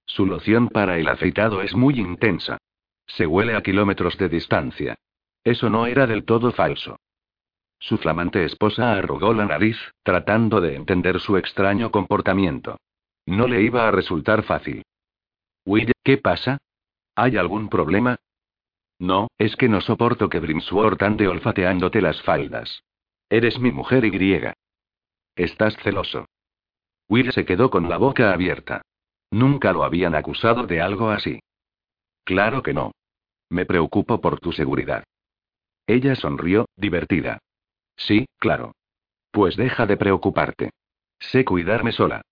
Su 0.06 0.26
loción 0.26 0.68
para 0.68 0.96
el 0.96 1.08
afeitado 1.08 1.60
es 1.60 1.74
muy 1.74 1.98
intensa. 1.98 2.58
Se 3.06 3.26
huele 3.26 3.56
a 3.56 3.62
kilómetros 3.62 4.16
de 4.16 4.28
distancia. 4.28 4.94
Eso 5.42 5.68
no 5.68 5.86
era 5.86 6.06
del 6.06 6.24
todo 6.24 6.52
falso. 6.52 6.96
Su 7.80 7.98
flamante 7.98 8.44
esposa 8.44 8.92
arrugó 8.92 9.34
la 9.34 9.46
nariz, 9.46 9.76
tratando 10.02 10.60
de 10.60 10.76
entender 10.76 11.18
su 11.18 11.36
extraño 11.36 11.90
comportamiento. 11.90 12.78
No 13.26 13.48
le 13.48 13.62
iba 13.62 13.88
a 13.88 13.90
resultar 13.90 14.44
fácil. 14.44 14.82
Will, 15.64 15.92
¿qué 16.04 16.18
pasa? 16.18 16.58
¿Hay 17.16 17.36
algún 17.36 17.68
problema? 17.68 18.18
No, 18.98 19.28
es 19.38 19.56
que 19.56 19.68
no 19.68 19.80
soporto 19.80 20.28
que 20.28 20.40
Brimsworth 20.40 21.02
ande 21.02 21.26
olfateándote 21.26 22.02
las 22.02 22.22
faldas. 22.22 22.82
Eres 23.30 23.60
mi 23.60 23.70
mujer 23.70 24.04
y 24.04 24.10
griega. 24.10 24.54
Estás 25.36 25.76
celoso. 25.76 26.26
Will 27.08 27.32
se 27.32 27.44
quedó 27.44 27.70
con 27.70 27.88
la 27.88 27.96
boca 27.96 28.32
abierta. 28.32 28.82
Nunca 29.30 29.72
lo 29.72 29.84
habían 29.84 30.16
acusado 30.16 30.66
de 30.66 30.80
algo 30.80 31.10
así. 31.10 31.40
Claro 32.24 32.62
que 32.62 32.74
no. 32.74 32.92
Me 33.48 33.66
preocupo 33.66 34.20
por 34.20 34.40
tu 34.40 34.52
seguridad. 34.52 35.04
Ella 35.86 36.16
sonrió, 36.16 36.66
divertida. 36.76 37.38
Sí, 37.96 38.26
claro. 38.38 38.72
Pues 39.30 39.56
deja 39.56 39.86
de 39.86 39.96
preocuparte. 39.96 40.70
Sé 41.20 41.44
cuidarme 41.44 41.92
sola. 41.92 42.22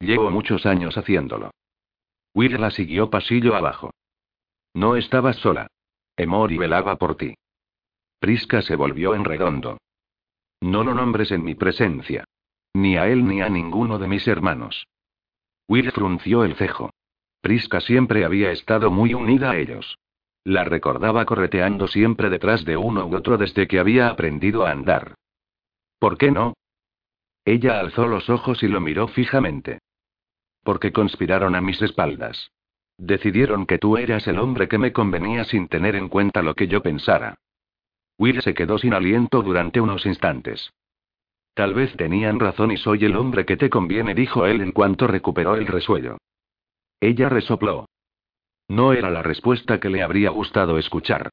Llevo 0.00 0.30
muchos 0.30 0.66
años 0.66 0.96
haciéndolo. 0.96 1.52
Will 2.34 2.60
la 2.60 2.70
siguió 2.70 3.10
pasillo 3.10 3.54
abajo. 3.54 3.92
No 4.74 4.96
estabas 4.96 5.36
sola. 5.36 5.68
Emory 6.16 6.58
velaba 6.58 6.96
por 6.96 7.16
ti. 7.16 7.34
Prisca 8.18 8.62
se 8.62 8.74
volvió 8.74 9.14
en 9.14 9.24
redondo. 9.24 9.78
No 10.60 10.84
lo 10.84 10.94
nombres 10.94 11.30
en 11.30 11.44
mi 11.44 11.54
presencia. 11.54 12.24
Ni 12.74 12.96
a 12.96 13.08
él 13.08 13.26
ni 13.26 13.40
a 13.40 13.48
ninguno 13.48 13.98
de 13.98 14.08
mis 14.08 14.26
hermanos. 14.26 14.86
Will 15.68 15.90
frunció 15.92 16.44
el 16.44 16.54
cejo. 16.56 16.90
Prisca 17.40 17.80
siempre 17.80 18.24
había 18.24 18.50
estado 18.50 18.90
muy 18.90 19.14
unida 19.14 19.50
a 19.50 19.56
ellos. 19.56 19.98
La 20.44 20.64
recordaba 20.64 21.24
correteando 21.24 21.86
siempre 21.88 22.30
detrás 22.30 22.64
de 22.64 22.76
uno 22.76 23.06
u 23.06 23.14
otro 23.14 23.36
desde 23.36 23.68
que 23.68 23.78
había 23.78 24.08
aprendido 24.08 24.66
a 24.66 24.70
andar. 24.70 25.14
¿Por 25.98 26.16
qué 26.16 26.30
no? 26.30 26.54
Ella 27.44 27.80
alzó 27.80 28.06
los 28.06 28.28
ojos 28.30 28.62
y 28.62 28.68
lo 28.68 28.80
miró 28.80 29.08
fijamente. 29.08 29.80
Porque 30.62 30.92
conspiraron 30.92 31.54
a 31.54 31.60
mis 31.60 31.80
espaldas. 31.82 32.50
Decidieron 32.98 33.66
que 33.66 33.78
tú 33.78 33.96
eras 33.96 34.26
el 34.26 34.38
hombre 34.38 34.68
que 34.68 34.78
me 34.78 34.92
convenía 34.92 35.44
sin 35.44 35.68
tener 35.68 35.94
en 35.94 36.08
cuenta 36.08 36.42
lo 36.42 36.54
que 36.54 36.66
yo 36.66 36.82
pensara. 36.82 37.36
Will 38.18 38.42
se 38.42 38.54
quedó 38.54 38.78
sin 38.78 38.94
aliento 38.94 39.42
durante 39.42 39.80
unos 39.80 40.04
instantes. 40.04 40.72
Tal 41.54 41.74
vez 41.74 41.96
tenían 41.96 42.38
razón 42.38 42.70
y 42.70 42.76
soy 42.76 43.04
el 43.04 43.16
hombre 43.16 43.44
que 43.46 43.56
te 43.56 43.70
conviene, 43.70 44.14
dijo 44.14 44.46
él 44.46 44.60
en 44.60 44.72
cuanto 44.72 45.06
recuperó 45.06 45.56
el 45.56 45.66
resuello. 45.66 46.18
Ella 47.00 47.28
resopló. 47.28 47.86
No 48.68 48.92
era 48.92 49.10
la 49.10 49.22
respuesta 49.22 49.80
que 49.80 49.88
le 49.88 50.02
habría 50.02 50.30
gustado 50.30 50.78
escuchar. 50.78 51.30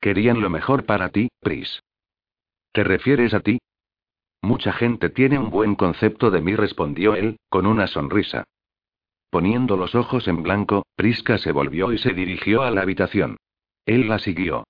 Querían 0.00 0.40
lo 0.40 0.50
mejor 0.50 0.84
para 0.84 1.08
ti, 1.08 1.28
Pris. 1.40 1.82
¿Te 2.72 2.84
refieres 2.84 3.34
a 3.34 3.40
ti? 3.40 3.58
Mucha 4.42 4.72
gente 4.72 5.08
tiene 5.08 5.38
un 5.38 5.50
buen 5.50 5.74
concepto 5.74 6.30
de 6.30 6.42
mí, 6.42 6.54
respondió 6.54 7.14
él, 7.14 7.38
con 7.48 7.66
una 7.66 7.86
sonrisa. 7.86 8.44
Poniendo 9.30 9.76
los 9.76 9.94
ojos 9.94 10.28
en 10.28 10.42
blanco, 10.42 10.84
Prisca 10.96 11.38
se 11.38 11.50
volvió 11.50 11.92
y 11.92 11.98
se 11.98 12.12
dirigió 12.12 12.62
a 12.62 12.70
la 12.70 12.82
habitación. 12.82 13.38
Él 13.86 14.08
la 14.08 14.18
siguió. 14.18 14.64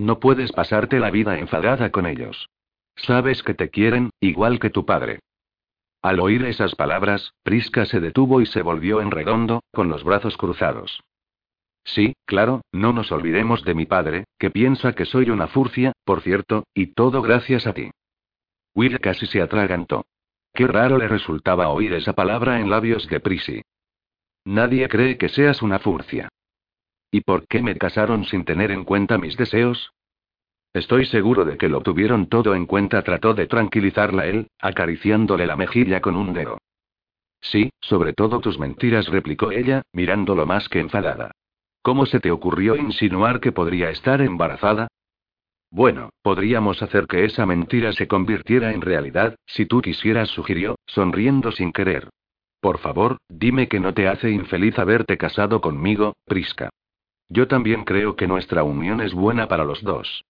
No 0.00 0.18
puedes 0.18 0.50
pasarte 0.52 0.98
la 0.98 1.10
vida 1.10 1.38
enfadada 1.38 1.90
con 1.90 2.06
ellos. 2.06 2.48
Sabes 2.96 3.42
que 3.42 3.52
te 3.52 3.68
quieren, 3.68 4.08
igual 4.18 4.58
que 4.58 4.70
tu 4.70 4.86
padre. 4.86 5.18
Al 6.00 6.20
oír 6.20 6.42
esas 6.46 6.74
palabras, 6.74 7.34
Prisca 7.42 7.84
se 7.84 8.00
detuvo 8.00 8.40
y 8.40 8.46
se 8.46 8.62
volvió 8.62 9.02
en 9.02 9.10
redondo, 9.10 9.62
con 9.70 9.90
los 9.90 10.02
brazos 10.02 10.38
cruzados. 10.38 11.02
Sí, 11.84 12.14
claro, 12.24 12.62
no 12.72 12.94
nos 12.94 13.12
olvidemos 13.12 13.62
de 13.62 13.74
mi 13.74 13.84
padre, 13.84 14.24
que 14.38 14.50
piensa 14.50 14.94
que 14.94 15.04
soy 15.04 15.28
una 15.28 15.48
furcia, 15.48 15.92
por 16.06 16.22
cierto, 16.22 16.64
y 16.72 16.94
todo 16.94 17.20
gracias 17.20 17.66
a 17.66 17.74
ti. 17.74 17.90
Will 18.74 19.00
casi 19.00 19.26
se 19.26 19.42
atragantó. 19.42 20.06
Qué 20.54 20.66
raro 20.66 20.96
le 20.96 21.08
resultaba 21.08 21.68
oír 21.68 21.92
esa 21.92 22.14
palabra 22.14 22.58
en 22.58 22.70
labios 22.70 23.06
de 23.06 23.20
Prissy. 23.20 23.60
Nadie 24.46 24.88
cree 24.88 25.18
que 25.18 25.28
seas 25.28 25.60
una 25.60 25.78
furcia. 25.78 26.30
¿Y 27.10 27.22
por 27.22 27.46
qué 27.48 27.62
me 27.62 27.76
casaron 27.76 28.24
sin 28.24 28.44
tener 28.44 28.70
en 28.70 28.84
cuenta 28.84 29.18
mis 29.18 29.36
deseos? 29.36 29.92
Estoy 30.72 31.06
seguro 31.06 31.44
de 31.44 31.58
que 31.58 31.68
lo 31.68 31.80
tuvieron 31.80 32.28
todo 32.28 32.54
en 32.54 32.66
cuenta, 32.66 33.02
trató 33.02 33.34
de 33.34 33.48
tranquilizarla 33.48 34.26
él, 34.26 34.48
acariciándole 34.60 35.46
la 35.46 35.56
mejilla 35.56 36.00
con 36.00 36.14
un 36.14 36.32
dedo. 36.32 36.58
Sí, 37.40 37.70
sobre 37.80 38.12
todo 38.12 38.40
tus 38.40 38.58
mentiras, 38.58 39.08
replicó 39.08 39.50
ella, 39.50 39.82
mirándolo 39.92 40.46
más 40.46 40.68
que 40.68 40.78
enfadada. 40.78 41.32
¿Cómo 41.82 42.06
se 42.06 42.20
te 42.20 42.30
ocurrió 42.30 42.76
insinuar 42.76 43.40
que 43.40 43.50
podría 43.50 43.90
estar 43.90 44.20
embarazada? 44.20 44.88
Bueno, 45.70 46.10
podríamos 46.22 46.82
hacer 46.82 47.06
que 47.06 47.24
esa 47.24 47.46
mentira 47.46 47.92
se 47.92 48.06
convirtiera 48.06 48.72
en 48.72 48.82
realidad, 48.82 49.36
si 49.46 49.66
tú 49.66 49.80
quisieras, 49.80 50.28
sugirió, 50.28 50.76
sonriendo 50.86 51.50
sin 51.50 51.72
querer. 51.72 52.10
Por 52.60 52.78
favor, 52.78 53.16
dime 53.28 53.68
que 53.68 53.80
no 53.80 53.94
te 53.94 54.06
hace 54.06 54.30
infeliz 54.30 54.78
haberte 54.78 55.16
casado 55.16 55.60
conmigo, 55.60 56.14
Prisca. 56.26 56.70
Yo 57.30 57.46
también 57.46 57.84
creo 57.84 58.16
que 58.16 58.26
nuestra 58.26 58.64
unión 58.64 59.00
es 59.00 59.14
buena 59.14 59.46
para 59.46 59.64
los 59.64 59.82
dos. 59.82 60.24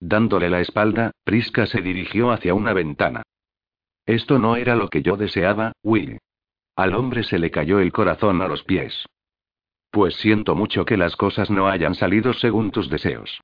Dándole 0.00 0.50
la 0.50 0.60
espalda, 0.60 1.12
Prisca 1.24 1.66
se 1.66 1.80
dirigió 1.80 2.32
hacia 2.32 2.52
una 2.52 2.72
ventana. 2.72 3.22
Esto 4.04 4.38
no 4.38 4.56
era 4.56 4.74
lo 4.74 4.88
que 4.88 5.02
yo 5.02 5.16
deseaba, 5.16 5.72
Will. 5.82 6.18
Al 6.74 6.94
hombre 6.94 7.22
se 7.22 7.38
le 7.38 7.50
cayó 7.50 7.78
el 7.78 7.92
corazón 7.92 8.42
a 8.42 8.48
los 8.48 8.64
pies. 8.64 9.06
Pues 9.90 10.16
siento 10.16 10.56
mucho 10.56 10.84
que 10.84 10.96
las 10.96 11.16
cosas 11.16 11.48
no 11.48 11.68
hayan 11.68 11.94
salido 11.94 12.34
según 12.34 12.72
tus 12.72 12.90
deseos. 12.90 13.40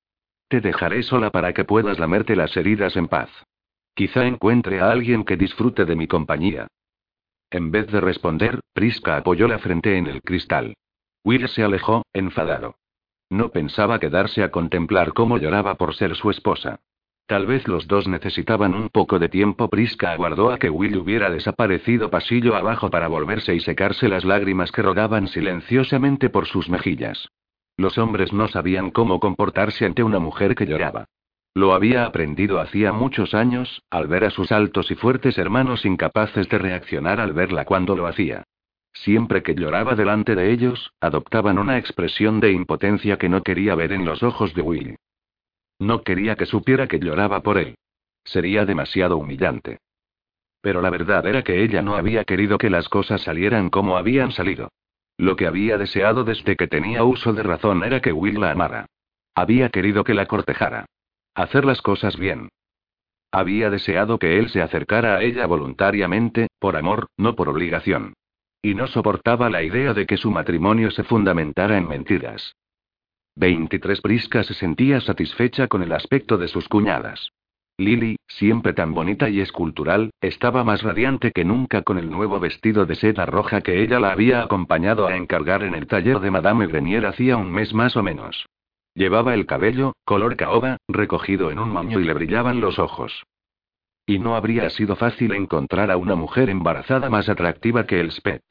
Te 0.48 0.60
dejaré 0.60 1.04
sola 1.04 1.30
para 1.30 1.52
que 1.54 1.64
puedas 1.64 1.98
lamerte 2.00 2.36
las 2.36 2.56
heridas 2.56 2.96
en 2.96 3.06
paz. 3.06 3.30
Quizá 3.94 4.26
encuentre 4.26 4.80
a 4.80 4.90
alguien 4.90 5.24
que 5.24 5.36
disfrute 5.36 5.84
de 5.84 5.96
mi 5.96 6.08
compañía. 6.08 6.66
En 7.50 7.70
vez 7.70 7.86
de 7.86 8.00
responder, 8.00 8.60
Prisca 8.72 9.16
apoyó 9.16 9.46
la 9.46 9.60
frente 9.60 9.96
en 9.96 10.08
el 10.08 10.20
cristal. 10.20 10.74
Will 11.24 11.48
se 11.48 11.62
alejó, 11.62 12.02
enfadado. 12.12 12.76
No 13.30 13.50
pensaba 13.50 13.98
quedarse 13.98 14.42
a 14.42 14.50
contemplar 14.50 15.12
cómo 15.12 15.38
lloraba 15.38 15.76
por 15.76 15.94
ser 15.94 16.14
su 16.16 16.30
esposa. 16.30 16.80
Tal 17.26 17.46
vez 17.46 17.66
los 17.68 17.86
dos 17.86 18.08
necesitaban 18.08 18.74
un 18.74 18.88
poco 18.88 19.18
de 19.18 19.28
tiempo. 19.28 19.68
Prisca 19.68 20.12
aguardó 20.12 20.50
a 20.50 20.58
que 20.58 20.68
Will 20.68 20.98
hubiera 20.98 21.30
desaparecido 21.30 22.10
pasillo 22.10 22.56
abajo 22.56 22.90
para 22.90 23.08
volverse 23.08 23.54
y 23.54 23.60
secarse 23.60 24.08
las 24.08 24.24
lágrimas 24.24 24.72
que 24.72 24.82
rodaban 24.82 25.28
silenciosamente 25.28 26.28
por 26.28 26.46
sus 26.46 26.68
mejillas. 26.68 27.28
Los 27.76 27.96
hombres 27.96 28.32
no 28.32 28.48
sabían 28.48 28.90
cómo 28.90 29.18
comportarse 29.18 29.86
ante 29.86 30.02
una 30.02 30.18
mujer 30.18 30.54
que 30.54 30.66
lloraba. 30.66 31.06
Lo 31.54 31.74
había 31.74 32.04
aprendido 32.04 32.60
hacía 32.60 32.92
muchos 32.92 33.34
años, 33.34 33.82
al 33.90 34.08
ver 34.08 34.24
a 34.24 34.30
sus 34.30 34.52
altos 34.52 34.90
y 34.90 34.94
fuertes 34.94 35.38
hermanos 35.38 35.84
incapaces 35.84 36.48
de 36.48 36.58
reaccionar 36.58 37.20
al 37.20 37.32
verla 37.32 37.64
cuando 37.64 37.94
lo 37.94 38.06
hacía. 38.06 38.44
Siempre 38.92 39.42
que 39.42 39.54
lloraba 39.54 39.94
delante 39.94 40.34
de 40.34 40.52
ellos, 40.52 40.92
adoptaban 41.00 41.58
una 41.58 41.78
expresión 41.78 42.40
de 42.40 42.52
impotencia 42.52 43.16
que 43.16 43.28
no 43.28 43.42
quería 43.42 43.74
ver 43.74 43.92
en 43.92 44.04
los 44.04 44.22
ojos 44.22 44.54
de 44.54 44.62
Willy. 44.62 44.96
No 45.78 46.02
quería 46.02 46.36
que 46.36 46.46
supiera 46.46 46.86
que 46.86 46.98
lloraba 46.98 47.42
por 47.42 47.58
él. 47.58 47.74
Sería 48.24 48.64
demasiado 48.64 49.16
humillante. 49.16 49.78
Pero 50.60 50.80
la 50.80 50.90
verdad 50.90 51.26
era 51.26 51.42
que 51.42 51.64
ella 51.64 51.82
no 51.82 51.96
había 51.96 52.24
querido 52.24 52.58
que 52.58 52.70
las 52.70 52.88
cosas 52.88 53.22
salieran 53.22 53.68
como 53.68 53.96
habían 53.96 54.30
salido. 54.30 54.68
Lo 55.16 55.36
que 55.36 55.46
había 55.46 55.76
deseado 55.76 56.24
desde 56.24 56.56
que 56.56 56.68
tenía 56.68 57.04
uso 57.04 57.32
de 57.32 57.42
razón 57.42 57.82
era 57.84 58.00
que 58.00 58.12
Will 58.12 58.40
la 58.40 58.52
amara. 58.52 58.86
Había 59.34 59.70
querido 59.70 60.04
que 60.04 60.14
la 60.14 60.26
cortejara. 60.26 60.86
Hacer 61.34 61.64
las 61.64 61.82
cosas 61.82 62.16
bien. 62.16 62.48
Había 63.32 63.70
deseado 63.70 64.18
que 64.18 64.38
él 64.38 64.50
se 64.50 64.62
acercara 64.62 65.16
a 65.16 65.22
ella 65.22 65.46
voluntariamente, 65.46 66.48
por 66.58 66.76
amor, 66.76 67.08
no 67.16 67.34
por 67.34 67.48
obligación. 67.48 68.14
Y 68.62 68.74
no 68.74 68.86
soportaba 68.86 69.50
la 69.50 69.62
idea 69.62 69.92
de 69.92 70.06
que 70.06 70.16
su 70.16 70.30
matrimonio 70.30 70.92
se 70.92 71.02
fundamentara 71.02 71.76
en 71.76 71.88
mentiras. 71.88 72.54
23 73.34 74.00
Prisca 74.00 74.44
se 74.44 74.54
sentía 74.54 75.00
satisfecha 75.00 75.66
con 75.66 75.82
el 75.82 75.92
aspecto 75.92 76.38
de 76.38 76.46
sus 76.46 76.68
cuñadas. 76.68 77.32
Lily, 77.78 78.16
siempre 78.28 78.74
tan 78.74 78.94
bonita 78.94 79.28
y 79.28 79.40
escultural, 79.40 80.10
estaba 80.20 80.62
más 80.62 80.82
radiante 80.82 81.32
que 81.32 81.44
nunca 81.44 81.82
con 81.82 81.98
el 81.98 82.10
nuevo 82.10 82.38
vestido 82.38 82.86
de 82.86 82.94
seda 82.94 83.26
roja 83.26 83.62
que 83.62 83.82
ella 83.82 83.98
la 83.98 84.12
había 84.12 84.42
acompañado 84.42 85.06
a 85.06 85.16
encargar 85.16 85.62
en 85.62 85.74
el 85.74 85.86
taller 85.86 86.20
de 86.20 86.30
Madame 86.30 86.66
Grenier 86.66 87.06
hacía 87.06 87.36
un 87.36 87.50
mes 87.50 87.74
más 87.74 87.96
o 87.96 88.02
menos. 88.02 88.46
Llevaba 88.94 89.34
el 89.34 89.46
cabello, 89.46 89.94
color 90.04 90.36
caoba, 90.36 90.76
recogido 90.86 91.50
en 91.50 91.58
un 91.58 91.72
maño 91.72 91.98
y 91.98 92.04
le 92.04 92.12
brillaban 92.12 92.60
los 92.60 92.78
ojos. 92.78 93.24
Y 94.06 94.18
no 94.18 94.34
habría 94.34 94.68
sido 94.70 94.96
fácil 94.96 95.32
encontrar 95.32 95.90
a 95.90 95.96
una 95.96 96.14
mujer 96.14 96.50
embarazada 96.50 97.08
más 97.08 97.28
atractiva 97.28 97.86
que 97.86 98.00
el 98.00 98.10
Spet. 98.10 98.42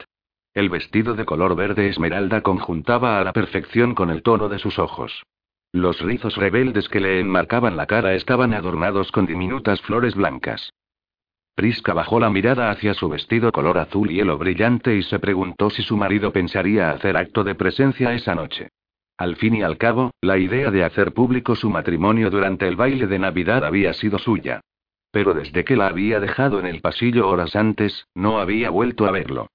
El 0.54 0.70
vestido 0.70 1.14
de 1.14 1.26
color 1.26 1.56
verde 1.56 1.88
esmeralda 1.88 2.42
conjuntaba 2.42 3.20
a 3.20 3.24
la 3.24 3.34
perfección 3.34 3.96
con 3.96 4.10
el 4.10 4.22
tono 4.22 4.50
de 4.50 4.60
sus 4.60 4.80
ojos. 4.80 5.24
Los 5.74 6.02
rizos 6.02 6.36
rebeldes 6.36 6.90
que 6.90 7.00
le 7.00 7.20
enmarcaban 7.22 7.78
la 7.78 7.86
cara 7.86 8.14
estaban 8.14 8.54
adornados 8.54 9.12
con 9.12 9.26
diminutas 9.26 9.82
flores 9.82 10.16
blancas. 10.16 10.74
Prisca 11.56 11.94
bajó 11.94 12.20
la 12.20 12.30
mirada 12.30 12.70
hacia 12.70 12.94
su 12.94 13.08
vestido 13.08 13.52
color 13.52 13.78
azul 13.78 14.10
hielo 14.10 14.38
brillante 14.38 14.96
y 14.96 15.04
se 15.04 15.20
preguntó 15.20 15.70
si 15.70 15.84
su 15.84 15.96
marido 15.96 16.34
pensaría 16.34 16.92
hacer 16.92 17.16
acto 17.16 17.44
de 17.44 17.56
presencia 17.56 18.14
esa 18.14 18.36
noche. 18.36 18.70
Al 19.18 19.36
fin 19.36 19.56
y 19.56 19.62
al 19.62 19.78
cabo, 19.78 20.12
la 20.22 20.38
idea 20.38 20.72
de 20.72 20.84
hacer 20.84 21.14
público 21.14 21.56
su 21.56 21.70
matrimonio 21.70 22.30
durante 22.30 22.68
el 22.68 22.76
baile 22.76 23.08
de 23.08 23.20
Navidad 23.20 23.64
había 23.64 23.94
sido 23.94 24.18
suya. 24.18 24.62
Pero 25.12 25.34
desde 25.34 25.64
que 25.64 25.76
la 25.76 25.88
había 25.88 26.20
dejado 26.20 26.60
en 26.60 26.66
el 26.66 26.82
pasillo 26.82 27.28
horas 27.28 27.56
antes, 27.56 28.08
no 28.16 28.40
había 28.40 28.70
vuelto 28.70 29.06
a 29.06 29.12
verlo. 29.12 29.48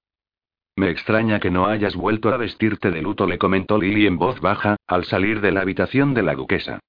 Me 0.75 0.91
extraña 0.91 1.39
que 1.39 1.49
no 1.49 1.65
hayas 1.65 1.95
vuelto 1.95 2.29
a 2.29 2.37
vestirte 2.37 2.91
de 2.91 3.01
luto, 3.01 3.25
le 3.25 3.39
comentó 3.39 3.79
Lily 3.79 4.05
en 4.05 4.17
voz 4.17 4.39
baja, 4.39 4.75
al 4.85 5.05
salir 5.05 5.41
de 5.41 5.51
la 5.51 5.61
habitación 5.61 6.13
de 6.13 6.21
la 6.21 6.35
duquesa. 6.35 6.79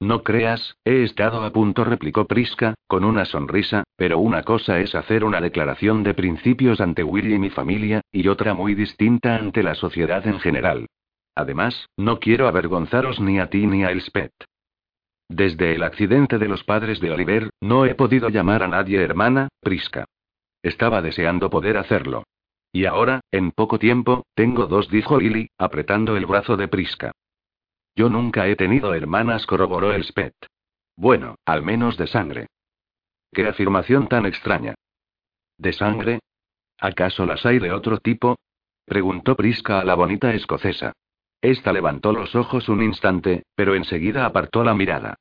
No 0.00 0.24
creas, 0.24 0.76
he 0.84 1.04
estado 1.04 1.44
a 1.44 1.50
punto, 1.52 1.84
replicó 1.84 2.26
Prisca, 2.26 2.74
con 2.88 3.04
una 3.04 3.24
sonrisa, 3.24 3.84
pero 3.96 4.18
una 4.18 4.42
cosa 4.42 4.80
es 4.80 4.96
hacer 4.96 5.22
una 5.22 5.40
declaración 5.40 6.02
de 6.02 6.14
principios 6.14 6.80
ante 6.80 7.04
Willy 7.04 7.34
y 7.34 7.38
mi 7.38 7.50
familia, 7.50 8.00
y 8.10 8.26
otra 8.26 8.54
muy 8.54 8.74
distinta 8.74 9.36
ante 9.36 9.62
la 9.62 9.76
sociedad 9.76 10.26
en 10.26 10.40
general. 10.40 10.86
Además, 11.36 11.88
no 11.96 12.18
quiero 12.18 12.48
avergonzaros 12.48 13.20
ni 13.20 13.38
a 13.38 13.48
ti 13.48 13.66
ni 13.66 13.84
a 13.84 13.90
Elspeth. 13.90 14.32
Desde 15.28 15.74
el 15.74 15.82
accidente 15.82 16.38
de 16.38 16.48
los 16.48 16.64
padres 16.64 17.00
de 17.00 17.10
Oliver, 17.10 17.50
no 17.60 17.86
he 17.86 17.94
podido 17.94 18.28
llamar 18.28 18.62
a 18.62 18.68
nadie 18.68 19.02
hermana, 19.02 19.48
Prisca. 19.60 20.04
Estaba 20.62 21.02
deseando 21.02 21.50
poder 21.50 21.76
hacerlo. 21.76 22.24
Y 22.72 22.86
ahora, 22.86 23.20
en 23.30 23.52
poco 23.52 23.78
tiempo, 23.78 24.24
tengo 24.34 24.66
dos, 24.66 24.90
dijo 24.90 25.18
Lily, 25.18 25.48
apretando 25.58 26.16
el 26.16 26.26
brazo 26.26 26.56
de 26.56 26.68
Prisca. 26.68 27.12
Yo 27.96 28.08
nunca 28.08 28.48
he 28.48 28.56
tenido 28.56 28.94
hermanas, 28.94 29.46
corroboró 29.46 29.92
el 29.92 30.02
Spet. 30.04 30.34
Bueno, 30.96 31.36
al 31.44 31.62
menos 31.62 31.96
de 31.96 32.06
sangre. 32.06 32.46
Qué 33.32 33.46
afirmación 33.46 34.08
tan 34.08 34.26
extraña. 34.26 34.74
¿De 35.58 35.72
sangre? 35.72 36.20
¿Acaso 36.78 37.26
las 37.26 37.46
hay 37.46 37.58
de 37.58 37.72
otro 37.72 37.98
tipo? 37.98 38.36
preguntó 38.84 39.36
Prisca 39.36 39.80
a 39.80 39.84
la 39.84 39.94
bonita 39.94 40.34
escocesa. 40.34 40.92
Esta 41.44 41.74
levantó 41.74 42.14
los 42.14 42.34
ojos 42.34 42.70
un 42.70 42.82
instante, 42.82 43.42
pero 43.54 43.74
enseguida 43.74 44.24
apartó 44.24 44.64
la 44.64 44.72
mirada. 44.72 45.16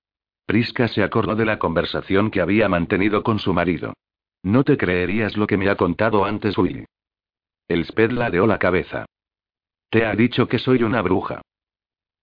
Prisca 0.45 0.87
se 0.87 1.03
acordó 1.03 1.35
de 1.35 1.43
la 1.43 1.59
conversación 1.59 2.31
que 2.31 2.39
había 2.39 2.69
mantenido 2.69 3.23
con 3.23 3.39
su 3.39 3.53
marido. 3.53 3.93
No 4.41 4.63
te 4.63 4.77
creerías 4.77 5.35
lo 5.35 5.47
que 5.47 5.57
me 5.57 5.69
ha 5.69 5.75
contado 5.75 6.23
antes 6.23 6.57
Will. 6.57 6.85
El 7.67 7.83
Sped 7.83 8.11
ladeó 8.11 8.47
la 8.47 8.57
cabeza. 8.57 9.05
Te 9.89 10.05
ha 10.05 10.15
dicho 10.15 10.47
que 10.47 10.59
soy 10.59 10.83
una 10.83 11.01
bruja. 11.01 11.41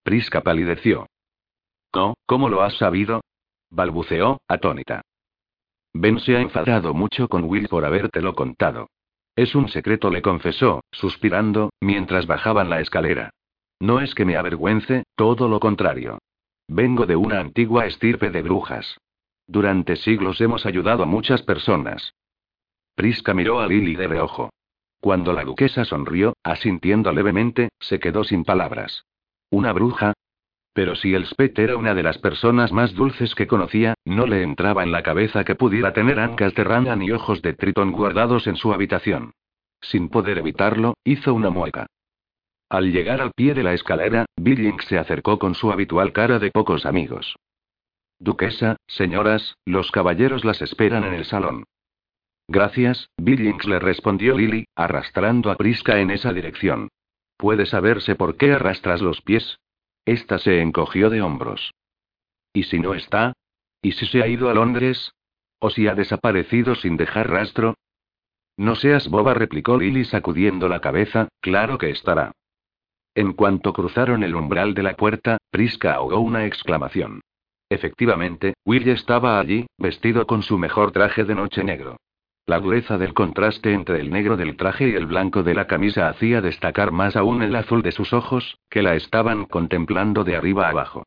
Prisca 0.03 0.41
palideció. 0.41 1.07
No, 1.95 2.15
¿cómo 2.25 2.49
lo 2.49 2.63
has 2.63 2.79
sabido? 2.79 3.21
balbuceó, 3.69 4.41
atónita. 4.49 5.03
Ben 5.93 6.21
se 6.21 6.39
ha 6.39 6.41
enfadado 6.41 6.95
mucho 6.95 7.29
con 7.29 7.45
Will 7.45 7.69
por 7.69 7.85
habértelo 7.85 8.35
contado. 8.35 8.89
Es 9.37 9.55
un 9.55 9.69
secreto, 9.69 10.09
le 10.09 10.23
confesó, 10.23 10.81
suspirando, 10.91 11.69
mientras 11.83 12.27
bajaban 12.27 12.71
la 12.71 12.81
escalera. 12.81 13.35
No 13.81 14.01
es 14.01 14.15
que 14.15 14.27
me 14.27 14.37
avergüence, 14.37 15.05
todo 15.17 15.49
lo 15.49 15.59
contrario. 15.59 16.19
Vengo 16.69 17.07
de 17.07 17.17
una 17.17 17.41
antigua 17.41 17.87
estirpe 17.87 18.31
de 18.31 18.43
brujas. 18.43 18.99
Durante 19.47 19.97
siglos 19.97 20.41
hemos 20.41 20.67
ayudado 20.67 21.03
a 21.03 21.07
muchas 21.07 21.43
personas. 21.43 22.15
Prisca 22.95 23.35
miró 23.35 23.61
a 23.61 23.67
Lily 23.67 23.97
de 23.97 24.07
reojo. 24.07 24.51
Cuando 25.01 25.33
la 25.33 25.45
duquesa 25.45 25.85
sonrió, 25.87 26.35
asintiendo 26.45 27.11
levemente, 27.11 27.71
se 27.81 27.99
quedó 27.99 28.23
sin 28.23 28.45
palabras. 28.45 29.07
¿Una 29.49 29.73
bruja? 29.73 30.13
Pero 30.75 30.95
si 30.95 31.15
el 31.15 31.27
Spet 31.27 31.59
era 31.59 31.77
una 31.77 31.95
de 31.95 32.03
las 32.03 32.19
personas 32.19 32.71
más 32.73 32.95
dulces 32.95 33.35
que 33.35 33.47
conocía, 33.47 33.95
no 34.05 34.27
le 34.27 34.43
entraba 34.43 34.83
en 34.83 34.93
la 34.93 35.03
cabeza 35.03 35.43
que 35.43 35.55
pudiera 35.55 35.93
tener 35.93 36.21
ancas 36.21 36.55
de 36.55 36.63
rana 36.63 36.95
ni 36.95 37.11
ojos 37.11 37.43
de 37.43 37.55
tritón 37.55 37.93
guardados 37.93 38.47
en 38.47 38.57
su 38.57 38.73
habitación. 38.73 39.33
Sin 39.81 40.11
poder 40.11 40.39
evitarlo, 40.39 40.95
hizo 41.03 41.33
una 41.35 41.51
mueca. 41.51 41.87
Al 42.71 42.93
llegar 42.93 43.21
al 43.21 43.33
pie 43.33 43.53
de 43.53 43.65
la 43.65 43.75
escalera, 43.75 44.27
Billings 44.37 44.85
se 44.85 44.97
acercó 44.97 45.41
con 45.41 45.57
su 45.57 45.73
habitual 45.73 46.13
cara 46.13 46.39
de 46.39 46.53
pocos 46.53 46.87
amigos. 46.87 47.35
Duquesa, 48.21 48.77
señoras, 48.87 49.57
los 49.65 49.91
caballeros 49.91 50.45
las 50.45 50.63
esperan 50.63 51.03
en 51.03 51.15
el 51.15 51.25
salón. 51.25 51.65
Gracias, 52.47 53.11
Billings 53.17 53.65
le 53.67 53.81
respondió 53.81 54.39
Lily, 54.39 54.67
arrastrando 54.77 55.51
a 55.51 55.57
Prisca 55.57 55.99
en 55.99 56.13
esa 56.13 56.33
dirección. 56.33 56.91
¿Puede 57.37 57.67
saberse 57.67 58.15
por 58.15 58.37
qué 58.37 58.53
arrastras 58.53 59.01
los 59.01 59.21
pies? 59.21 59.59
Esta 60.05 60.39
se 60.39 60.61
encogió 60.61 61.11
de 61.11 61.23
hombros. 61.23 61.73
¿Y 62.53 62.65
si 62.65 62.79
no 62.79 62.95
está? 62.95 63.33
¿Y 63.83 63.93
si 63.93 64.07
se 64.07 64.23
ha 64.23 64.29
ido 64.29 64.49
a 64.49 64.55
Londres? 64.55 65.13
¿O 65.59 65.71
si 65.71 65.89
ha 65.89 65.97
desaparecido 65.97 66.77
sin 66.77 66.97
dejar 66.97 67.31
rastro? 67.31 67.75
No 68.57 68.77
seas 68.77 69.09
boba, 69.09 69.35
replicó 69.35 69.77
Lily 69.77 70.05
sacudiendo 70.05 70.69
la 70.69 70.81
cabeza, 70.81 71.29
claro 71.41 71.77
que 71.77 71.91
estará. 71.91 72.33
En 73.15 73.33
cuanto 73.33 73.73
cruzaron 73.73 74.23
el 74.23 74.35
umbral 74.35 74.75
de 74.75 74.83
la 74.83 74.95
puerta, 74.95 75.39
Prisca 75.51 75.95
ahogó 75.95 76.21
una 76.21 76.47
exclamación. 76.47 77.21
Efectivamente, 77.69 78.55
Will 78.65 78.89
estaba 78.89 79.39
allí, 79.39 79.67
vestido 79.79 80.27
con 80.27 80.43
su 80.43 80.59
mejor 80.59 80.93
traje 80.93 81.25
de 81.25 81.35
noche 81.35 81.65
negro. 81.65 81.97
La 82.47 82.59
dureza 82.59 82.99
del 82.99 83.15
contraste 83.15 83.73
entre 83.73 84.01
el 84.01 84.11
negro 84.11 84.37
del 84.37 84.57
traje 84.57 84.89
y 84.89 84.95
el 84.95 85.07
blanco 85.07 85.43
de 85.43 85.55
la 85.55 85.67
camisa 85.67 86.09
hacía 86.09 86.41
destacar 86.41 86.91
más 86.91 87.15
aún 87.15 87.43
el 87.43 87.55
azul 87.55 87.83
de 87.83 87.93
sus 87.93 88.13
ojos, 88.13 88.59
que 88.69 88.83
la 88.83 88.97
estaban 88.97 89.45
contemplando 89.45 90.25
de 90.25 90.37
arriba 90.37 90.69
abajo. 90.69 91.05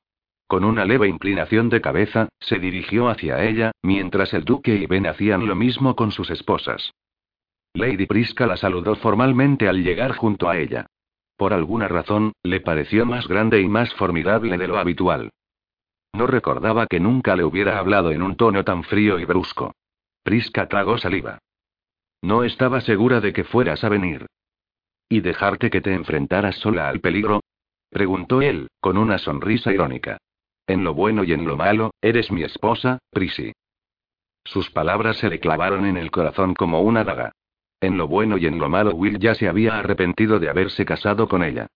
Con 0.47 0.63
una 0.63 0.85
leve 0.85 1.07
inclinación 1.07 1.69
de 1.69 1.81
cabeza, 1.81 2.29
se 2.39 2.59
dirigió 2.59 3.09
hacia 3.09 3.43
ella, 3.43 3.71
mientras 3.81 4.33
el 4.33 4.45
duque 4.45 4.75
y 4.75 4.85
Ben 4.85 5.07
hacían 5.07 5.45
lo 5.45 5.55
mismo 5.55 5.95
con 5.95 6.11
sus 6.11 6.29
esposas. 6.29 6.93
Lady 7.73 8.05
Prisca 8.05 8.45
la 8.45 8.55
saludó 8.55 8.95
formalmente 8.95 9.67
al 9.67 9.83
llegar 9.83 10.15
junto 10.15 10.47
a 10.47 10.57
ella. 10.57 10.85
Por 11.37 11.53
alguna 11.53 11.87
razón, 11.87 12.33
le 12.43 12.61
pareció 12.61 13.05
más 13.05 13.27
grande 13.27 13.61
y 13.61 13.67
más 13.67 13.93
formidable 13.95 14.57
de 14.57 14.67
lo 14.67 14.77
habitual. 14.77 15.31
No 16.13 16.27
recordaba 16.27 16.85
que 16.87 16.99
nunca 16.99 17.35
le 17.35 17.43
hubiera 17.43 17.79
hablado 17.79 18.11
en 18.11 18.21
un 18.21 18.35
tono 18.35 18.63
tan 18.63 18.83
frío 18.83 19.19
y 19.19 19.25
brusco. 19.25 19.73
Prisca 20.23 20.67
tragó 20.67 20.97
saliva. 20.97 21.39
No 22.21 22.43
estaba 22.43 22.81
segura 22.81 23.19
de 23.19 23.33
que 23.33 23.43
fueras 23.43 23.83
a 23.83 23.89
venir. 23.89 24.27
¿Y 25.09 25.21
dejarte 25.21 25.69
que 25.69 25.81
te 25.81 25.93
enfrentaras 25.93 26.55
sola 26.55 26.87
al 26.87 27.01
peligro? 27.01 27.41
preguntó 27.89 28.41
él, 28.41 28.69
con 28.79 28.97
una 28.97 29.17
sonrisa 29.17 29.71
irónica. 29.73 30.17
En 30.65 30.83
lo 30.83 30.93
bueno 30.93 31.23
y 31.23 31.33
en 31.33 31.45
lo 31.45 31.57
malo, 31.57 31.91
eres 32.01 32.31
mi 32.31 32.43
esposa, 32.43 32.99
Prisi. 33.11 33.51
Sus 34.45 34.69
palabras 34.69 35.17
se 35.17 35.29
le 35.29 35.39
clavaron 35.39 35.85
en 35.85 35.97
el 35.97 36.11
corazón 36.11 36.53
como 36.53 36.81
una 36.81 37.03
daga. 37.03 37.33
En 37.83 37.97
lo 37.97 38.07
bueno 38.07 38.37
y 38.37 38.45
en 38.45 38.59
lo 38.59 38.69
malo, 38.69 38.91
Will 38.95 39.19
ya 39.19 39.35
se 39.35 39.49
había 39.49 39.77
arrepentido 39.77 40.39
de 40.39 40.49
haberse 40.49 40.85
casado 40.85 41.27
con 41.27 41.43
ella. 41.43 41.67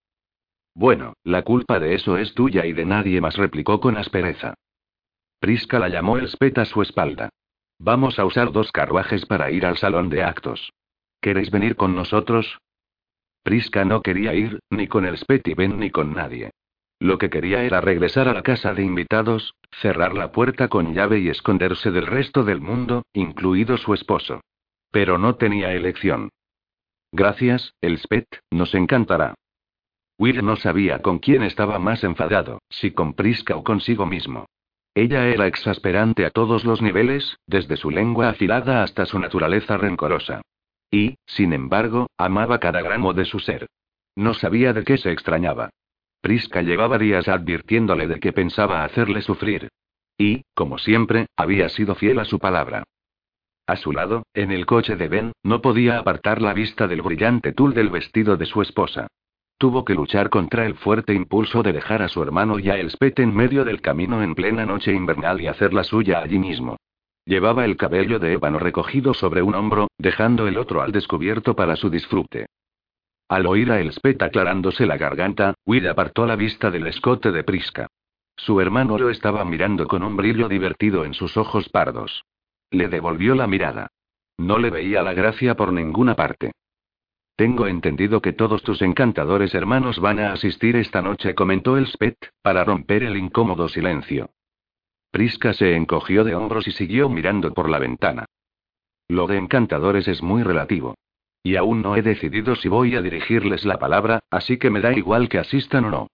Bueno, 0.73 1.11
la 1.25 1.41
culpa 1.41 1.81
de 1.81 1.95
eso 1.95 2.17
es 2.17 2.34
tuya 2.34 2.65
y 2.65 2.71
de 2.71 2.85
nadie 2.85 3.19
más, 3.19 3.35
replicó 3.35 3.81
con 3.81 3.97
aspereza. 3.97 4.53
Prisca 5.41 5.79
la 5.79 5.89
llamó 5.89 6.17
el 6.17 6.29
spet 6.29 6.59
a 6.59 6.63
su 6.63 6.81
espalda. 6.81 7.27
Vamos 7.77 8.19
a 8.19 8.25
usar 8.25 8.53
dos 8.53 8.71
carruajes 8.71 9.25
para 9.25 9.51
ir 9.51 9.65
al 9.65 9.75
salón 9.75 10.07
de 10.07 10.23
actos. 10.23 10.71
¿Queréis 11.19 11.51
venir 11.51 11.75
con 11.75 11.93
nosotros? 11.93 12.57
Prisca 13.43 13.84
no 13.84 14.01
quería 14.01 14.34
ir, 14.34 14.59
ni 14.69 14.88
con 14.88 15.05
el 15.05 15.17
Spet 15.17 15.45
y 15.49 15.55
Ben 15.55 15.77
ni 15.77 15.89
con 15.89 16.13
nadie. 16.13 16.51
Lo 16.99 17.17
que 17.17 17.29
quería 17.29 17.63
era 17.63 17.81
regresar 17.81 18.29
a 18.29 18.34
la 18.34 18.43
casa 18.43 18.73
de 18.73 18.84
invitados, 18.84 19.55
cerrar 19.81 20.13
la 20.13 20.31
puerta 20.31 20.69
con 20.69 20.93
llave 20.93 21.19
y 21.19 21.27
esconderse 21.27 21.91
del 21.91 22.07
resto 22.07 22.45
del 22.45 22.61
mundo, 22.61 23.03
incluido 23.11 23.75
su 23.75 23.93
esposo. 23.93 24.39
Pero 24.91 25.18
no 25.18 25.35
tenía 25.35 25.73
elección. 25.73 26.30
Gracias, 27.11 27.73
el 27.81 27.97
Spet, 27.97 28.27
nos 28.51 28.73
encantará. 28.76 29.35
Will 30.19 30.43
no 30.43 30.55
sabía 30.55 31.01
con 31.01 31.19
quién 31.19 31.43
estaba 31.43 31.80
más 31.80 32.03
enfadado, 32.03 32.59
si 32.69 32.91
con 32.91 33.14
Prisca 33.14 33.55
o 33.55 33.64
consigo 33.64 34.05
mismo. 34.05 34.47
Ella 34.95 35.27
era 35.27 35.45
exasperante 35.45 36.26
a 36.26 36.31
todos 36.31 36.65
los 36.65 36.81
niveles, 36.81 37.38
desde 37.45 37.77
su 37.77 37.91
lengua 37.91 38.30
afilada 38.30 38.81
hasta 38.81 39.05
su 39.05 39.19
naturaleza 39.19 39.77
rencorosa. 39.77 40.41
Y, 40.89 41.18
sin 41.27 41.53
embargo, 41.53 42.07
amaba 42.18 42.59
cada 42.59 42.81
gramo 42.81 43.14
de 43.14 43.26
su 43.26 43.39
ser. 43.39 43.68
No 44.15 44.34
sabía 44.34 44.73
de 44.73 44.84
qué 44.84 44.97
se 44.97 45.11
extrañaba. 45.11 45.69
Prisca 46.22 46.64
llevaba 46.64 46.97
días 46.97 47.27
advirtiéndole 47.27 48.07
de 48.07 48.19
que 48.19 48.34
pensaba 48.34 48.84
hacerle 48.84 49.22
sufrir. 49.22 49.69
Y, 50.18 50.41
como 50.55 50.80
siempre, 50.80 51.27
había 51.35 51.69
sido 51.69 51.93
fiel 51.93 52.18
a 52.18 52.26
su 52.26 52.39
palabra. 52.39 52.84
A 53.68 53.76
su 53.76 53.91
lado, 53.91 54.23
en 54.34 54.52
el 54.52 54.65
coche 54.65 54.95
de 54.95 55.10
Ben, 55.10 55.34
no 55.44 55.61
podía 55.61 55.99
apartar 55.99 56.41
la 56.41 56.53
vista 56.53 56.88
del 56.88 57.02
brillante 57.02 57.52
tul 57.52 57.73
del 57.73 57.89
vestido 57.89 58.38
de 58.38 58.45
su 58.45 58.61
esposa. 58.61 59.07
Tuvo 59.57 59.84
que 59.84 59.94
luchar 59.94 60.30
contra 60.30 60.65
el 60.65 60.76
fuerte 60.76 61.14
impulso 61.14 61.64
de 61.64 61.73
dejar 61.73 62.02
a 62.02 62.07
su 62.07 62.23
hermano 62.23 62.60
y 62.60 62.69
a 62.69 62.77
Elspeth 62.77 63.19
en 63.19 63.35
medio 63.35 63.65
del 63.65 63.81
camino 63.81 64.23
en 64.23 64.35
plena 64.35 64.65
noche 64.65 64.94
invernal 64.94 65.41
y 65.41 65.48
hacer 65.48 65.73
la 65.73 65.84
suya 65.84 66.19
allí 66.19 66.39
mismo. 66.39 66.77
Llevaba 67.26 67.65
el 67.65 67.76
cabello 67.76 68.19
de 68.19 68.34
ébano 68.34 68.57
recogido 68.57 69.14
sobre 69.14 69.41
un 69.41 69.53
hombro, 69.53 69.89
dejando 69.98 70.48
el 70.48 70.57
otro 70.57 70.81
al 70.81 70.94
descubierto 70.94 71.53
para 71.53 71.76
su 71.76 71.89
disfrute. 71.89 72.45
Al 73.27 73.45
oír 73.48 73.69
a 73.69 73.81
Elspeth 73.81 74.22
aclarándose 74.22 74.85
la 74.85 74.95
garganta, 74.95 75.56
Will 75.65 75.89
apartó 75.89 76.26
la 76.26 76.38
vista 76.38 76.72
del 76.72 76.88
escote 76.88 77.34
de 77.34 77.44
Prisca. 77.44 77.88
Su 78.38 78.61
hermano 78.61 78.98
lo 78.98 79.10
estaba 79.10 79.44
mirando 79.44 79.88
con 79.88 80.03
un 80.03 80.15
brillo 80.15 80.48
divertido 80.48 81.03
en 81.03 81.14
sus 81.14 81.35
ojos 81.35 81.68
pardos. 81.68 82.23
Le 82.72 82.88
devolvió 82.89 83.35
la 83.35 83.48
mirada. 83.48 83.88
No 84.38 84.57
le 84.60 84.69
veía 84.69 85.02
la 85.02 85.14
gracia 85.14 85.56
por 85.56 85.72
ninguna 85.73 86.15
parte. 86.15 86.52
Tengo 87.35 87.68
entendido 87.68 88.22
que 88.22 88.34
todos 88.34 88.64
tus 88.64 88.81
encantadores 88.81 89.53
hermanos 89.53 89.99
van 89.99 90.19
a 90.19 90.34
asistir 90.34 90.76
esta 90.76 91.02
noche, 91.02 91.35
comentó 91.35 91.77
el 91.77 91.88
Spet, 91.88 92.18
para 92.41 92.64
romper 92.64 93.03
el 93.03 93.15
incómodo 93.15 93.69
silencio. 93.69 94.31
Prisca 95.11 95.53
se 95.53 95.76
encogió 95.76 96.23
de 96.23 96.35
hombros 96.35 96.68
y 96.68 96.72
siguió 96.72 97.10
mirando 97.10 97.53
por 97.53 97.69
la 97.69 97.80
ventana. 97.80 98.26
Lo 99.07 99.27
de 99.27 99.38
encantadores 99.38 100.07
es 100.07 100.22
muy 100.22 100.44
relativo. 100.44 100.95
Y 101.44 101.56
aún 101.56 101.81
no 101.81 101.95
he 101.95 102.02
decidido 102.02 102.56
si 102.56 102.68
voy 102.68 102.95
a 102.95 103.02
dirigirles 103.02 103.64
la 103.65 103.77
palabra, 103.77 104.19
así 104.30 104.57
que 104.57 104.69
me 104.69 104.81
da 104.81 104.91
igual 104.94 105.30
que 105.30 105.39
asistan 105.39 105.85
o 105.85 105.91
no. 105.91 106.07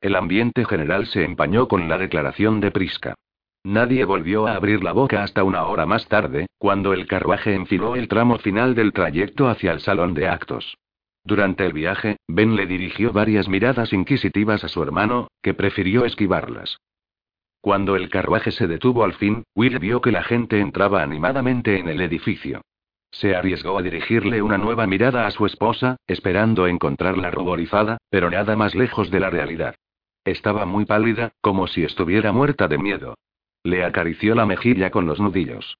El 0.00 0.16
ambiente 0.16 0.64
general 0.64 1.06
se 1.06 1.24
empañó 1.24 1.68
con 1.68 1.88
la 1.88 1.98
declaración 1.98 2.60
de 2.60 2.70
Prisca. 2.70 3.14
Nadie 3.64 4.04
volvió 4.04 4.46
a 4.46 4.54
abrir 4.54 4.82
la 4.82 4.92
boca 4.92 5.22
hasta 5.22 5.44
una 5.44 5.64
hora 5.66 5.84
más 5.84 6.06
tarde, 6.08 6.46
cuando 6.58 6.92
el 6.92 7.06
carruaje 7.06 7.54
enfiló 7.54 7.96
el 7.96 8.08
tramo 8.08 8.38
final 8.38 8.74
del 8.74 8.92
trayecto 8.92 9.48
hacia 9.48 9.72
el 9.72 9.80
salón 9.80 10.14
de 10.14 10.28
actos. 10.28 10.76
Durante 11.24 11.66
el 11.66 11.72
viaje, 11.72 12.16
Ben 12.26 12.56
le 12.56 12.66
dirigió 12.66 13.12
varias 13.12 13.48
miradas 13.48 13.92
inquisitivas 13.92 14.64
a 14.64 14.68
su 14.68 14.82
hermano, 14.82 15.28
que 15.42 15.54
prefirió 15.54 16.04
esquivarlas. 16.04 16.78
Cuando 17.60 17.96
el 17.96 18.08
carruaje 18.08 18.52
se 18.52 18.66
detuvo 18.66 19.04
al 19.04 19.14
fin, 19.14 19.42
Will 19.54 19.78
vio 19.78 20.00
que 20.00 20.12
la 20.12 20.22
gente 20.22 20.60
entraba 20.60 21.02
animadamente 21.02 21.78
en 21.78 21.88
el 21.88 22.00
edificio. 22.00 22.62
Se 23.10 23.34
arriesgó 23.34 23.78
a 23.78 23.82
dirigirle 23.82 24.40
una 24.42 24.58
nueva 24.58 24.86
mirada 24.86 25.26
a 25.26 25.30
su 25.30 25.44
esposa, 25.44 25.96
esperando 26.06 26.66
encontrarla 26.66 27.30
ruborizada, 27.30 27.98
pero 28.10 28.30
nada 28.30 28.54
más 28.54 28.74
lejos 28.74 29.10
de 29.10 29.20
la 29.20 29.30
realidad. 29.30 29.74
Estaba 30.24 30.66
muy 30.66 30.84
pálida, 30.84 31.32
como 31.40 31.66
si 31.66 31.84
estuviera 31.84 32.32
muerta 32.32 32.68
de 32.68 32.78
miedo. 32.78 33.14
Le 33.68 33.84
acarició 33.84 34.34
la 34.34 34.46
mejilla 34.46 34.90
con 34.90 35.04
los 35.04 35.20
nudillos. 35.20 35.76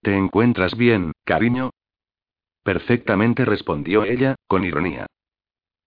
¿Te 0.00 0.16
encuentras 0.16 0.76
bien, 0.76 1.10
cariño? 1.24 1.70
Perfectamente 2.62 3.44
respondió 3.44 4.04
ella, 4.04 4.36
con 4.46 4.62
ironía. 4.64 5.06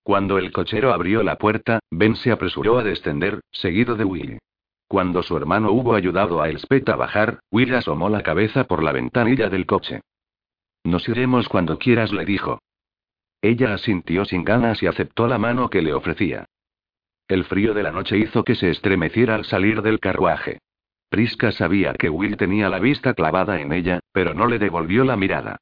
Cuando 0.03 0.37
el 0.37 0.51
cochero 0.51 0.91
abrió 0.91 1.23
la 1.23 1.37
puerta, 1.37 1.79
Ben 1.89 2.17
se 2.17 2.29
apresuró 2.29 2.77
a 2.77 2.83
descender, 2.83 3.39
seguido 3.53 3.95
de 3.95 4.03
Will. 4.03 4.39
Cuando 4.89 5.23
su 5.23 5.37
hermano 5.37 5.71
hubo 5.71 5.95
ayudado 5.95 6.41
a 6.41 6.49
Elspeth 6.49 6.89
a 6.89 6.97
bajar, 6.97 7.39
Will 7.51 7.73
asomó 7.73 8.09
la 8.09 8.21
cabeza 8.21 8.65
por 8.65 8.83
la 8.83 8.91
ventanilla 8.91 9.47
del 9.47 9.65
coche. 9.65 10.01
Nos 10.83 11.07
iremos 11.07 11.47
cuando 11.47 11.79
quieras, 11.79 12.11
le 12.11 12.25
dijo. 12.25 12.59
Ella 13.41 13.73
asintió 13.73 14.25
sin 14.25 14.43
ganas 14.43 14.83
y 14.83 14.87
aceptó 14.87 15.27
la 15.27 15.37
mano 15.37 15.69
que 15.69 15.81
le 15.81 15.93
ofrecía. 15.93 16.47
El 17.29 17.45
frío 17.45 17.73
de 17.73 17.83
la 17.83 17.91
noche 17.91 18.17
hizo 18.17 18.43
que 18.43 18.55
se 18.55 18.69
estremeciera 18.71 19.35
al 19.35 19.45
salir 19.45 19.81
del 19.83 20.01
carruaje. 20.01 20.59
Prisca 21.14 21.52
sabía 21.52 21.94
que 21.94 22.10
Will 22.10 22.38
tenía 22.38 22.69
la 22.69 22.80
vista 22.80 23.14
clavada 23.14 23.61
en 23.61 23.72
ella, 23.72 23.99
pero 24.11 24.34
no 24.34 24.48
le 24.48 24.57
devolvió 24.57 25.03
la 25.03 25.15
mirada. 25.15 25.57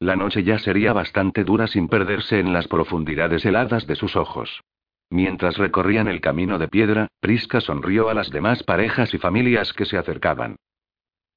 La 0.00 0.16
noche 0.16 0.42
ya 0.42 0.58
sería 0.58 0.92
bastante 0.92 1.44
dura 1.44 1.68
sin 1.68 1.86
perderse 1.86 2.40
en 2.40 2.52
las 2.52 2.66
profundidades 2.66 3.44
heladas 3.44 3.86
de 3.86 3.94
sus 3.94 4.16
ojos. 4.16 4.64
Mientras 5.08 5.58
recorrían 5.58 6.08
el 6.08 6.20
camino 6.20 6.58
de 6.58 6.66
piedra, 6.66 7.06
Prisca 7.20 7.60
sonrió 7.60 8.08
a 8.08 8.14
las 8.14 8.30
demás 8.30 8.64
parejas 8.64 9.14
y 9.14 9.18
familias 9.18 9.72
que 9.72 9.84
se 9.84 9.96
acercaban. 9.96 10.56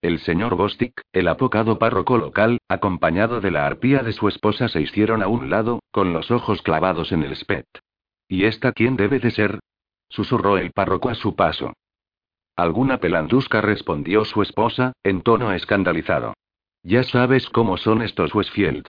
El 0.02 0.18
señor 0.18 0.56
Bostic, 0.56 1.04
el 1.14 1.28
apocado 1.28 1.78
párroco 1.78 2.18
local, 2.18 2.58
acompañado 2.70 3.40
de 3.40 3.52
la 3.52 3.68
arpía 3.68 4.02
de 4.02 4.14
su 4.14 4.28
esposa, 4.30 4.68
se 4.68 4.82
hicieron 4.82 5.22
a 5.22 5.28
un 5.28 5.52
lado, 5.52 5.84
con 5.92 6.12
los 6.12 6.32
ojos 6.32 6.64
clavados 6.64 7.12
en 7.12 7.22
el 7.22 7.34
spet. 7.34 7.68
¿Y 8.28 8.46
esta 8.46 8.72
quién 8.72 8.96
debe 8.96 9.20
de 9.20 9.30
ser? 9.30 9.60
susurró 10.10 10.58
el 10.58 10.72
párroco 10.72 11.10
a 11.10 11.14
su 11.14 11.36
paso. 11.36 11.74
Alguna 12.60 12.98
pelandusca 12.98 13.62
respondió 13.62 14.26
su 14.26 14.42
esposa, 14.42 14.92
en 15.02 15.22
tono 15.22 15.54
escandalizado. 15.54 16.34
Ya 16.84 17.04
sabes 17.04 17.50
cómo 17.50 17.78
son 17.78 18.02
estos 18.02 18.36
Westfield. 18.36 18.86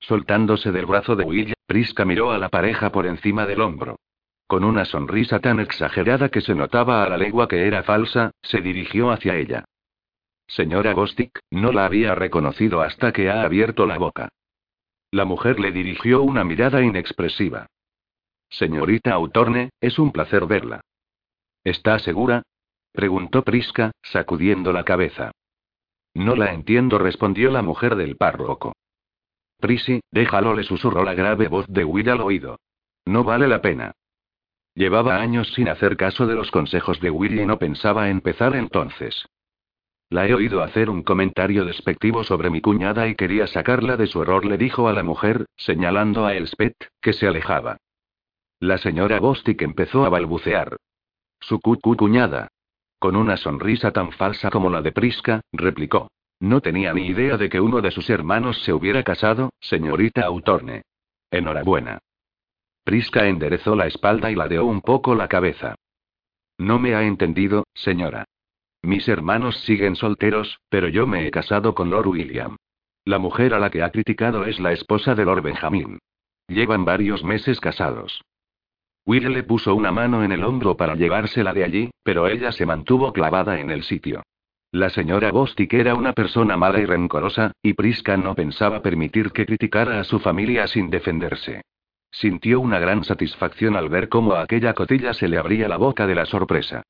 Soltándose 0.00 0.72
del 0.72 0.86
brazo 0.86 1.14
de 1.14 1.26
Will, 1.26 1.54
Prisca 1.66 2.06
miró 2.06 2.30
a 2.30 2.38
la 2.38 2.48
pareja 2.48 2.90
por 2.90 3.06
encima 3.06 3.44
del 3.44 3.60
hombro. 3.60 3.98
Con 4.46 4.64
una 4.64 4.86
sonrisa 4.86 5.38
tan 5.40 5.60
exagerada 5.60 6.30
que 6.30 6.40
se 6.40 6.54
notaba 6.54 7.04
a 7.04 7.10
la 7.10 7.18
lengua 7.18 7.46
que 7.46 7.66
era 7.66 7.82
falsa, 7.82 8.30
se 8.40 8.62
dirigió 8.62 9.10
hacia 9.10 9.36
ella. 9.36 9.66
Señora 10.46 10.94
Bostic, 10.94 11.40
no 11.50 11.72
la 11.72 11.84
había 11.84 12.14
reconocido 12.14 12.80
hasta 12.80 13.12
que 13.12 13.28
ha 13.28 13.42
abierto 13.42 13.84
la 13.84 13.98
boca. 13.98 14.30
La 15.10 15.26
mujer 15.26 15.60
le 15.60 15.72
dirigió 15.72 16.22
una 16.22 16.42
mirada 16.42 16.82
inexpresiva. 16.82 17.66
Señorita 18.48 19.12
Autorne, 19.12 19.72
es 19.78 19.98
un 19.98 20.10
placer 20.10 20.46
verla. 20.46 20.80
¿Está 21.64 21.98
segura? 21.98 22.44
Preguntó 22.98 23.44
Prisca, 23.44 23.92
sacudiendo 24.02 24.72
la 24.72 24.82
cabeza. 24.82 25.30
No 26.14 26.34
la 26.34 26.52
entiendo, 26.52 26.98
respondió 26.98 27.48
la 27.52 27.62
mujer 27.62 27.94
del 27.94 28.16
párroco. 28.16 28.72
Prisi, 29.60 30.00
déjalo, 30.10 30.52
le 30.52 30.64
susurró 30.64 31.04
la 31.04 31.14
grave 31.14 31.46
voz 31.46 31.64
de 31.68 31.84
Will 31.84 32.10
al 32.10 32.20
oído. 32.20 32.58
No 33.06 33.22
vale 33.22 33.46
la 33.46 33.62
pena. 33.62 33.92
Llevaba 34.74 35.20
años 35.20 35.52
sin 35.54 35.68
hacer 35.68 35.96
caso 35.96 36.26
de 36.26 36.34
los 36.34 36.50
consejos 36.50 37.00
de 37.00 37.10
Will 37.10 37.38
y 37.38 37.46
no 37.46 37.56
pensaba 37.60 38.10
empezar 38.10 38.56
entonces. 38.56 39.28
La 40.10 40.26
he 40.26 40.34
oído 40.34 40.64
hacer 40.64 40.90
un 40.90 41.04
comentario 41.04 41.64
despectivo 41.64 42.24
sobre 42.24 42.50
mi 42.50 42.60
cuñada 42.60 43.06
y 43.06 43.14
quería 43.14 43.46
sacarla 43.46 43.96
de 43.96 44.08
su 44.08 44.22
error, 44.22 44.44
le 44.44 44.58
dijo 44.58 44.88
a 44.88 44.92
la 44.92 45.04
mujer, 45.04 45.46
señalando 45.56 46.26
a 46.26 46.34
Elspeth, 46.34 46.88
que 47.00 47.12
se 47.12 47.28
alejaba. 47.28 47.76
La 48.58 48.76
señora 48.76 49.20
Bostic 49.20 49.62
empezó 49.62 50.04
a 50.04 50.08
balbucear. 50.08 50.78
Su 51.38 51.60
cucu 51.60 51.94
cuñada. 51.94 52.48
Con 52.98 53.14
una 53.16 53.36
sonrisa 53.36 53.92
tan 53.92 54.12
falsa 54.12 54.50
como 54.50 54.70
la 54.70 54.82
de 54.82 54.92
Prisca, 54.92 55.40
replicó. 55.52 56.08
No 56.40 56.60
tenía 56.60 56.92
ni 56.92 57.06
idea 57.06 57.36
de 57.36 57.48
que 57.48 57.60
uno 57.60 57.80
de 57.80 57.90
sus 57.90 58.10
hermanos 58.10 58.62
se 58.62 58.72
hubiera 58.72 59.02
casado, 59.02 59.50
señorita 59.60 60.22
Autorne. 60.22 60.82
Enhorabuena. 61.30 61.98
Prisca 62.84 63.26
enderezó 63.26 63.76
la 63.76 63.86
espalda 63.86 64.30
y 64.30 64.34
ladeó 64.34 64.64
un 64.64 64.80
poco 64.80 65.14
la 65.14 65.28
cabeza. 65.28 65.74
No 66.58 66.78
me 66.78 66.94
ha 66.94 67.02
entendido, 67.02 67.66
señora. 67.74 68.24
Mis 68.82 69.08
hermanos 69.08 69.56
siguen 69.64 69.96
solteros, 69.96 70.58
pero 70.68 70.88
yo 70.88 71.06
me 71.06 71.26
he 71.26 71.30
casado 71.30 71.74
con 71.74 71.90
Lord 71.90 72.08
William. 72.08 72.56
La 73.04 73.18
mujer 73.18 73.54
a 73.54 73.58
la 73.58 73.70
que 73.70 73.82
ha 73.82 73.90
criticado 73.90 74.44
es 74.44 74.58
la 74.58 74.72
esposa 74.72 75.14
de 75.14 75.24
Lord 75.24 75.42
Benjamin. 75.42 75.98
Llevan 76.48 76.84
varios 76.84 77.22
meses 77.24 77.60
casados. 77.60 78.22
Will 79.08 79.32
le 79.32 79.42
puso 79.42 79.74
una 79.74 79.90
mano 79.90 80.22
en 80.22 80.32
el 80.32 80.44
hombro 80.44 80.76
para 80.76 80.94
llevársela 80.94 81.54
de 81.54 81.64
allí, 81.64 81.90
pero 82.02 82.28
ella 82.28 82.52
se 82.52 82.66
mantuvo 82.66 83.10
clavada 83.10 83.58
en 83.58 83.70
el 83.70 83.82
sitio. 83.82 84.22
La 84.70 84.90
señora 84.90 85.32
Bostic 85.32 85.72
era 85.72 85.94
una 85.94 86.12
persona 86.12 86.58
mala 86.58 86.78
y 86.78 86.84
rencorosa, 86.84 87.52
y 87.62 87.72
Prisca 87.72 88.18
no 88.18 88.34
pensaba 88.34 88.82
permitir 88.82 89.32
que 89.32 89.46
criticara 89.46 89.98
a 89.98 90.04
su 90.04 90.18
familia 90.18 90.66
sin 90.66 90.90
defenderse. 90.90 91.62
Sintió 92.10 92.60
una 92.60 92.78
gran 92.78 93.02
satisfacción 93.02 93.76
al 93.76 93.88
ver 93.88 94.10
cómo 94.10 94.34
a 94.34 94.42
aquella 94.42 94.74
cotilla 94.74 95.14
se 95.14 95.26
le 95.26 95.38
abría 95.38 95.68
la 95.68 95.78
boca 95.78 96.06
de 96.06 96.14
la 96.14 96.26
sorpresa. 96.26 96.82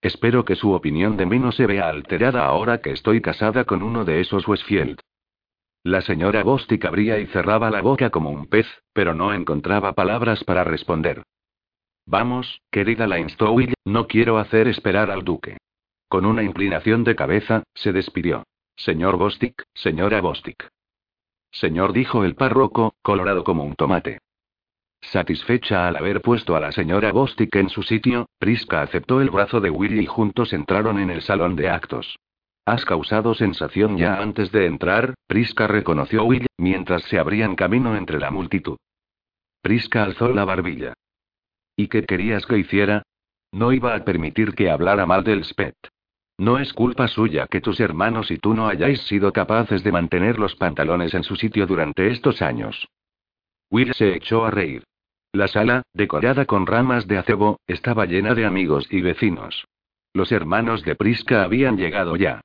Espero 0.00 0.46
que 0.46 0.56
su 0.56 0.72
opinión 0.72 1.18
de 1.18 1.26
mí 1.26 1.38
no 1.38 1.52
se 1.52 1.66
vea 1.66 1.90
alterada 1.90 2.46
ahora 2.46 2.78
que 2.78 2.92
estoy 2.92 3.20
casada 3.20 3.64
con 3.64 3.82
uno 3.82 4.06
de 4.06 4.22
esos 4.22 4.48
Westfield. 4.48 4.98
La 5.82 6.00
señora 6.00 6.42
Bostic 6.42 6.86
abría 6.86 7.18
y 7.18 7.26
cerraba 7.26 7.70
la 7.70 7.82
boca 7.82 8.08
como 8.08 8.30
un 8.30 8.46
pez, 8.46 8.66
pero 8.94 9.12
no 9.12 9.34
encontraba 9.34 9.92
palabras 9.92 10.42
para 10.42 10.64
responder. 10.64 11.22
Vamos, 12.06 12.60
querida, 12.70 13.06
la 13.06 13.18
instó 13.18 13.54
no 13.84 14.06
quiero 14.06 14.38
hacer 14.38 14.68
esperar 14.68 15.10
al 15.10 15.24
duque. 15.24 15.56
Con 16.08 16.26
una 16.26 16.42
inclinación 16.42 17.04
de 17.04 17.16
cabeza, 17.16 17.64
se 17.74 17.92
despidió. 17.92 18.44
Señor 18.76 19.16
Bostic, 19.16 19.64
señora 19.74 20.20
Bostic. 20.20 20.68
Señor, 21.50 21.92
dijo 21.92 22.24
el 22.24 22.34
párroco, 22.34 22.94
colorado 23.02 23.44
como 23.44 23.64
un 23.64 23.74
tomate. 23.74 24.18
Satisfecha 25.00 25.86
al 25.86 25.96
haber 25.96 26.20
puesto 26.20 26.56
a 26.56 26.60
la 26.60 26.72
señora 26.72 27.12
Bostic 27.12 27.54
en 27.56 27.68
su 27.68 27.82
sitio, 27.82 28.26
Prisca 28.38 28.82
aceptó 28.82 29.20
el 29.20 29.30
brazo 29.30 29.60
de 29.60 29.70
Willy 29.70 30.00
y 30.00 30.06
juntos 30.06 30.52
entraron 30.52 30.98
en 30.98 31.10
el 31.10 31.22
salón 31.22 31.56
de 31.56 31.68
actos. 31.68 32.16
Has 32.66 32.84
causado 32.84 33.34
sensación 33.34 33.98
ya 33.98 34.16
antes 34.16 34.50
de 34.50 34.66
entrar, 34.66 35.14
Prisca 35.26 35.66
reconoció 35.66 36.22
a 36.22 36.24
Will, 36.24 36.46
mientras 36.56 37.02
se 37.04 37.18
abrían 37.18 37.56
camino 37.56 37.94
entre 37.96 38.18
la 38.18 38.30
multitud. 38.30 38.78
Prisca 39.60 40.02
alzó 40.02 40.28
la 40.28 40.44
barbilla. 40.44 40.94
¿Y 41.76 41.88
qué 41.88 42.04
querías 42.04 42.46
que 42.46 42.58
hiciera? 42.58 43.02
No 43.52 43.72
iba 43.72 43.94
a 43.94 44.04
permitir 44.04 44.54
que 44.54 44.70
hablara 44.70 45.06
mal 45.06 45.24
del 45.24 45.44
Spet. 45.44 45.76
No 46.38 46.58
es 46.58 46.72
culpa 46.72 47.06
suya 47.06 47.46
que 47.46 47.60
tus 47.60 47.78
hermanos 47.78 48.30
y 48.30 48.38
tú 48.38 48.54
no 48.54 48.66
hayáis 48.66 49.00
sido 49.02 49.32
capaces 49.32 49.84
de 49.84 49.92
mantener 49.92 50.38
los 50.38 50.56
pantalones 50.56 51.14
en 51.14 51.22
su 51.22 51.36
sitio 51.36 51.66
durante 51.66 52.10
estos 52.10 52.42
años. 52.42 52.88
Will 53.70 53.94
se 53.94 54.14
echó 54.16 54.44
a 54.44 54.50
reír. 54.50 54.82
La 55.32 55.48
sala, 55.48 55.82
decorada 55.92 56.44
con 56.44 56.66
ramas 56.66 57.06
de 57.06 57.18
acebo, 57.18 57.60
estaba 57.66 58.06
llena 58.06 58.34
de 58.34 58.44
amigos 58.44 58.86
y 58.90 59.00
vecinos. 59.00 59.64
Los 60.12 60.30
hermanos 60.30 60.84
de 60.84 60.94
Prisca 60.94 61.42
habían 61.42 61.76
llegado 61.76 62.16
ya. 62.16 62.40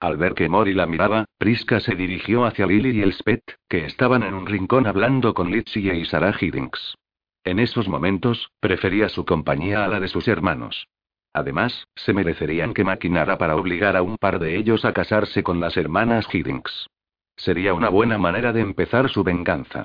Al 0.00 0.18
ver 0.18 0.34
que 0.34 0.48
Mori 0.48 0.74
la 0.74 0.86
miraba, 0.86 1.24
Prisca 1.38 1.80
se 1.80 1.94
dirigió 1.94 2.44
hacia 2.44 2.66
Lily 2.66 2.98
y 2.98 3.02
Elspeth, 3.02 3.42
que 3.68 3.86
estaban 3.86 4.22
en 4.22 4.34
un 4.34 4.46
rincón 4.46 4.86
hablando 4.86 5.32
con 5.32 5.50
Litsie 5.50 5.94
y 5.94 6.04
Sarah 6.04 6.36
Hiddings. 6.38 6.96
En 7.44 7.58
esos 7.58 7.88
momentos, 7.88 8.50
prefería 8.58 9.10
su 9.10 9.26
compañía 9.26 9.84
a 9.84 9.88
la 9.88 10.00
de 10.00 10.08
sus 10.08 10.26
hermanos. 10.28 10.88
Además, 11.34 11.86
se 11.94 12.14
merecerían 12.14 12.72
que 12.72 12.84
maquinara 12.84 13.36
para 13.36 13.56
obligar 13.56 13.96
a 13.96 14.02
un 14.02 14.16
par 14.16 14.38
de 14.38 14.56
ellos 14.56 14.84
a 14.84 14.92
casarse 14.92 15.42
con 15.42 15.60
las 15.60 15.76
hermanas 15.76 16.26
Hiddings. 16.32 16.88
Sería 17.36 17.74
una 17.74 17.90
buena 17.90 18.16
manera 18.16 18.52
de 18.52 18.60
empezar 18.60 19.10
su 19.10 19.24
venganza. 19.24 19.84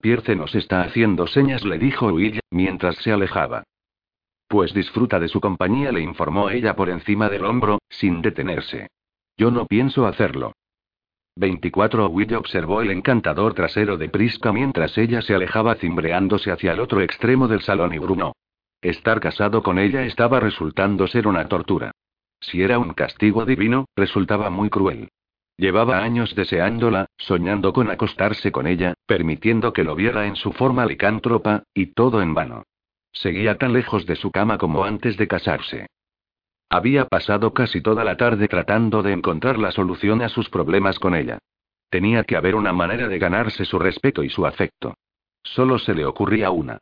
Pierce 0.00 0.34
nos 0.34 0.54
está 0.54 0.82
haciendo 0.82 1.26
señas, 1.26 1.64
le 1.64 1.78
dijo 1.78 2.06
Will, 2.06 2.40
mientras 2.50 2.96
se 2.96 3.12
alejaba. 3.12 3.64
Pues 4.48 4.72
disfruta 4.72 5.20
de 5.20 5.28
su 5.28 5.40
compañía, 5.40 5.92
le 5.92 6.00
informó 6.00 6.50
ella 6.50 6.74
por 6.74 6.90
encima 6.90 7.28
del 7.28 7.44
hombro, 7.44 7.78
sin 7.88 8.22
detenerse. 8.22 8.88
Yo 9.36 9.50
no 9.50 9.66
pienso 9.66 10.06
hacerlo. 10.06 10.52
24 11.36 12.08
Will 12.08 12.34
observó 12.34 12.82
el 12.82 12.90
encantador 12.90 13.54
trasero 13.54 13.96
de 13.96 14.08
Prisca 14.08 14.52
mientras 14.52 14.98
ella 14.98 15.22
se 15.22 15.34
alejaba 15.34 15.76
cimbreándose 15.76 16.50
hacia 16.50 16.72
el 16.72 16.80
otro 16.80 17.00
extremo 17.00 17.48
del 17.48 17.62
salón 17.62 17.94
y 17.94 17.98
Bruno. 17.98 18.32
Estar 18.82 19.20
casado 19.20 19.62
con 19.62 19.78
ella 19.78 20.04
estaba 20.04 20.40
resultando 20.40 21.06
ser 21.06 21.26
una 21.26 21.48
tortura. 21.48 21.92
Si 22.40 22.62
era 22.62 22.78
un 22.78 22.92
castigo 22.92 23.46
divino, 23.46 23.86
resultaba 23.96 24.50
muy 24.50 24.68
cruel. 24.68 25.08
Llevaba 25.56 26.02
años 26.02 26.34
deseándola, 26.34 27.06
soñando 27.16 27.72
con 27.72 27.90
acostarse 27.90 28.50
con 28.52 28.66
ella, 28.66 28.94
permitiendo 29.06 29.72
que 29.72 29.84
lo 29.84 29.94
viera 29.94 30.26
en 30.26 30.36
su 30.36 30.52
forma 30.52 30.84
licántropa, 30.84 31.62
y 31.72 31.86
todo 31.94 32.20
en 32.20 32.34
vano. 32.34 32.64
Seguía 33.12 33.58
tan 33.58 33.72
lejos 33.72 34.04
de 34.06 34.16
su 34.16 34.30
cama 34.30 34.58
como 34.58 34.84
antes 34.84 35.16
de 35.16 35.28
casarse. 35.28 35.86
Había 36.72 37.04
pasado 37.04 37.52
casi 37.52 37.82
toda 37.82 38.02
la 38.02 38.16
tarde 38.16 38.48
tratando 38.48 39.02
de 39.02 39.12
encontrar 39.12 39.58
la 39.58 39.72
solución 39.72 40.22
a 40.22 40.30
sus 40.30 40.48
problemas 40.48 40.98
con 40.98 41.14
ella. 41.14 41.36
Tenía 41.90 42.24
que 42.24 42.34
haber 42.34 42.54
una 42.54 42.72
manera 42.72 43.08
de 43.08 43.18
ganarse 43.18 43.66
su 43.66 43.78
respeto 43.78 44.22
y 44.22 44.30
su 44.30 44.46
afecto. 44.46 44.94
Solo 45.42 45.78
se 45.78 45.92
le 45.92 46.06
ocurría 46.06 46.50
una. 46.50 46.78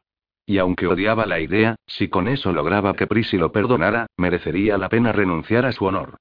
Y 0.46 0.58
aunque 0.58 0.86
odiaba 0.86 1.26
la 1.26 1.40
idea, 1.40 1.74
si 1.88 2.06
con 2.06 2.28
eso 2.28 2.52
lograba 2.52 2.94
que 2.94 3.08
Prissy 3.08 3.36
lo 3.36 3.50
perdonara, 3.50 4.06
merecería 4.16 4.78
la 4.78 4.88
pena 4.88 5.10
renunciar 5.10 5.66
a 5.66 5.72
su 5.72 5.86
honor. 5.86 6.18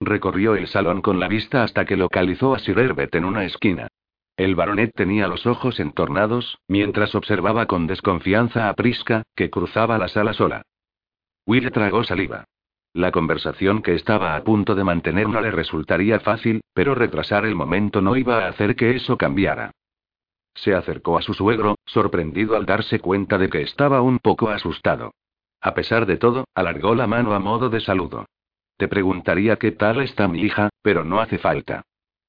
Recorrió 0.00 0.56
el 0.56 0.66
salón 0.66 1.00
con 1.00 1.20
la 1.20 1.28
vista 1.28 1.62
hasta 1.62 1.84
que 1.84 1.96
localizó 1.96 2.56
a 2.56 2.58
Sir 2.58 2.76
Herbert 2.76 3.14
en 3.14 3.24
una 3.24 3.44
esquina. 3.44 3.86
El 4.36 4.56
baronet 4.56 4.90
tenía 4.96 5.28
los 5.28 5.46
ojos 5.46 5.78
entornados, 5.78 6.58
mientras 6.66 7.14
observaba 7.14 7.66
con 7.66 7.86
desconfianza 7.86 8.68
a 8.68 8.74
Prisca, 8.74 9.22
que 9.36 9.48
cruzaba 9.48 9.96
la 9.96 10.08
sala 10.08 10.32
sola. 10.32 10.62
Will 11.46 11.70
tragó 11.70 12.02
saliva. 12.02 12.46
La 12.92 13.12
conversación 13.12 13.82
que 13.82 13.94
estaba 13.94 14.34
a 14.34 14.42
punto 14.42 14.74
de 14.74 14.82
mantener 14.82 15.28
no 15.28 15.40
le 15.40 15.52
resultaría 15.52 16.18
fácil, 16.18 16.60
pero 16.74 16.94
retrasar 16.94 17.46
el 17.46 17.54
momento 17.54 18.00
no 18.00 18.16
iba 18.16 18.44
a 18.44 18.48
hacer 18.48 18.74
que 18.74 18.96
eso 18.96 19.16
cambiara. 19.16 19.70
Se 20.54 20.74
acercó 20.74 21.16
a 21.16 21.22
su 21.22 21.32
suegro, 21.32 21.76
sorprendido 21.86 22.56
al 22.56 22.66
darse 22.66 22.98
cuenta 22.98 23.38
de 23.38 23.48
que 23.48 23.62
estaba 23.62 24.02
un 24.02 24.18
poco 24.18 24.48
asustado. 24.48 25.12
A 25.60 25.74
pesar 25.74 26.04
de 26.06 26.16
todo, 26.16 26.46
alargó 26.54 26.94
la 26.96 27.06
mano 27.06 27.32
a 27.34 27.38
modo 27.38 27.70
de 27.70 27.80
saludo. 27.80 28.26
Te 28.76 28.88
preguntaría 28.88 29.56
qué 29.56 29.70
tal 29.72 30.00
está 30.00 30.26
mi 30.26 30.40
hija, 30.40 30.70
pero 30.82 31.04
no 31.04 31.20
hace 31.20 31.38
falta. 31.38 31.82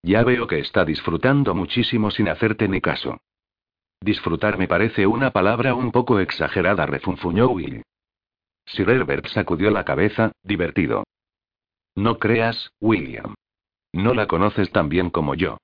Ya 0.03 0.23
veo 0.23 0.47
que 0.47 0.59
está 0.59 0.85
disfrutando 0.85 1.55
muchísimo 1.55 2.11
sin 2.11 2.29
hacerte 2.29 2.67
ni 2.67 2.81
caso. 2.81 3.19
Disfrutar 3.99 4.57
me 4.57 4.67
parece 4.67 5.07
una 5.07 5.31
palabra 5.31 5.73
un 5.73 5.91
poco 5.91 6.19
exagerada, 6.19 6.85
refunfuñó 6.85 7.49
Will. 7.49 7.83
Sir 8.65 8.89
Herbert 8.89 9.27
sacudió 9.27 9.71
la 9.71 9.83
cabeza, 9.83 10.31
divertido. 10.43 11.03
No 11.95 12.19
creas, 12.19 12.71
William. 12.79 13.35
No 13.93 14.13
la 14.13 14.27
conoces 14.27 14.71
tan 14.71 14.89
bien 14.89 15.09
como 15.09 15.35
yo. 15.35 15.57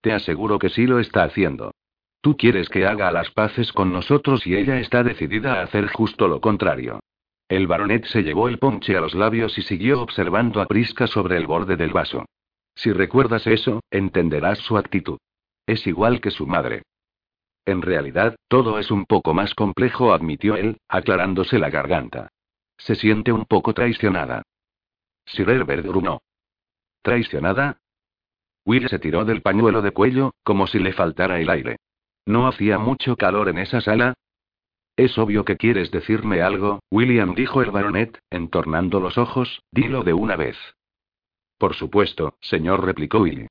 Te 0.00 0.12
aseguro 0.12 0.58
que 0.58 0.70
sí 0.70 0.86
lo 0.86 0.98
está 0.98 1.24
haciendo. 1.24 1.72
Tú 2.20 2.36
quieres 2.36 2.70
que 2.70 2.86
haga 2.86 3.10
las 3.12 3.30
paces 3.30 3.72
con 3.72 3.92
nosotros 3.92 4.46
y 4.46 4.56
ella 4.56 4.80
está 4.80 5.02
decidida 5.02 5.60
a 5.60 5.62
hacer 5.62 5.88
justo 5.88 6.26
lo 6.26 6.40
contrario. 6.40 7.00
El 7.48 7.66
baronet 7.66 8.06
se 8.06 8.22
llevó 8.22 8.48
el 8.48 8.58
ponche 8.58 8.96
a 8.96 9.00
los 9.00 9.14
labios 9.14 9.58
y 9.58 9.62
siguió 9.62 10.00
observando 10.00 10.62
a 10.62 10.66
Prisca 10.66 11.06
sobre 11.06 11.36
el 11.36 11.46
borde 11.46 11.76
del 11.76 11.92
vaso. 11.92 12.24
Si 12.74 12.92
recuerdas 12.92 13.46
eso, 13.46 13.80
entenderás 13.90 14.58
su 14.58 14.78
actitud. 14.78 15.18
Es 15.66 15.86
igual 15.86 16.20
que 16.20 16.30
su 16.30 16.46
madre. 16.46 16.82
En 17.66 17.82
realidad, 17.82 18.36
todo 18.48 18.78
es 18.78 18.90
un 18.90 19.04
poco 19.06 19.34
más 19.34 19.54
complejo, 19.54 20.12
admitió 20.12 20.56
él, 20.56 20.78
aclarándose 20.88 21.58
la 21.58 21.70
garganta. 21.70 22.28
Se 22.84 22.94
siente 22.96 23.32
un 23.32 23.46
poco 23.46 23.72
traicionada. 23.72 24.42
Sir 25.24 25.48
Herbert 25.48 25.86
grunó. 25.86 26.20
¿Traicionada? 27.00 27.78
Will 28.66 28.90
se 28.90 28.98
tiró 28.98 29.24
del 29.24 29.40
pañuelo 29.40 29.80
de 29.80 29.92
cuello, 29.92 30.34
como 30.42 30.66
si 30.66 30.78
le 30.78 30.92
faltara 30.92 31.40
el 31.40 31.48
aire. 31.48 31.76
¿No 32.26 32.46
hacía 32.46 32.76
mucho 32.78 33.16
calor 33.16 33.48
en 33.48 33.56
esa 33.56 33.80
sala? 33.80 34.12
Es 34.96 35.16
obvio 35.16 35.46
que 35.46 35.56
quieres 35.56 35.90
decirme 35.90 36.42
algo, 36.42 36.80
William 36.90 37.34
dijo 37.34 37.62
el 37.62 37.70
baronet, 37.70 38.18
entornando 38.28 39.00
los 39.00 39.16
ojos, 39.16 39.62
dilo 39.70 40.02
de 40.02 40.12
una 40.12 40.36
vez. 40.36 40.58
Por 41.56 41.74
supuesto, 41.74 42.36
señor, 42.42 42.84
replicó 42.84 43.20
Will. 43.20 43.48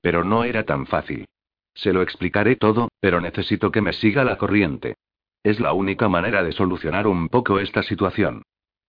Pero 0.00 0.22
no 0.22 0.44
era 0.44 0.64
tan 0.64 0.86
fácil. 0.86 1.26
Se 1.74 1.92
lo 1.92 2.02
explicaré 2.02 2.54
todo, 2.54 2.88
pero 3.00 3.20
necesito 3.20 3.72
que 3.72 3.82
me 3.82 3.92
siga 3.92 4.22
la 4.22 4.38
corriente. 4.38 4.94
Es 5.42 5.58
la 5.58 5.72
única 5.72 6.08
manera 6.08 6.44
de 6.44 6.52
solucionar 6.52 7.08
un 7.08 7.28
poco 7.28 7.58
esta 7.58 7.82
situación. 7.82 8.44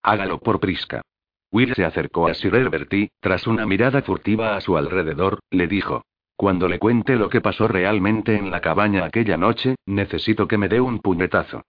Hágalo 0.07 0.39
por 0.39 0.61
Prisca. 0.61 1.01
Will 1.51 1.75
se 1.75 1.84
acercó 1.84 2.27
a 2.27 2.34
Sir 2.34 2.55
Herbert 2.55 2.93
y, 2.93 3.09
tras 3.19 3.45
una 3.45 3.65
mirada 3.65 4.01
furtiva 4.03 4.55
a 4.55 4.61
su 4.61 4.77
alrededor, 4.77 5.41
le 5.51 5.67
dijo: 5.67 6.05
Cuando 6.38 6.69
le 6.69 6.79
cuente 6.79 7.17
lo 7.17 7.27
que 7.27 7.41
pasó 7.41 7.67
realmente 7.67 8.38
en 8.38 8.49
la 8.49 8.61
cabaña 8.61 9.03
aquella 9.03 9.35
noche, 9.35 9.75
necesito 9.85 10.47
que 10.47 10.57
me 10.57 10.69
dé 10.69 10.79
un 10.79 10.99
puñetazo. 10.99 11.65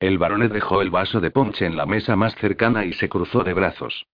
El 0.00 0.18
baronet 0.18 0.50
dejó 0.50 0.82
el 0.82 0.90
vaso 0.90 1.20
de 1.20 1.30
ponche 1.30 1.64
en 1.64 1.76
la 1.76 1.86
mesa 1.86 2.16
más 2.16 2.34
cercana 2.34 2.84
y 2.84 2.94
se 2.94 3.08
cruzó 3.08 3.44
de 3.44 3.54
brazos. 3.54 4.06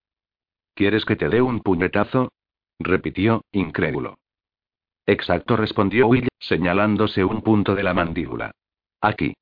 ¿Quieres 0.75 1.03
que 1.03 1.15
te 1.15 1.27
dé 1.27 1.41
un 1.41 1.61
puñetazo? 1.61 2.31
repitió, 2.77 3.41
incrédulo. 3.51 4.19
Exacto, 5.07 5.57
respondió 5.57 6.05
Will, 6.05 6.27
señalándose 6.37 7.23
un 7.23 7.41
punto 7.41 7.73
de 7.73 7.81
la 7.81 7.95
mandíbula. 7.95 8.51
Aquí. 9.01 9.33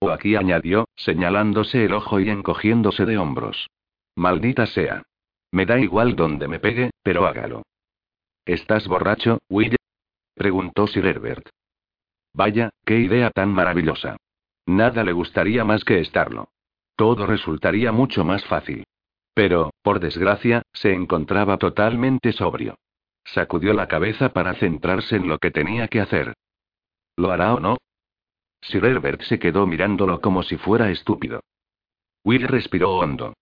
O 0.00 0.10
aquí 0.10 0.36
añadió, 0.36 0.88
señalándose 0.96 1.84
el 1.84 1.92
ojo 1.92 2.20
y 2.20 2.30
encogiéndose 2.30 3.04
de 3.04 3.18
hombros. 3.18 3.68
Maldita 4.16 4.66
sea. 4.66 5.02
Me 5.50 5.66
da 5.66 5.78
igual 5.78 6.14
donde 6.14 6.46
me 6.46 6.60
pegue, 6.60 6.90
pero 7.02 7.26
hágalo. 7.26 7.62
¿Estás 8.44 8.86
borracho, 8.86 9.38
Will? 9.48 9.76
preguntó 10.34 10.86
Sir 10.86 11.06
Herbert. 11.06 11.48
Vaya, 12.32 12.70
qué 12.84 12.98
idea 12.98 13.30
tan 13.30 13.50
maravillosa. 13.50 14.16
Nada 14.66 15.02
le 15.02 15.12
gustaría 15.12 15.64
más 15.64 15.84
que 15.84 16.00
estarlo. 16.00 16.48
Todo 16.94 17.26
resultaría 17.26 17.90
mucho 17.92 18.24
más 18.24 18.44
fácil. 18.44 18.84
Pero, 19.34 19.70
por 19.82 20.00
desgracia, 20.00 20.62
se 20.72 20.92
encontraba 20.92 21.58
totalmente 21.58 22.32
sobrio. 22.32 22.76
Sacudió 23.24 23.72
la 23.72 23.88
cabeza 23.88 24.30
para 24.30 24.54
centrarse 24.54 25.16
en 25.16 25.28
lo 25.28 25.38
que 25.38 25.50
tenía 25.50 25.88
que 25.88 26.00
hacer. 26.00 26.34
¿Lo 27.16 27.30
hará 27.30 27.54
o 27.54 27.60
no? 27.60 27.78
Sir 28.60 28.84
Herbert 28.84 29.22
se 29.22 29.38
quedó 29.38 29.66
mirándolo 29.66 30.20
como 30.20 30.42
si 30.42 30.56
fuera 30.56 30.90
estúpido. 30.90 31.40
Will 32.24 32.46
respiró 32.48 32.98
hondo. 32.98 33.34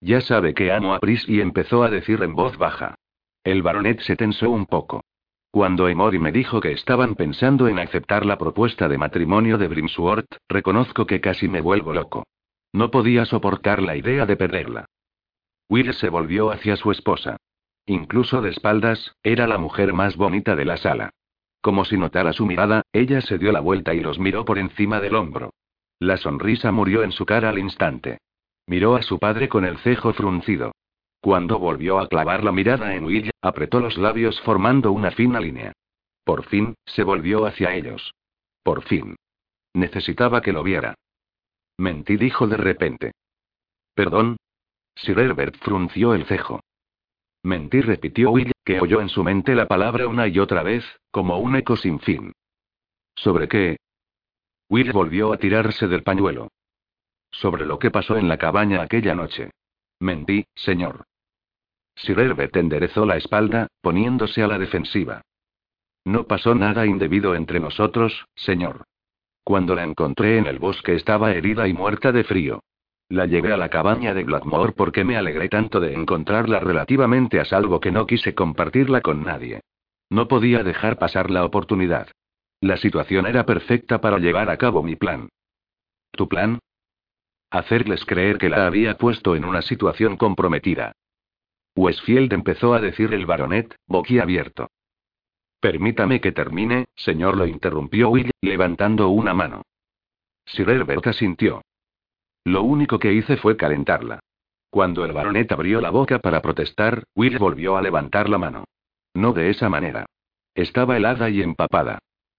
Ya 0.00 0.20
sabe 0.20 0.52
que 0.54 0.72
amo 0.72 0.94
a 0.94 0.98
Pris 0.98 1.28
y 1.28 1.40
empezó 1.40 1.82
a 1.82 1.90
decir 1.90 2.22
en 2.22 2.34
voz 2.34 2.58
baja. 2.58 2.96
El 3.44 3.62
baronet 3.62 4.00
se 4.00 4.16
tensó 4.16 4.50
un 4.50 4.66
poco. 4.66 5.02
Cuando 5.50 5.86
Emory 5.88 6.18
me 6.18 6.32
dijo 6.32 6.60
que 6.60 6.72
estaban 6.72 7.14
pensando 7.14 7.68
en 7.68 7.78
aceptar 7.78 8.24
la 8.24 8.38
propuesta 8.38 8.88
de 8.88 8.98
matrimonio 8.98 9.58
de 9.58 9.68
Brimsworth, 9.68 10.38
reconozco 10.48 11.06
que 11.06 11.20
casi 11.20 11.46
me 11.46 11.60
vuelvo 11.60 11.92
loco. 11.92 12.24
No 12.72 12.90
podía 12.90 13.26
soportar 13.26 13.82
la 13.82 13.96
idea 13.96 14.24
de 14.24 14.36
perderla. 14.36 14.86
Will 15.68 15.92
se 15.94 16.08
volvió 16.08 16.50
hacia 16.50 16.76
su 16.76 16.90
esposa. 16.90 17.36
Incluso 17.86 18.40
de 18.40 18.50
espaldas, 18.50 19.14
era 19.22 19.46
la 19.46 19.58
mujer 19.58 19.92
más 19.92 20.16
bonita 20.16 20.56
de 20.56 20.64
la 20.64 20.78
sala. 20.78 21.10
Como 21.62 21.84
si 21.84 21.96
notara 21.96 22.32
su 22.32 22.44
mirada, 22.44 22.82
ella 22.92 23.20
se 23.20 23.38
dio 23.38 23.52
la 23.52 23.60
vuelta 23.60 23.94
y 23.94 24.00
los 24.00 24.18
miró 24.18 24.44
por 24.44 24.58
encima 24.58 25.00
del 25.00 25.14
hombro. 25.14 25.54
La 26.00 26.16
sonrisa 26.16 26.72
murió 26.72 27.04
en 27.04 27.12
su 27.12 27.24
cara 27.24 27.50
al 27.50 27.58
instante. 27.60 28.18
Miró 28.66 28.96
a 28.96 29.02
su 29.02 29.20
padre 29.20 29.48
con 29.48 29.64
el 29.64 29.78
cejo 29.78 30.12
fruncido. 30.12 30.72
Cuando 31.20 31.60
volvió 31.60 32.00
a 32.00 32.08
clavar 32.08 32.42
la 32.42 32.50
mirada 32.50 32.96
en 32.96 33.04
Will, 33.04 33.30
apretó 33.40 33.78
los 33.78 33.96
labios 33.96 34.40
formando 34.40 34.90
una 34.90 35.12
fina 35.12 35.38
línea. 35.38 35.72
Por 36.24 36.44
fin, 36.46 36.74
se 36.84 37.04
volvió 37.04 37.46
hacia 37.46 37.74
ellos. 37.74 38.12
Por 38.64 38.82
fin. 38.82 39.14
Necesitaba 39.72 40.42
que 40.42 40.52
lo 40.52 40.64
viera. 40.64 40.94
Mentí, 41.78 42.16
dijo 42.16 42.48
de 42.48 42.56
repente. 42.56 43.12
Perdón. 43.94 44.36
Sir 44.96 45.18
Herbert 45.18 45.56
frunció 45.58 46.14
el 46.14 46.26
cejo. 46.26 46.60
Mentí, 47.44 47.80
repitió 47.80 48.32
Will, 48.32 48.51
que 48.64 48.80
oyó 48.80 49.00
en 49.00 49.08
su 49.08 49.24
mente 49.24 49.54
la 49.54 49.66
palabra 49.66 50.06
una 50.06 50.28
y 50.28 50.38
otra 50.38 50.62
vez, 50.62 50.84
como 51.10 51.38
un 51.38 51.56
eco 51.56 51.76
sin 51.76 51.98
fin. 52.00 52.32
¿Sobre 53.14 53.48
qué? 53.48 53.76
Will 54.68 54.92
volvió 54.92 55.32
a 55.32 55.36
tirarse 55.36 55.88
del 55.88 56.02
pañuelo. 56.02 56.48
Sobre 57.30 57.66
lo 57.66 57.78
que 57.78 57.90
pasó 57.90 58.16
en 58.16 58.28
la 58.28 58.38
cabaña 58.38 58.82
aquella 58.82 59.14
noche. 59.14 59.50
Mentí, 60.00 60.46
señor. 60.54 61.04
Sir 61.94 62.18
Herbert 62.18 62.56
enderezó 62.56 63.04
la 63.04 63.16
espalda, 63.16 63.68
poniéndose 63.80 64.42
a 64.42 64.46
la 64.46 64.58
defensiva. 64.58 65.22
No 66.04 66.26
pasó 66.26 66.54
nada 66.54 66.86
indebido 66.86 67.34
entre 67.34 67.60
nosotros, 67.60 68.26
señor. 68.34 68.84
Cuando 69.44 69.74
la 69.74 69.84
encontré 69.84 70.38
en 70.38 70.46
el 70.46 70.58
bosque 70.58 70.94
estaba 70.94 71.32
herida 71.32 71.68
y 71.68 71.74
muerta 71.74 72.12
de 72.12 72.24
frío. 72.24 72.62
La 73.12 73.26
llevé 73.26 73.52
a 73.52 73.58
la 73.58 73.68
cabaña 73.68 74.14
de 74.14 74.24
Blackmore 74.24 74.72
porque 74.72 75.04
me 75.04 75.18
alegré 75.18 75.50
tanto 75.50 75.80
de 75.80 75.92
encontrarla 75.92 76.60
relativamente 76.60 77.40
a 77.40 77.44
salvo 77.44 77.78
que 77.78 77.92
no 77.92 78.06
quise 78.06 78.34
compartirla 78.34 79.02
con 79.02 79.22
nadie. 79.22 79.60
No 80.08 80.28
podía 80.28 80.62
dejar 80.62 80.98
pasar 80.98 81.30
la 81.30 81.44
oportunidad. 81.44 82.08
La 82.62 82.78
situación 82.78 83.26
era 83.26 83.44
perfecta 83.44 84.00
para 84.00 84.16
llevar 84.16 84.48
a 84.48 84.56
cabo 84.56 84.82
mi 84.82 84.96
plan. 84.96 85.28
¿Tu 86.12 86.26
plan? 86.26 86.58
Hacerles 87.50 88.02
creer 88.06 88.38
que 88.38 88.48
la 88.48 88.66
había 88.66 88.96
puesto 88.96 89.36
en 89.36 89.44
una 89.44 89.60
situación 89.60 90.16
comprometida. 90.16 90.92
Westfield 91.76 92.32
empezó 92.32 92.72
a 92.72 92.80
decir 92.80 93.12
el 93.12 93.26
baronet, 93.26 93.76
boquiabierto. 93.86 94.70
Permítame 95.60 96.22
que 96.22 96.32
termine, 96.32 96.86
señor, 96.96 97.36
lo 97.36 97.46
interrumpió 97.46 98.08
Will, 98.08 98.30
levantando 98.40 99.10
una 99.10 99.34
mano. 99.34 99.60
Sir 100.46 100.70
Herbert 100.70 101.06
asintió. 101.08 101.61
Lo 102.44 102.62
único 102.62 102.98
que 102.98 103.12
hice 103.12 103.36
fue 103.36 103.56
calentarla. 103.56 104.20
Cuando 104.70 105.04
el 105.04 105.12
baronet 105.12 105.52
abrió 105.52 105.80
la 105.80 105.90
boca 105.90 106.18
para 106.18 106.40
protestar, 106.40 107.04
Will 107.14 107.38
volvió 107.38 107.76
a 107.76 107.82
levantar 107.82 108.28
la 108.28 108.38
mano. 108.38 108.64
No 109.14 109.32
de 109.32 109.50
esa 109.50 109.68
manera. 109.68 110.06
Estaba 110.54 110.96
helada 110.96 111.28
y 111.30 111.42
empapada. 111.42 111.98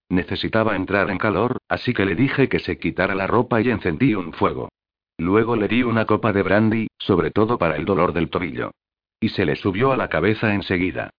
Necesitaba 0.09 0.75
entrar 0.75 1.09
en 1.09 1.17
calor, 1.17 1.57
así 1.69 1.93
que 1.93 2.05
le 2.05 2.15
dije 2.15 2.49
que 2.49 2.59
se 2.59 2.77
quitara 2.77 3.15
la 3.15 3.27
ropa 3.27 3.61
y 3.61 3.69
encendí 3.69 4.15
un 4.15 4.33
fuego. 4.33 4.69
Luego 5.17 5.55
le 5.55 5.67
di 5.67 5.83
una 5.83 6.05
copa 6.05 6.33
de 6.33 6.43
brandy, 6.43 6.87
sobre 6.97 7.31
todo 7.31 7.57
para 7.57 7.75
el 7.77 7.85
dolor 7.85 8.13
del 8.13 8.29
tobillo. 8.29 8.71
Y 9.19 9.29
se 9.29 9.45
le 9.45 9.55
subió 9.55 9.91
a 9.91 9.97
la 9.97 10.09
cabeza 10.09 10.53
enseguida. 10.53 11.11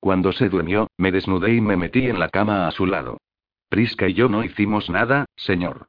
Cuando 0.00 0.32
se 0.32 0.48
durmió, 0.48 0.88
me 0.96 1.12
desnudé 1.12 1.54
y 1.54 1.60
me 1.60 1.76
metí 1.76 2.08
en 2.08 2.18
la 2.18 2.28
cama 2.28 2.66
a 2.66 2.72
su 2.72 2.86
lado. 2.86 3.18
Prisca 3.68 4.08
y 4.08 4.14
yo 4.14 4.28
no 4.28 4.42
hicimos 4.42 4.90
nada, 4.90 5.26
señor. 5.36 5.86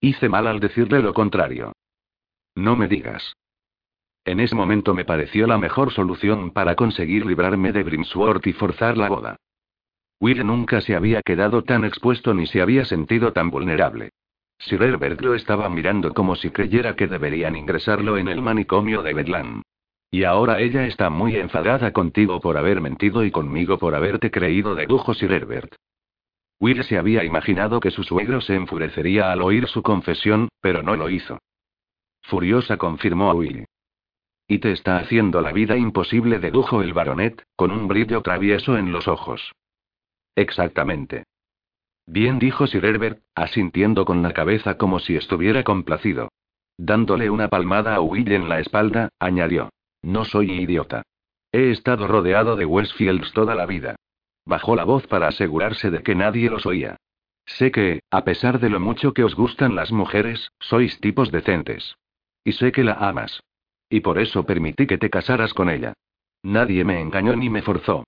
Hice 0.00 0.28
mal 0.28 0.46
al 0.46 0.60
decirle 0.60 1.02
lo 1.02 1.12
contrario. 1.12 1.72
No 2.54 2.76
me 2.76 2.88
digas. 2.88 3.36
En 4.24 4.40
ese 4.40 4.54
momento 4.54 4.94
me 4.94 5.04
pareció 5.04 5.46
la 5.46 5.58
mejor 5.58 5.92
solución 5.92 6.50
para 6.50 6.74
conseguir 6.74 7.24
librarme 7.24 7.72
de 7.72 7.82
Brimsworth 7.82 8.46
y 8.46 8.52
forzar 8.52 8.96
la 8.96 9.08
boda. 9.08 9.36
Will 10.20 10.46
nunca 10.46 10.82
se 10.82 10.94
había 10.94 11.22
quedado 11.22 11.64
tan 11.64 11.84
expuesto 11.84 12.34
ni 12.34 12.46
se 12.46 12.60
había 12.60 12.84
sentido 12.84 13.32
tan 13.32 13.50
vulnerable. 13.50 14.10
Sir 14.58 14.82
Herbert 14.82 15.22
lo 15.22 15.34
estaba 15.34 15.70
mirando 15.70 16.12
como 16.12 16.36
si 16.36 16.50
creyera 16.50 16.94
que 16.94 17.06
deberían 17.06 17.56
ingresarlo 17.56 18.18
en 18.18 18.28
el 18.28 18.42
manicomio 18.42 19.02
de 19.02 19.14
Bedlam. 19.14 19.62
Y 20.10 20.24
ahora 20.24 20.60
ella 20.60 20.86
está 20.86 21.08
muy 21.08 21.36
enfadada 21.36 21.92
contigo 21.92 22.40
por 22.40 22.58
haber 22.58 22.82
mentido 22.82 23.24
y 23.24 23.30
conmigo 23.30 23.78
por 23.78 23.94
haberte 23.94 24.30
creído, 24.30 24.74
dedujo 24.74 25.14
Sir 25.14 25.32
Herbert. 25.32 25.74
Will 26.58 26.84
se 26.84 26.98
había 26.98 27.24
imaginado 27.24 27.80
que 27.80 27.90
su 27.90 28.02
suegro 28.02 28.42
se 28.42 28.54
enfurecería 28.54 29.32
al 29.32 29.40
oír 29.40 29.66
su 29.66 29.82
confesión, 29.82 30.50
pero 30.60 30.82
no 30.82 30.94
lo 30.94 31.08
hizo. 31.08 31.38
Furiosa 32.30 32.76
confirmó 32.76 33.28
a 33.28 33.34
Will. 33.34 33.66
Y 34.46 34.60
te 34.60 34.70
está 34.70 34.98
haciendo 34.98 35.40
la 35.40 35.50
vida 35.50 35.76
imposible, 35.76 36.38
dedujo 36.38 36.80
el 36.80 36.92
baronet, 36.92 37.42
con 37.56 37.72
un 37.72 37.88
brillo 37.88 38.22
travieso 38.22 38.78
en 38.78 38.92
los 38.92 39.08
ojos. 39.08 39.52
Exactamente. 40.36 41.24
Bien, 42.06 42.38
dijo 42.38 42.68
Sir 42.68 42.84
Herbert, 42.84 43.20
asintiendo 43.34 44.04
con 44.04 44.22
la 44.22 44.32
cabeza 44.32 44.78
como 44.78 45.00
si 45.00 45.16
estuviera 45.16 45.64
complacido. 45.64 46.28
Dándole 46.78 47.30
una 47.30 47.48
palmada 47.48 47.96
a 47.96 48.00
Will 48.00 48.30
en 48.30 48.48
la 48.48 48.60
espalda, 48.60 49.08
añadió. 49.18 49.70
No 50.02 50.24
soy 50.24 50.52
idiota. 50.52 51.02
He 51.50 51.72
estado 51.72 52.06
rodeado 52.06 52.54
de 52.54 52.64
Westfields 52.64 53.32
toda 53.32 53.56
la 53.56 53.66
vida. 53.66 53.96
Bajó 54.46 54.76
la 54.76 54.84
voz 54.84 55.04
para 55.08 55.26
asegurarse 55.26 55.90
de 55.90 56.04
que 56.04 56.14
nadie 56.14 56.48
los 56.48 56.64
oía. 56.64 56.96
Sé 57.44 57.72
que, 57.72 58.02
a 58.08 58.22
pesar 58.22 58.60
de 58.60 58.70
lo 58.70 58.78
mucho 58.78 59.14
que 59.14 59.24
os 59.24 59.34
gustan 59.34 59.74
las 59.74 59.90
mujeres, 59.90 60.52
sois 60.60 61.00
tipos 61.00 61.32
decentes. 61.32 61.96
Y 62.44 62.52
sé 62.52 62.72
que 62.72 62.84
la 62.84 62.94
amas. 62.94 63.42
Y 63.88 64.00
por 64.00 64.18
eso 64.18 64.44
permití 64.44 64.86
que 64.86 64.98
te 64.98 65.10
casaras 65.10 65.52
con 65.52 65.68
ella. 65.68 65.94
Nadie 66.42 66.84
me 66.84 67.00
engañó 67.00 67.36
ni 67.36 67.50
me 67.50 67.62
forzó. 67.62 68.04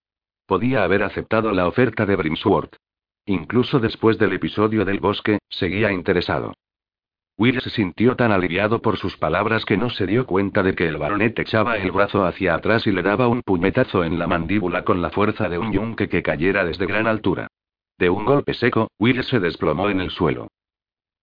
Podía 0.46 0.84
haber 0.84 1.02
aceptado 1.02 1.52
la 1.52 1.66
oferta 1.66 2.06
de 2.06 2.16
Brimsworth. 2.16 2.76
Incluso 3.26 3.78
después 3.78 4.18
del 4.18 4.32
episodio 4.32 4.84
del 4.84 5.00
bosque, 5.00 5.38
seguía 5.48 5.92
interesado. 5.92 6.54
Will 7.38 7.60
se 7.60 7.70
sintió 7.70 8.14
tan 8.14 8.30
aliviado 8.30 8.82
por 8.82 8.98
sus 8.98 9.16
palabras 9.16 9.64
que 9.64 9.76
no 9.76 9.90
se 9.90 10.06
dio 10.06 10.26
cuenta 10.26 10.62
de 10.62 10.74
que 10.74 10.86
el 10.86 10.98
baronet 10.98 11.38
echaba 11.38 11.76
el 11.76 11.90
brazo 11.90 12.26
hacia 12.26 12.54
atrás 12.54 12.86
y 12.86 12.92
le 12.92 13.02
daba 13.02 13.28
un 13.28 13.42
puñetazo 13.42 14.04
en 14.04 14.18
la 14.18 14.26
mandíbula 14.26 14.84
con 14.84 15.00
la 15.00 15.10
fuerza 15.10 15.48
de 15.48 15.58
un 15.58 15.72
yunque 15.72 16.08
que 16.08 16.22
cayera 16.22 16.64
desde 16.64 16.86
gran 16.86 17.06
altura. 17.06 17.48
De 17.98 18.10
un 18.10 18.24
golpe 18.24 18.54
seco, 18.54 18.90
Will 18.98 19.22
se 19.24 19.40
desplomó 19.40 19.88
en 19.88 20.00
el 20.00 20.10
suelo. 20.10 20.48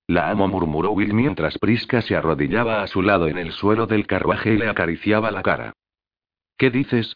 La 0.10 0.32
amo 0.32 0.48
murmuró 0.48 0.90
Will 0.94 1.14
mientras 1.14 1.60
Prisca 1.60 2.02
se 2.02 2.16
arrodillaba 2.16 2.82
a 2.82 2.88
su 2.88 3.04
lado 3.04 3.28
en 3.28 3.38
el 3.38 3.52
suelo 3.52 3.86
del 3.86 4.08
carruaje 4.08 4.56
y 4.56 4.58
le 4.58 4.68
acariciaba 4.68 5.30
la 5.30 5.44
cara. 5.44 5.74
¿Qué 6.58 6.72
dices? 6.72 7.16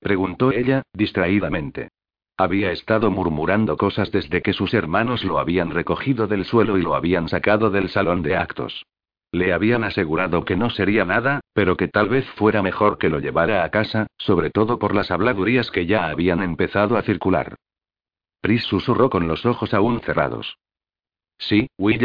preguntó 0.00 0.52
ella, 0.52 0.82
distraídamente. 0.92 1.88
Había 2.36 2.72
estado 2.72 3.10
murmurando 3.10 3.78
cosas 3.78 4.12
desde 4.12 4.42
que 4.42 4.52
sus 4.52 4.74
hermanos 4.74 5.24
lo 5.24 5.38
habían 5.38 5.70
recogido 5.70 6.26
del 6.26 6.44
suelo 6.44 6.76
y 6.76 6.82
lo 6.82 6.94
habían 6.94 7.30
sacado 7.30 7.70
del 7.70 7.88
salón 7.88 8.20
de 8.20 8.36
actos. 8.36 8.84
Le 9.32 9.54
habían 9.54 9.82
asegurado 9.82 10.44
que 10.44 10.56
no 10.56 10.68
sería 10.68 11.06
nada, 11.06 11.40
pero 11.54 11.78
que 11.78 11.88
tal 11.88 12.10
vez 12.10 12.28
fuera 12.32 12.60
mejor 12.60 12.98
que 12.98 13.08
lo 13.08 13.18
llevara 13.18 13.64
a 13.64 13.70
casa, 13.70 14.08
sobre 14.18 14.50
todo 14.50 14.78
por 14.78 14.94
las 14.94 15.10
habladurías 15.10 15.70
que 15.70 15.86
ya 15.86 16.10
habían 16.10 16.42
empezado 16.42 16.98
a 16.98 17.02
circular. 17.02 17.54
Pris 18.42 18.64
susurró 18.64 19.08
con 19.08 19.26
los 19.26 19.46
ojos 19.46 19.72
aún 19.72 20.00
cerrados. 20.00 20.58
Sí, 21.38 21.68
Will. 21.78 22.04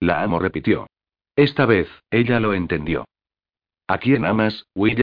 La 0.00 0.22
amo 0.22 0.38
repitió. 0.38 0.86
Esta 1.36 1.66
vez, 1.66 1.88
ella 2.10 2.40
lo 2.40 2.54
entendió. 2.54 3.04
¿A 3.86 3.98
quién 3.98 4.24
amas, 4.24 4.64
Will? 4.74 5.02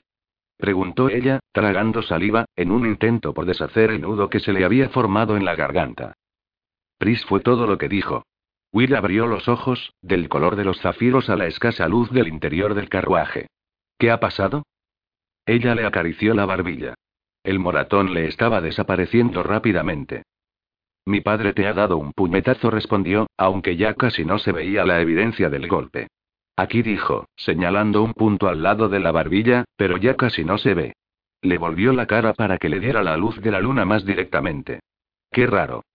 Preguntó 0.57 1.09
ella, 1.09 1.39
tragando 1.51 2.01
saliva, 2.01 2.45
en 2.55 2.71
un 2.71 2.85
intento 2.87 3.33
por 3.33 3.45
deshacer 3.45 3.91
el 3.91 4.01
nudo 4.01 4.29
que 4.29 4.39
se 4.39 4.51
le 4.51 4.65
había 4.65 4.89
formado 4.89 5.37
en 5.37 5.45
la 5.45 5.55
garganta. 5.55 6.13
Pris 6.97 7.23
fue 7.25 7.41
todo 7.41 7.67
lo 7.67 7.77
que 7.77 7.87
dijo. 7.87 8.23
Will 8.71 8.95
abrió 8.95 9.27
los 9.27 9.47
ojos, 9.47 9.93
del 10.01 10.29
color 10.29 10.55
de 10.55 10.65
los 10.65 10.81
zafiros 10.81 11.29
a 11.29 11.35
la 11.35 11.45
escasa 11.45 11.87
luz 11.87 12.11
del 12.11 12.27
interior 12.27 12.73
del 12.73 12.89
carruaje. 12.89 13.47
¿Qué 13.99 14.09
ha 14.09 14.19
pasado? 14.19 14.63
Ella 15.45 15.75
le 15.75 15.85
acarició 15.85 16.33
la 16.33 16.45
barbilla. 16.45 16.95
El 17.43 17.59
moratón 17.59 18.13
le 18.13 18.27
estaba 18.27 18.61
desapareciendo 18.61 19.43
rápidamente. 19.43 20.23
Mi 21.07 21.21
padre 21.21 21.53
te 21.53 21.65
ha 21.65 21.73
dado 21.73 21.95
un 21.95 22.11
puñetazo, 22.11 22.69
respondió, 22.69 23.27
aunque 23.37 23.77
ya 23.77 23.93
casi 23.93 24.25
no 24.25 24.39
se 24.39 24.51
veía 24.51 24.83
la 24.83 24.99
evidencia 24.99 25.49
del 25.49 25.69
golpe. 25.69 26.07
Aquí 26.57 26.81
dijo, 26.81 27.29
señalando 27.37 28.03
un 28.03 28.13
punto 28.13 28.49
al 28.49 28.61
lado 28.61 28.89
de 28.89 28.99
la 28.99 29.13
barbilla, 29.13 29.63
pero 29.77 29.95
ya 29.95 30.17
casi 30.17 30.43
no 30.43 30.57
se 30.57 30.73
ve. 30.73 30.95
Le 31.41 31.57
volvió 31.57 31.93
la 31.93 32.07
cara 32.07 32.33
para 32.33 32.57
que 32.57 32.67
le 32.67 32.81
diera 32.81 33.03
la 33.03 33.15
luz 33.15 33.39
de 33.39 33.51
la 33.51 33.61
luna 33.61 33.85
más 33.85 34.05
directamente. 34.05 34.81
Qué 35.31 35.47
raro. 35.47 35.85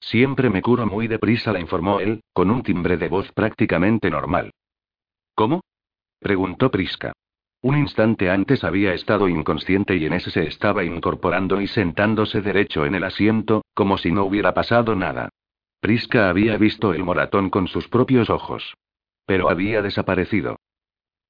Siempre 0.00 0.50
me 0.50 0.62
curo 0.62 0.84
muy 0.84 1.06
deprisa, 1.06 1.52
le 1.52 1.60
informó 1.60 2.00
él, 2.00 2.24
con 2.32 2.50
un 2.50 2.64
timbre 2.64 2.96
de 2.96 3.06
voz 3.06 3.30
prácticamente 3.30 4.10
normal. 4.10 4.50
¿Cómo? 5.36 5.60
preguntó 6.18 6.72
Prisca. 6.72 7.12
Un 7.64 7.78
instante 7.78 8.28
antes 8.28 8.62
había 8.62 8.92
estado 8.92 9.26
inconsciente 9.26 9.96
y 9.96 10.04
en 10.04 10.12
ese 10.12 10.30
se 10.30 10.46
estaba 10.46 10.84
incorporando 10.84 11.62
y 11.62 11.66
sentándose 11.66 12.42
derecho 12.42 12.84
en 12.84 12.94
el 12.94 13.04
asiento, 13.04 13.64
como 13.72 13.96
si 13.96 14.12
no 14.12 14.24
hubiera 14.24 14.52
pasado 14.52 14.94
nada. 14.94 15.30
Prisca 15.80 16.28
había 16.28 16.58
visto 16.58 16.92
el 16.92 17.02
moratón 17.04 17.48
con 17.48 17.66
sus 17.66 17.88
propios 17.88 18.28
ojos. 18.28 18.74
Pero 19.24 19.48
había 19.48 19.80
desaparecido. 19.80 20.58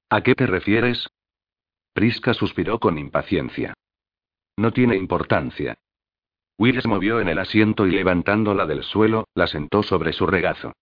¿A 0.09 0.23
qué 0.23 0.35
te 0.35 0.45
refieres? 0.45 1.07
Prisca 1.93 2.33
suspiró 2.33 2.79
con 2.79 2.97
impaciencia. 2.97 3.73
No 4.57 4.73
tiene 4.73 4.97
importancia. 4.97 5.75
Will 6.57 6.81
se 6.81 6.89
movió 6.89 7.21
en 7.21 7.29
el 7.29 7.39
asiento 7.39 7.87
y 7.87 7.91
levantándola 7.91 8.65
del 8.65 8.83
suelo, 8.83 9.29
la 9.35 9.47
sentó 9.47 9.83
sobre 9.83 10.11
su 10.11 10.27
regazo. 10.27 10.73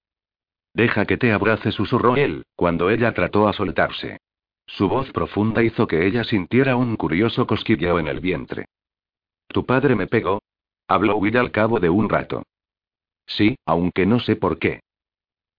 Deja 0.74 1.06
que 1.06 1.18
te 1.18 1.32
abrace, 1.32 1.72
susurró 1.72 2.16
él, 2.16 2.42
cuando 2.56 2.90
ella 2.90 3.14
trató 3.14 3.48
a 3.48 3.54
soltarse. 3.54 4.18
Su 4.78 4.90
voz 4.90 5.12
profunda 5.12 5.62
hizo 5.62 5.86
que 5.86 6.08
ella 6.08 6.24
sintiera 6.24 6.76
un 6.76 6.96
curioso 6.96 7.46
cosquilleo 7.46 8.00
en 8.00 8.08
el 8.08 8.20
vientre. 8.20 8.66
¿Tu 9.48 9.68
padre 9.68 9.96
me 9.96 10.08
pegó? 10.08 10.42
Habló 10.88 11.18
Will 11.18 11.38
al 11.38 11.52
cabo 11.52 11.80
de 11.80 11.92
un 11.92 12.10
rato. 12.10 12.42
Sí, 13.28 13.56
aunque 13.68 14.08
no 14.08 14.20
sé 14.20 14.36
por 14.36 14.58
qué. 14.58 14.80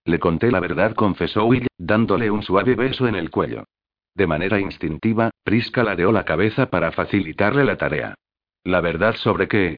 Le 0.03 0.19
conté 0.19 0.51
la 0.51 0.59
verdad, 0.59 0.95
confesó 0.95 1.45
Will, 1.45 1.67
dándole 1.77 2.29
un 2.29 2.43
suave 2.43 2.75
beso 2.75 3.07
en 3.07 3.15
el 3.15 3.31
cuello. 3.31 3.63
De 4.15 4.27
manera 4.27 4.59
instintiva, 4.59 5.31
Prisca 5.45 5.81
ladeó 5.81 6.11
la 6.11 6.25
cabeza 6.25 6.69
para 6.69 6.91
facilitarle 6.91 7.63
la 7.63 7.77
tarea. 7.77 8.15
¿La 8.65 8.81
verdad 8.81 9.15
sobre 9.15 9.47
qué? 9.47 9.77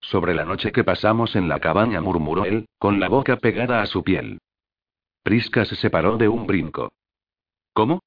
Sobre 0.00 0.32
la 0.32 0.46
noche 0.46 0.72
que 0.72 0.82
pasamos 0.82 1.36
en 1.36 1.48
la 1.48 1.60
cabaña, 1.60 2.00
murmuró 2.00 2.46
él, 2.46 2.66
con 2.78 3.00
la 3.00 3.08
boca 3.08 3.36
pegada 3.36 3.82
a 3.82 3.86
su 3.86 4.02
piel. 4.02 4.38
Prisca 5.22 5.66
se 5.66 5.76
separó 5.76 6.16
de 6.16 6.28
un 6.28 6.46
brinco. 6.46 6.90
¿Cómo? 7.74 8.00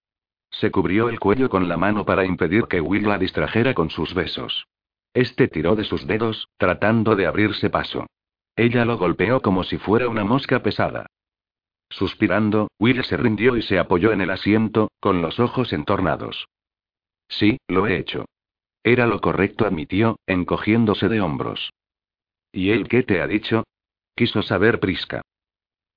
Se 0.51 0.71
cubrió 0.71 1.09
el 1.09 1.19
cuello 1.19 1.49
con 1.49 1.69
la 1.69 1.77
mano 1.77 2.05
para 2.05 2.25
impedir 2.25 2.65
que 2.65 2.81
Will 2.81 3.07
la 3.07 3.17
distrajera 3.17 3.73
con 3.73 3.89
sus 3.89 4.13
besos. 4.13 4.67
Este 5.13 5.47
tiró 5.47 5.75
de 5.75 5.83
sus 5.83 6.05
dedos, 6.07 6.49
tratando 6.57 7.15
de 7.15 7.25
abrirse 7.25 7.69
paso. 7.69 8.07
Ella 8.55 8.85
lo 8.85 8.97
golpeó 8.97 9.41
como 9.41 9.63
si 9.63 9.77
fuera 9.77 10.09
una 10.09 10.23
mosca 10.23 10.61
pesada. 10.61 11.07
Suspirando, 11.89 12.67
Will 12.77 13.03
se 13.03 13.17
rindió 13.17 13.57
y 13.57 13.61
se 13.61 13.79
apoyó 13.79 14.11
en 14.11 14.21
el 14.21 14.29
asiento, 14.29 14.91
con 14.99 15.21
los 15.21 15.39
ojos 15.39 15.73
entornados. 15.73 16.47
Sí, 17.27 17.57
lo 17.67 17.87
he 17.87 17.97
hecho. 17.97 18.25
Era 18.83 19.07
lo 19.07 19.21
correcto, 19.21 19.65
admitió, 19.65 20.19
encogiéndose 20.27 21.09
de 21.09 21.21
hombros. 21.21 21.71
¿Y 22.51 22.71
él 22.71 22.87
qué 22.87 23.03
te 23.03 23.21
ha 23.21 23.27
dicho? 23.27 23.63
Quiso 24.15 24.41
saber 24.41 24.79
Prisca. 24.79 25.21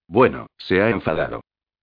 Bueno, 0.07 0.47
se 0.59 0.83
ha 0.83 0.91
enfadado. 0.91 1.41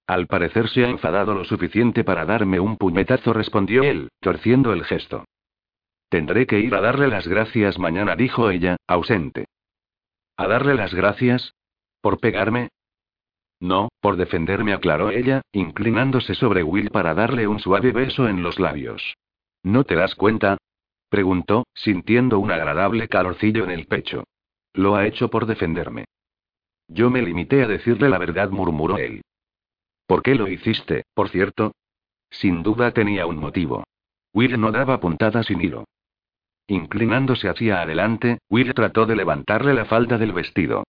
Al 0.09 0.25
parecer 0.25 0.67
se 0.69 0.83
ha 0.83 0.89
enfadado 0.89 1.35
lo 1.35 1.45
suficiente 1.45 2.03
para 2.03 2.25
darme 2.25 2.59
un 2.59 2.77
puñetazo, 2.77 3.31
respondió 3.31 3.83
él, 3.83 4.09
torciendo 4.21 4.73
el 4.73 4.83
gesto. 4.83 5.25
Tendré 6.09 6.47
que 6.47 6.59
ir 6.59 6.73
a 6.73 6.81
darle 6.81 7.07
las 7.07 7.27
gracias 7.27 7.77
mañana, 7.77 8.15
dijo 8.15 8.49
ella, 8.49 8.77
ausente. 8.87 9.45
¿A 10.35 10.47
darle 10.47 10.73
las 10.73 10.95
gracias? 10.95 11.53
¿Por 12.01 12.19
pegarme? 12.19 12.69
No, 13.59 13.89
por 14.01 14.17
defenderme, 14.17 14.73
aclaró 14.73 15.11
ella, 15.11 15.43
inclinándose 15.51 16.33
sobre 16.33 16.63
Will 16.63 16.89
para 16.89 17.13
darle 17.13 17.45
un 17.45 17.59
suave 17.59 17.91
beso 17.91 18.27
en 18.27 18.41
los 18.41 18.59
labios. 18.59 19.13
¿No 19.61 19.83
te 19.83 19.93
das 19.93 20.15
cuenta? 20.15 20.57
preguntó, 21.09 21.67
sintiendo 21.75 22.39
un 22.39 22.49
agradable 22.49 23.07
calorcillo 23.09 23.63
en 23.63 23.69
el 23.69 23.85
pecho. 23.85 24.23
Lo 24.73 24.95
ha 24.95 25.05
hecho 25.05 25.29
por 25.29 25.45
defenderme. 25.45 26.05
Yo 26.87 27.11
me 27.11 27.21
limité 27.21 27.61
a 27.61 27.67
decirle 27.67 28.09
la 28.09 28.17
verdad, 28.17 28.49
murmuró 28.49 28.97
él. 28.97 29.21
¿Por 30.09 30.23
qué 30.23 30.33
lo 30.33 30.47
hiciste, 30.47 31.03
por 31.13 31.29
cierto? 31.29 31.73
Sin 32.31 32.63
duda 32.63 32.89
tenía 32.93 33.27
un 33.27 33.37
motivo. 33.37 33.83
Will 34.33 34.59
no 34.59 34.71
daba 34.71 34.99
puntada 34.99 35.43
sin 35.43 35.61
hilo. 35.61 35.85
Inclinándose 36.65 37.47
hacia 37.47 37.83
adelante, 37.83 38.39
Will 38.49 38.73
trató 38.73 39.05
de 39.05 39.15
levantarle 39.15 39.75
la 39.75 39.85
falda 39.85 40.17
del 40.17 40.33
vestido. 40.33 40.83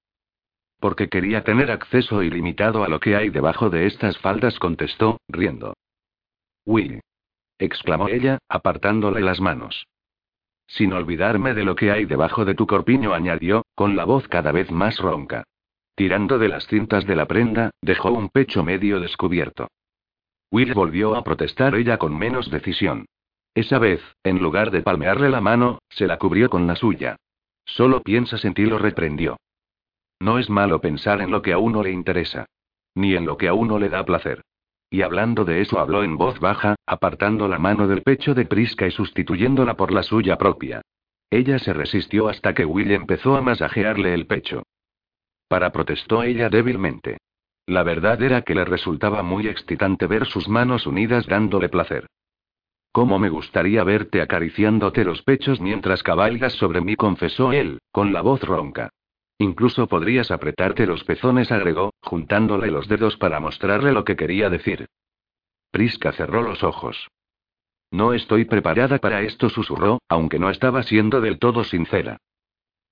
Porque 0.78 1.10
quería 1.10 1.44
tener 1.44 1.70
acceso 1.70 2.22
ilimitado 2.22 2.82
a 2.82 2.88
lo 2.88 2.98
que 2.98 3.14
hay 3.14 3.28
debajo 3.28 3.68
de 3.68 3.86
estas 3.86 4.16
faldas, 4.16 4.58
contestó, 4.58 5.20
riendo. 5.28 5.74
Will. 6.64 7.02
exclamó 7.58 8.08
ella, 8.08 8.38
apartándole 8.48 9.20
las 9.20 9.38
manos. 9.38 9.86
Sin 10.66 10.94
olvidarme 10.94 11.52
de 11.52 11.64
lo 11.64 11.76
que 11.76 11.90
hay 11.90 12.06
debajo 12.06 12.46
de 12.46 12.54
tu 12.54 12.66
corpiño, 12.66 13.12
añadió, 13.12 13.66
con 13.74 13.96
la 13.96 14.06
voz 14.06 14.28
cada 14.28 14.50
vez 14.50 14.70
más 14.70 14.98
ronca. 14.98 15.44
Tirando 15.94 16.38
de 16.38 16.48
las 16.48 16.66
cintas 16.66 17.06
de 17.06 17.16
la 17.16 17.26
prenda, 17.26 17.70
dejó 17.82 18.10
un 18.10 18.28
pecho 18.28 18.62
medio 18.62 19.00
descubierto. 19.00 19.68
Will 20.50 20.74
volvió 20.74 21.14
a 21.14 21.22
protestar 21.22 21.74
ella 21.74 21.98
con 21.98 22.16
menos 22.16 22.50
decisión. 22.50 23.06
Esa 23.54 23.78
vez, 23.78 24.00
en 24.24 24.38
lugar 24.38 24.70
de 24.70 24.82
palmearle 24.82 25.28
la 25.28 25.40
mano, 25.40 25.78
se 25.88 26.06
la 26.06 26.18
cubrió 26.18 26.48
con 26.50 26.66
la 26.66 26.76
suya. 26.76 27.16
Solo 27.64 28.02
piensas 28.02 28.44
en 28.44 28.54
ti, 28.54 28.64
lo 28.64 28.78
reprendió. 28.78 29.36
No 30.20 30.38
es 30.38 30.50
malo 30.50 30.80
pensar 30.80 31.20
en 31.20 31.30
lo 31.30 31.42
que 31.42 31.52
a 31.52 31.58
uno 31.58 31.82
le 31.82 31.90
interesa. 31.90 32.46
Ni 32.94 33.14
en 33.14 33.24
lo 33.24 33.36
que 33.36 33.48
a 33.48 33.54
uno 33.54 33.78
le 33.78 33.88
da 33.88 34.04
placer. 34.04 34.42
Y 34.90 35.02
hablando 35.02 35.44
de 35.44 35.60
eso 35.60 35.78
habló 35.78 36.02
en 36.02 36.16
voz 36.16 36.40
baja, 36.40 36.74
apartando 36.84 37.46
la 37.46 37.58
mano 37.58 37.86
del 37.86 38.02
pecho 38.02 38.34
de 38.34 38.44
Prisca 38.44 38.86
y 38.86 38.90
sustituyéndola 38.90 39.76
por 39.76 39.92
la 39.92 40.02
suya 40.02 40.36
propia. 40.36 40.82
Ella 41.30 41.60
se 41.60 41.72
resistió 41.72 42.28
hasta 42.28 42.54
que 42.54 42.64
Will 42.64 42.90
empezó 42.90 43.36
a 43.36 43.40
masajearle 43.40 44.14
el 44.14 44.26
pecho. 44.26 44.64
Para 45.50 45.72
protestó 45.72 46.22
ella 46.22 46.48
débilmente. 46.48 47.18
La 47.66 47.82
verdad 47.82 48.22
era 48.22 48.42
que 48.42 48.54
le 48.54 48.64
resultaba 48.64 49.24
muy 49.24 49.48
excitante 49.48 50.06
ver 50.06 50.26
sus 50.26 50.48
manos 50.48 50.86
unidas 50.86 51.26
dándole 51.26 51.68
placer. 51.68 52.06
¿Cómo 52.92 53.18
me 53.18 53.30
gustaría 53.30 53.82
verte 53.82 54.22
acariciándote 54.22 55.04
los 55.04 55.22
pechos 55.22 55.60
mientras 55.60 56.04
cabalgas 56.04 56.52
sobre 56.52 56.80
mí? 56.80 56.94
confesó 56.94 57.52
él, 57.52 57.80
con 57.90 58.12
la 58.12 58.20
voz 58.20 58.44
ronca. 58.44 58.90
Incluso 59.38 59.88
podrías 59.88 60.30
apretarte 60.30 60.86
los 60.86 61.02
pezones, 61.02 61.50
agregó, 61.50 61.94
juntándole 62.00 62.70
los 62.70 62.86
dedos 62.86 63.16
para 63.16 63.40
mostrarle 63.40 63.90
lo 63.90 64.04
que 64.04 64.14
quería 64.14 64.50
decir. 64.50 64.86
Prisca 65.72 66.12
cerró 66.12 66.42
los 66.42 66.62
ojos. 66.62 67.08
No 67.90 68.12
estoy 68.12 68.44
preparada 68.44 68.98
para 68.98 69.22
esto, 69.22 69.48
susurró, 69.48 69.98
aunque 70.08 70.38
no 70.38 70.48
estaba 70.48 70.84
siendo 70.84 71.20
del 71.20 71.40
todo 71.40 71.64
sincera. 71.64 72.18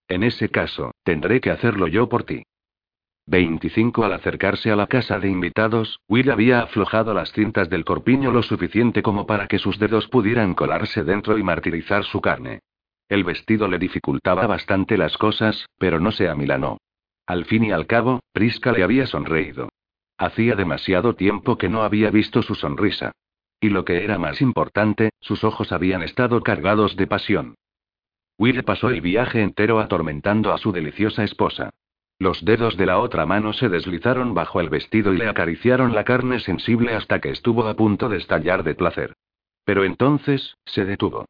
En 0.09 0.23
ese 0.23 0.49
caso, 0.49 0.93
tendré 1.05 1.41
que 1.41 1.51
hacerlo 1.51 1.87
yo 1.87 2.09
por 2.09 2.25
ti. 2.25 2.43
25 3.27 4.05
Al 4.05 4.15
acercarse 4.15 4.71
a 4.71 4.77
la 4.77 4.87
casa 4.87 5.21
de 5.21 5.29
invitados, 5.29 6.01
Will 6.09 6.31
había 6.31 6.63
aflojado 6.63 7.13
las 7.13 7.31
cintas 7.33 7.69
del 7.69 7.85
corpiño 7.85 8.33
lo 8.33 8.43
suficiente 8.43 9.03
como 9.03 9.27
para 9.27 9.49
que 9.49 9.59
sus 9.59 9.79
dedos 9.79 10.09
pudieran 10.09 10.55
colarse 10.55 11.05
dentro 11.05 11.37
y 11.37 11.43
martirizar 11.43 12.05
su 12.05 12.23
carne. 12.23 12.61
El 13.11 13.25
vestido 13.25 13.69
le 13.69 13.79
dificultaba 13.79 14.47
bastante 14.47 14.97
las 14.97 15.19
cosas, 15.19 15.67
pero 15.79 16.01
no 16.01 16.11
se 16.11 16.29
amilanó. 16.29 16.79
Al 17.27 17.45
fin 17.45 17.65
y 17.65 17.73
al 17.73 17.87
cabo, 17.87 18.21
Prisca 18.33 18.73
le 18.73 18.83
había 18.83 19.07
sonreído. 19.07 19.69
Hacía 20.17 20.55
demasiado 20.55 21.15
tiempo 21.15 21.59
que 21.59 21.69
no 21.69 21.83
había 21.83 22.11
visto 22.11 22.43
su 22.43 22.55
sonrisa. 22.55 23.13
Y 23.61 23.69
lo 23.69 23.85
que 23.85 24.05
era 24.05 24.19
más 24.19 24.41
importante, 24.41 25.11
sus 25.21 25.45
ojos 25.45 25.73
habían 25.73 26.03
estado 26.03 26.41
cargados 26.43 26.97
de 26.97 27.07
pasión. 27.07 27.55
Will 28.39 28.63
pasó 28.63 28.89
el 28.91 29.01
viaje 29.01 29.43
entero 29.43 29.81
atormentando 29.81 30.53
a 30.53 30.59
su 30.59 30.71
deliciosa 30.71 31.25
esposa. 31.25 31.71
Los 32.21 32.45
dedos 32.45 32.77
de 32.77 32.87
la 32.87 32.99
otra 32.99 33.27
mano 33.27 33.53
se 33.53 33.69
deslizaron 33.69 34.35
bajo 34.35 34.61
el 34.61 34.69
vestido 34.69 35.13
y 35.13 35.19
le 35.19 35.29
acariciaron 35.29 35.95
la 35.95 36.05
carne 36.05 36.41
sensible 36.41 36.95
hasta 36.95 37.21
que 37.21 37.31
estuvo 37.31 37.67
a 37.67 37.75
punto 37.75 38.09
de 38.09 38.19
estallar 38.19 38.63
de 38.63 38.75
placer. 38.75 39.15
Pero 39.65 39.85
entonces, 39.85 40.57
se 40.65 40.85
detuvo. 40.85 41.27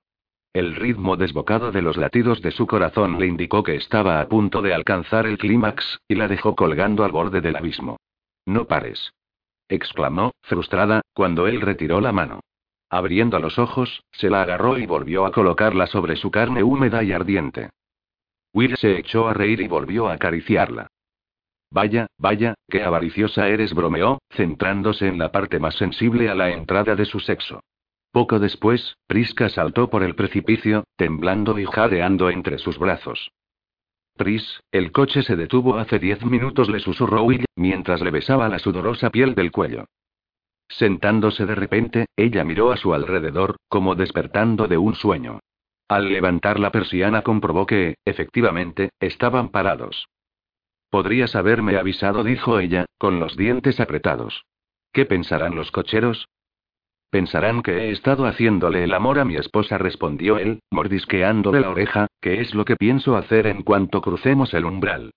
El 0.52 0.76
ritmo 0.76 1.16
desbocado 1.16 1.72
de 1.72 1.82
los 1.82 1.97
latidos 1.97 2.40
de 2.40 2.51
su 2.51 2.66
corazón 2.66 3.18
le 3.18 3.26
indicó 3.26 3.62
que 3.62 3.76
estaba 3.76 4.20
a 4.20 4.28
punto 4.28 4.62
de 4.62 4.74
alcanzar 4.74 5.26
el 5.26 5.39
clímax, 5.39 6.01
y 6.09 6.14
la 6.14 6.28
dejó 6.28 6.55
colgando 6.55 7.05
al 7.05 7.12
borde 7.12 7.40
del 7.40 7.56
abismo. 7.56 7.98
No 8.47 8.66
pares. 8.66 9.12
exclamó, 9.68 10.32
frustrada, 10.40 11.02
cuando 11.12 11.47
él 11.47 11.60
retiró 11.60 12.01
la 12.01 12.12
mano. 12.12 12.40
Abriendo 12.90 13.39
los 13.39 13.59
ojos, 13.59 14.02
se 14.12 14.31
la 14.31 14.43
agarró 14.43 14.78
y 14.78 14.86
volvió 14.86 15.27
a 15.27 15.32
colocarla 15.32 15.86
sobre 15.86 16.16
su 16.16 16.31
carne 16.31 16.62
húmeda 16.62 17.02
y 17.02 17.12
ardiente. 17.12 17.70
Will 18.55 18.77
se 18.77 18.98
echó 18.98 19.28
a 19.28 19.35
reír 19.35 19.60
y 19.60 19.69
volvió 19.69 20.09
a 20.09 20.15
acariciarla. 20.15 20.89
Vaya, 21.70 22.06
vaya, 22.16 22.55
qué 22.69 22.82
avariciosa 22.82 23.48
eres, 23.48 23.74
bromeó, 23.74 24.19
centrándose 24.31 25.06
en 25.06 25.19
la 25.19 25.31
parte 25.31 25.59
más 25.59 25.74
sensible 25.77 26.31
a 26.31 26.35
la 26.35 26.51
entrada 26.51 26.97
de 26.97 27.05
su 27.05 27.20
sexo. 27.20 27.60
Poco 28.10 28.39
después, 28.39 28.97
Prisca 29.06 29.51
saltó 29.51 29.90
por 29.90 30.02
el 30.02 30.15
precipicio, 30.15 30.85
temblando 30.97 31.59
y 31.59 31.66
jadeando 31.66 32.31
entre 32.31 32.59
sus 32.59 32.78
brazos. 32.78 33.31
Pris, 34.16 34.60
el 34.73 34.93
coche 34.93 35.23
se 35.23 35.36
detuvo 35.36 35.77
hace 35.77 35.98
diez 35.98 36.24
minutos, 36.24 36.70
le 36.70 36.81
susurró 36.81 37.23
Will, 37.23 37.44
mientras 37.55 38.01
le 38.01 38.10
besaba 38.10 38.48
la 38.48 38.59
sudorosa 38.59 39.10
piel 39.10 39.35
del 39.35 39.52
cuello. 39.52 39.85
Sentándose 40.68 41.46
de 41.46 41.54
repente, 41.54 42.06
ella 42.16 42.44
miró 42.44 42.70
a 42.72 42.76
su 42.76 42.92
alrededor, 42.92 43.56
como 43.68 43.94
despertando 43.94 44.68
de 44.68 44.78
un 44.78 44.94
sueño. 44.94 45.40
Al 45.88 46.12
levantar 46.12 46.60
la 46.60 46.70
persiana 46.70 47.22
comprobó 47.22 47.66
que, 47.66 47.96
efectivamente, 48.04 48.90
estaban 49.00 49.48
parados. 49.48 50.06
Podrías 50.90 51.34
haberme 51.34 51.78
avisado, 51.78 52.22
dijo 52.24 52.60
ella, 52.60 52.86
con 52.98 53.20
los 53.20 53.36
dientes 53.36 53.80
apretados. 53.80 54.44
¿Qué 54.92 55.06
pensarán 55.06 55.54
los 55.54 55.70
cocheros? 55.70 56.28
Pensarán 57.10 57.62
que 57.62 57.72
he 57.72 57.90
estado 57.90 58.26
haciéndole 58.26 58.84
el 58.84 58.92
amor 58.92 59.18
a 59.18 59.24
mi 59.24 59.36
esposa, 59.36 59.78
respondió 59.78 60.38
él, 60.38 60.60
mordisqueándole 60.70 61.60
la 61.60 61.70
oreja, 61.70 62.06
que 62.20 62.40
es 62.40 62.54
lo 62.54 62.66
que 62.66 62.76
pienso 62.76 63.16
hacer 63.16 63.46
en 63.46 63.62
cuanto 63.62 64.02
crucemos 64.02 64.52
el 64.52 64.66
umbral. 64.66 65.12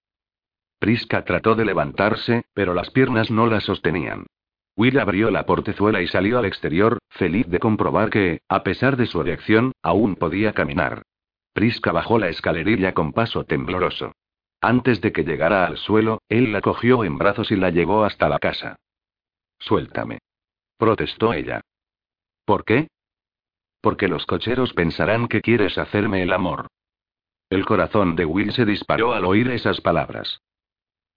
Prisca 0.79 1.25
trató 1.25 1.55
de 1.55 1.65
levantarse, 1.65 2.43
pero 2.53 2.73
las 2.73 2.89
piernas 2.91 3.29
no 3.29 3.47
la 3.47 3.59
sostenían. 3.59 4.25
Will 4.75 4.99
abrió 4.99 5.31
la 5.31 5.45
portezuela 5.45 6.01
y 6.01 6.07
salió 6.07 6.39
al 6.39 6.45
exterior, 6.45 6.99
feliz 7.09 7.47
de 7.47 7.59
comprobar 7.59 8.09
que, 8.09 8.41
a 8.47 8.63
pesar 8.63 8.97
de 8.97 9.05
su 9.05 9.21
reacción, 9.21 9.73
aún 9.81 10.15
podía 10.15 10.53
caminar. 10.53 11.03
Prisca 11.53 11.91
bajó 11.91 12.17
la 12.17 12.29
escalerilla 12.29 12.93
con 12.93 13.11
paso 13.11 13.43
tembloroso. 13.43 14.13
Antes 14.61 15.01
de 15.01 15.11
que 15.11 15.23
llegara 15.23 15.65
al 15.65 15.77
suelo, 15.77 16.21
él 16.29 16.51
la 16.53 16.61
cogió 16.61 17.03
en 17.03 17.17
brazos 17.17 17.51
y 17.51 17.55
la 17.55 17.71
llevó 17.71 18.05
hasta 18.05 18.29
la 18.29 18.39
casa. 18.39 18.77
Suéltame. 19.59 20.19
Protestó 20.77 21.33
ella. 21.33 21.61
¿Por 22.45 22.63
qué? 22.63 22.87
Porque 23.81 24.07
los 24.07 24.25
cocheros 24.25 24.73
pensarán 24.73 25.27
que 25.27 25.41
quieres 25.41 25.77
hacerme 25.77 26.21
el 26.23 26.31
amor. 26.31 26.67
El 27.49 27.65
corazón 27.65 28.15
de 28.15 28.25
Will 28.25 28.53
se 28.53 28.65
disparó 28.65 29.13
al 29.13 29.25
oír 29.25 29.49
esas 29.49 29.81
palabras. 29.81 30.39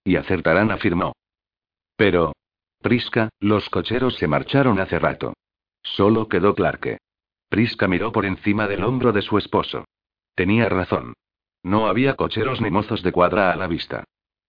Y 0.03 0.17
acertarán, 0.17 0.71
afirmó. 0.71 1.13
Pero, 1.95 2.33
Prisca, 2.85 3.29
los 3.39 3.67
cocheros 3.71 4.13
se 4.17 4.27
marcharon 4.27 4.79
hace 4.79 4.99
rato. 4.99 5.33
Solo 5.81 6.27
quedó 6.27 6.53
Clarke. 6.53 6.99
Prisca 7.49 7.87
miró 7.87 8.11
por 8.11 8.27
encima 8.27 8.67
del 8.67 8.83
hombro 8.83 9.11
de 9.11 9.23
su 9.23 9.39
esposo. 9.39 9.85
Tenía 10.35 10.69
razón. 10.69 11.15
No 11.63 11.87
había 11.87 12.15
cocheros 12.15 12.61
ni 12.61 12.69
mozos 12.69 13.01
de 13.01 13.11
cuadra 13.11 13.51
a 13.51 13.55
la 13.55 13.65
vista. 13.65 14.03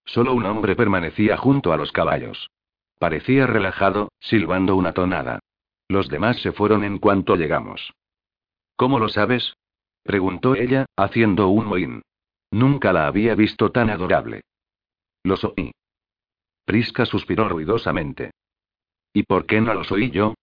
Solo 0.05 0.35
un 0.35 0.45
hombre 0.45 0.77
permanecía 0.77 1.39
junto 1.39 1.73
a 1.73 1.79
los 1.79 1.93
caballos. 1.93 2.51
Parecía 2.99 3.47
relajado, 3.47 4.11
silbando 4.21 4.77
una 4.77 4.93
tonada. 4.93 5.39
Los 5.89 6.11
demás 6.11 6.39
se 6.43 6.53
fueron 6.53 6.85
en 6.85 6.99
cuanto 6.99 7.37
llegamos. 7.37 7.95
¿Cómo 8.77 8.99
lo 8.99 9.09
sabes? 9.09 9.55
preguntó 10.03 10.57
ella, 10.57 10.85
haciendo 10.95 11.49
un 11.49 11.65
mohín. 11.65 12.03
Nunca 12.51 12.93
la 12.93 13.07
había 13.07 13.35
visto 13.35 13.73
tan 13.73 13.89
adorable. 13.89 14.43
Los 15.25 15.43
oí. 15.43 15.73
Prisca 16.67 17.07
suspiró 17.07 17.49
ruidosamente. 17.49 18.33
¿Y 19.13 19.23
por 19.23 19.47
qué 19.47 19.61
no 19.61 19.73
los 19.73 19.91
oí 19.93 20.11
yo? 20.11 20.35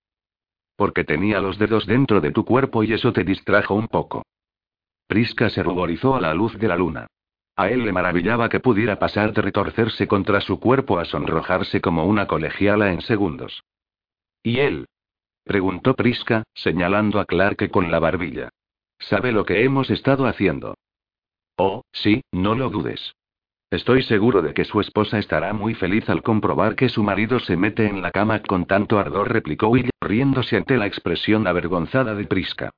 Porque 0.77 1.03
tenía 1.03 1.41
los 1.41 1.59
dedos 1.59 1.85
dentro 1.85 2.21
de 2.21 2.31
tu 2.31 2.45
cuerpo 2.45 2.81
y 2.83 2.93
eso 2.93 3.11
te 3.11 3.25
distrajo 3.25 3.75
un 3.75 3.89
poco. 3.89 4.23
Prisca 5.05 5.49
se 5.49 5.61
ruborizó 5.61 6.15
a 6.15 6.21
la 6.21 6.33
luz 6.33 6.57
de 6.57 6.67
la 6.69 6.77
luna. 6.77 7.07
A 7.57 7.69
él 7.69 7.83
le 7.83 7.91
maravillaba 7.91 8.47
que 8.47 8.61
pudiera 8.61 8.97
pasar 8.97 9.33
de 9.33 9.41
retorcerse 9.41 10.07
contra 10.07 10.39
su 10.39 10.59
cuerpo 10.61 10.97
a 10.97 11.05
sonrojarse 11.05 11.81
como 11.81 12.05
una 12.05 12.25
colegiala 12.25 12.91
en 12.91 13.01
segundos. 13.01 13.61
¿Y 14.41 14.59
él? 14.59 14.87
preguntó 15.43 15.93
Prisca, 15.93 16.43
señalando 16.53 17.19
a 17.19 17.25
Clark 17.25 17.69
con 17.69 17.91
la 17.91 17.99
barbilla. 17.99 18.49
¿Sabe 18.97 19.33
lo 19.33 19.45
que 19.45 19.65
hemos 19.65 19.89
estado 19.89 20.25
haciendo? 20.25 20.75
Oh, 21.57 21.83
sí, 21.91 22.23
no 22.31 22.55
lo 22.55 22.69
dudes. 22.69 23.13
Estoy 23.73 24.03
seguro 24.03 24.43
de 24.43 24.53
que 24.53 24.65
su 24.65 24.79
esposa 24.81 25.17
estará 25.17 25.51
muy 25.51 25.73
feliz 25.73 26.07
al 26.07 26.21
comprobar 26.21 26.75
que 26.75 26.89
su 26.89 27.01
marido 27.01 27.39
se 27.39 27.57
mete 27.57 27.87
en 27.87 28.03
la 28.03 28.11
cama 28.11 28.39
con 28.43 28.67
tanto 28.67 28.99
ardor, 28.99 29.33
replicó 29.33 29.69
Will, 29.69 29.89
riéndose 29.99 30.57
ante 30.57 30.77
la 30.77 30.85
expresión 30.85 31.47
avergonzada 31.47 32.13
de 32.13 32.25
Prisca. 32.25 32.69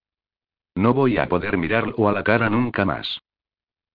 No 0.74 0.94
voy 0.94 1.18
a 1.18 1.28
poder 1.28 1.58
mirarlo 1.58 2.08
a 2.08 2.14
la 2.14 2.24
cara 2.24 2.50
nunca 2.50 2.86
más. 2.86 3.20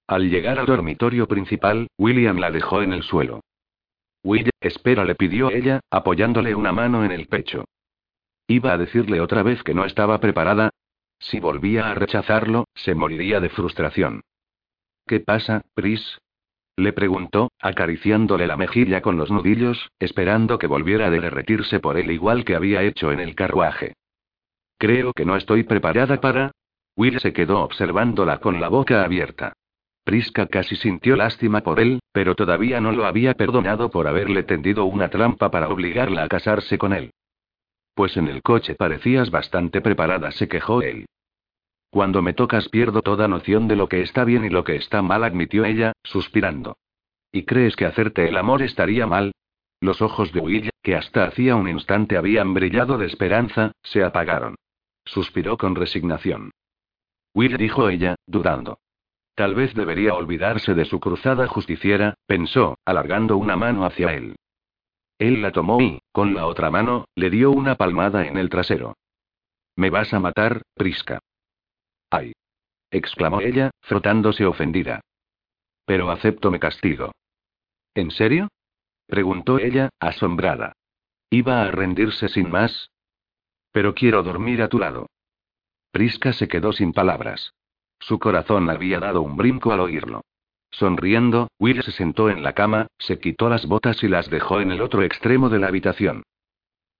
Al 0.08 0.28
llegar 0.28 0.58
al 0.58 0.66
dormitorio 0.66 1.26
principal, 1.26 1.86
William 1.96 2.36
la 2.36 2.50
dejó 2.50 2.82
en 2.82 2.92
el 2.92 3.02
suelo. 3.02 3.40
Will, 4.22 4.50
espera, 4.60 5.06
le 5.06 5.14
pidió 5.14 5.50
ella, 5.50 5.80
apoyándole 5.90 6.54
una 6.54 6.72
mano 6.72 7.02
en 7.02 7.12
el 7.12 7.28
pecho. 7.28 7.64
Iba 8.46 8.74
a 8.74 8.76
decirle 8.76 9.22
otra 9.22 9.42
vez 9.42 9.62
que 9.62 9.72
no 9.72 9.86
estaba 9.86 10.20
preparada. 10.20 10.68
Si 11.18 11.40
volvía 11.40 11.90
a 11.90 11.94
rechazarlo, 11.94 12.66
se 12.74 12.94
moriría 12.94 13.40
de 13.40 13.48
frustración. 13.48 14.20
¿Qué 15.06 15.20
pasa, 15.20 15.62
Pris? 15.72 16.18
Le 16.76 16.92
preguntó, 16.92 17.50
acariciándole 17.60 18.46
la 18.46 18.56
mejilla 18.56 19.02
con 19.02 19.16
los 19.16 19.30
nudillos, 19.30 19.90
esperando 19.98 20.58
que 20.58 20.66
volviera 20.66 21.06
a 21.06 21.10
derretirse 21.10 21.80
por 21.80 21.96
él 21.96 22.10
igual 22.10 22.44
que 22.44 22.54
había 22.54 22.82
hecho 22.82 23.12
en 23.12 23.20
el 23.20 23.34
carruaje. 23.34 23.94
Creo 24.78 25.12
que 25.12 25.24
no 25.24 25.36
estoy 25.36 25.64
preparada 25.64 26.20
para... 26.20 26.52
Will 26.96 27.20
se 27.20 27.32
quedó 27.32 27.60
observándola 27.60 28.38
con 28.38 28.60
la 28.60 28.68
boca 28.68 29.04
abierta. 29.04 29.52
Priska 30.04 30.46
casi 30.46 30.76
sintió 30.76 31.16
lástima 31.16 31.60
por 31.60 31.80
él, 31.80 32.00
pero 32.12 32.34
todavía 32.34 32.80
no 32.80 32.92
lo 32.92 33.04
había 33.04 33.34
perdonado 33.34 33.90
por 33.90 34.08
haberle 34.08 34.42
tendido 34.42 34.84
una 34.86 35.08
trampa 35.08 35.50
para 35.50 35.68
obligarla 35.68 36.24
a 36.24 36.28
casarse 36.28 36.78
con 36.78 36.92
él. 36.92 37.12
Pues 37.94 38.16
en 38.16 38.28
el 38.28 38.42
coche 38.42 38.74
parecías 38.74 39.30
bastante 39.30 39.80
preparada, 39.80 40.30
se 40.32 40.48
quejó 40.48 40.82
él. 40.82 41.06
Cuando 41.90 42.22
me 42.22 42.34
tocas 42.34 42.68
pierdo 42.68 43.02
toda 43.02 43.26
noción 43.26 43.66
de 43.66 43.74
lo 43.74 43.88
que 43.88 44.02
está 44.02 44.24
bien 44.24 44.44
y 44.44 44.48
lo 44.48 44.62
que 44.62 44.76
está 44.76 45.02
mal, 45.02 45.24
admitió 45.24 45.64
ella, 45.64 45.92
suspirando. 46.04 46.76
¿Y 47.32 47.44
crees 47.44 47.74
que 47.74 47.84
hacerte 47.84 48.28
el 48.28 48.36
amor 48.36 48.62
estaría 48.62 49.06
mal? 49.06 49.32
Los 49.80 50.00
ojos 50.00 50.32
de 50.32 50.40
Will, 50.40 50.70
que 50.82 50.94
hasta 50.94 51.24
hacía 51.24 51.56
un 51.56 51.68
instante 51.68 52.16
habían 52.16 52.54
brillado 52.54 52.96
de 52.96 53.06
esperanza, 53.06 53.72
se 53.82 54.04
apagaron. 54.04 54.54
Suspiró 55.04 55.56
con 55.56 55.74
resignación. 55.74 56.52
Will 57.34 57.56
dijo 57.56 57.88
ella, 57.88 58.14
dudando. 58.26 58.78
Tal 59.34 59.54
vez 59.54 59.74
debería 59.74 60.14
olvidarse 60.14 60.74
de 60.74 60.84
su 60.84 61.00
cruzada 61.00 61.46
justiciera, 61.46 62.14
pensó, 62.26 62.78
alargando 62.84 63.36
una 63.36 63.56
mano 63.56 63.84
hacia 63.84 64.14
él. 64.14 64.36
Él 65.18 65.42
la 65.42 65.50
tomó 65.50 65.80
y, 65.80 66.00
con 66.12 66.34
la 66.34 66.46
otra 66.46 66.70
mano, 66.70 67.06
le 67.14 67.30
dio 67.30 67.50
una 67.50 67.76
palmada 67.76 68.26
en 68.26 68.36
el 68.36 68.48
trasero. 68.48 68.96
Me 69.76 69.90
vas 69.90 70.12
a 70.12 70.20
matar, 70.20 70.62
Prisca. 70.74 71.20
¡Ay! 72.10 72.32
exclamó 72.90 73.40
ella, 73.40 73.70
frotándose 73.82 74.44
ofendida. 74.44 75.00
Pero 75.84 76.10
acepto 76.10 76.50
mi 76.50 76.58
castigo. 76.58 77.12
¿En 77.94 78.10
serio? 78.10 78.48
preguntó 79.06 79.58
ella, 79.58 79.90
asombrada. 79.98 80.72
¿Iba 81.30 81.62
a 81.62 81.70
rendirse 81.70 82.28
sin 82.28 82.50
más? 82.50 82.90
Pero 83.72 83.94
quiero 83.94 84.22
dormir 84.22 84.62
a 84.62 84.68
tu 84.68 84.78
lado. 84.78 85.06
Prisca 85.92 86.32
se 86.32 86.48
quedó 86.48 86.72
sin 86.72 86.92
palabras. 86.92 87.52
Su 88.00 88.18
corazón 88.18 88.70
había 88.70 88.98
dado 88.98 89.22
un 89.22 89.36
brinco 89.36 89.72
al 89.72 89.80
oírlo. 89.80 90.22
Sonriendo, 90.70 91.48
Will 91.58 91.82
se 91.82 91.92
sentó 91.92 92.30
en 92.30 92.42
la 92.42 92.54
cama, 92.54 92.86
se 92.98 93.18
quitó 93.18 93.48
las 93.48 93.66
botas 93.66 94.02
y 94.02 94.08
las 94.08 94.30
dejó 94.30 94.60
en 94.60 94.70
el 94.70 94.80
otro 94.80 95.02
extremo 95.02 95.48
de 95.48 95.58
la 95.58 95.66
habitación. 95.66 96.22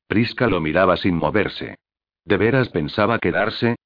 Prisca 0.08 0.48
lo 0.48 0.60
miraba 0.60 0.96
sin 0.96 1.14
moverse. 1.14 1.76
¿De 2.24 2.36
veras 2.36 2.68
pensaba 2.70 3.18
quedarse? 3.18 3.76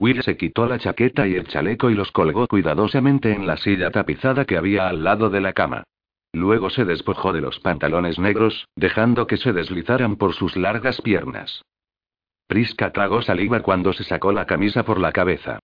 Will 0.00 0.22
se 0.22 0.38
quitó 0.38 0.66
la 0.66 0.78
chaqueta 0.78 1.28
y 1.28 1.34
el 1.34 1.46
chaleco 1.46 1.90
y 1.90 1.94
los 1.94 2.10
colgó 2.10 2.46
cuidadosamente 2.46 3.32
en 3.32 3.46
la 3.46 3.58
silla 3.58 3.90
tapizada 3.90 4.46
que 4.46 4.56
había 4.56 4.88
al 4.88 5.04
lado 5.04 5.28
de 5.28 5.42
la 5.42 5.52
cama. 5.52 5.84
Luego 6.32 6.70
se 6.70 6.86
despojó 6.86 7.34
de 7.34 7.42
los 7.42 7.60
pantalones 7.60 8.18
negros, 8.18 8.66
dejando 8.76 9.26
que 9.26 9.36
se 9.36 9.52
deslizaran 9.52 10.16
por 10.16 10.32
sus 10.32 10.56
largas 10.56 11.02
piernas. 11.02 11.62
Prisca 12.46 12.92
tragó 12.92 13.20
saliva 13.20 13.60
cuando 13.60 13.92
se 13.92 14.04
sacó 14.04 14.32
la 14.32 14.46
camisa 14.46 14.84
por 14.84 14.98
la 14.98 15.12
cabeza. 15.12 15.58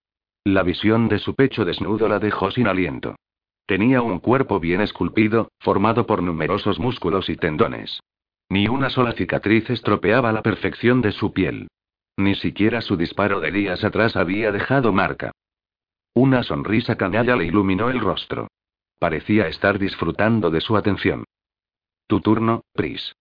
La 0.44 0.62
visión 0.62 1.08
de 1.08 1.18
su 1.18 1.34
pecho 1.34 1.64
desnudo 1.64 2.06
la 2.06 2.18
dejó 2.18 2.50
sin 2.50 2.68
aliento. 2.68 3.16
Tenía 3.64 4.02
un 4.02 4.20
cuerpo 4.20 4.60
bien 4.60 4.82
esculpido, 4.82 5.48
formado 5.60 6.06
por 6.06 6.22
numerosos 6.22 6.78
músculos 6.78 7.30
y 7.30 7.36
tendones. 7.36 8.00
Ni 8.50 8.68
una 8.68 8.90
sola 8.90 9.12
cicatriz 9.12 9.70
estropeaba 9.70 10.30
la 10.30 10.42
perfección 10.42 11.00
de 11.00 11.12
su 11.12 11.32
piel. 11.32 11.68
Ni 12.16 12.34
siquiera 12.34 12.80
su 12.80 12.96
disparo 12.96 13.40
de 13.40 13.50
días 13.50 13.84
atrás 13.84 14.16
había 14.16 14.50
dejado 14.52 14.92
marca. 14.92 15.32
Una 16.14 16.42
sonrisa 16.42 16.96
canalla 16.96 17.36
le 17.36 17.44
iluminó 17.44 17.90
el 17.90 18.00
rostro. 18.00 18.48
Parecía 18.98 19.48
estar 19.48 19.78
disfrutando 19.78 20.50
de 20.50 20.62
su 20.62 20.76
atención. 20.76 21.24
Tu 22.06 22.20
turno, 22.20 22.62
Pris. 22.72 23.14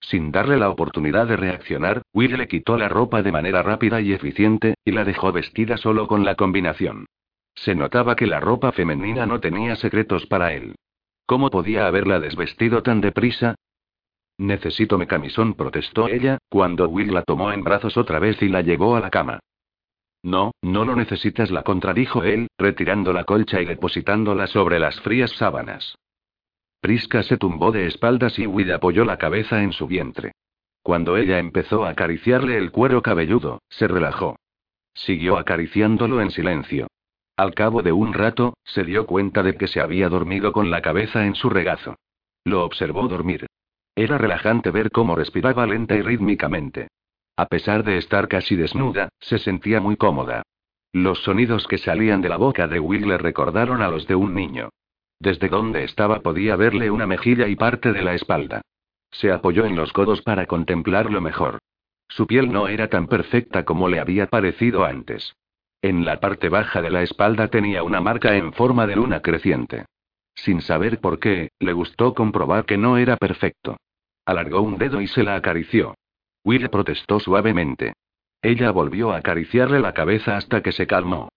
Sin 0.00 0.32
darle 0.32 0.58
la 0.58 0.68
oportunidad 0.68 1.26
de 1.26 1.36
reaccionar, 1.36 2.02
Will 2.12 2.36
le 2.36 2.48
quitó 2.48 2.76
la 2.76 2.88
ropa 2.88 3.22
de 3.22 3.32
manera 3.32 3.62
rápida 3.62 4.00
y 4.00 4.12
eficiente, 4.12 4.74
y 4.84 4.90
la 4.90 5.04
dejó 5.04 5.32
vestida 5.32 5.76
solo 5.76 6.06
con 6.08 6.24
la 6.24 6.34
combinación. 6.34 7.06
Se 7.54 7.74
notaba 7.74 8.16
que 8.16 8.26
la 8.26 8.40
ropa 8.40 8.72
femenina 8.72 9.24
no 9.24 9.40
tenía 9.40 9.76
secretos 9.76 10.26
para 10.26 10.52
él. 10.52 10.74
¿Cómo 11.24 11.50
podía 11.50 11.86
haberla 11.86 12.18
desvestido 12.18 12.82
tan 12.82 13.00
deprisa? 13.00 13.54
Necesito 14.42 14.98
mi 14.98 15.06
camisón, 15.06 15.54
protestó 15.54 16.08
ella, 16.08 16.38
cuando 16.48 16.88
Will 16.88 17.14
la 17.14 17.22
tomó 17.22 17.52
en 17.52 17.62
brazos 17.62 17.96
otra 17.96 18.18
vez 18.18 18.42
y 18.42 18.48
la 18.48 18.60
llevó 18.60 18.96
a 18.96 19.00
la 19.00 19.08
cama. 19.08 19.38
No, 20.24 20.50
no 20.62 20.84
lo 20.84 20.96
necesitas, 20.96 21.52
la 21.52 21.62
contradijo 21.62 22.24
él, 22.24 22.48
retirando 22.58 23.12
la 23.12 23.22
colcha 23.22 23.60
y 23.60 23.66
depositándola 23.66 24.48
sobre 24.48 24.80
las 24.80 25.00
frías 25.00 25.30
sábanas. 25.30 25.94
Prisca 26.80 27.22
se 27.22 27.36
tumbó 27.36 27.70
de 27.70 27.86
espaldas 27.86 28.36
y 28.40 28.48
Will 28.48 28.72
apoyó 28.72 29.04
la 29.04 29.16
cabeza 29.16 29.62
en 29.62 29.70
su 29.70 29.86
vientre. 29.86 30.32
Cuando 30.82 31.16
ella 31.16 31.38
empezó 31.38 31.84
a 31.84 31.90
acariciarle 31.90 32.56
el 32.56 32.72
cuero 32.72 33.00
cabelludo, 33.00 33.60
se 33.68 33.86
relajó. 33.86 34.40
Siguió 34.92 35.38
acariciándolo 35.38 36.20
en 36.20 36.32
silencio. 36.32 36.88
Al 37.36 37.54
cabo 37.54 37.82
de 37.82 37.92
un 37.92 38.12
rato, 38.12 38.54
se 38.64 38.82
dio 38.82 39.06
cuenta 39.06 39.44
de 39.44 39.54
que 39.54 39.68
se 39.68 39.80
había 39.80 40.08
dormido 40.08 40.50
con 40.50 40.72
la 40.72 40.82
cabeza 40.82 41.26
en 41.26 41.36
su 41.36 41.48
regazo. 41.48 41.94
Lo 42.42 42.64
observó 42.64 43.06
dormir. 43.06 43.46
Era 43.94 44.18
relajante 44.18 44.70
ver 44.70 44.90
cómo 44.90 45.14
respiraba 45.14 45.66
lenta 45.66 45.94
y 45.94 46.02
rítmicamente. 46.02 46.88
A 47.36 47.46
pesar 47.46 47.84
de 47.84 47.98
estar 47.98 48.28
casi 48.28 48.56
desnuda, 48.56 49.08
se 49.20 49.38
sentía 49.38 49.80
muy 49.80 49.96
cómoda. 49.96 50.42
Los 50.92 51.22
sonidos 51.22 51.66
que 51.66 51.78
salían 51.78 52.20
de 52.20 52.28
la 52.28 52.36
boca 52.36 52.68
de 52.68 52.78
Will 52.80 53.08
le 53.08 53.18
recordaron 53.18 53.82
a 53.82 53.88
los 53.88 54.06
de 54.06 54.14
un 54.14 54.34
niño. 54.34 54.70
Desde 55.18 55.48
donde 55.48 55.84
estaba 55.84 56.20
podía 56.20 56.56
verle 56.56 56.90
una 56.90 57.06
mejilla 57.06 57.48
y 57.48 57.56
parte 57.56 57.92
de 57.92 58.02
la 58.02 58.14
espalda. 58.14 58.62
Se 59.10 59.30
apoyó 59.30 59.64
en 59.66 59.76
los 59.76 59.92
codos 59.92 60.22
para 60.22 60.46
contemplarlo 60.46 61.20
mejor. 61.20 61.58
Su 62.08 62.26
piel 62.26 62.52
no 62.52 62.68
era 62.68 62.88
tan 62.88 63.06
perfecta 63.06 63.64
como 63.64 63.88
le 63.88 64.00
había 64.00 64.26
parecido 64.26 64.84
antes. 64.84 65.34
En 65.80 66.04
la 66.04 66.20
parte 66.20 66.48
baja 66.48 66.82
de 66.82 66.90
la 66.90 67.02
espalda 67.02 67.48
tenía 67.48 67.82
una 67.82 68.00
marca 68.00 68.36
en 68.36 68.52
forma 68.52 68.86
de 68.86 68.96
luna 68.96 69.20
creciente. 69.20 69.86
Sin 70.34 70.60
saber 70.60 71.00
por 71.00 71.18
qué, 71.18 71.50
le 71.58 71.72
gustó 71.72 72.14
comprobar 72.14 72.64
que 72.64 72.78
no 72.78 72.96
era 72.96 73.16
perfecto. 73.16 73.76
Alargó 74.24 74.62
un 74.62 74.78
dedo 74.78 75.00
y 75.00 75.08
se 75.08 75.22
la 75.22 75.36
acarició. 75.36 75.94
Will 76.44 76.68
protestó 76.70 77.20
suavemente. 77.20 77.94
Ella 78.40 78.70
volvió 78.70 79.12
a 79.12 79.18
acariciarle 79.18 79.80
la 79.80 79.94
cabeza 79.94 80.36
hasta 80.36 80.62
que 80.62 80.72
se 80.72 80.86
calmó. 80.86 81.28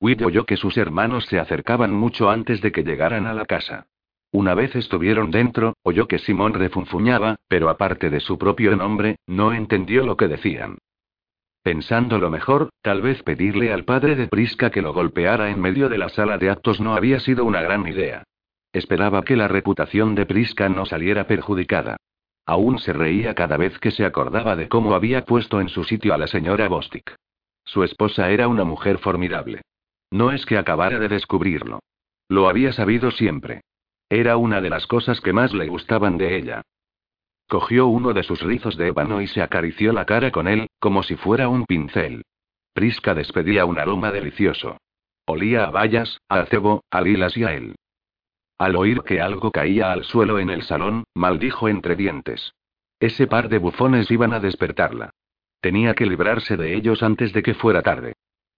Will 0.00 0.24
oyó 0.24 0.46
que 0.46 0.56
sus 0.56 0.76
hermanos 0.76 1.26
se 1.26 1.38
acercaban 1.38 1.92
mucho 1.92 2.30
antes 2.30 2.60
de 2.60 2.72
que 2.72 2.84
llegaran 2.84 3.26
a 3.26 3.34
la 3.34 3.44
casa. 3.44 3.86
Una 4.32 4.54
vez 4.54 4.76
estuvieron 4.76 5.30
dentro, 5.30 5.74
oyó 5.82 6.06
que 6.06 6.18
Simón 6.18 6.54
refunfuñaba, 6.54 7.36
pero 7.48 7.68
aparte 7.68 8.10
de 8.10 8.20
su 8.20 8.38
propio 8.38 8.76
nombre, 8.76 9.16
no 9.26 9.52
entendió 9.52 10.06
lo 10.06 10.16
que 10.16 10.28
decían. 10.28 10.78
Pensándolo 11.62 12.30
mejor, 12.30 12.70
tal 12.80 13.02
vez 13.02 13.22
pedirle 13.22 13.72
al 13.72 13.84
padre 13.84 14.16
de 14.16 14.28
Prisca 14.28 14.70
que 14.70 14.80
lo 14.80 14.94
golpeara 14.94 15.50
en 15.50 15.60
medio 15.60 15.88
de 15.88 15.98
la 15.98 16.08
sala 16.08 16.38
de 16.38 16.50
actos 16.50 16.80
no 16.80 16.94
había 16.94 17.20
sido 17.20 17.44
una 17.44 17.60
gran 17.60 17.86
idea. 17.86 18.24
Esperaba 18.72 19.22
que 19.22 19.36
la 19.36 19.48
reputación 19.48 20.14
de 20.14 20.26
Prisca 20.26 20.68
no 20.68 20.86
saliera 20.86 21.26
perjudicada. 21.26 21.96
Aún 22.46 22.78
se 22.78 22.92
reía 22.92 23.34
cada 23.34 23.56
vez 23.56 23.78
que 23.78 23.90
se 23.90 24.04
acordaba 24.04 24.56
de 24.56 24.68
cómo 24.68 24.94
había 24.94 25.24
puesto 25.24 25.60
en 25.60 25.68
su 25.68 25.84
sitio 25.84 26.14
a 26.14 26.18
la 26.18 26.26
señora 26.26 26.68
Bostic. 26.68 27.14
Su 27.64 27.84
esposa 27.84 28.30
era 28.30 28.48
una 28.48 28.64
mujer 28.64 28.98
formidable. 28.98 29.62
No 30.10 30.32
es 30.32 30.46
que 30.46 30.56
acabara 30.56 30.98
de 30.98 31.08
descubrirlo. 31.08 31.80
Lo 32.28 32.48
había 32.48 32.72
sabido 32.72 33.10
siempre. 33.10 33.60
Era 34.08 34.36
una 34.36 34.60
de 34.60 34.70
las 34.70 34.86
cosas 34.86 35.20
que 35.20 35.32
más 35.32 35.52
le 35.52 35.68
gustaban 35.68 36.16
de 36.16 36.36
ella. 36.36 36.62
Cogió 37.50 37.88
uno 37.88 38.12
de 38.12 38.22
sus 38.22 38.42
rizos 38.42 38.76
de 38.76 38.86
ébano 38.86 39.20
y 39.20 39.26
se 39.26 39.42
acarició 39.42 39.92
la 39.92 40.04
cara 40.04 40.30
con 40.30 40.46
él, 40.46 40.68
como 40.78 41.02
si 41.02 41.16
fuera 41.16 41.48
un 41.48 41.66
pincel. 41.66 42.22
Prisca 42.74 43.12
despedía 43.12 43.64
un 43.64 43.76
aroma 43.76 44.12
delicioso. 44.12 44.76
Olía 45.26 45.64
a 45.64 45.70
bayas, 45.72 46.20
a 46.28 46.42
acebo, 46.42 46.84
a 46.92 47.00
lilas 47.00 47.36
y 47.36 47.42
a 47.42 47.52
él. 47.52 47.74
Al 48.56 48.76
oír 48.76 49.02
que 49.02 49.20
algo 49.20 49.50
caía 49.50 49.90
al 49.90 50.04
suelo 50.04 50.38
en 50.38 50.48
el 50.48 50.62
salón, 50.62 51.02
maldijo 51.12 51.68
entre 51.68 51.96
dientes. 51.96 52.52
Ese 53.00 53.26
par 53.26 53.48
de 53.48 53.58
bufones 53.58 54.12
iban 54.12 54.32
a 54.32 54.38
despertarla. 54.38 55.10
Tenía 55.60 55.94
que 55.94 56.06
librarse 56.06 56.56
de 56.56 56.76
ellos 56.76 57.02
antes 57.02 57.32
de 57.32 57.42
que 57.42 57.54
fuera 57.54 57.82
tarde. 57.82 58.12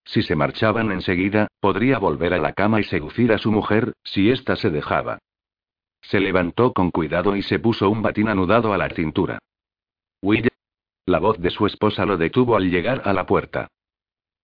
Si 0.04 0.22
se 0.22 0.36
marchaban 0.36 0.92
enseguida, 0.92 1.48
podría 1.60 1.98
volver 1.98 2.34
a 2.34 2.38
la 2.38 2.52
cama 2.52 2.78
y 2.78 2.84
seducir 2.84 3.32
a 3.32 3.38
su 3.38 3.52
mujer, 3.52 3.94
si 4.04 4.30
ésta 4.30 4.54
se 4.56 4.68
dejaba. 4.68 5.18
Se 6.02 6.20
levantó 6.20 6.72
con 6.72 6.90
cuidado 6.90 7.36
y 7.36 7.42
se 7.42 7.58
puso 7.58 7.88
un 7.88 8.02
batín 8.02 8.28
anudado 8.28 8.72
a 8.72 8.78
la 8.78 8.88
cintura. 8.90 9.38
Will. 10.20 10.48
La 11.06 11.18
voz 11.18 11.38
de 11.38 11.50
su 11.50 11.66
esposa 11.66 12.04
lo 12.04 12.16
detuvo 12.16 12.54
al 12.56 12.70
llegar 12.70 13.02
a 13.04 13.12
la 13.12 13.26
puerta. 13.26 13.68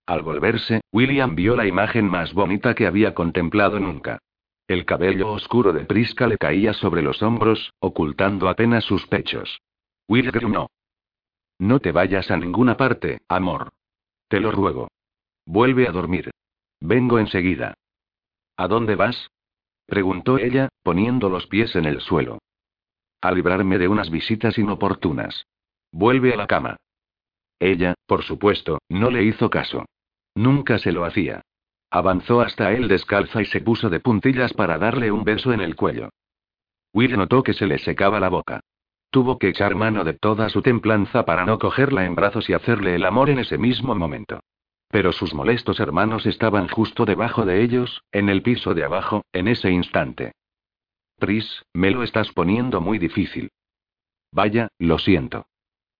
Al 0.06 0.22
volverse, 0.22 0.80
William 0.92 1.34
vio 1.34 1.54
la 1.54 1.66
imagen 1.66 2.08
más 2.08 2.32
bonita 2.32 2.74
que 2.74 2.86
había 2.86 3.14
contemplado 3.14 3.78
nunca. 3.78 4.18
El 4.66 4.84
cabello 4.84 5.32
oscuro 5.32 5.72
de 5.72 5.84
Prisca 5.84 6.26
le 6.26 6.38
caía 6.38 6.72
sobre 6.72 7.02
los 7.02 7.22
hombros, 7.22 7.72
ocultando 7.78 8.48
apenas 8.48 8.84
sus 8.84 9.06
pechos. 9.06 9.60
Will 10.08 10.30
no. 10.50 10.68
No 11.58 11.80
te 11.80 11.92
vayas 11.92 12.30
a 12.30 12.36
ninguna 12.36 12.76
parte, 12.76 13.20
amor. 13.28 13.70
Te 14.28 14.40
lo 14.40 14.50
ruego. 14.50 14.88
Vuelve 15.46 15.88
a 15.88 15.92
dormir. 15.92 16.30
Vengo 16.80 17.18
enseguida. 17.18 17.74
¿A 18.56 18.68
dónde 18.68 18.94
vas? 18.94 19.30
Preguntó 19.88 20.38
ella, 20.38 20.68
poniendo 20.82 21.30
los 21.30 21.46
pies 21.46 21.74
en 21.74 21.86
el 21.86 22.00
suelo. 22.00 22.38
A 23.22 23.32
librarme 23.32 23.78
de 23.78 23.88
unas 23.88 24.10
visitas 24.10 24.58
inoportunas. 24.58 25.46
Vuelve 25.90 26.34
a 26.34 26.36
la 26.36 26.46
cama. 26.46 26.76
Ella, 27.58 27.94
por 28.06 28.22
supuesto, 28.22 28.78
no 28.88 29.10
le 29.10 29.24
hizo 29.24 29.48
caso. 29.50 29.86
Nunca 30.34 30.78
se 30.78 30.92
lo 30.92 31.04
hacía. 31.04 31.40
Avanzó 31.90 32.42
hasta 32.42 32.72
él 32.72 32.86
descalza 32.86 33.40
y 33.40 33.46
se 33.46 33.62
puso 33.62 33.88
de 33.88 33.98
puntillas 33.98 34.52
para 34.52 34.78
darle 34.78 35.10
un 35.10 35.24
beso 35.24 35.52
en 35.52 35.60
el 35.60 35.74
cuello. 35.74 36.10
Will 36.92 37.16
notó 37.16 37.42
que 37.42 37.54
se 37.54 37.66
le 37.66 37.78
secaba 37.78 38.20
la 38.20 38.28
boca. 38.28 38.60
Tuvo 39.10 39.38
que 39.38 39.48
echar 39.48 39.74
mano 39.74 40.04
de 40.04 40.12
toda 40.12 40.50
su 40.50 40.60
templanza 40.60 41.24
para 41.24 41.46
no 41.46 41.58
cogerla 41.58 42.04
en 42.04 42.14
brazos 42.14 42.48
y 42.50 42.52
hacerle 42.52 42.94
el 42.94 43.06
amor 43.06 43.30
en 43.30 43.38
ese 43.38 43.56
mismo 43.56 43.94
momento. 43.94 44.40
Pero 44.88 45.12
sus 45.12 45.34
molestos 45.34 45.80
hermanos 45.80 46.26
estaban 46.26 46.68
justo 46.68 47.04
debajo 47.04 47.44
de 47.44 47.62
ellos, 47.62 48.02
en 48.10 48.28
el 48.28 48.42
piso 48.42 48.74
de 48.74 48.84
abajo, 48.84 49.24
en 49.32 49.48
ese 49.48 49.70
instante. 49.70 50.32
Pris, 51.18 51.64
me 51.74 51.90
lo 51.90 52.02
estás 52.02 52.32
poniendo 52.32 52.80
muy 52.80 52.98
difícil. 52.98 53.50
Vaya, 54.32 54.68
lo 54.78 54.98
siento. 54.98 55.46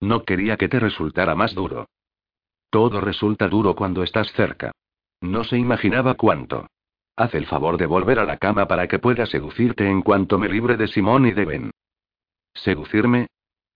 No 0.01 0.24
quería 0.24 0.56
que 0.56 0.69
te 0.69 0.78
resultara 0.78 1.35
más 1.35 1.55
duro. 1.55 1.89
Todo 2.70 3.01
resulta 3.01 3.48
duro 3.48 3.74
cuando 3.74 4.02
estás 4.02 4.32
cerca. 4.32 4.73
No 5.20 5.44
se 5.44 5.59
imaginaba 5.59 6.15
cuánto. 6.15 6.69
Haz 7.16 7.35
el 7.35 7.47
favor 7.47 7.78
de 7.78 7.86
volver 7.86 8.20
a 8.20 8.24
la 8.24 8.36
cama 8.36 8.69
para 8.69 8.86
que 8.86 9.01
pueda 9.01 9.27
seducirte 9.27 9.89
en 9.89 10.02
cuanto 10.02 10.39
me 10.39 10.48
libre 10.48 10.77
de 10.77 10.86
Simón 10.86 11.27
y 11.27 11.32
de 11.32 11.44
Ben. 11.44 11.70
¿Seducirme? 12.55 13.27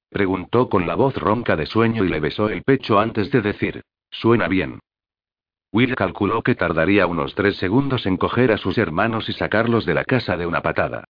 Preguntó 0.08 0.68
con 0.68 0.86
la 0.86 0.94
voz 0.94 1.16
ronca 1.16 1.56
de 1.56 1.66
sueño 1.66 2.04
y 2.04 2.08
le 2.08 2.20
besó 2.20 2.48
el 2.48 2.62
pecho 2.62 3.00
antes 3.00 3.30
de 3.30 3.40
decir, 3.40 3.82
suena 4.10 4.46
bien. 4.46 4.78
Will 5.72 5.94
calculó 5.96 6.42
que 6.42 6.54
tardaría 6.54 7.06
unos 7.06 7.34
tres 7.34 7.56
segundos 7.56 8.04
en 8.04 8.18
coger 8.18 8.52
a 8.52 8.58
sus 8.58 8.76
hermanos 8.76 9.28
y 9.30 9.32
sacarlos 9.32 9.86
de 9.86 9.94
la 9.94 10.04
casa 10.04 10.36
de 10.36 10.46
una 10.46 10.60
patada. 10.60 11.04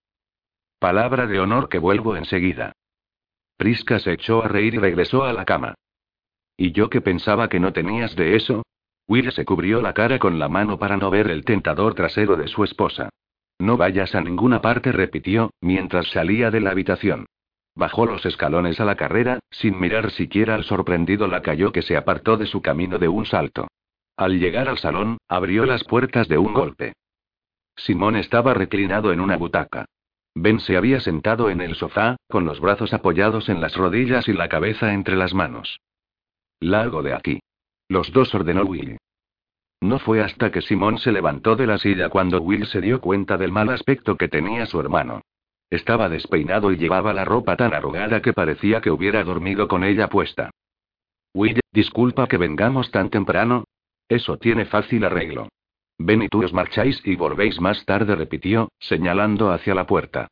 Palabra 0.79 1.27
de 1.27 1.41
honor 1.41 1.69
que 1.69 1.79
vuelvo 1.79 2.17
enseguida. 2.17 2.73
Prisca 3.57 3.99
se 3.99 4.13
echó 4.13 4.45
a 4.45 4.49
reír 4.49 4.75
y 4.75 4.79
regresó 4.79 5.25
a 5.25 5.33
la 5.33 5.45
cama. 5.45 5.75
¿Y 6.57 6.71
yo 6.73 6.91
que 6.91 7.01
pensaba 7.01 7.49
que 7.49 7.59
no 7.59 7.73
tenías 7.73 8.15
de 8.15 8.37
eso? 8.37 8.63
Will 9.09 9.33
se 9.33 9.45
cubrió 9.45 9.83
la 9.83 9.95
cara 9.95 10.21
con 10.21 10.39
la 10.39 10.49
mano 10.49 10.79
para 10.79 10.97
no 10.97 11.11
ver 11.11 11.29
el 11.29 11.45
tentador 11.45 11.95
trasero 11.95 12.37
de 12.37 12.47
su 12.47 12.63
esposa. 12.63 13.09
No 13.59 13.77
vayas 13.77 14.15
a 14.15 14.21
ninguna 14.21 14.61
parte, 14.61 14.93
repitió, 14.93 15.51
mientras 15.61 16.09
salía 16.11 16.53
de 16.53 16.61
la 16.61 16.71
habitación. 16.71 17.27
Bajó 17.75 18.07
los 18.07 18.25
escalones 18.27 18.81
a 18.81 18.85
la 18.85 18.97
carrera, 18.97 19.41
sin 19.51 19.79
mirar 19.81 20.11
siquiera 20.13 20.55
al 20.55 20.65
sorprendido 20.65 21.27
lacayo 21.27 21.73
que 21.73 21.83
se 21.83 21.97
apartó 21.97 22.37
de 22.37 22.47
su 22.47 22.63
camino 22.63 22.99
de 22.99 23.09
un 23.09 23.27
salto. 23.27 23.67
Al 24.23 24.39
llegar 24.39 24.69
al 24.69 24.79
salón, 24.79 25.19
abrió 25.27 25.67
las 25.67 25.83
puertas 25.83 26.29
de 26.29 26.39
un 26.39 26.55
golpe. 26.55 26.93
Simón 27.75 28.15
estaba 28.15 28.55
reclinado 28.55 29.13
en 29.13 29.19
una 29.19 29.37
butaca. 29.37 29.87
Ben 30.33 30.61
se 30.61 30.77
había 30.77 31.01
sentado 31.01 31.51
en 31.51 31.61
el 31.61 31.75
sofá, 31.75 32.15
con 32.29 32.45
los 32.45 32.61
brazos 32.61 32.93
apoyados 32.93 33.49
en 33.49 33.61
las 33.61 33.75
rodillas 33.75 34.29
y 34.29 34.33
la 34.33 34.49
cabeza 34.49 34.93
entre 34.93 35.17
las 35.17 35.35
manos. 35.35 35.81
Largo 36.61 37.03
de 37.03 37.15
aquí. 37.15 37.41
Los 37.89 38.13
dos 38.13 38.33
ordenó 38.33 38.63
Will. 38.63 38.97
No 39.81 39.99
fue 39.99 40.23
hasta 40.23 40.53
que 40.53 40.63
Simón 40.63 40.99
se 40.99 41.11
levantó 41.11 41.57
de 41.57 41.67
la 41.67 41.79
silla 41.79 42.09
cuando 42.09 42.41
Will 42.41 42.67
se 42.67 42.81
dio 42.81 43.01
cuenta 43.01 43.37
del 43.37 43.51
mal 43.51 43.71
aspecto 43.71 44.17
que 44.17 44.29
tenía 44.29 44.67
su 44.67 44.79
hermano. 44.79 45.23
Estaba 45.69 46.09
despeinado 46.09 46.71
y 46.71 46.77
llevaba 46.77 47.13
la 47.13 47.25
ropa 47.25 47.57
tan 47.57 47.75
arrugada 47.75 48.23
que 48.23 48.33
parecía 48.33 48.81
que 48.83 48.93
hubiera 48.93 49.25
dormido 49.25 49.67
con 49.67 49.83
ella 49.83 50.09
puesta. 50.09 50.53
Will, 51.35 51.59
disculpa 51.73 52.29
que 52.29 52.37
vengamos 52.37 52.93
tan 52.93 53.11
temprano. 53.11 53.65
Eso 54.09 54.37
tiene 54.39 54.65
fácil 54.67 55.05
arreglo. 55.05 55.49
Ven 55.99 56.23
y 56.23 56.29
tú 56.29 56.45
os 56.45 56.53
marcháis 56.53 57.01
y 57.05 57.17
volvéis 57.17 57.61
más 57.61 57.85
tarde, 57.85 58.15
repitió, 58.17 58.71
señalando 58.79 59.53
hacia 59.53 59.75
la 59.75 59.87
puerta. 59.87 60.29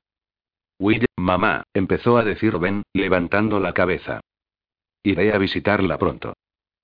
Will, 0.78 1.06
mamá, 1.16 1.64
empezó 1.74 2.16
a 2.16 2.24
decir 2.24 2.58
Ben, 2.58 2.82
levantando 2.94 3.60
la 3.60 3.72
cabeza. 3.74 4.20
Iré 5.02 5.32
a 5.32 5.38
visitarla 5.38 5.98
pronto. 5.98 6.34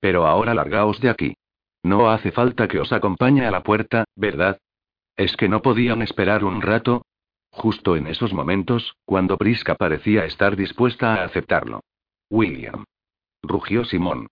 Pero 0.00 0.26
ahora 0.26 0.54
largaos 0.54 1.00
de 1.00 1.10
aquí. 1.10 1.34
No 1.82 2.10
hace 2.10 2.32
falta 2.32 2.68
que 2.68 2.80
os 2.80 2.92
acompañe 2.92 3.46
a 3.46 3.50
la 3.50 3.62
puerta, 3.62 4.04
¿verdad? 4.14 4.58
¿Es 5.16 5.36
que 5.36 5.48
no 5.48 5.62
podían 5.62 6.02
esperar 6.02 6.44
un 6.44 6.60
rato? 6.60 7.02
Justo 7.50 7.96
en 7.96 8.06
esos 8.06 8.34
momentos, 8.34 8.96
cuando 9.06 9.38
Prisca 9.38 9.74
parecía 9.76 10.26
estar 10.26 10.56
dispuesta 10.56 11.14
a 11.14 11.24
aceptarlo. 11.24 11.80
William. 12.28 12.84
Rugió 13.42 13.84
Simón. 13.84 14.26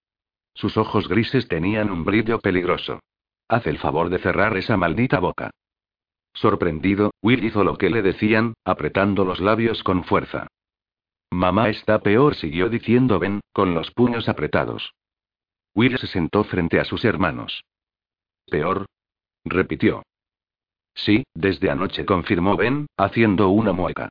Sus 0.54 0.76
ojos 0.76 1.08
grises 1.08 1.48
tenían 1.48 1.90
un 1.90 2.04
brillo 2.04 2.38
peligroso. 2.38 3.00
Haz 3.48 3.66
el 3.66 3.78
favor 3.78 4.08
de 4.08 4.18
cerrar 4.18 4.56
esa 4.56 4.76
maldita 4.76 5.18
boca. 5.18 5.50
Sorprendido, 6.32 7.12
Will 7.22 7.44
hizo 7.44 7.62
lo 7.64 7.76
que 7.76 7.90
le 7.90 8.02
decían, 8.02 8.54
apretando 8.64 9.24
los 9.24 9.40
labios 9.40 9.82
con 9.82 10.04
fuerza. 10.04 10.46
Mamá 11.30 11.68
está 11.68 12.00
peor, 12.00 12.34
siguió 12.34 12.68
diciendo 12.68 13.18
Ben, 13.18 13.40
con 13.52 13.74
los 13.74 13.90
puños 13.90 14.28
apretados. 14.28 14.94
Will 15.74 15.98
se 15.98 16.06
sentó 16.06 16.44
frente 16.44 16.78
a 16.78 16.84
sus 16.84 17.04
hermanos. 17.04 17.64
¿Peor? 18.46 18.86
repitió. 19.44 20.02
Sí, 20.94 21.24
desde 21.34 21.70
anoche 21.70 22.04
confirmó 22.04 22.56
Ben, 22.56 22.86
haciendo 22.96 23.48
una 23.48 23.72
mueca. 23.72 24.08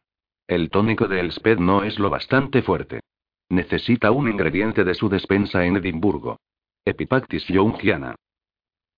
El 0.48 0.70
tónico 0.70 1.08
de 1.08 1.22
Elspeth 1.22 1.60
no 1.60 1.84
es 1.84 1.98
lo 2.00 2.10
bastante 2.10 2.62
fuerte. 2.62 3.00
Necesita 3.54 4.10
un 4.10 4.28
ingrediente 4.28 4.84
de 4.84 4.96
su 4.96 5.10
despensa 5.10 5.64
en 5.64 5.78
Edimburgo. 5.78 6.40
Epipactis 6.86 7.46
youngiana. 7.46 8.16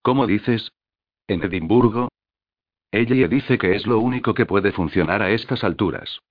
¿Cómo 0.01 0.25
dices? 0.25 0.71
¿En 1.27 1.43
Edimburgo? 1.43 2.07
Ella 2.89 3.27
dice 3.27 3.57
que 3.57 3.75
es 3.75 3.85
lo 3.85 3.99
único 3.99 4.33
que 4.33 4.45
puede 4.45 4.71
funcionar 4.71 5.21
a 5.21 5.31
estas 5.31 5.65
alturas. 5.65 6.21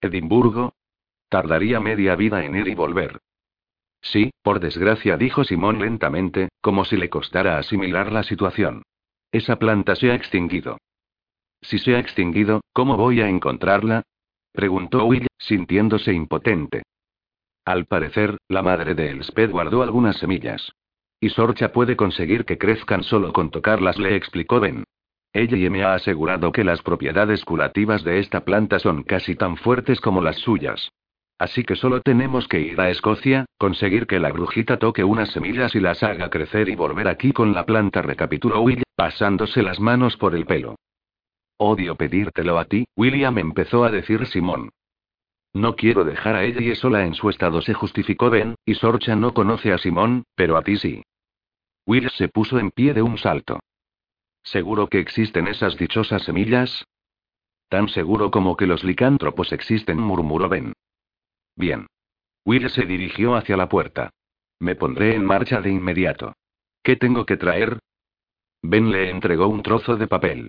¿Edimburgo? 0.00 0.74
Tardaría 1.28 1.78
media 1.78 2.16
vida 2.16 2.44
en 2.44 2.56
ir 2.56 2.66
y 2.66 2.74
volver. 2.74 3.20
Sí, 4.02 4.32
por 4.42 4.58
desgracia, 4.58 5.16
dijo 5.16 5.44
Simón 5.44 5.78
lentamente, 5.78 6.48
como 6.60 6.84
si 6.84 6.96
le 6.96 7.08
costara 7.08 7.58
asimilar 7.58 8.10
la 8.10 8.24
situación. 8.24 8.82
Esa 9.30 9.60
planta 9.60 9.94
se 9.94 10.10
ha 10.10 10.16
extinguido. 10.16 10.78
Si 11.62 11.78
se 11.78 11.94
ha 11.94 12.00
extinguido, 12.00 12.62
¿cómo 12.72 12.96
voy 12.96 13.20
a 13.20 13.28
encontrarla? 13.28 14.02
preguntó 14.50 15.04
Will, 15.04 15.28
sintiéndose 15.38 16.12
impotente. 16.12 16.82
Al 17.64 17.86
parecer, 17.86 18.36
la 18.48 18.62
madre 18.62 18.94
de 18.94 19.10
Elspeth 19.10 19.50
guardó 19.50 19.82
algunas 19.82 20.16
semillas. 20.18 20.72
Y 21.18 21.30
Sorcha 21.30 21.72
puede 21.72 21.96
conseguir 21.96 22.44
que 22.44 22.58
crezcan 22.58 23.02
solo 23.02 23.32
con 23.32 23.50
tocarlas, 23.50 23.98
le 23.98 24.16
explicó 24.16 24.60
Ben. 24.60 24.84
Ella 25.32 25.70
me 25.70 25.82
ha 25.82 25.94
asegurado 25.94 26.52
que 26.52 26.62
las 26.62 26.82
propiedades 26.82 27.44
curativas 27.44 28.04
de 28.04 28.20
esta 28.20 28.44
planta 28.44 28.78
son 28.78 29.02
casi 29.02 29.34
tan 29.34 29.56
fuertes 29.56 30.00
como 30.00 30.20
las 30.20 30.36
suyas. 30.36 30.90
Así 31.38 31.64
que 31.64 31.74
solo 31.74 32.00
tenemos 32.00 32.46
que 32.46 32.60
ir 32.60 32.80
a 32.80 32.90
Escocia, 32.90 33.46
conseguir 33.58 34.06
que 34.06 34.20
la 34.20 34.30
brujita 34.30 34.78
toque 34.78 35.02
unas 35.02 35.30
semillas 35.32 35.74
y 35.74 35.80
las 35.80 36.02
haga 36.02 36.30
crecer 36.30 36.68
y 36.68 36.76
volver 36.76 37.08
aquí 37.08 37.32
con 37.32 37.52
la 37.52 37.66
planta, 37.66 38.02
recapituló 38.02 38.60
Will, 38.60 38.84
pasándose 38.94 39.62
las 39.62 39.80
manos 39.80 40.16
por 40.16 40.34
el 40.36 40.46
pelo. 40.46 40.76
Odio 41.56 41.96
pedírtelo 41.96 42.58
a 42.58 42.66
ti, 42.66 42.84
William 42.96 43.38
empezó 43.38 43.84
a 43.84 43.90
decir 43.90 44.26
Simón. 44.26 44.70
No 45.54 45.76
quiero 45.76 46.04
dejar 46.04 46.34
a 46.34 46.44
ella 46.44 46.74
sola 46.74 47.06
en 47.06 47.14
su 47.14 47.30
estado, 47.30 47.62
se 47.62 47.74
justificó 47.74 48.28
Ben, 48.28 48.56
y 48.66 48.74
Sorcha 48.74 49.14
no 49.14 49.32
conoce 49.32 49.72
a 49.72 49.78
Simón, 49.78 50.24
pero 50.34 50.56
a 50.56 50.62
ti 50.62 50.76
sí. 50.76 51.04
Will 51.86 52.10
se 52.10 52.28
puso 52.28 52.58
en 52.58 52.72
pie 52.72 52.92
de 52.92 53.02
un 53.02 53.18
salto. 53.18 53.60
¿Seguro 54.42 54.88
que 54.88 54.98
existen 54.98 55.46
esas 55.46 55.76
dichosas 55.76 56.24
semillas? 56.24 56.84
Tan 57.68 57.88
seguro 57.88 58.32
como 58.32 58.56
que 58.56 58.66
los 58.66 58.82
licántropos 58.82 59.52
existen, 59.52 59.98
murmuró 59.98 60.48
Ben. 60.48 60.72
Bien. 61.54 61.86
Will 62.44 62.68
se 62.68 62.84
dirigió 62.84 63.36
hacia 63.36 63.56
la 63.56 63.68
puerta. 63.68 64.10
Me 64.58 64.74
pondré 64.74 65.14
en 65.14 65.24
marcha 65.24 65.60
de 65.60 65.70
inmediato. 65.70 66.34
¿Qué 66.82 66.96
tengo 66.96 67.24
que 67.24 67.36
traer? 67.36 67.78
Ben 68.60 68.90
le 68.90 69.08
entregó 69.08 69.46
un 69.46 69.62
trozo 69.62 69.96
de 69.96 70.08
papel. 70.08 70.48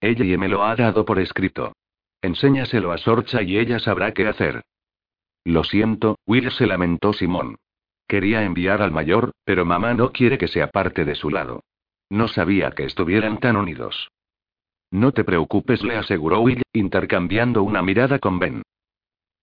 Ella 0.00 0.38
me 0.38 0.48
lo 0.48 0.64
ha 0.64 0.74
dado 0.76 1.04
por 1.04 1.18
escrito. 1.18 1.74
Enséñaselo 2.24 2.90
a 2.90 2.96
Sorcha 2.96 3.42
y 3.42 3.58
ella 3.58 3.78
sabrá 3.78 4.14
qué 4.14 4.26
hacer. 4.26 4.62
Lo 5.44 5.62
siento, 5.62 6.16
Will 6.26 6.50
se 6.52 6.66
lamentó 6.66 7.12
Simón. 7.12 7.56
Quería 8.08 8.44
enviar 8.44 8.80
al 8.80 8.92
mayor, 8.92 9.32
pero 9.44 9.66
mamá 9.66 9.92
no 9.92 10.10
quiere 10.10 10.38
que 10.38 10.48
sea 10.48 10.68
parte 10.68 11.04
de 11.04 11.16
su 11.16 11.28
lado. 11.28 11.64
No 12.08 12.28
sabía 12.28 12.70
que 12.70 12.84
estuvieran 12.84 13.40
tan 13.40 13.56
unidos. 13.56 14.08
No 14.90 15.12
te 15.12 15.22
preocupes, 15.22 15.84
le 15.84 15.96
aseguró 15.96 16.40
Will, 16.40 16.62
intercambiando 16.72 17.62
una 17.62 17.82
mirada 17.82 18.18
con 18.18 18.38
Ben. 18.38 18.62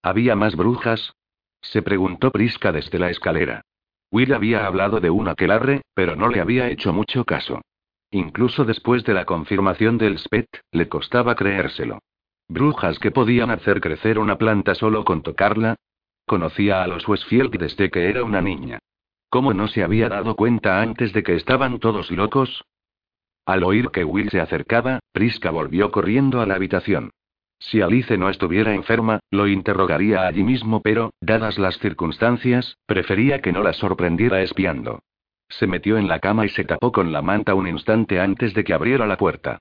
¿Había 0.01 0.35
más 0.35 0.55
brujas? 0.55 1.13
Se 1.61 1.83
preguntó 1.83 2.31
Prisca 2.31 2.71
desde 2.71 2.97
la 2.97 3.11
escalera. 3.11 3.61
Will 4.09 4.33
había 4.33 4.65
hablado 4.65 4.99
de 4.99 5.11
una 5.11 5.33
aquelarre, 5.33 5.83
pero 5.93 6.15
no 6.15 6.29
le 6.29 6.41
había 6.41 6.67
hecho 6.69 6.93
mucho 6.93 7.25
caso. 7.25 7.61
Incluso 8.09 8.65
después 8.65 9.03
de 9.03 9.13
la 9.13 9.25
confirmación 9.25 9.99
del 9.99 10.17
SPET, 10.17 10.47
le 10.71 10.89
costaba 10.89 11.35
creérselo. 11.35 11.99
¿Brujas 12.51 12.99
que 12.99 13.11
podían 13.11 13.49
hacer 13.49 13.79
crecer 13.79 14.19
una 14.19 14.37
planta 14.37 14.75
solo 14.75 15.05
con 15.05 15.23
tocarla? 15.23 15.77
Conocía 16.25 16.83
a 16.83 16.87
los 16.87 17.07
Westfield 17.07 17.57
desde 17.57 17.89
que 17.89 18.09
era 18.09 18.25
una 18.25 18.41
niña. 18.41 18.79
¿Cómo 19.29 19.53
no 19.53 19.69
se 19.69 19.83
había 19.83 20.09
dado 20.09 20.35
cuenta 20.35 20.81
antes 20.81 21.13
de 21.13 21.23
que 21.23 21.35
estaban 21.35 21.79
todos 21.79 22.11
locos? 22.11 22.65
Al 23.45 23.63
oír 23.63 23.87
que 23.91 24.03
Will 24.03 24.29
se 24.29 24.41
acercaba, 24.41 24.99
Priska 25.13 25.49
volvió 25.49 25.91
corriendo 25.91 26.41
a 26.41 26.45
la 26.45 26.55
habitación. 26.55 27.11
Si 27.57 27.79
Alice 27.79 28.17
no 28.17 28.27
estuviera 28.27 28.75
enferma, 28.75 29.21
lo 29.31 29.47
interrogaría 29.47 30.27
allí 30.27 30.43
mismo, 30.43 30.81
pero, 30.81 31.13
dadas 31.21 31.57
las 31.57 31.79
circunstancias, 31.79 32.75
prefería 32.85 33.39
que 33.39 33.53
no 33.53 33.63
la 33.63 33.71
sorprendiera 33.71 34.41
espiando. 34.41 34.99
Se 35.47 35.67
metió 35.67 35.97
en 35.97 36.09
la 36.09 36.19
cama 36.19 36.45
y 36.45 36.49
se 36.49 36.65
tapó 36.65 36.91
con 36.91 37.13
la 37.13 37.21
manta 37.21 37.55
un 37.55 37.69
instante 37.69 38.19
antes 38.19 38.53
de 38.53 38.65
que 38.65 38.73
abriera 38.73 39.07
la 39.07 39.15
puerta. 39.15 39.59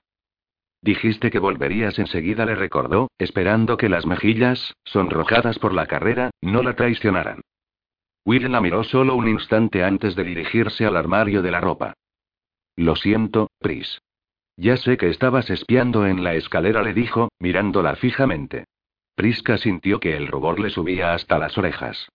Dijiste 0.81 1.29
que 1.29 1.37
volverías 1.37 1.99
enseguida, 1.99 2.45
le 2.45 2.55
recordó, 2.55 3.11
esperando 3.19 3.77
que 3.77 3.89
las 3.89 4.05
mejillas, 4.05 4.75
sonrojadas 4.83 5.59
por 5.59 5.73
la 5.73 5.85
carrera, 5.85 6.31
no 6.41 6.63
la 6.63 6.75
traicionaran. 6.75 7.41
Will 8.25 8.51
la 8.51 8.61
miró 8.61 8.83
solo 8.83 9.15
un 9.15 9.27
instante 9.27 9.83
antes 9.83 10.15
de 10.15 10.23
dirigirse 10.23 10.85
al 10.85 10.97
armario 10.97 11.41
de 11.41 11.51
la 11.51 11.61
ropa. 11.61 11.93
Lo 12.75 12.95
siento, 12.95 13.51
Pris. 13.59 14.01
Ya 14.57 14.77
sé 14.77 14.97
que 14.97 15.09
estabas 15.09 15.49
espiando 15.49 16.05
en 16.05 16.23
la 16.23 16.35
escalera, 16.35 16.81
le 16.81 16.93
dijo, 16.93 17.29
mirándola 17.39 17.95
fijamente. 17.95 18.65
Priska 19.15 19.57
sintió 19.57 19.99
que 19.99 20.15
el 20.15 20.27
rubor 20.27 20.59
le 20.59 20.69
subía 20.69 21.13
hasta 21.13 21.37
las 21.37 21.57
orejas. 21.57 22.09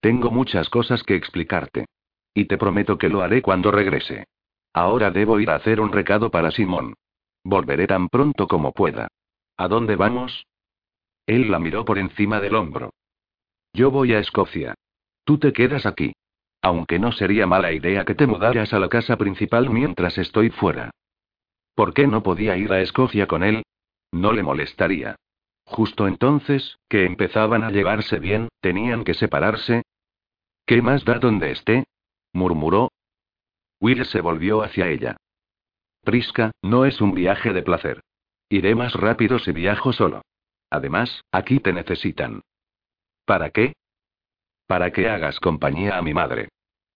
Tengo 0.00 0.30
muchas 0.30 0.68
cosas 0.68 1.02
que 1.02 1.16
explicarte. 1.16 1.86
Y 2.34 2.46
te 2.46 2.58
prometo 2.58 2.98
que 2.98 3.08
lo 3.08 3.22
haré 3.22 3.42
cuando 3.42 3.70
regrese. 3.70 4.26
Ahora 4.72 5.10
debo 5.10 5.38
ir 5.38 5.50
a 5.50 5.56
hacer 5.56 5.80
un 5.80 5.92
recado 5.92 6.30
para 6.30 6.50
Simón. 6.50 6.94
Volveré 7.44 7.86
tan 7.86 8.08
pronto 8.08 8.46
como 8.46 8.72
pueda. 8.72 9.08
¿A 9.56 9.68
dónde 9.68 9.96
vamos? 9.96 10.46
Él 11.26 11.50
la 11.50 11.58
miró 11.58 11.84
por 11.84 11.98
encima 11.98 12.40
del 12.40 12.54
hombro. 12.54 12.92
Yo 13.72 13.90
voy 13.90 14.12
a 14.12 14.18
Escocia. 14.18 14.74
Tú 15.24 15.38
te 15.38 15.52
quedas 15.52 15.86
aquí. 15.86 16.12
Aunque 16.60 16.98
no 16.98 17.12
sería 17.12 17.46
mala 17.46 17.72
idea 17.72 18.04
que 18.04 18.14
te 18.14 18.26
mudaras 18.26 18.72
a 18.72 18.78
la 18.78 18.88
casa 18.88 19.16
principal 19.16 19.70
mientras 19.70 20.18
estoy 20.18 20.50
fuera. 20.50 20.90
¿Por 21.74 21.94
qué 21.94 22.06
no 22.06 22.22
podía 22.22 22.56
ir 22.56 22.72
a 22.72 22.80
Escocia 22.80 23.26
con 23.26 23.42
él? 23.42 23.62
No 24.12 24.32
le 24.32 24.42
molestaría. 24.42 25.16
Justo 25.64 26.06
entonces, 26.06 26.76
que 26.88 27.04
empezaban 27.04 27.64
a 27.64 27.70
llevarse 27.70 28.18
bien, 28.18 28.48
tenían 28.60 29.04
que 29.04 29.14
separarse. 29.14 29.82
¿Qué 30.66 30.82
más 30.82 31.04
da 31.04 31.18
donde 31.18 31.50
esté? 31.50 31.84
murmuró. 32.32 32.90
Will 33.80 34.04
se 34.04 34.20
volvió 34.20 34.62
hacia 34.62 34.88
ella. 34.88 35.16
Priska, 36.02 36.50
no 36.62 36.84
es 36.84 37.00
un 37.00 37.14
viaje 37.14 37.52
de 37.52 37.62
placer. 37.62 38.00
Iré 38.48 38.74
más 38.74 38.92
rápido 38.94 39.38
si 39.38 39.52
viajo 39.52 39.92
solo. 39.92 40.22
Además, 40.68 41.22
aquí 41.30 41.60
te 41.60 41.72
necesitan. 41.72 42.42
¿Para 43.24 43.50
qué? 43.50 43.74
Para 44.66 44.92
que 44.92 45.08
hagas 45.08 45.38
compañía 45.38 45.96
a 45.96 46.02
mi 46.02 46.12
madre. 46.12 46.48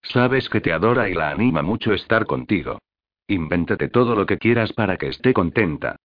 Sabes 0.03 0.49
que 0.49 0.61
te 0.61 0.73
adora 0.73 1.09
y 1.09 1.15
la 1.15 1.31
anima 1.31 1.63
mucho 1.63 1.93
estar 1.93 2.27
contigo. 2.27 2.79
Invéntate 3.29 3.89
todo 3.89 4.15
lo 4.17 4.27
que 4.27 4.39
quieras 4.39 4.73
para 4.73 4.97
que 4.97 5.09
esté 5.09 5.33
contenta. 5.33 5.97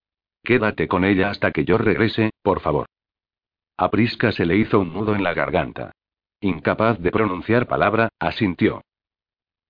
Quédate 0.44 0.88
con 0.88 1.04
ella 1.04 1.30
hasta 1.30 1.50
que 1.50 1.64
yo 1.64 1.78
regrese, 1.78 2.30
por 2.42 2.60
favor. 2.60 2.86
A 3.76 3.90
Priska 3.90 4.32
se 4.32 4.46
le 4.46 4.56
hizo 4.56 4.80
un 4.80 4.92
nudo 4.92 5.14
en 5.14 5.22
la 5.22 5.34
garganta. 5.34 5.92
Incapaz 6.40 6.98
de 7.00 7.10
pronunciar 7.10 7.66
palabra, 7.66 8.08
asintió. 8.18 8.82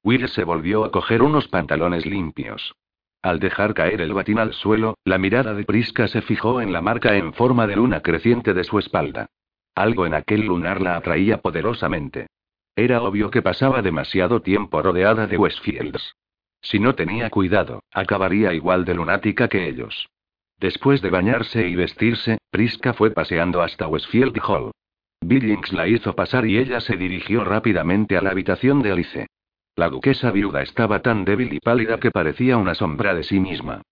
Will 0.03 0.29
se 0.29 0.45
volvió 0.45 0.85
a 0.85 0.91
coger 0.91 1.23
unos 1.23 1.49
pantalones 1.49 2.07
limpios. 2.07 2.75
Al 3.23 3.39
dejar 3.39 3.73
caer 3.73 4.01
el 4.01 4.13
batín 4.13 4.41
al 4.41 4.53
suelo, 4.53 4.99
la 5.05 5.17
mirada 5.17 5.55
de 5.55 5.65
Priska 5.65 6.09
se 6.09 6.23
fijó 6.23 6.61
en 6.61 6.73
la 6.73 6.83
marca 6.83 7.17
en 7.17 7.33
forma 7.33 7.69
de 7.69 7.77
luna 7.77 8.01
creciente 8.01 8.53
de 8.53 8.65
su 8.65 8.81
espalda. 8.81 9.29
Algo 9.77 10.07
en 10.07 10.15
aquel 10.15 10.45
lunar 10.45 10.81
la 10.81 10.97
atraía 10.97 11.39
poderosamente. 11.39 12.27
Era 12.75 13.01
obvio 13.03 13.31
que 13.31 13.41
pasaba 13.41 13.81
demasiado 13.81 14.43
tiempo 14.43 14.83
rodeada 14.83 15.29
de 15.29 15.39
Westfields. 15.39 16.17
Si 16.61 16.81
no 16.81 16.95
tenía 16.95 17.31
cuidado, 17.31 17.85
acabaría 17.93 18.55
igual 18.55 18.85
de 18.85 18.95
lunática 18.95 19.49
que 19.49 19.69
ellos. 19.69 20.09
Después 20.59 21.01
de 21.01 21.11
bañarse 21.11 21.67
y 21.69 21.77
vestirse, 21.77 22.39
Priska 22.51 22.93
fue 22.93 23.11
paseando 23.11 23.63
hasta 23.63 23.87
Westfield 23.89 24.39
Hall. 24.47 24.73
Billings 25.21 25.73
la 25.73 25.87
hizo 25.87 26.15
pasar 26.15 26.47
y 26.47 26.59
ella 26.59 26.81
se 26.81 26.97
dirigió 26.97 27.45
rápidamente 27.45 28.17
a 28.17 28.23
la 28.23 28.31
habitación 28.31 28.83
de 28.83 28.93
Alice. 28.93 29.27
La 29.75 29.89
duquesa 29.89 30.31
viuda 30.31 30.63
estaba 30.63 31.01
tan 31.01 31.25
débil 31.25 31.53
y 31.53 31.59
pálida 31.59 31.99
que 31.99 32.11
parecía 32.11 32.59
una 32.59 32.75
sombra 32.75 33.15
de 33.15 33.23
sí 33.23 33.41
misma. 33.41 33.83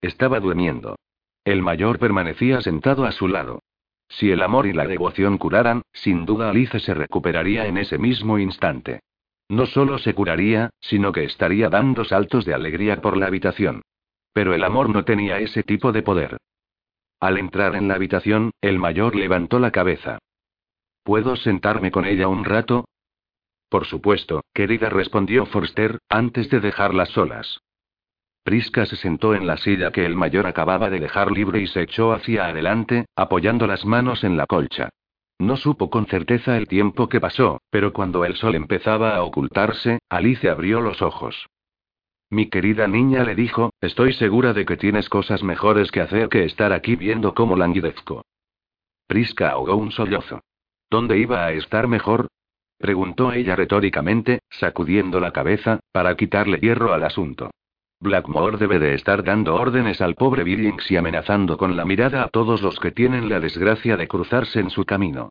Estaba 0.00 0.38
durmiendo. 0.38 0.96
El 1.44 1.62
mayor 1.62 1.98
permanecía 1.98 2.60
sentado 2.60 3.04
a 3.04 3.12
su 3.12 3.26
lado. 3.26 3.62
Si 4.08 4.30
el 4.30 4.42
amor 4.42 4.66
y 4.66 4.72
la 4.72 4.86
devoción 4.86 5.38
curaran, 5.38 5.82
sin 5.92 6.26
duda 6.26 6.50
Alice 6.50 6.78
se 6.80 6.94
recuperaría 6.94 7.66
en 7.66 7.78
ese 7.78 7.98
mismo 7.98 8.38
instante. 8.38 9.00
No 9.48 9.64
solo 9.64 9.98
se 9.98 10.14
curaría, 10.14 10.70
sino 10.80 11.12
que 11.12 11.24
estaría 11.24 11.70
dando 11.70 12.04
saltos 12.04 12.44
de 12.44 12.54
alegría 12.54 13.00
por 13.00 13.16
la 13.16 13.26
habitación. 13.26 13.82
Pero 14.34 14.54
el 14.54 14.62
amor 14.62 14.90
no 14.90 15.04
tenía 15.04 15.38
ese 15.38 15.62
tipo 15.62 15.90
de 15.90 16.02
poder. 16.02 16.36
Al 17.18 17.38
entrar 17.38 17.74
en 17.74 17.88
la 17.88 17.94
habitación, 17.94 18.52
el 18.60 18.78
mayor 18.78 19.16
levantó 19.16 19.58
la 19.58 19.70
cabeza. 19.70 20.18
¿Puedo 21.02 21.36
sentarme 21.36 21.90
con 21.90 22.04
ella 22.04 22.28
un 22.28 22.44
rato? 22.44 22.84
Por 23.68 23.86
supuesto, 23.86 24.42
querida, 24.54 24.88
respondió 24.88 25.46
Forster, 25.46 25.98
antes 26.08 26.48
de 26.50 26.60
dejarlas 26.60 27.10
solas. 27.10 27.60
Priska 28.42 28.86
se 28.86 28.96
sentó 28.96 29.34
en 29.34 29.46
la 29.46 29.58
silla 29.58 29.90
que 29.90 30.06
el 30.06 30.16
mayor 30.16 30.46
acababa 30.46 30.88
de 30.88 31.00
dejar 31.00 31.30
libre 31.30 31.60
y 31.60 31.66
se 31.66 31.82
echó 31.82 32.12
hacia 32.12 32.46
adelante, 32.46 33.04
apoyando 33.14 33.66
las 33.66 33.84
manos 33.84 34.24
en 34.24 34.38
la 34.38 34.46
colcha. 34.46 34.88
No 35.38 35.56
supo 35.56 35.90
con 35.90 36.06
certeza 36.06 36.56
el 36.56 36.66
tiempo 36.66 37.08
que 37.08 37.20
pasó, 37.20 37.60
pero 37.70 37.92
cuando 37.92 38.24
el 38.24 38.36
sol 38.36 38.54
empezaba 38.54 39.14
a 39.14 39.22
ocultarse, 39.22 39.98
Alice 40.08 40.48
abrió 40.48 40.80
los 40.80 41.02
ojos. 41.02 41.46
Mi 42.30 42.48
querida 42.48 42.88
niña 42.88 43.22
le 43.22 43.34
dijo, 43.34 43.70
estoy 43.80 44.12
segura 44.14 44.52
de 44.52 44.66
que 44.66 44.76
tienes 44.76 45.08
cosas 45.08 45.42
mejores 45.42 45.90
que 45.90 46.00
hacer 46.00 46.28
que 46.28 46.44
estar 46.44 46.72
aquí 46.72 46.96
viendo 46.96 47.34
cómo 47.34 47.56
languidezco. 47.56 48.24
Priska 49.06 49.50
ahogó 49.50 49.76
un 49.76 49.92
sollozo. 49.92 50.40
¿Dónde 50.90 51.18
iba 51.18 51.44
a 51.44 51.52
estar 51.52 51.86
mejor? 51.86 52.28
Preguntó 52.78 53.32
ella 53.32 53.56
retóricamente, 53.56 54.40
sacudiendo 54.48 55.18
la 55.18 55.32
cabeza, 55.32 55.80
para 55.92 56.16
quitarle 56.16 56.58
hierro 56.58 56.94
al 56.94 57.02
asunto. 57.02 57.50
Blackmore 58.00 58.58
debe 58.58 58.78
de 58.78 58.94
estar 58.94 59.24
dando 59.24 59.56
órdenes 59.56 60.00
al 60.00 60.14
pobre 60.14 60.44
Billings 60.44 60.88
y 60.88 60.96
amenazando 60.96 61.56
con 61.56 61.76
la 61.76 61.84
mirada 61.84 62.22
a 62.22 62.28
todos 62.28 62.62
los 62.62 62.78
que 62.78 62.92
tienen 62.92 63.28
la 63.28 63.40
desgracia 63.40 63.96
de 63.96 64.06
cruzarse 64.06 64.60
en 64.60 64.70
su 64.70 64.84
camino. 64.84 65.30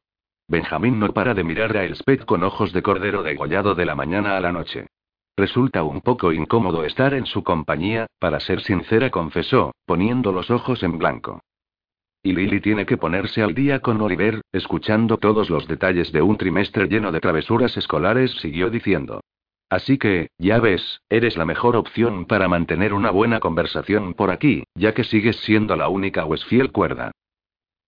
Benjamín 0.49 0.99
no 0.99 1.13
para 1.13 1.33
de 1.33 1.45
mirar 1.45 1.75
a 1.77 1.85
Elspeth 1.85 2.25
con 2.25 2.43
ojos 2.43 2.73
de 2.73 2.81
cordero 2.81 3.23
degollado 3.23 3.75
de 3.75 3.85
la 3.85 3.95
mañana 3.95 4.35
a 4.35 4.41
la 4.41 4.51
noche. 4.51 4.87
Resulta 5.37 5.83
un 5.83 6.01
poco 6.01 6.33
incómodo 6.33 6.83
estar 6.83 7.13
en 7.13 7.25
su 7.25 7.43
compañía, 7.43 8.07
para 8.19 8.39
ser 8.41 8.61
sincera, 8.61 9.09
confesó, 9.09 9.73
poniendo 9.85 10.33
los 10.33 10.49
ojos 10.51 10.83
en 10.83 10.97
blanco. 10.97 11.41
Y 12.27 12.33
Lily 12.33 12.59
tiene 12.59 12.85
que 12.85 12.97
ponerse 12.97 13.41
al 13.41 13.53
día 13.53 13.79
con 13.79 14.01
Oliver, 14.01 14.41
escuchando 14.51 15.15
todos 15.15 15.49
los 15.49 15.65
detalles 15.65 16.11
de 16.11 16.21
un 16.21 16.35
trimestre 16.35 16.87
lleno 16.87 17.13
de 17.13 17.21
travesuras 17.21 17.77
escolares, 17.77 18.31
siguió 18.41 18.69
diciendo. 18.69 19.21
Así 19.69 19.97
que, 19.97 20.27
ya 20.37 20.59
ves, 20.59 20.99
eres 21.07 21.37
la 21.37 21.45
mejor 21.45 21.77
opción 21.77 22.25
para 22.25 22.49
mantener 22.49 22.93
una 22.93 23.11
buena 23.11 23.39
conversación 23.39 24.13
por 24.13 24.29
aquí, 24.29 24.65
ya 24.75 24.93
que 24.93 25.05
sigues 25.05 25.37
siendo 25.37 25.77
la 25.77 25.87
única 25.87 26.25
Westfield 26.25 26.73
cuerda. 26.73 27.13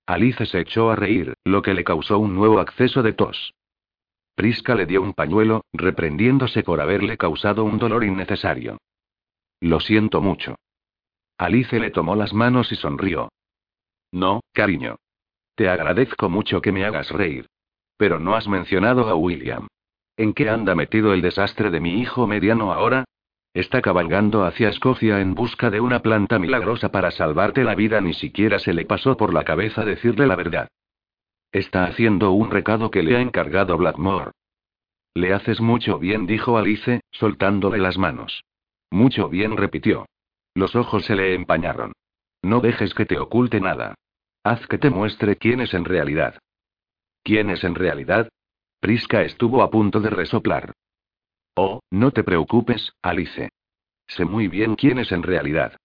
Alice 0.05 0.45
se 0.45 0.61
echó 0.61 0.89
a 0.89 0.95
reír, 0.95 1.33
lo 1.43 1.61
que 1.61 1.73
le 1.73 1.83
causó 1.83 2.17
un 2.17 2.33
nuevo 2.33 2.61
acceso 2.61 3.03
de 3.03 3.11
tos. 3.11 3.55
Priska 4.35 4.73
le 4.73 4.85
dio 4.85 5.01
un 5.01 5.15
pañuelo, 5.15 5.65
reprendiéndose 5.73 6.63
por 6.63 6.79
haberle 6.79 7.17
causado 7.17 7.65
un 7.65 7.77
dolor 7.77 8.05
innecesario. 8.05 8.77
Lo 9.59 9.81
siento 9.81 10.21
mucho. 10.21 10.55
Alice 11.37 11.77
le 11.77 11.91
tomó 11.91 12.15
las 12.15 12.33
manos 12.33 12.71
y 12.71 12.77
sonrió. 12.77 13.27
No, 14.11 14.41
cariño. 14.53 14.97
Te 15.55 15.69
agradezco 15.69 16.29
mucho 16.29 16.61
que 16.61 16.71
me 16.71 16.85
hagas 16.85 17.11
reír. 17.11 17.47
Pero 17.97 18.19
no 18.19 18.35
has 18.35 18.47
mencionado 18.47 19.07
a 19.09 19.15
William. 19.15 19.67
¿En 20.17 20.33
qué 20.33 20.49
anda 20.49 20.75
metido 20.75 21.13
el 21.13 21.21
desastre 21.21 21.69
de 21.69 21.79
mi 21.79 21.99
hijo 21.99 22.27
mediano 22.27 22.71
ahora? 22.73 23.05
Está 23.53 23.81
cabalgando 23.81 24.45
hacia 24.45 24.69
Escocia 24.69 25.21
en 25.21 25.33
busca 25.33 25.69
de 25.69 25.81
una 25.81 26.01
planta 26.01 26.39
milagrosa 26.39 26.91
para 26.91 27.11
salvarte 27.11 27.63
la 27.63 27.75
vida. 27.75 27.99
Ni 27.99 28.13
siquiera 28.13 28.59
se 28.59 28.73
le 28.73 28.85
pasó 28.85 29.17
por 29.17 29.33
la 29.33 29.43
cabeza 29.43 29.83
decirle 29.83 30.27
la 30.27 30.35
verdad. 30.35 30.67
Está 31.51 31.85
haciendo 31.85 32.31
un 32.31 32.51
recado 32.51 32.91
que 32.91 33.01
le 33.01 33.17
ha 33.17 33.21
encargado 33.21 33.77
Blackmore. 33.77 34.31
Le 35.15 35.33
haces 35.33 35.59
mucho 35.59 35.97
bien, 35.97 36.27
dijo 36.27 36.57
Alice, 36.57 37.01
soltándole 37.11 37.79
las 37.79 37.97
manos. 37.97 38.43
Mucho 38.91 39.29
bien, 39.29 39.57
repitió. 39.57 40.05
Los 40.53 40.75
ojos 40.75 41.05
se 41.05 41.15
le 41.15 41.33
empañaron. 41.33 41.93
No 42.41 42.61
dejes 42.61 42.93
que 42.93 43.05
te 43.05 43.19
oculte 43.19 43.59
nada. 43.59 43.95
Haz 44.43 44.65
que 44.67 44.77
te 44.77 44.89
muestre 44.89 45.35
quién 45.35 45.61
es 45.61 45.73
en 45.73 45.85
realidad. 45.85 46.39
¿Quién 47.23 47.49
es 47.49 47.63
en 47.63 47.75
realidad? 47.75 48.29
Priska 48.79 49.23
estuvo 49.23 49.61
a 49.61 49.69
punto 49.69 49.99
de 49.99 50.09
resoplar. 50.09 50.73
Oh, 51.55 51.81
no 51.91 52.11
te 52.11 52.23
preocupes, 52.23 52.93
Alice. 53.01 53.49
Sé 54.07 54.25
muy 54.25 54.47
bien 54.47 54.75
quién 54.75 54.99
es 54.99 55.11
en 55.11 55.23
realidad. 55.23 55.75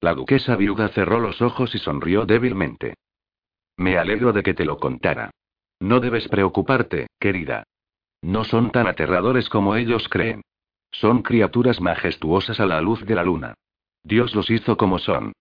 La 0.00 0.14
duquesa 0.14 0.56
viuda 0.56 0.88
cerró 0.88 1.20
los 1.20 1.40
ojos 1.40 1.74
y 1.74 1.78
sonrió 1.78 2.26
débilmente. 2.26 2.94
Me 3.76 3.98
alegro 3.98 4.32
de 4.32 4.42
que 4.42 4.54
te 4.54 4.64
lo 4.64 4.78
contara. 4.78 5.30
No 5.80 6.00
debes 6.00 6.28
preocuparte, 6.28 7.06
querida. 7.18 7.64
No 8.22 8.44
son 8.44 8.70
tan 8.70 8.86
aterradores 8.86 9.48
como 9.48 9.74
ellos 9.76 10.08
creen. 10.10 10.42
Son 10.92 11.22
criaturas 11.22 11.80
majestuosas 11.80 12.60
a 12.60 12.66
la 12.66 12.80
luz 12.80 13.04
de 13.06 13.14
la 13.14 13.24
luna. 13.24 13.54
Dios 14.02 14.34
los 14.34 14.50
hizo 14.50 14.76
como 14.76 14.98
son. 14.98 15.32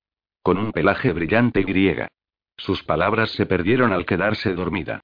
Con 0.41 0.57
un 0.57 0.71
pelaje 0.71 1.11
brillante 1.11 1.61
y 1.61 1.63
griega. 1.63 2.07
Sus 2.57 2.83
palabras 2.83 3.31
se 3.31 3.45
perdieron 3.45 3.93
al 3.93 4.05
quedarse 4.05 4.53
dormida. 4.53 5.01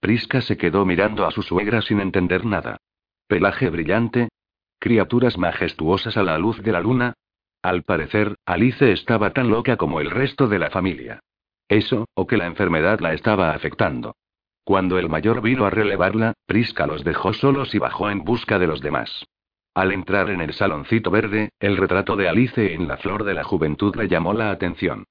Prisca 0.00 0.40
se 0.40 0.56
quedó 0.56 0.84
mirando 0.84 1.26
a 1.26 1.30
su 1.30 1.42
suegra 1.42 1.80
sin 1.82 2.00
entender 2.00 2.44
nada. 2.44 2.78
Pelaje 3.26 3.70
brillante. 3.70 4.28
Criaturas 4.78 5.38
majestuosas 5.38 6.16
a 6.16 6.22
la 6.22 6.36
luz 6.36 6.62
de 6.62 6.72
la 6.72 6.80
luna. 6.80 7.14
Al 7.62 7.84
parecer, 7.84 8.36
Alice 8.44 8.92
estaba 8.92 9.32
tan 9.32 9.48
loca 9.48 9.76
como 9.76 10.00
el 10.00 10.10
resto 10.10 10.46
de 10.46 10.58
la 10.58 10.70
familia. 10.70 11.20
Eso, 11.68 12.06
o 12.14 12.26
que 12.26 12.36
la 12.36 12.46
enfermedad 12.46 13.00
la 13.00 13.14
estaba 13.14 13.54
afectando. 13.54 14.16
Cuando 14.64 14.98
el 14.98 15.08
mayor 15.08 15.40
vino 15.40 15.64
a 15.64 15.70
relevarla, 15.70 16.34
Prisca 16.46 16.86
los 16.86 17.04
dejó 17.04 17.32
solos 17.32 17.74
y 17.74 17.78
bajó 17.78 18.10
en 18.10 18.24
busca 18.24 18.58
de 18.58 18.66
los 18.66 18.80
demás. 18.80 19.26
Al 19.74 19.90
entrar 19.90 20.30
en 20.30 20.40
el 20.40 20.54
saloncito 20.54 21.10
verde, 21.10 21.50
el 21.58 21.76
retrato 21.76 22.14
de 22.14 22.28
Alice 22.28 22.74
en 22.74 22.86
la 22.86 22.96
flor 22.96 23.24
de 23.24 23.34
la 23.34 23.42
juventud 23.42 23.96
le 23.96 24.06
llamó 24.06 24.32
la 24.32 24.50
atención. 24.50 25.04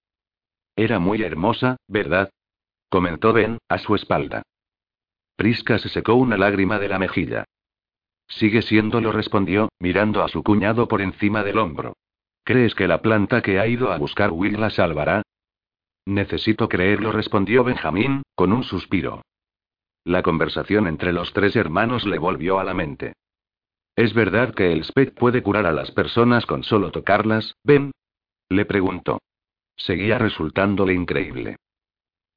Era 0.75 0.99
muy 0.99 1.21
hermosa, 1.21 1.77
¿verdad? 1.87 2.29
comentó 2.89 3.33
Ben, 3.33 3.57
a 3.67 3.77
su 3.77 3.93
espalda. 3.95 4.43
Prisca 5.35 5.79
se 5.79 5.89
secó 5.89 6.13
una 6.13 6.37
lágrima 6.37 6.79
de 6.79 6.87
la 6.87 6.97
mejilla. 6.97 7.43
Sigue 8.27 8.61
siendo, 8.61 9.01
lo 9.01 9.11
respondió, 9.11 9.69
mirando 9.79 10.23
a 10.23 10.29
su 10.29 10.43
cuñado 10.43 10.87
por 10.87 11.01
encima 11.01 11.43
del 11.43 11.57
hombro. 11.57 11.97
¿Crees 12.45 12.73
que 12.73 12.87
la 12.87 13.01
planta 13.01 13.41
que 13.41 13.59
ha 13.59 13.67
ido 13.67 13.91
a 13.91 13.97
buscar 13.97 14.31
Will 14.31 14.59
la 14.59 14.69
salvará? 14.69 15.23
Necesito 16.05 16.69
creerlo, 16.69 17.11
respondió 17.11 17.63
Benjamín, 17.63 18.23
con 18.35 18.53
un 18.53 18.63
suspiro. 18.63 19.23
La 20.05 20.21
conversación 20.21 20.87
entre 20.87 21.13
los 21.13 21.33
tres 21.33 21.55
hermanos 21.55 22.05
le 22.05 22.17
volvió 22.17 22.59
a 22.59 22.63
la 22.63 22.73
mente. 22.73 23.13
¿Es 23.95 24.13
verdad 24.13 24.53
que 24.55 24.71
el 24.71 24.83
SPEC 24.83 25.13
puede 25.13 25.43
curar 25.43 25.67
a 25.67 25.71
las 25.71 25.91
personas 25.91 26.45
con 26.45 26.63
solo 26.63 26.91
tocarlas, 26.91 27.55
Ben? 27.63 27.91
Le 28.49 28.65
preguntó. 28.65 29.19
Seguía 29.75 30.17
resultándole 30.17 30.93
increíble. 30.93 31.57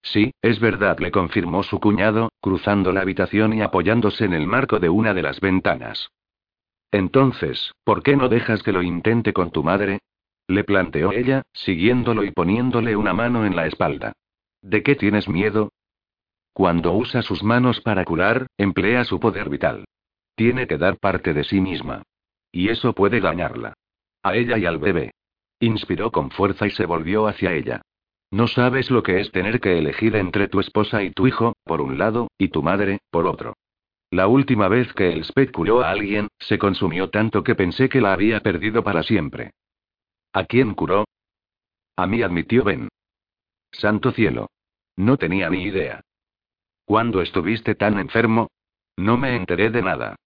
Sí, 0.02 0.32
es 0.42 0.60
verdad, 0.60 0.98
le 0.98 1.10
confirmó 1.10 1.62
su 1.62 1.80
cuñado, 1.80 2.30
cruzando 2.40 2.92
la 2.92 3.00
habitación 3.00 3.54
y 3.54 3.62
apoyándose 3.62 4.24
en 4.24 4.34
el 4.34 4.46
marco 4.46 4.78
de 4.78 4.88
una 4.88 5.14
de 5.14 5.22
las 5.22 5.40
ventanas. 5.40 6.10
Entonces, 6.92 7.72
¿por 7.84 8.02
qué 8.02 8.16
no 8.16 8.28
dejas 8.28 8.62
que 8.62 8.72
lo 8.72 8.82
intente 8.82 9.32
con 9.32 9.50
tu 9.50 9.64
madre? 9.64 9.98
Le 10.46 10.62
planteó 10.62 11.12
ella, 11.12 11.42
siguiéndolo 11.52 12.22
y 12.22 12.30
poniéndole 12.30 12.94
una 12.94 13.14
mano 13.14 13.44
en 13.44 13.56
la 13.56 13.66
espalda. 13.66 14.12
¿De 14.62 14.82
qué 14.82 14.94
tienes 14.94 15.28
miedo? 15.28 15.70
Cuando 16.52 16.92
usa 16.92 17.22
sus 17.22 17.42
manos 17.42 17.80
para 17.80 18.04
curar, 18.04 18.46
emplea 18.56 19.04
su 19.04 19.18
poder 19.18 19.48
vital. 19.48 19.84
Tiene 20.36 20.66
que 20.66 20.78
dar 20.78 20.98
parte 20.98 21.34
de 21.34 21.44
sí 21.44 21.60
misma. 21.60 22.02
Y 22.52 22.68
eso 22.68 22.92
puede 22.92 23.20
dañarla. 23.20 23.74
A 24.22 24.36
ella 24.36 24.58
y 24.58 24.66
al 24.66 24.78
bebé. 24.78 25.12
Inspiró 25.58 26.12
con 26.12 26.30
fuerza 26.30 26.66
y 26.66 26.70
se 26.70 26.86
volvió 26.86 27.26
hacia 27.26 27.52
ella. 27.52 27.82
No 28.30 28.46
sabes 28.46 28.90
lo 28.90 29.02
que 29.02 29.20
es 29.20 29.32
tener 29.32 29.60
que 29.60 29.78
elegir 29.78 30.14
entre 30.16 30.48
tu 30.48 30.60
esposa 30.60 31.02
y 31.02 31.10
tu 31.10 31.26
hijo, 31.26 31.54
por 31.64 31.80
un 31.80 31.96
lado, 31.96 32.28
y 32.38 32.48
tu 32.48 32.62
madre, 32.62 32.98
por 33.10 33.26
otro. 33.26 33.54
La 34.10 34.28
última 34.28 34.68
vez 34.68 34.92
que 34.92 35.12
el 35.12 35.24
curó 35.52 35.82
a 35.82 35.90
alguien, 35.90 36.28
se 36.38 36.58
consumió 36.58 37.10
tanto 37.10 37.42
que 37.42 37.54
pensé 37.54 37.88
que 37.88 38.00
la 38.00 38.12
había 38.12 38.40
perdido 38.40 38.84
para 38.84 39.02
siempre. 39.02 39.52
¿A 40.32 40.44
quién 40.44 40.74
curó? 40.74 41.06
A 41.96 42.06
mí 42.06 42.22
admitió 42.22 42.62
Ben. 42.62 42.88
Santo 43.72 44.12
cielo. 44.12 44.48
No 44.96 45.16
tenía 45.16 45.48
ni 45.50 45.62
idea. 45.62 46.02
¿Cuándo 46.84 47.22
estuviste 47.22 47.74
tan 47.74 47.98
enfermo? 47.98 48.48
No 48.96 49.16
me 49.16 49.34
enteré 49.34 49.70
de 49.70 49.82
nada. 49.82 50.16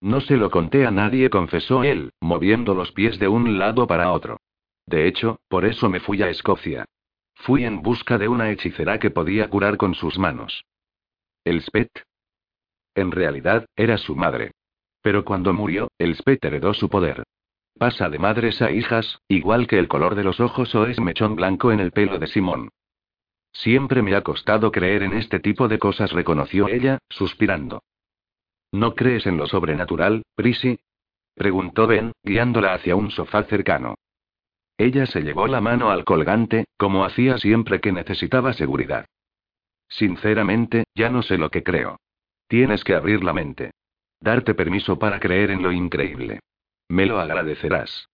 No 0.00 0.20
se 0.20 0.36
lo 0.36 0.50
conté 0.50 0.86
a 0.86 0.90
nadie, 0.90 1.28
confesó 1.28 1.82
él, 1.82 2.12
moviendo 2.20 2.74
los 2.74 2.92
pies 2.92 3.18
de 3.18 3.28
un 3.28 3.58
lado 3.58 3.86
para 3.86 4.12
otro. 4.12 4.38
De 4.86 5.06
hecho, 5.06 5.40
por 5.48 5.64
eso 5.64 5.88
me 5.88 6.00
fui 6.00 6.22
a 6.22 6.30
Escocia. 6.30 6.84
Fui 7.34 7.64
en 7.64 7.82
busca 7.82 8.18
de 8.18 8.28
una 8.28 8.50
hechicera 8.50 8.98
que 8.98 9.10
podía 9.10 9.48
curar 9.48 9.76
con 9.76 9.94
sus 9.94 10.18
manos. 10.18 10.64
¿El 11.44 11.62
Spet? 11.62 11.90
En 12.94 13.10
realidad, 13.10 13.66
era 13.76 13.98
su 13.98 14.16
madre. 14.16 14.52
Pero 15.02 15.24
cuando 15.24 15.52
murió, 15.52 15.88
el 15.98 16.14
Spet 16.14 16.44
heredó 16.44 16.74
su 16.74 16.88
poder. 16.88 17.24
Pasa 17.78 18.08
de 18.08 18.18
madres 18.18 18.60
a 18.60 18.72
hijas, 18.72 19.20
igual 19.28 19.66
que 19.66 19.78
el 19.78 19.88
color 19.88 20.14
de 20.14 20.24
los 20.24 20.40
ojos 20.40 20.74
o 20.74 20.86
es 20.86 20.98
mechón 21.00 21.36
blanco 21.36 21.70
en 21.70 21.80
el 21.80 21.92
pelo 21.92 22.18
de 22.18 22.26
Simón. 22.26 22.70
Siempre 23.52 24.02
me 24.02 24.14
ha 24.14 24.22
costado 24.22 24.72
creer 24.72 25.02
en 25.02 25.14
este 25.14 25.38
tipo 25.38 25.68
de 25.68 25.78
cosas, 25.78 26.12
reconoció 26.12 26.68
ella, 26.68 26.98
suspirando. 27.08 27.82
¿No 28.72 28.94
crees 28.94 29.26
en 29.26 29.36
lo 29.36 29.46
sobrenatural, 29.46 30.22
Prissy? 30.34 30.78
preguntó 31.34 31.86
Ben, 31.86 32.12
guiándola 32.22 32.74
hacia 32.74 32.96
un 32.96 33.10
sofá 33.10 33.44
cercano. 33.44 33.94
Ella 34.76 35.06
se 35.06 35.22
llevó 35.22 35.46
la 35.46 35.60
mano 35.60 35.90
al 35.90 36.04
colgante, 36.04 36.66
como 36.76 37.04
hacía 37.04 37.38
siempre 37.38 37.80
que 37.80 37.92
necesitaba 37.92 38.52
seguridad. 38.52 39.06
Sinceramente, 39.88 40.84
ya 40.94 41.10
no 41.10 41.22
sé 41.22 41.38
lo 41.38 41.50
que 41.50 41.62
creo. 41.62 41.98
Tienes 42.46 42.84
que 42.84 42.94
abrir 42.94 43.24
la 43.24 43.32
mente. 43.32 43.72
Darte 44.20 44.54
permiso 44.54 44.98
para 44.98 45.18
creer 45.20 45.50
en 45.50 45.62
lo 45.62 45.72
increíble. 45.72 46.40
Me 46.88 47.06
lo 47.06 47.18
agradecerás. 47.20 48.08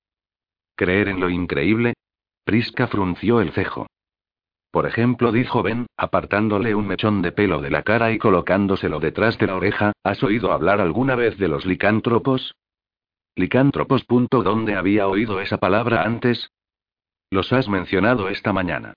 ¿Creer 0.77 1.09
en 1.09 1.21
lo 1.21 1.31
increíble? 1.31 1.95
Prisca 2.45 2.87
frunció 2.87 3.41
el 3.41 3.53
cejo. 3.53 3.87
Por 4.75 4.87
ejemplo, 4.87 5.31
dijo 5.31 5.63
Ben, 5.63 5.87
apartándole 5.97 6.75
un 6.75 6.89
mechón 6.89 7.23
de 7.23 7.31
pelo 7.31 7.63
de 7.63 7.71
la 7.71 7.85
cara 7.85 8.11
y 8.11 8.19
colocándoselo 8.19 8.99
detrás 8.99 9.39
de 9.39 9.47
la 9.47 9.55
oreja, 9.55 9.93
¿has 10.03 10.21
oído 10.25 10.51
hablar 10.51 10.81
alguna 10.81 11.15
vez 11.15 11.39
de 11.39 11.47
los 11.47 11.65
licántropos? 11.65 12.57
Licántropos. 13.37 14.05
¿Dónde 14.09 14.75
había 14.75 15.07
oído 15.07 15.41
esa 15.41 15.59
palabra 15.59 16.03
antes? 16.03 16.51
Los 17.31 17.53
has 17.53 17.69
mencionado 17.69 18.29
esta 18.29 18.53
mañana. 18.53 18.95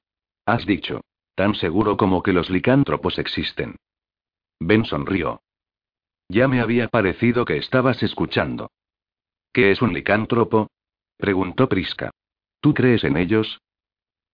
Has 0.48 0.66
dicho. 0.66 1.02
Tan 1.36 1.54
seguro 1.54 1.96
como 1.96 2.24
que 2.24 2.34
los 2.34 2.50
licántropos 2.50 3.20
existen. 3.20 3.76
Ben 4.60 4.84
sonrió. 4.84 5.42
Ya 6.28 6.48
me 6.48 6.60
había 6.60 6.88
parecido 6.88 7.46
que 7.46 7.58
estabas 7.58 8.02
escuchando. 8.02 8.72
¿Qué 9.54 9.70
es 9.70 9.84
un 9.84 9.94
licántropo? 9.94 10.72
preguntó 11.18 11.70
Prisca. 11.70 12.10
¿Tú 12.62 12.74
crees 12.74 13.04
en 13.04 13.16
ellos? 13.16 13.60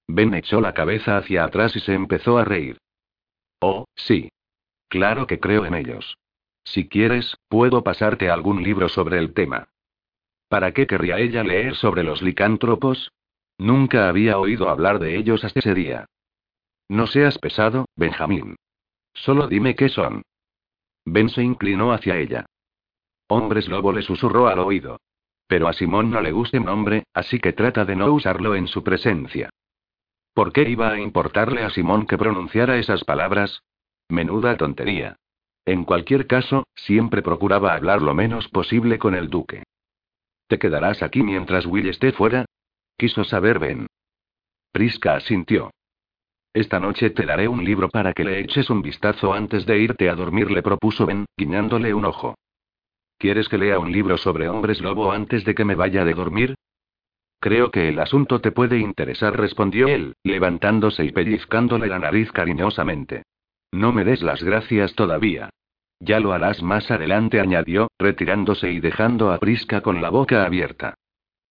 Ben 0.07 0.33
echó 0.33 0.61
la 0.61 0.73
cabeza 0.73 1.17
hacia 1.17 1.43
atrás 1.43 1.75
y 1.75 1.79
se 1.79 1.93
empezó 1.93 2.37
a 2.37 2.45
reír. 2.45 2.77
Oh, 3.59 3.85
sí. 3.95 4.29
Claro 4.89 5.25
que 5.27 5.39
creo 5.39 5.65
en 5.65 5.73
ellos. 5.73 6.17
Si 6.65 6.87
quieres, 6.87 7.35
puedo 7.49 7.83
pasarte 7.83 8.29
algún 8.29 8.63
libro 8.63 8.89
sobre 8.89 9.17
el 9.17 9.33
tema. 9.33 9.69
¿Para 10.49 10.71
qué 10.71 10.85
querría 10.85 11.17
ella 11.19 11.43
leer 11.43 11.75
sobre 11.75 12.03
los 12.03 12.21
licántropos? 12.21 13.11
Nunca 13.57 14.07
había 14.07 14.37
oído 14.37 14.69
hablar 14.69 14.99
de 14.99 15.17
ellos 15.17 15.43
hasta 15.43 15.59
ese 15.59 15.73
día. 15.73 16.05
No 16.89 17.07
seas 17.07 17.37
pesado, 17.37 17.85
Benjamín. 17.95 18.55
Solo 19.13 19.47
dime 19.47 19.75
qué 19.75 19.89
son. 19.89 20.23
Ben 21.05 21.29
se 21.29 21.43
inclinó 21.43 21.91
hacia 21.91 22.17
ella. 22.17 22.45
Hombres 23.27 23.67
lobo 23.67 23.91
le 23.91 24.01
susurró 24.01 24.47
al 24.47 24.59
oído. 24.59 24.99
Pero 25.47 25.67
a 25.67 25.73
Simón 25.73 26.11
no 26.11 26.21
le 26.21 26.31
gusta 26.31 26.57
el 26.57 26.65
nombre, 26.65 27.03
así 27.13 27.39
que 27.39 27.53
trata 27.53 27.85
de 27.85 27.95
no 27.95 28.11
usarlo 28.11 28.55
en 28.55 28.67
su 28.67 28.83
presencia. 28.83 29.49
¿Por 30.33 30.51
qué 30.51 30.67
iba 30.67 30.89
a 30.89 30.99
importarle 30.99 31.63
a 31.63 31.69
Simón 31.69 32.07
que 32.07 32.17
pronunciara 32.17 32.77
esas 32.77 33.03
palabras? 33.03 33.63
Menuda 34.09 34.57
tontería. 34.57 35.17
En 35.65 35.85
cualquier 35.85 36.27
caso, 36.27 36.65
siempre 36.75 37.21
procuraba 37.21 37.73
hablar 37.73 38.01
lo 38.01 38.13
menos 38.13 38.49
posible 38.49 38.97
con 38.97 39.15
el 39.15 39.29
duque. 39.29 39.63
¿Te 40.47 40.57
quedarás 40.57 41.03
aquí 41.03 41.23
mientras 41.23 41.65
Will 41.65 41.87
esté 41.87 42.11
fuera? 42.11 42.45
Quiso 42.97 43.23
saber 43.23 43.59
Ben. 43.59 43.87
Prisca 44.71 45.15
asintió. 45.15 45.71
Esta 46.53 46.79
noche 46.79 47.11
te 47.11 47.25
daré 47.25 47.47
un 47.47 47.63
libro 47.63 47.89
para 47.89 48.13
que 48.13 48.23
le 48.23 48.39
eches 48.39 48.69
un 48.69 48.81
vistazo 48.81 49.33
antes 49.33 49.65
de 49.65 49.79
irte 49.79 50.09
a 50.09 50.15
dormir, 50.15 50.51
le 50.51 50.61
propuso 50.61 51.05
Ben, 51.05 51.25
guiñándole 51.37 51.93
un 51.93 52.05
ojo. 52.05 52.35
¿Quieres 53.17 53.47
que 53.47 53.57
lea 53.57 53.79
un 53.79 53.91
libro 53.91 54.17
sobre 54.17 54.49
hombres 54.49 54.81
lobo 54.81 55.11
antes 55.11 55.45
de 55.45 55.55
que 55.55 55.63
me 55.63 55.75
vaya 55.75 56.03
de 56.03 56.13
dormir? 56.13 56.55
Creo 57.43 57.71
que 57.71 57.89
el 57.89 57.99
asunto 57.99 58.39
te 58.39 58.53
puede 58.53 58.79
interesar, 58.79 59.37
respondió 59.37 59.89
él, 59.89 60.13
levantándose 60.23 61.03
y 61.03 61.11
pellizcándole 61.11 61.87
la 61.87 61.99
nariz 61.99 62.31
cariñosamente. 62.31 63.23
No 63.73 63.91
me 63.91 64.05
des 64.05 64.21
las 64.21 64.41
gracias 64.41 64.95
todavía. 64.95 65.49
Ya 65.99 66.21
lo 66.21 66.31
harás 66.31 66.63
más 66.63 66.89
adelante, 66.89 67.41
añadió, 67.41 67.89
retirándose 67.99 68.71
y 68.71 68.79
dejando 68.79 69.33
a 69.33 69.39
Prisca 69.39 69.81
con 69.81 70.01
la 70.01 70.09
boca 70.09 70.45
abierta. 70.45 70.95